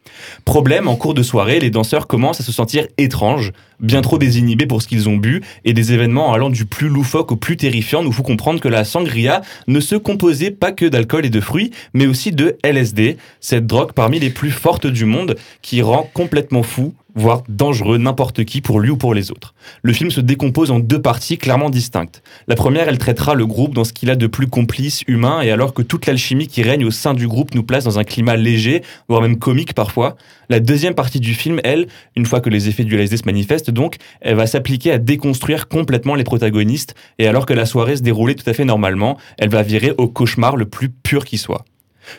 Problème, 0.45 0.89
en 0.89 0.97
cours 0.97 1.15
de 1.15 1.23
soirée, 1.23 1.61
les 1.61 1.71
danseurs 1.71 2.07
commencent 2.07 2.41
à 2.41 2.45
se 2.45 2.53
sentir 2.53 2.87
étranges, 2.99 3.53
bien 3.81 4.03
trop 4.03 4.19
désinhibés 4.19 4.67
pour 4.67 4.83
ce 4.83 4.89
qu'ils 4.89 5.09
ont 5.09 5.17
bu, 5.17 5.43
et 5.65 5.73
des 5.73 5.93
événements 5.93 6.33
allant 6.33 6.51
du 6.51 6.67
plus 6.67 6.89
loufoque 6.89 7.33
au 7.33 7.37
plus 7.37 7.57
terrifiant 7.57 8.03
nous 8.03 8.13
font 8.13 8.23
comprendre 8.23 8.61
que 8.61 8.69
la 8.69 8.85
sangria 8.85 9.43
ne 9.67 9.81
se 9.81 9.97
composait 9.97 10.51
pas 10.51 10.73
que 10.73 10.87
d'alcool 10.87 11.27
et 11.27 11.31
de 11.31 11.41
fruits, 11.41 11.73
mais 11.95 12.07
aussi 12.07 12.33
de 12.33 12.57
LSD, 12.63 13.17
cette 13.41 13.67
drogue 13.67 13.93
parmi 13.93 14.19
les 14.19 14.31
plus 14.31 14.51
fortes 14.51 14.87
du 14.87 15.05
monde 15.05 15.37
qui 15.63 15.83
rend 15.83 16.09
complètement 16.15 16.63
fou, 16.63 16.95
voire 17.15 17.43
dangereux 17.49 17.99
n'importe 17.99 18.45
qui 18.45 18.61
pour 18.61 18.81
lui 18.81 18.91
ou 18.91 18.97
pour 18.97 19.15
les 19.15 19.31
autres. 19.31 19.55
Le 19.83 19.93
film 19.93 20.11
se 20.11 20.21
décompose 20.21 20.71
en 20.71 20.79
deux 20.79 21.01
parties 21.01 21.39
clairement 21.39 21.71
distinctes. 21.71 22.23
La 22.49 22.55
première, 22.55 22.89
elle 22.89 22.99
traitera 22.99 23.35
le 23.35 23.47
groupe 23.47 23.75
dans 23.75 23.85
ce 23.85 23.93
qu'il 23.93 24.11
a 24.11 24.17
de 24.17 24.27
plus 24.27 24.47
complice, 24.47 25.03
humain, 25.07 25.43
et 25.43 25.51
alors 25.51 25.75
que 25.75 25.83
toute 25.83 26.07
l'alchimie 26.07 26.47
qui 26.47 26.63
règne 26.63 26.85
au 26.85 26.91
sein 26.91 27.15
du 27.15 27.29
groupe 27.29 27.55
nous 27.55 27.63
place 27.63 27.85
dans 27.85 27.99
un 27.99 28.05
climat 28.05 28.37
léger, 28.37 28.83
voire 29.09 29.23
même 29.23 29.39
comique 29.39 29.75
parfois. 29.75 30.17
La 30.49 30.61
deuxième 30.61 30.95
partie 30.95 31.21
du 31.21 31.35
film, 31.35 31.61
elle, 31.65 31.87
une 32.17 32.27
fois 32.27 32.41
que 32.41 32.51
les 32.51 32.69
effets 32.69 32.85
du 32.85 32.97
LSD 32.97 33.19
se 33.19 33.25
manifestent 33.27 33.71
donc, 33.71 33.97
elle 34.21 34.37
va 34.37 34.47
s'appliquer 34.47 34.93
à 34.93 34.99
déconstruire 34.99 35.69
complètement 35.69 36.15
les 36.15 36.25
protagonistes, 36.25 36.95
et 37.19 37.27
alors 37.27 37.47
que 37.47 37.55
la 37.55 37.67
soirée 37.67 37.97
se 37.97 38.03
déroulait 38.03 38.35
tout 38.35 38.49
à 38.49 38.53
fait 38.53 38.65
normalement, 38.65 39.19
elle 39.39 39.51
va 39.51 39.63
virer 39.63 39.93
au 39.99 40.09
cauchemar 40.09 40.57
le 40.57 40.67
plus 40.67 40.89
pur 40.89 41.25
qui 41.25 41.39
soit. 41.39 41.65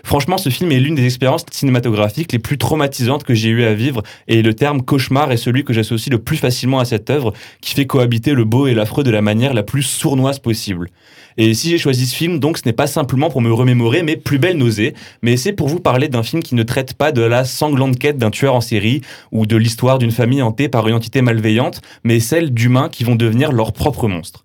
Franchement, 0.03 0.37
ce 0.37 0.49
film 0.49 0.71
est 0.71 0.79
l'une 0.79 0.95
des 0.95 1.05
expériences 1.05 1.45
cinématographiques 1.51 2.31
les 2.31 2.39
plus 2.39 2.57
traumatisantes 2.57 3.23
que 3.23 3.33
j'ai 3.33 3.49
eu 3.49 3.63
à 3.63 3.73
vivre, 3.73 4.03
et 4.27 4.41
le 4.41 4.53
terme 4.53 4.81
cauchemar 4.81 5.31
est 5.31 5.37
celui 5.37 5.63
que 5.63 5.73
j'associe 5.73 6.11
le 6.11 6.19
plus 6.19 6.37
facilement 6.37 6.79
à 6.79 6.85
cette 6.85 7.09
œuvre, 7.09 7.33
qui 7.61 7.73
fait 7.73 7.85
cohabiter 7.85 8.33
le 8.33 8.45
beau 8.45 8.67
et 8.67 8.73
l'affreux 8.73 9.03
de 9.03 9.11
la 9.11 9.21
manière 9.21 9.53
la 9.53 9.63
plus 9.63 9.83
sournoise 9.83 10.39
possible. 10.39 10.89
Et 11.37 11.53
si 11.53 11.69
j'ai 11.69 11.77
choisi 11.77 12.05
ce 12.05 12.15
film, 12.15 12.39
donc 12.39 12.57
ce 12.57 12.63
n'est 12.65 12.73
pas 12.73 12.87
simplement 12.87 13.29
pour 13.29 13.41
me 13.41 13.51
remémorer 13.51 14.03
mes 14.03 14.17
plus 14.17 14.37
belles 14.37 14.57
nausées, 14.57 14.93
mais 15.21 15.37
c'est 15.37 15.53
pour 15.53 15.67
vous 15.67 15.79
parler 15.79 16.07
d'un 16.07 16.23
film 16.23 16.43
qui 16.43 16.55
ne 16.55 16.63
traite 16.63 16.93
pas 16.93 17.11
de 17.11 17.21
la 17.21 17.43
sanglante 17.43 17.97
quête 17.97 18.17
d'un 18.17 18.29
tueur 18.29 18.55
en 18.55 18.61
série, 18.61 19.01
ou 19.31 19.45
de 19.45 19.57
l'histoire 19.57 19.97
d'une 19.97 20.11
famille 20.11 20.41
hantée 20.41 20.69
par 20.69 20.87
une 20.87 20.95
entité 20.95 21.21
malveillante, 21.21 21.81
mais 22.03 22.19
celle 22.19 22.53
d'humains 22.53 22.89
qui 22.89 23.03
vont 23.03 23.15
devenir 23.15 23.51
leurs 23.51 23.73
propres 23.73 24.07
monstres. 24.07 24.43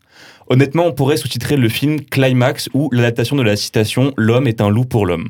Honnêtement, 0.51 0.87
on 0.87 0.93
pourrait 0.93 1.19
sous-titrer 1.19 1.57
le 1.57 1.69
film 1.69 2.01
Climax 2.01 2.71
ou 2.73 2.89
l'adaptation 2.91 3.37
de 3.37 3.43
la 3.43 3.55
citation 3.55 4.15
L'homme 4.17 4.47
est 4.47 4.63
un 4.63 4.71
loup 4.71 4.87
pour 4.87 5.05
l'homme. 5.05 5.29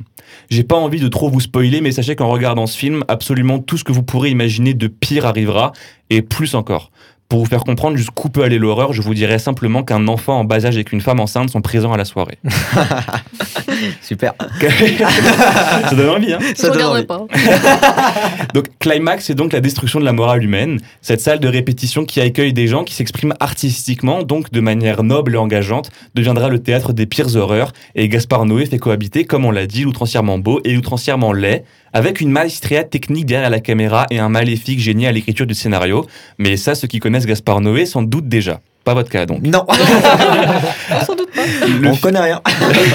J'ai 0.49 0.63
pas 0.63 0.77
envie 0.77 1.01
de 1.01 1.09
trop 1.09 1.29
vous 1.29 1.41
spoiler, 1.41 1.81
mais 1.81 1.91
sachez 1.91 2.15
qu'en 2.15 2.29
regardant 2.29 2.67
ce 2.67 2.79
film, 2.79 3.03
absolument 3.09 3.59
tout 3.59 3.77
ce 3.77 3.85
que 3.85 3.91
vous 3.91 4.05
pourrez 4.05 4.31
imaginer 4.31 4.75
de 4.75 4.87
pire 4.87 5.27
arrivera, 5.27 5.73
et 6.11 6.23
plus 6.23 6.55
encore. 6.55 6.93
Pour 7.29 7.41
vous 7.41 7.45
faire 7.47 7.65
comprendre 7.65 7.99
jusqu'où 7.99 8.31
peut 8.31 8.43
aller 8.43 8.59
l'horreur, 8.59 8.95
je 8.95 9.03
vous 9.03 9.13
dirais 9.13 9.39
simplement 9.39 9.83
qu'un 9.83 10.09
enfant 10.09 10.39
en 10.39 10.45
bas 10.45 10.65
âge 10.65 10.79
et 10.79 10.85
qu'une 10.85 11.03
femme 11.03 11.21
enceinte 11.21 11.51
sont 11.51 11.61
présents 11.61 11.93
à 11.93 11.99
la 11.99 12.07
soirée. 12.07 12.39
Super. 14.03 14.33
Ça 15.89 15.95
donne 15.95 16.09
envie, 16.09 16.33
hein 16.33 16.39
Ça 16.55 16.71
donne 16.71 16.85
envie. 16.85 17.05
pas. 17.05 17.27
Donc 18.55 18.69
Climax, 18.79 19.27
c'est 19.27 19.35
donc 19.35 19.53
la 19.53 19.61
destruction 19.61 20.01
de 20.01 20.07
la 20.07 20.15
morale 20.15 20.43
humaine, 20.43 20.81
cette 21.03 21.21
salle 21.21 21.39
de 21.39 21.49
répétition 21.49 22.07
qui 22.07 22.23
accueille 22.23 22.55
des 22.55 22.67
gens 22.67 22.83
qui 22.83 22.95
s'expriment 22.95 23.35
artistiquement, 23.41 24.23
donc 24.23 24.51
de 24.51 24.61
manière 24.61 25.03
noble 25.03 25.35
et 25.35 25.39
engageante, 25.39 25.91
deviendra 26.15 26.49
le 26.49 26.61
théâtre 26.61 26.95
des 26.95 27.05
pires 27.05 27.37
horreurs, 27.37 27.73
et 27.95 28.09
Gaspard 28.09 28.47
Noé 28.47 28.65
fait 28.65 28.79
cohabiter, 28.79 29.25
comme 29.25 29.45
on 29.45 29.51
l'a 29.51 29.67
dit, 29.67 29.83
l'outrancièrement 29.83 30.39
beau 30.39 30.61
et 30.65 30.73
l'outrancièrement 30.73 31.33
laid, 31.35 31.65
avec 31.93 32.21
une 32.21 32.31
maestria 32.31 32.85
technique 32.85 33.27
derrière 33.27 33.51
la 33.51 33.61
caméra 33.61 34.07
et 34.11 34.19
un 34.19 34.29
maléfique 34.29 34.81
génie 34.81 35.07
à 35.07 35.13
l'écriture 35.13 35.47
du 35.47 35.55
scénario, 35.55 36.07
mais 36.39 36.57
ça, 36.57 36.75
ceux 36.75 36.89
qui 36.89 37.01
connaissent 37.01 37.27
Gaspard 37.27 37.61
Noé 37.61 37.87
s'en 37.87 38.03
doutent 38.03 38.29
déjà. 38.29 38.61
Pas 38.89 38.95
votre 38.95 39.11
cas 39.11 39.27
donc. 39.27 39.43
Non, 39.43 39.67
Sans 41.07 41.15
doute 41.15 41.31
pas. 41.35 41.43
Le 41.67 41.89
on 41.89 41.97
connaît 41.97 42.21
rien. 42.21 42.41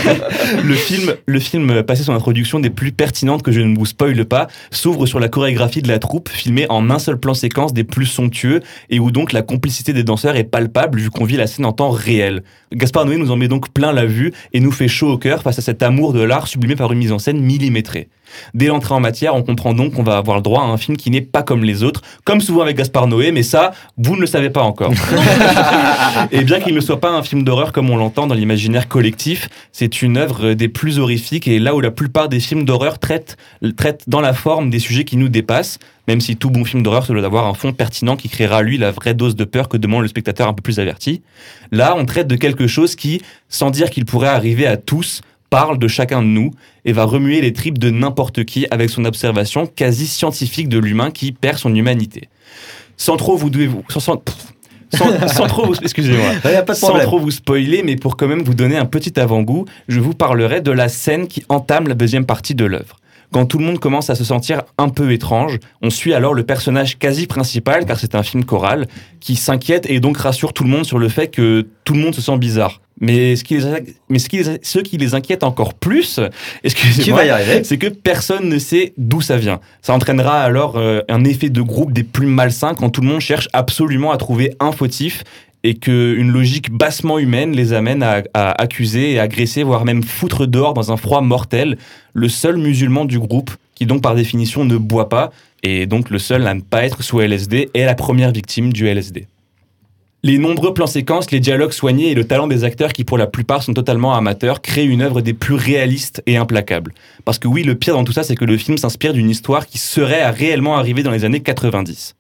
le 0.63 0.73
film, 0.73 1.13
le 1.27 1.39
film, 1.39 1.83
passé 1.83 2.01
son 2.01 2.13
introduction 2.13 2.59
des 2.59 2.71
plus 2.71 2.91
pertinentes 2.91 3.43
que 3.43 3.51
je 3.51 3.61
ne 3.61 3.77
vous 3.77 3.85
spoile 3.85 4.25
pas, 4.25 4.47
s'ouvre 4.71 5.05
sur 5.05 5.19
la 5.19 5.27
chorégraphie 5.27 5.83
de 5.83 5.87
la 5.87 5.99
troupe, 5.99 6.29
filmée 6.29 6.65
en 6.69 6.89
un 6.89 6.97
seul 6.97 7.19
plan 7.19 7.35
séquence 7.35 7.73
des 7.73 7.83
plus 7.83 8.07
somptueux, 8.07 8.61
et 8.89 8.99
où 8.99 9.11
donc 9.11 9.33
la 9.33 9.43
complicité 9.43 9.93
des 9.93 10.03
danseurs 10.03 10.35
est 10.35 10.45
palpable 10.45 10.99
vu 10.99 11.11
qu'on 11.11 11.25
vit 11.25 11.37
la 11.37 11.45
scène 11.45 11.65
en 11.65 11.73
temps 11.73 11.91
réel. 11.91 12.41
Gaspard 12.73 13.05
Noé 13.05 13.17
nous 13.17 13.29
en 13.29 13.35
met 13.35 13.47
donc 13.47 13.71
plein 13.71 13.91
la 13.91 14.07
vue 14.07 14.33
et 14.51 14.59
nous 14.59 14.71
fait 14.71 14.87
chaud 14.87 15.11
au 15.11 15.19
cœur 15.19 15.43
face 15.43 15.59
à 15.59 15.61
cet 15.61 15.83
amour 15.83 16.13
de 16.13 16.21
l'art 16.21 16.47
sublimé 16.47 16.75
par 16.75 16.91
une 16.91 16.97
mise 16.97 17.11
en 17.11 17.19
scène 17.19 17.39
millimétrée. 17.39 18.09
Dès 18.53 18.67
l'entrée 18.67 18.93
en 18.93 18.99
matière, 18.99 19.35
on 19.35 19.43
comprend 19.43 19.73
donc 19.73 19.93
qu'on 19.93 20.03
va 20.03 20.17
avoir 20.17 20.37
le 20.37 20.43
droit 20.43 20.61
à 20.61 20.65
un 20.65 20.77
film 20.77 20.97
qui 20.97 21.09
n'est 21.09 21.21
pas 21.21 21.43
comme 21.43 21.63
les 21.63 21.83
autres, 21.83 22.01
comme 22.23 22.41
souvent 22.41 22.61
avec 22.61 22.77
Gaspard 22.77 23.07
Noé, 23.07 23.31
mais 23.31 23.43
ça, 23.43 23.71
vous 23.97 24.15
ne 24.15 24.21
le 24.21 24.27
savez 24.27 24.49
pas 24.49 24.61
encore. 24.61 24.93
Et 26.31 26.43
bien 26.43 26.59
qu'il 26.59 26.73
ne 26.73 26.81
soit 26.81 26.99
pas 26.99 27.11
un 27.11 27.23
film 27.23 27.43
d'horreur 27.43 27.71
comme 27.71 27.89
on 27.89 27.97
l'entend 27.97 28.27
dans 28.27 28.35
l'imaginaire 28.35 28.87
collectif, 28.87 29.49
c'est 29.71 30.01
une 30.01 30.17
œuvre 30.17 30.53
des 30.53 30.67
plus 30.67 30.99
horrifiques 30.99 31.47
et 31.47 31.59
là 31.59 31.75
où 31.75 31.81
la 31.81 31.91
plupart 31.91 32.29
des 32.29 32.39
films 32.39 32.65
d'horreur 32.65 32.99
traitent, 32.99 33.37
traitent 33.77 34.03
dans 34.07 34.21
la 34.21 34.33
forme 34.33 34.69
des 34.69 34.79
sujets 34.79 35.03
qui 35.03 35.17
nous 35.17 35.29
dépassent, 35.29 35.79
même 36.07 36.21
si 36.21 36.35
tout 36.35 36.49
bon 36.49 36.65
film 36.65 36.83
d'horreur 36.83 37.05
se 37.05 37.13
doit 37.13 37.23
avoir 37.23 37.47
un 37.47 37.53
fond 37.53 37.73
pertinent 37.73 38.15
qui 38.15 38.29
créera 38.29 38.61
lui 38.61 38.77
la 38.77 38.91
vraie 38.91 39.13
dose 39.13 39.35
de 39.35 39.45
peur 39.45 39.69
que 39.69 39.77
demande 39.77 40.01
le 40.01 40.07
spectateur 40.07 40.47
un 40.47 40.53
peu 40.53 40.61
plus 40.61 40.79
averti. 40.79 41.21
Là, 41.71 41.95
on 41.97 42.05
traite 42.05 42.27
de 42.27 42.35
quelque 42.35 42.67
chose 42.67 42.95
qui, 42.95 43.21
sans 43.49 43.71
dire 43.71 43.89
qu'il 43.89 44.05
pourrait 44.05 44.29
arriver 44.29 44.67
à 44.67 44.77
tous, 44.77 45.21
parle 45.53 45.77
de 45.77 45.87
chacun 45.87 46.21
de 46.21 46.27
nous 46.27 46.51
et 46.83 46.93
va 46.93 47.03
remuer 47.03 47.39
les 47.41 47.53
tripes 47.53 47.77
de 47.77 47.89
n'importe 47.91 48.43
qui 48.43 48.65
avec 48.71 48.89
son 48.89 49.05
observation 49.05 49.67
quasi 49.67 50.07
scientifique 50.07 50.67
de 50.67 50.79
l'humain 50.79 51.11
qui 51.11 51.31
perd 51.31 51.57
son 51.57 51.73
humanité. 51.75 52.29
Sans 52.97 53.17
trop 53.17 53.35
vous 53.37 53.49
devez 53.51 53.67
vous 53.67 53.83
sans, 53.89 53.99
sans- 53.99 54.23
sans- 54.93 55.27
sans 55.27 55.47
trop 55.47 55.65
vous 55.67 55.75
excusez-moi 55.81 56.31
sans 56.75 56.87
trop 57.05 57.19
vous 57.19 57.31
spoiler, 57.31 57.83
mais 57.83 57.95
pour 57.95 58.17
quand 58.17 58.27
même 58.27 58.41
vous 58.43 58.53
donner 58.55 58.77
un 58.77 58.85
petit 58.85 59.19
avant-goût, 59.19 59.65
je 59.87 59.99
vous 59.99 60.13
parlerai 60.13 60.61
de 60.61 60.71
la 60.71 60.89
scène 60.89 61.27
qui 61.27 61.43
entame 61.49 61.87
la 61.87 61.93
deuxième 61.95 62.25
partie 62.25 62.55
de 62.55 62.65
l'œuvre. 62.65 62.97
Quand 63.33 63.45
tout 63.45 63.57
le 63.57 63.65
monde 63.65 63.79
commence 63.79 64.09
à 64.09 64.15
se 64.15 64.23
sentir 64.23 64.61
un 64.77 64.89
peu 64.89 65.11
étrange, 65.11 65.57
on 65.81 65.89
suit 65.89 66.13
alors 66.13 66.33
le 66.35 66.43
personnage 66.43 66.99
quasi 66.99 67.25
principal, 67.27 67.85
car 67.85 67.99
c'est 67.99 68.13
un 68.15 68.23
film 68.23 68.45
choral, 68.45 68.87
qui 69.19 69.35
s'inquiète 69.35 69.89
et 69.89 69.99
donc 69.99 70.17
rassure 70.17 70.53
tout 70.53 70.63
le 70.63 70.69
monde 70.69 70.85
sur 70.85 70.99
le 70.99 71.09
fait 71.09 71.27
que 71.29 71.67
tout 71.83 71.93
le 71.93 71.99
monde 71.99 72.13
se 72.13 72.21
sent 72.21 72.37
bizarre. 72.37 72.79
Mais 73.01 73.35
ce 73.35 73.43
qui 73.43 73.57
les, 73.57 73.65
mais 74.07 74.19
ce 74.19 74.29
qui 74.29 74.37
les- 74.43 74.59
ce 74.61 74.77
qui 74.79 74.97
les 74.97 75.15
inquiète 75.15 75.43
encore 75.43 75.73
plus, 75.73 76.19
excusez-moi, 76.63 77.21
c'est 77.63 77.79
que 77.79 77.87
personne 77.87 78.47
ne 78.49 78.59
sait 78.59 78.93
d'où 78.97 79.19
ça 79.19 79.35
vient. 79.37 79.59
Ça 79.81 79.93
entraînera 79.93 80.41
alors 80.41 80.77
euh, 80.77 81.01
un 81.09 81.23
effet 81.23 81.49
de 81.49 81.61
groupe 81.61 81.91
des 81.91 82.03
plus 82.03 82.27
malsains 82.27 82.75
quand 82.75 82.91
tout 82.91 83.01
le 83.01 83.07
monde 83.07 83.19
cherche 83.19 83.49
absolument 83.51 84.11
à 84.11 84.17
trouver 84.17 84.53
un 84.59 84.71
fautif 84.71 85.23
et 85.63 85.75
qu'une 85.75 86.31
logique 86.31 86.71
bassement 86.71 87.19
humaine 87.19 87.53
les 87.53 87.73
amène 87.73 88.03
à, 88.03 88.23
accuser 88.33 89.13
et 89.13 89.19
agresser, 89.19 89.63
voire 89.63 89.85
même 89.85 90.03
foutre 90.03 90.45
dehors 90.45 90.73
dans 90.73 90.91
un 90.91 90.97
froid 90.97 91.21
mortel 91.21 91.77
le 92.13 92.29
seul 92.29 92.57
musulman 92.57 93.05
du 93.05 93.19
groupe, 93.19 93.51
qui 93.75 93.85
donc 93.85 94.01
par 94.01 94.15
définition 94.15 94.65
ne 94.65 94.77
boit 94.77 95.09
pas, 95.09 95.31
et 95.63 95.85
donc 95.85 96.09
le 96.09 96.19
seul 96.19 96.45
à 96.47 96.53
ne 96.53 96.61
pas 96.61 96.83
être 96.83 97.01
sous 97.01 97.21
LSD, 97.21 97.69
est 97.73 97.85
la 97.85 97.95
première 97.95 98.31
victime 98.31 98.73
du 98.73 98.87
LSD. 98.87 99.27
Les 100.25 100.37
nombreux 100.37 100.73
plans 100.73 100.87
séquences, 100.87 101.31
les 101.31 101.41
dialogues 101.41 101.73
soignés 101.73 102.11
et 102.11 102.15
le 102.15 102.23
talent 102.23 102.47
des 102.47 102.63
acteurs 102.63 102.93
qui 102.93 103.03
pour 103.03 103.17
la 103.17 103.27
plupart 103.27 103.61
sont 103.61 103.73
totalement 103.73 104.13
amateurs 104.13 104.61
créent 104.61 104.85
une 104.85 105.01
œuvre 105.01 105.19
des 105.19 105.33
plus 105.33 105.55
réalistes 105.55 106.23
et 106.25 106.37
implacables. 106.37 106.93
Parce 107.25 107.39
que 107.39 107.49
oui, 107.49 107.63
le 107.63 107.75
pire 107.75 107.95
dans 107.95 108.05
tout 108.05 108.13
ça, 108.13 108.23
c'est 108.23 108.37
que 108.37 108.45
le 108.45 108.57
film 108.57 108.77
s'inspire 108.77 109.11
d'une 109.11 109.29
histoire 109.29 109.67
qui 109.67 109.77
serait 109.77 110.21
à 110.21 110.31
réellement 110.31 110.77
arriver 110.77 111.03
dans 111.03 111.11
les 111.11 111.25
années 111.25 111.41
90. 111.41 112.15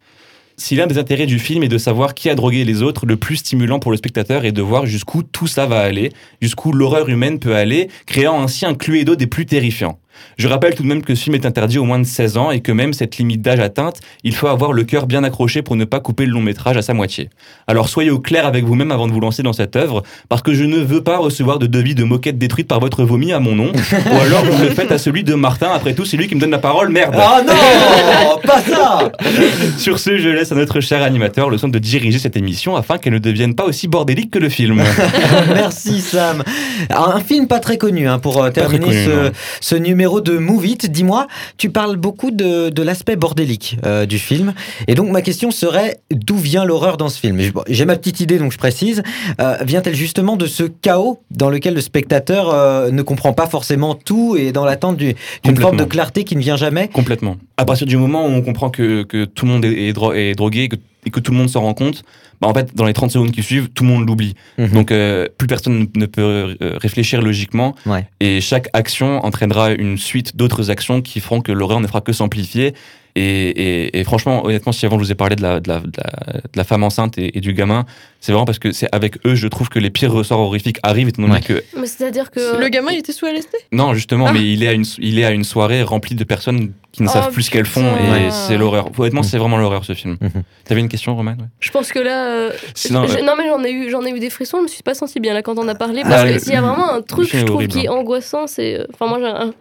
Si 0.55 0.75
l'un 0.75 0.85
des 0.85 0.99
intérêts 0.99 1.25
du 1.25 1.39
film 1.39 1.63
est 1.63 1.67
de 1.67 1.79
savoir 1.79 2.13
qui 2.13 2.29
a 2.29 2.35
drogué 2.35 2.63
les 2.63 2.83
autres, 2.83 3.07
le 3.07 3.17
plus 3.17 3.37
stimulant 3.37 3.79
pour 3.79 3.89
le 3.89 3.97
spectateur 3.97 4.45
est 4.45 4.51
de 4.51 4.61
voir 4.61 4.85
jusqu'où 4.85 5.23
tout 5.23 5.47
ça 5.47 5.65
va 5.65 5.79
aller, 5.79 6.11
jusqu'où 6.41 6.71
l'horreur 6.71 7.09
humaine 7.09 7.39
peut 7.39 7.55
aller, 7.55 7.89
créant 8.05 8.41
ainsi 8.41 8.65
un 8.65 8.75
cluedo 8.75 9.15
des 9.15 9.25
plus 9.25 9.47
terrifiants. 9.47 9.97
Je 10.37 10.47
rappelle 10.47 10.75
tout 10.75 10.83
de 10.83 10.87
même 10.87 11.03
que 11.03 11.15
ce 11.15 11.23
film 11.23 11.35
est 11.35 11.45
interdit 11.45 11.77
au 11.77 11.83
moins 11.83 11.99
de 11.99 12.05
16 12.05 12.37
ans 12.37 12.51
et 12.51 12.61
que 12.61 12.71
même 12.71 12.93
cette 12.93 13.17
limite 13.17 13.41
d'âge 13.41 13.59
atteinte, 13.59 13.99
il 14.23 14.35
faut 14.35 14.47
avoir 14.47 14.73
le 14.73 14.83
cœur 14.83 15.05
bien 15.05 15.23
accroché 15.23 15.61
pour 15.61 15.75
ne 15.75 15.85
pas 15.85 15.99
couper 15.99 16.25
le 16.25 16.31
long 16.31 16.41
métrage 16.41 16.77
à 16.77 16.81
sa 16.81 16.93
moitié. 16.93 17.29
Alors 17.67 17.89
soyez 17.89 18.09
au 18.09 18.19
clair 18.19 18.45
avec 18.45 18.65
vous-même 18.65 18.91
avant 18.91 19.07
de 19.07 19.13
vous 19.13 19.19
lancer 19.19 19.43
dans 19.43 19.53
cette 19.53 19.75
œuvre, 19.75 20.03
parce 20.29 20.41
que 20.41 20.53
je 20.53 20.63
ne 20.63 20.77
veux 20.77 21.03
pas 21.03 21.17
recevoir 21.17 21.59
de 21.59 21.67
devis 21.67 21.95
de 21.95 22.03
moquettes 22.03 22.37
détruites 22.37 22.67
par 22.67 22.79
votre 22.79 23.03
vomi 23.03 23.33
à 23.33 23.39
mon 23.39 23.55
nom, 23.55 23.71
ou 23.71 24.19
alors 24.19 24.45
vous 24.45 24.63
le 24.63 24.69
faites 24.69 24.91
à 24.91 24.97
celui 24.97 25.23
de 25.23 25.33
Martin, 25.33 25.69
après 25.73 25.93
tout 25.93 26.05
c'est 26.05 26.17
lui 26.17 26.27
qui 26.27 26.35
me 26.35 26.39
donne 26.39 26.51
la 26.51 26.59
parole, 26.59 26.89
merde 26.89 27.15
Oh 27.17 27.41
non 27.45 28.39
Pas 28.43 28.61
ça 28.61 29.11
Sur 29.77 29.99
ce, 29.99 30.17
je 30.17 30.29
laisse 30.29 30.51
à 30.51 30.55
notre 30.55 30.79
cher 30.79 31.01
animateur 31.01 31.49
le 31.49 31.57
soin 31.57 31.69
de 31.69 31.79
diriger 31.79 32.19
cette 32.19 32.37
émission 32.37 32.75
afin 32.75 32.97
qu'elle 32.97 33.13
ne 33.13 33.19
devienne 33.19 33.55
pas 33.55 33.65
aussi 33.65 33.87
bordélique 33.87 34.31
que 34.31 34.39
le 34.39 34.49
film. 34.49 34.81
Merci 35.53 36.01
Sam. 36.01 36.43
Un 36.89 37.19
film 37.19 37.47
pas 37.47 37.59
très 37.59 37.77
connu 37.77 38.07
hein, 38.07 38.19
pour 38.19 38.43
euh, 38.43 38.49
terminer 38.49 38.85
connu, 38.85 39.05
ce, 39.05 39.31
ce 39.61 39.75
numéro 39.75 40.02
de 40.21 40.37
Move 40.37 40.65
It. 40.67 40.91
Dis-moi, 40.91 41.27
tu 41.57 41.69
parles 41.69 41.95
beaucoup 41.97 42.31
de, 42.31 42.69
de 42.69 42.81
l'aspect 42.83 43.15
bordélique 43.15 43.77
euh, 43.85 44.05
du 44.05 44.19
film. 44.19 44.53
Et 44.87 44.95
donc 44.95 45.09
ma 45.09 45.21
question 45.21 45.51
serait, 45.51 45.99
d'où 46.11 46.37
vient 46.37 46.65
l'horreur 46.65 46.97
dans 46.97 47.09
ce 47.09 47.19
film? 47.19 47.39
J'ai 47.69 47.85
ma 47.85 47.95
petite 47.95 48.19
idée, 48.19 48.37
donc 48.37 48.51
je 48.51 48.57
précise. 48.57 49.01
Euh, 49.39 49.55
Vient-elle 49.63 49.95
justement 49.95 50.35
de 50.35 50.45
ce 50.45 50.63
chaos 50.63 51.19
dans 51.31 51.49
lequel 51.49 51.73
le 51.73 51.81
spectateur 51.81 52.49
euh, 52.53 52.91
ne 52.91 53.01
comprend 53.01 53.33
pas 53.33 53.47
forcément 53.47 53.95
tout 53.95 54.35
et 54.37 54.51
dans 54.51 54.65
l'attente 54.65 54.97
du- 54.97 55.15
d'une 55.43 55.57
forme 55.57 55.77
de 55.77 55.83
clarté 55.83 56.23
qui 56.23 56.35
ne 56.35 56.41
vient 56.41 56.57
jamais? 56.57 56.87
Complètement. 56.89 57.37
À 57.57 57.65
partir 57.65 57.87
du 57.87 57.97
moment 57.97 58.25
où 58.25 58.29
on 58.29 58.41
comprend 58.41 58.69
que, 58.69 59.03
que 59.03 59.25
tout 59.25 59.45
le 59.45 59.51
monde 59.51 59.65
est, 59.65 59.87
est 59.87 59.93
dro- 59.93 60.13
est 60.13 60.33
drogué 60.35 60.69
que- 60.69 60.75
et 61.05 61.09
que 61.09 61.19
tout 61.19 61.31
le 61.31 61.37
monde 61.37 61.49
s'en 61.49 61.61
rend 61.61 61.73
compte, 61.73 62.03
bah 62.41 62.47
en 62.47 62.53
fait, 62.53 62.75
dans 62.75 62.85
les 62.85 62.93
30 62.93 63.11
secondes 63.11 63.31
qui 63.31 63.43
suivent, 63.43 63.69
tout 63.69 63.83
le 63.83 63.89
monde 63.89 64.07
l'oublie. 64.07 64.35
Mhm. 64.57 64.69
Donc, 64.69 64.91
euh, 64.91 65.27
plus 65.37 65.47
personne 65.47 65.87
ne- 65.95 66.05
peut 66.05 66.55
euh, 66.61 66.77
réfléchir 66.81 67.21
logiquement. 67.21 67.75
Ouais. 67.85 68.07
Et 68.19 68.41
chaque 68.41 68.67
action 68.73 69.23
entraînera 69.25 69.71
une 69.71 69.97
suite 69.97 70.35
d'autres 70.35 70.69
actions 70.71 71.01
qui 71.01 71.19
feront 71.19 71.41
que 71.41 71.51
l'horreur 71.51 71.79
ne 71.79 71.87
fera 71.87 72.01
que 72.01 72.13
s'amplifier. 72.13 72.73
Et, 73.15 73.21
et- 73.49 73.99
et 73.99 74.03
franchement, 74.03 74.43
honnêtement, 74.45 74.71
si 74.71 74.85
avant 74.87 74.97
je 74.97 75.03
vous 75.03 75.11
ai 75.11 75.15
parlé 75.15 75.35
de 75.35 75.41
la, 75.43 75.59
de 75.59 75.69
la, 75.69 75.79
de 75.81 75.91
la, 75.97 76.33
de 76.33 76.41
la 76.55 76.63
femme 76.63 76.83
enceinte 76.83 77.17
et, 77.19 77.37
et 77.37 77.41
du 77.41 77.53
gamin, 77.53 77.85
c'est 78.19 78.31
vraiment 78.31 78.45
parce 78.45 78.57
que 78.57 78.71
c'est 78.71 78.87
avec 78.91 79.17
eux, 79.27 79.35
je 79.35 79.47
trouve 79.47 79.69
que 79.69 79.77
les 79.77 79.91
pires 79.91 80.11
ressorts 80.11 80.39
horrifiques 80.39 80.79
arrivent, 80.81 81.09
étant 81.09 81.21
donné 81.21 81.35
Ouais. 81.35 81.41
que 81.41 81.63
Mais 81.79 81.85
c'est-à-dire 81.85 82.31
que. 82.31 82.59
Le 82.59 82.69
gamin, 82.69 82.91
il 82.91 82.97
était 82.99 83.11
sous 83.11 83.27
LSD 83.27 83.49
non, 83.71 83.93
justement, 83.93 84.27
Ah. 84.29 84.33
mais 84.33 84.41
il 84.51 84.63
est, 84.63 84.67
à 84.67 84.73
une, 84.73 84.85
il 84.97 85.19
est 85.19 85.25
à 85.25 85.31
une 85.31 85.43
soirée 85.43 85.83
remplie 85.83 86.15
de 86.15 86.23
personnes 86.23 86.71
qui 86.91 87.03
ne 87.03 87.07
Oh, 87.07 87.11
savent 87.11 87.31
plus 87.31 87.43
ce 87.43 87.51
qu'elles 87.51 87.65
font 87.65 87.85
et 87.97 88.31
c'est 88.31 88.57
l'horreur. 88.57 88.89
Honnêtement, 88.97 89.23
c'est 89.23 89.37
vraiment 89.37 89.57
l'horreur 89.57 89.83
ce 89.85 89.93
film. 89.93 90.17
Mhm. 90.21 90.43
T'avais 90.65 90.81
une 90.81 90.89
question, 90.89 91.15
Roman 91.15 91.31
ouais. 91.31 91.45
Je 91.59 91.69
pense 91.71 91.91
que 91.91 91.99
là. 91.99 92.27
euh, 92.29 92.51
Sinon, 92.73 93.05
je- 93.07 93.17
euh, 93.17 93.21
non, 93.23 93.33
mais 93.37 93.47
j'en 93.47 93.63
ai, 93.63 93.71
eu, 93.71 93.89
j'en 93.91 94.03
ai 94.05 94.09
eu 94.11 94.19
des 94.19 94.29
frissons, 94.31 94.57
je 94.59 94.63
me 94.63 94.67
suis 94.67 94.83
pas 94.83 94.93
sentie 94.95 95.19
bien 95.19 95.33
là 95.35 95.41
quand 95.43 95.57
on 95.59 95.67
a 95.67 95.75
parlé. 95.75 96.01
Ah, 96.05 96.09
Parce 96.09 96.23
le- 96.25 96.33
que 96.33 96.39
s'il 96.39 96.53
y 96.53 96.55
a 96.55 96.61
vraiment 96.61 96.91
un 96.93 97.01
truc, 97.01 97.27
film 97.27 97.39
je 97.39 97.43
est 97.43 97.45
trouve, 97.45 97.55
horrible, 97.57 97.73
qui 97.73 97.85
est 97.85 97.87
hein. 97.89 97.93
angoissant, 97.93 98.47
c'est. 98.47 98.79
euh, 98.79 98.85
Enfin, 98.93 99.07
moi, 99.07 99.19
j'ai 99.19 99.25
un- 99.27 99.53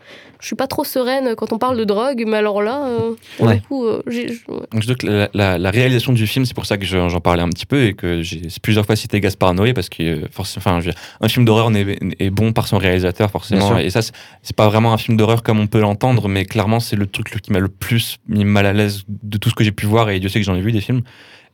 je 0.42 0.46
suis 0.48 0.56
pas 0.56 0.66
trop 0.66 0.84
sereine 0.84 1.34
quand 1.36 1.52
on 1.54 1.58
parle 1.58 1.78
de 1.78 1.84
drogue, 1.84 2.24
mais 2.26 2.36
alors 2.36 2.60
là, 2.62 2.84
euh, 2.84 3.12
pour 3.38 3.46
Ouais. 3.46 3.54
le 3.54 3.60
coup, 3.60 3.86
euh, 3.86 4.02
j'ai. 4.08 4.28
je- 4.28 4.40
ouais. 4.48 4.58
Donc, 4.72 4.82
je 4.82 4.86
dois 4.88 4.96
que 4.96 5.06
la, 5.06 5.28
la- 5.32 5.56
la 5.58 5.70
réalisation 5.70 6.12
du 6.12 6.26
film, 6.26 6.44
c'est 6.44 6.52
pour 6.54 6.66
ça 6.66 6.76
que 6.76 6.84
je- 6.84 7.08
j'en 7.08 7.20
parlais 7.20 7.42
un 7.42 7.48
petit 7.48 7.64
peu 7.64 7.84
et 7.86 7.94
que 7.94 8.22
j'ai 8.22 8.42
plusieurs 8.60 8.84
fois 8.84 8.96
cité 8.96 9.20
Gaspard 9.20 9.54
Noé 9.54 9.72
parce 9.72 9.88
que 9.88 10.02
euh, 10.02 10.28
forcément, 10.30 10.62
enfin, 10.66 10.80
un 11.20 11.28
film 11.28 11.44
d'horreur 11.46 11.70
n'est- 11.70 11.96
est 12.18 12.30
bon 12.30 12.52
par 12.52 12.66
son 12.66 12.76
réalisateur 12.76 13.30
forcément. 13.30 13.78
Et 13.78 13.88
ça, 13.90 14.02
c'est- 14.02 14.12
c'est 14.42 14.56
pas 14.56 14.68
vraiment 14.68 14.92
un 14.92 14.98
film 14.98 15.16
d'horreur 15.16 15.42
comme 15.42 15.60
on 15.60 15.66
peut 15.68 15.80
l'entendre, 15.80 16.28
mais 16.28 16.44
clairement, 16.44 16.80
c'est 16.80 16.96
le 16.96 17.06
truc 17.06 17.40
qui 17.40 17.52
m'a 17.52 17.60
le 17.60 17.68
plus 17.68 18.16
mis 18.28 18.44
mal 18.44 18.66
à 18.66 18.72
l'aise 18.72 19.04
de 19.08 19.38
tout 19.38 19.48
ce 19.48 19.54
que 19.54 19.62
j'ai 19.64 19.72
pu 19.72 19.86
voir 19.86 20.10
et 20.10 20.18
Dieu 20.20 20.28
sait 20.28 20.40
que 20.40 20.44
j'en 20.44 20.56
ai 20.56 20.60
vu 20.60 20.72
des 20.72 20.80
films. 20.80 21.02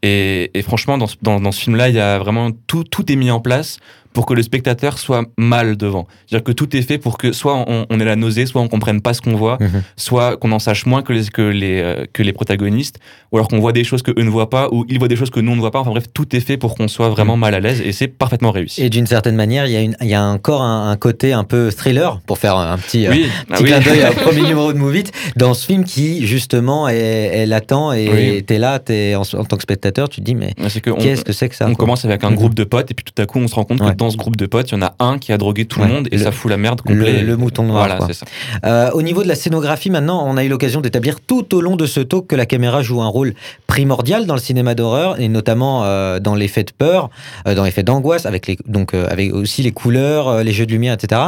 Et, 0.03 0.51
et 0.55 0.62
franchement, 0.62 0.97
dans 0.97 1.09
ce, 1.09 1.16
dans, 1.22 1.41
dans 1.41 1.51
ce 1.53 1.61
film-là, 1.61 1.89
il 1.89 1.97
y 1.97 2.01
a 2.01 2.18
vraiment 2.18 2.51
tout, 2.68 2.84
tout 2.84 3.11
est 3.11 3.16
mis 3.16 3.30
en 3.32 3.41
place 3.41 3.78
pour 4.18 4.26
que 4.26 4.34
le 4.34 4.42
spectateur 4.42 4.98
soit 4.98 5.22
mal 5.38 5.76
devant. 5.76 6.08
C'est-à-dire 6.26 6.42
que 6.42 6.50
tout 6.50 6.74
est 6.76 6.82
fait 6.82 6.98
pour 6.98 7.18
que 7.18 7.30
soit 7.30 7.54
on, 7.68 7.86
on 7.88 8.00
ait 8.00 8.04
la 8.04 8.16
nausée, 8.16 8.46
soit 8.46 8.60
on 8.60 8.66
comprenne 8.66 9.00
pas 9.00 9.14
ce 9.14 9.20
qu'on 9.22 9.36
voit, 9.36 9.58
Mhm. 9.60 9.82
soit 9.96 10.36
qu'on 10.36 10.50
en 10.50 10.58
sache 10.58 10.86
moins 10.86 11.02
que 11.02 11.12
les, 11.12 11.26
que 11.28 11.42
les, 11.42 11.80
euh, 11.80 12.04
que 12.12 12.24
les 12.24 12.32
protagonistes, 12.32 12.98
ou 13.30 13.36
alors 13.36 13.46
qu'on 13.46 13.60
voit 13.60 13.70
des 13.70 13.84
choses 13.84 14.02
que 14.02 14.10
eux 14.10 14.24
ne 14.24 14.28
voient 14.28 14.50
pas, 14.50 14.70
ou 14.72 14.84
ils 14.88 14.98
voient 14.98 15.06
des 15.06 15.14
choses 15.14 15.30
que 15.30 15.38
nous 15.38 15.52
on 15.52 15.54
ne 15.54 15.60
voit 15.60 15.70
pas. 15.70 15.78
Enfin 15.78 15.90
bref, 15.92 16.06
tout 16.12 16.34
est 16.34 16.40
fait 16.40 16.56
pour 16.56 16.74
qu'on 16.74 16.88
soit 16.88 17.10
vraiment 17.10 17.36
mal 17.36 17.54
à 17.54 17.60
l'aise 17.60 17.80
et 17.80 17.92
c'est 17.92 18.08
parfaitement 18.08 18.50
réussi. 18.50 18.82
Et 18.82 18.90
d'une 18.90 19.06
certaine 19.06 19.36
manière, 19.36 19.66
il 19.66 19.72
y 19.72 19.76
a, 19.76 19.82
une, 19.82 19.96
il 20.00 20.08
y 20.08 20.14
a 20.14 20.24
encore 20.24 20.62
un, 20.62 20.90
un 20.90 20.96
côté 20.96 21.32
un 21.32 21.44
peu 21.44 21.70
thriller, 21.70 22.18
pour 22.26 22.38
faire 22.38 22.56
un 22.56 22.76
petit, 22.76 23.06
euh, 23.06 23.10
oui, 23.12 23.26
ah 23.50 23.54
petit 23.54 23.62
oui. 23.62 23.68
clin 23.70 23.80
d'œil 23.80 24.02
au 24.10 24.14
premier 24.24 24.42
numéro 24.42 24.72
de 24.72 24.78
Move 24.78 24.96
It, 24.96 25.12
dans 25.36 25.54
ce 25.54 25.64
film 25.64 25.84
qui, 25.84 26.26
justement, 26.26 26.88
est, 26.88 26.96
est 26.96 27.46
latent 27.46 27.92
et 27.94 28.10
Oui. 28.12 28.42
t'es 28.42 28.58
là, 28.58 28.80
t'es, 28.80 29.14
en, 29.14 29.22
en 29.22 29.44
tant 29.44 29.56
que 29.56 29.62
spectateur, 29.62 30.08
tu 30.08 30.20
te 30.22 30.24
dis, 30.24 30.34
mais 30.34 30.54
qu'est-ce 30.56 31.22
que 31.22 31.32
c'est 31.32 31.48
que 31.48 31.54
ça 31.54 31.66
on 31.66 31.74
quoi 31.74 31.84
commence 31.84 32.04
avec 32.04 32.24
un 32.24 32.30
Mhm. 32.30 32.34
groupe 32.36 32.54
de 32.56 32.64
potes 32.64 32.90
et 32.90 32.94
puis 32.94 33.04
tout 33.04 33.22
à 33.22 33.26
coup 33.26 33.38
on 33.38 33.46
se 33.46 33.54
rend 33.54 33.62
compte 33.64 33.80
Ouais. 33.80 33.90
que 33.92 33.96
dans 33.96 34.07
ce 34.11 34.16
groupe 34.16 34.36
de 34.36 34.46
potes, 34.46 34.70
il 34.70 34.74
y 34.74 34.76
en 34.78 34.82
a 34.82 34.94
un 34.98 35.18
qui 35.18 35.32
a 35.32 35.38
drogué 35.38 35.64
tout 35.66 35.80
Ouais. 35.80 35.86
le 35.88 35.92
monde 35.92 36.09
et 36.11 36.16
Le- 36.16 36.22
ça 36.24 36.32
fout 36.32 36.50
la 36.50 36.56
merde 36.56 36.80
complète. 36.80 37.22
le 37.22 37.36
mouton 37.36 37.64
noir. 37.64 37.78
Voilà, 37.86 37.96
quoi. 37.96 38.12
ça. 38.12 38.26
Euh, 38.64 38.90
au 38.92 39.02
niveau 39.02 39.22
de 39.22 39.28
la 39.28 39.34
scénographie, 39.34 39.90
maintenant, 39.90 40.24
on 40.26 40.36
a 40.36 40.44
eu 40.44 40.48
l'occasion 40.48 40.80
d'établir 40.80 41.20
tout 41.20 41.54
au 41.54 41.61
long 41.61 41.76
de 41.76 41.86
ce 41.86 42.00
talk 42.00 42.26
que 42.26 42.36
la 42.36 42.46
caméra 42.46 42.82
joue 42.82 43.00
un 43.02 43.09
rôle 43.09 43.34
primordial 43.66 44.26
dans 44.26 44.34
le 44.34 44.40
cinéma 44.40 44.74
d'horreur 44.74 45.20
et 45.20 45.28
notamment 45.28 45.84
euh, 45.84 46.18
dans 46.20 46.34
l'effet 46.34 46.64
de 46.64 46.72
peur, 46.76 47.11
euh, 47.46 47.54
dans 47.54 47.64
l'effet 47.64 47.82
d'angoisse, 47.82 48.26
avec 48.26 48.46
les, 48.46 48.56
donc 48.66 48.94
avec 48.94 49.32
aussi 49.34 49.62
les 49.62 49.72
couleurs, 49.72 50.42
les 50.42 50.52
jeux 50.52 50.66
de 50.66 50.72
lumière, 50.72 50.94
etc. 50.94 51.20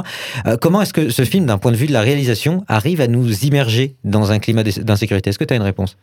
Comment 0.61 0.83
est-ce 0.83 0.93
que 0.93 1.11
ce 1.11 1.25
film, 1.25 1.47
d'un 1.47 1.59
point 1.59 1.73
de 1.73 1.77
vue 1.77 1.87
de 1.87 1.93
la 1.93 2.01
réalisation, 2.01 2.65
arrive 2.69 3.01
à 3.01 3.07
nous 3.07 3.45
immerger 3.45 3.95
dans 4.05 4.33
un 4.33 4.39
climat 4.39 4.63
d'ins- 4.63 4.83
d'insécurité? 4.83 5.31
Est-ce 5.31 5.39
que 5.39 5.45
tu 5.45 5.53
as 5.55 5.57
une 5.57 5.63
réponse? 5.63 5.97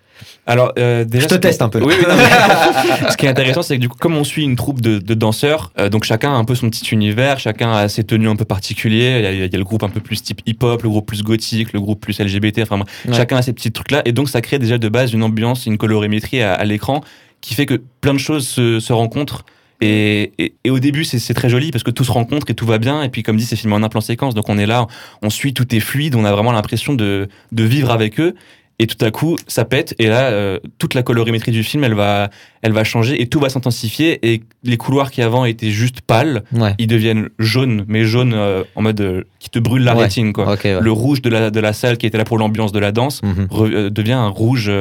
Alors, 0.46 0.74
déjà, 0.74 1.06
Je 1.20 1.28
te 1.28 1.36
teste 1.36 1.62
un 1.62 1.70
peu, 1.70 1.80
là. 1.80 1.86
Oui, 1.86 1.94
oui, 2.00 2.06
non, 2.08 2.16
mais- 2.16 3.10
ce 3.12 3.18
qui 3.18 3.26
est 3.26 3.30
intéressant, 3.30 3.62
c'est 3.62 3.76
que 3.76 3.82
du 3.82 3.90
coup, 3.90 3.98
comme 4.00 4.16
on 4.18 4.24
suit 4.24 4.44
une 4.44 4.56
troupe 4.56 4.82
de, 4.82 5.00
de 5.00 5.14
danseurs, 5.14 5.72
donc 5.92 6.04
chacun 6.06 6.32
a 6.32 6.36
un 6.36 6.46
peu 6.46 6.56
son 6.58 6.70
petit 6.70 6.86
univers, 6.94 7.40
chacun 7.40 7.72
a 7.72 7.88
ses 7.88 8.04
tenues 8.04 8.28
un 8.28 8.36
peu 8.36 8.44
particuliers. 8.46 9.16
Il 9.20 9.24
y 9.24 9.28
a, 9.28 9.32
il 9.46 9.52
y 9.52 9.56
a 9.56 9.58
le 9.58 9.64
groupe 9.64 9.84
un 9.84 9.90
peu 9.90 10.02
plus 10.02 10.22
type 10.22 10.42
hip-hop, 10.46 10.84
le 10.84 10.90
groupe 10.90 11.06
plus 11.08 11.24
gothique, 11.24 11.72
le 11.74 11.80
groupe 11.80 12.02
plus 12.02 12.20
LGBT. 12.20 12.60
Enfin, 12.64 12.80
Ouais. 13.08 13.14
chacun 13.16 13.38
a 13.38 13.42
ces 13.42 13.54
petits 13.54 13.72
trucs-là. 13.72 14.02
Et 14.06 14.12
donc, 14.12 14.28
ça 14.30 14.42
crée 14.42 14.60
déjà 14.60 14.78
de 14.78 14.90
base 14.90 15.14
une 15.14 15.24
ambiance, 15.24 15.66
une 15.66 15.78
colorimétrie 15.78 16.42
à, 16.42 16.54
à 16.54 16.66
l'écran 16.66 17.02
qui 17.40 17.54
fait 17.54 17.66
que 17.66 17.82
plein 18.02 18.14
de 18.14 18.20
choses 18.20 18.48
se, 18.48 18.80
se 18.80 18.92
rencontrent 18.94 19.46
Et, 19.80 20.32
et, 20.40 20.56
et 20.64 20.72
au 20.72 20.80
début, 20.80 21.04
c'est 21.06 21.20
c'est 21.20 21.36
très 21.36 21.50
joli 21.50 21.70
parce 21.70 21.84
que 21.84 21.92
tout 21.92 22.04
se 22.04 22.12
rencontre 22.12 22.50
et 22.50 22.56
tout 22.56 22.66
va 22.66 22.80
bien. 22.80 23.04
Et 23.04 23.10
puis, 23.10 23.22
comme 23.22 23.38
dit, 23.38 23.46
c'est 23.46 23.56
filmé 23.56 23.76
en 23.76 23.84
un 23.84 23.90
plan 23.90 24.02
séquence. 24.02 24.34
Donc, 24.34 24.50
on 24.50 24.58
est 24.58 24.66
là, 24.66 24.88
on 25.22 25.30
suit, 25.30 25.54
tout 25.54 25.70
est 25.76 25.80
fluide. 25.80 26.16
On 26.16 26.26
a 26.26 26.32
vraiment 26.32 26.52
l'impression 26.52 26.96
de, 26.96 27.28
de 27.52 27.64
vivre 27.64 27.92
avec 27.92 28.20
eux. 28.20 28.34
Et 28.80 28.86
tout 28.86 29.04
à 29.04 29.10
coup, 29.10 29.38
ça 29.48 29.66
pète. 29.66 29.96
Et 29.98 30.06
là, 30.08 30.30
euh, 30.30 30.60
toute 30.78 30.94
la 30.94 31.02
colorimétrie 31.02 31.52
du 31.52 31.64
film, 31.64 31.84
elle 31.84 31.96
va, 31.96 32.30
elle 32.62 32.74
va 32.74 32.84
changer 32.84 33.20
et 33.20 33.26
tout 33.28 33.40
va 33.40 33.50
s'intensifier. 33.50 34.20
Et 34.32 34.44
les 34.64 34.78
couloirs 34.78 35.10
qui 35.10 35.24
avant 35.24 35.46
étaient 35.46 35.72
juste 35.72 36.02
pâles, 36.02 36.44
Ouais. 36.52 36.76
ils 36.78 36.86
deviennent 36.86 37.30
jaunes, 37.40 37.86
mais 37.88 38.04
jaunes 38.04 38.34
euh, 38.36 38.64
en 38.76 38.84
mode 38.84 39.02
euh, 39.02 39.24
qui 39.40 39.50
te 39.50 39.58
brûle 39.58 39.84
la 39.84 39.96
Ouais. 39.96 40.04
rétine, 40.04 40.32
quoi. 40.32 40.54
Ouais. 40.54 40.80
Le 40.80 40.92
rouge 40.92 41.24
de 41.24 41.30
la, 41.30 41.50
de 41.50 41.60
la 41.60 41.74
salle 41.74 41.98
qui 41.98 42.06
était 42.06 42.20
là 42.20 42.24
pour 42.24 42.38
l'ambiance 42.38 42.72
de 42.72 42.80
la 42.80 42.92
danse 42.92 43.22
Mhm. 43.24 43.90
devient 43.90 44.12
un 44.14 44.28
rouge, 44.30 44.72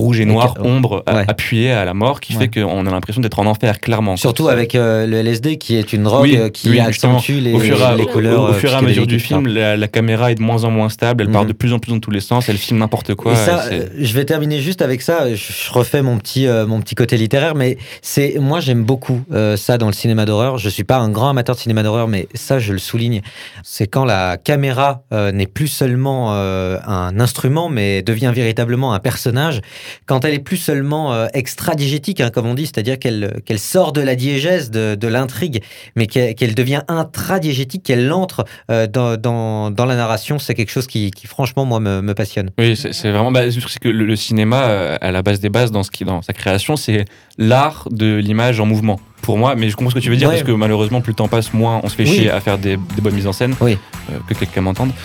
rouge 0.00 0.20
et 0.20 0.24
noir, 0.24 0.54
Et 0.56 0.62
que- 0.62 0.66
ombre, 0.66 1.04
ouais. 1.06 1.24
appuyé 1.28 1.70
à 1.72 1.84
la 1.84 1.94
mort, 1.94 2.20
qui 2.20 2.32
Ouais. 2.36 2.48
fait 2.50 2.60
qu'on 2.62 2.86
a 2.86 2.90
l'impression 2.90 3.20
d'être 3.20 3.38
en 3.38 3.46
enfer, 3.46 3.80
clairement. 3.80 4.16
Surtout 4.16 4.48
avec 4.48 4.74
euh, 4.74 5.06
le 5.06 5.18
LSD 5.18 5.58
qui 5.58 5.76
est 5.76 5.92
une 5.92 6.02
drogue 6.04 6.22
Oui, 6.22 6.36
euh, 6.36 6.48
qui 6.48 6.70
oui, 6.70 6.80
accentue 6.80 7.32
les, 7.40 7.52
au 7.52 7.58
fur, 7.60 7.80
et 7.80 7.84
à, 7.84 7.94
les 7.94 8.06
couleurs. 8.06 8.42
au- 8.42 8.46
au 8.46 8.50
euh, 8.50 8.54
fur 8.54 8.70
et 8.72 8.74
à 8.74 8.82
mesure 8.82 9.06
du 9.06 9.20
film, 9.20 9.46
la, 9.46 9.76
la 9.76 9.88
caméra 9.88 10.30
est 10.32 10.36
de 10.36 10.42
moins 10.42 10.64
en 10.64 10.70
moins 10.70 10.88
stable, 10.88 11.22
elle 11.24 11.30
part 11.30 11.42
Mhm. 11.42 11.48
de 11.48 11.52
plus 11.52 11.72
en 11.72 11.78
plus 11.78 11.92
dans 11.92 12.00
tous 12.00 12.10
les 12.10 12.20
sens, 12.20 12.48
elle 12.48 12.56
filme 12.58 12.78
n'importe 12.80 13.14
quoi. 13.14 13.32
et 13.32 13.36
ça, 13.36 13.64
je 13.98 14.14
vais 14.14 14.24
terminer 14.24 14.60
juste 14.60 14.82
avec 14.82 15.02
ça. 15.02 15.34
Je, 15.34 15.70
refais 15.70 16.02
mon 16.02 16.16
petit, 16.18 16.46
euh, 16.46 16.66
mon 16.66 16.80
petit 16.80 16.94
côté 16.94 17.16
littéraire, 17.16 17.54
mais 17.54 17.76
c'est 18.02 18.36
moi 18.40 18.60
j'aime 18.60 18.82
beaucoup 18.84 19.20
euh, 19.32 19.56
ça 19.56 19.78
dans 19.78 19.86
le 19.86 19.92
cinéma 19.92 20.24
d'horreur. 20.24 20.58
Je 20.58 20.68
suis 20.68 20.84
pas 20.84 20.96
un 20.98 21.10
grand 21.10 21.28
amateur 21.30 21.54
de 21.54 21.60
cinéma 21.60 21.82
d'horreur, 21.82 22.08
mais 22.08 22.26
ça 22.34 22.58
je 22.58 22.72
le 22.72 22.78
souligne. 22.78 23.20
C'est 23.62 23.86
quand 23.86 24.04
la 24.04 24.36
caméra 24.36 25.02
n'est 25.12 25.46
plus 25.46 25.68
seulement 25.68 26.32
un 26.32 27.20
instrument, 27.20 27.68
mais 27.68 28.02
devient 28.02 28.32
véritablement 28.34 28.92
un 28.94 28.98
personnage. 28.98 29.60
Quand 30.06 30.24
elle 30.24 30.34
est 30.34 30.38
plus 30.40 30.56
seulement 30.56 31.12
euh, 31.12 31.26
extra-diégétique, 31.34 32.20
hein, 32.20 32.30
comme 32.30 32.46
on 32.46 32.54
dit, 32.54 32.66
c'est-à-dire 32.66 32.98
qu'elle 32.98 33.40
qu'elle 33.44 33.58
sort 33.58 33.92
de 33.92 34.00
la 34.00 34.14
diégèse 34.14 34.70
de, 34.70 34.94
de 34.94 35.08
l'intrigue, 35.08 35.62
mais 35.96 36.06
qu'elle 36.06 36.54
devient 36.54 36.82
intradiégétique, 36.88 37.82
qu'elle 37.82 38.12
entre 38.12 38.44
euh, 38.70 38.86
dans, 38.86 39.16
dans, 39.16 39.70
dans 39.70 39.84
la 39.84 39.96
narration. 39.96 40.38
C'est 40.38 40.54
quelque 40.54 40.70
chose 40.70 40.86
qui, 40.86 41.10
qui 41.10 41.26
franchement 41.26 41.64
moi 41.64 41.80
me, 41.80 42.12
passionne. 42.14 42.50
Oui, 42.58 42.76
c'est 42.76 43.10
vraiment. 43.10 43.30
Bah, 43.30 43.42
que 43.80 43.88
le, 43.88 44.04
le 44.04 44.16
cinéma, 44.16 44.64
euh, 44.64 44.98
à 45.00 45.12
la 45.12 45.22
base 45.22 45.40
des 45.40 45.48
bases, 45.48 45.70
dans, 45.70 45.82
ce 45.82 45.90
qui, 45.90 46.04
dans 46.04 46.22
sa 46.22 46.32
création, 46.32 46.76
c'est 46.76 47.04
l'art 47.38 47.88
de 47.90 48.16
l'image 48.16 48.60
en 48.60 48.66
mouvement. 48.66 49.00
Pour 49.22 49.36
moi, 49.38 49.54
mais 49.56 49.68
je 49.68 49.76
comprends 49.76 49.90
ce 49.90 49.94
que 49.94 50.00
tu 50.00 50.10
veux 50.10 50.16
dire 50.16 50.28
Ouais. 50.28 50.36
parce 50.36 50.46
que 50.46 50.52
malheureusement, 50.52 51.00
plus 51.00 51.10
le 51.10 51.16
temps 51.16 51.28
passe, 51.28 51.52
moins 51.52 51.80
on 51.82 51.88
se 51.88 51.94
fait 51.94 52.04
Oui. 52.04 52.08
chier 52.16 52.30
à 52.30 52.40
faire 52.40 52.56
des, 52.58 52.76
des 52.76 53.00
bonnes 53.02 53.14
mises 53.14 53.26
en 53.26 53.32
scène. 53.32 53.54
Oui. 53.60 53.76
Euh, 54.10 54.14
que 54.28 54.34
quelqu'un 54.34 54.60
m'entende. 54.62 54.92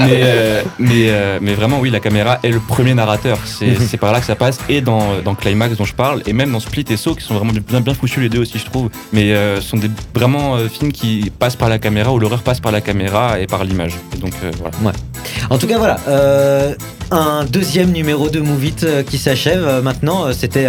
mais, 0.00 0.20
euh, 0.22 0.62
mais, 0.78 1.40
mais 1.40 1.54
vraiment, 1.54 1.78
oui, 1.80 1.90
la 1.90 2.00
caméra 2.00 2.38
est 2.42 2.48
le 2.50 2.58
premier 2.60 2.94
narrateur. 2.94 3.38
C'est 3.44 3.66
Mhm. 3.66 3.86
c'est 3.88 3.96
par 3.96 4.12
là 4.12 4.20
que 4.20 4.26
ça 4.26 4.34
passe. 4.34 4.58
Et 4.68 4.80
dans, 4.80 5.20
dans 5.24 5.34
Climax 5.34 5.76
dont 5.76 5.84
je 5.84 5.94
parle, 5.94 6.22
et 6.26 6.32
même 6.32 6.50
dans 6.52 6.60
Split 6.60 6.84
et 6.90 6.96
Saw, 6.96 7.14
qui 7.14 7.24
sont 7.24 7.34
vraiment 7.34 7.52
bien, 7.52 7.80
bien 7.80 7.94
foutus 7.94 8.18
les 8.22 8.28
deux 8.28 8.40
aussi, 8.40 8.58
je 8.58 8.64
trouve. 8.64 8.90
Mais 9.12 9.34
ce 9.56 9.60
sont 9.62 9.76
des, 9.76 9.90
vraiment 10.14 10.56
films 10.68 10.92
qui 10.92 11.30
passent 11.38 11.56
par 11.56 11.68
la 11.68 11.78
caméra, 11.78 12.12
où 12.12 12.18
l'horreur 12.18 12.42
passe 12.42 12.60
par 12.60 12.72
la 12.72 12.80
caméra 12.80 13.38
et 13.40 13.46
par 13.46 13.64
l'image. 13.64 13.92
Donc, 14.20 14.32
voilà. 14.82 14.96
En 15.50 15.58
tout 15.58 15.66
cas, 15.66 15.78
voilà. 15.78 15.98
un 17.10 17.44
deuxième 17.44 17.92
numéro 17.92 18.28
de 18.28 18.40
Move 18.40 18.64
It 18.64 18.86
qui 19.08 19.18
s'achève 19.18 19.80
maintenant. 19.82 20.32
C'était 20.32 20.68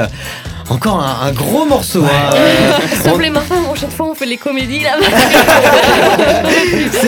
encore 0.70 1.00
un, 1.00 1.28
un 1.28 1.32
gros 1.32 1.66
morceau. 1.66 2.04
hein, 2.04 3.30
ma 3.32 3.42
femme, 3.42 3.64
prochaine 3.64 3.92
fois, 3.92 4.08
on 4.12 4.16
fait 4.16 4.26
les 4.26 4.38
comédies 4.38 4.80
là. 4.80 4.92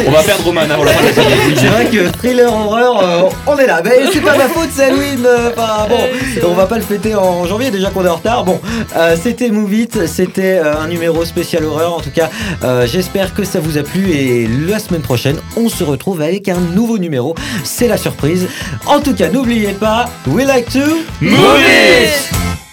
On 0.08 0.12
va 0.12 0.24
perdre 0.24 0.44
Roman 0.46 0.62
avant 0.62 0.84
la 0.84 0.92
fin 0.92 1.02
de 1.02 1.08
la 1.08 1.14
série. 1.14 1.56
C'est 1.58 1.68
vrai 1.68 1.86
que 1.86 2.10
thriller 2.18 2.52
horreur, 2.54 3.04
euh, 3.04 3.22
on 3.48 3.58
est 3.58 3.68
là. 3.68 3.82
Mais 3.84 4.00
c'est 4.12 4.22
pas 4.22 4.38
ma 4.38 4.48
faute, 4.48 4.70
c'est 4.74 4.86
Halloween. 4.86 5.26
Enfin 5.52 5.88
bon, 5.90 5.96
Ouais, 5.96 6.12
on 6.46 6.54
va 6.54 6.66
pas 6.66 6.76
le 6.78 6.84
fêter 6.84 7.16
en 7.16 7.46
janvier 7.46 7.72
déjà 7.72 7.90
qu'on 7.90 8.06
est 8.06 8.10
en 8.10 8.16
retard. 8.16 8.44
Bon, 8.44 8.60
euh, 8.96 9.16
c'était 9.22 9.50
Move 9.50 9.74
It, 9.74 10.08
c'était 10.08 10.60
euh, 10.64 10.78
un 10.78 10.88
numéro 10.88 11.24
spécial 11.26 11.64
horreur. 11.66 11.96
En 11.96 12.02
tout 12.02 12.12
cas, 12.12 12.30
euh, 12.64 12.86
j'espère 12.88 13.34
que 13.34 13.44
ça 13.44 13.60
vous 13.60 13.78
a 13.78 13.84
plu 13.84 14.12
et 14.12 14.48
la 14.48 14.80
semaine 14.80 15.02
prochaine, 15.02 15.38
on 15.58 15.70
se 15.70 15.84
retrouve 15.84 16.22
avec 16.22 16.50
un 16.50 16.60
nouveau 16.60 16.98
numéro. 16.98 17.36
C'est 17.64 17.88
la 17.88 17.98
surprise. 17.98 18.48
En 18.86 19.00
tout 19.00 19.14
cas, 19.16 19.30
n'oubliez 19.30 19.74
pas, 19.74 20.10
we 20.28 20.46
like 20.46 20.70
to 20.72 20.80
Move 21.22 21.60
it 21.62 22.65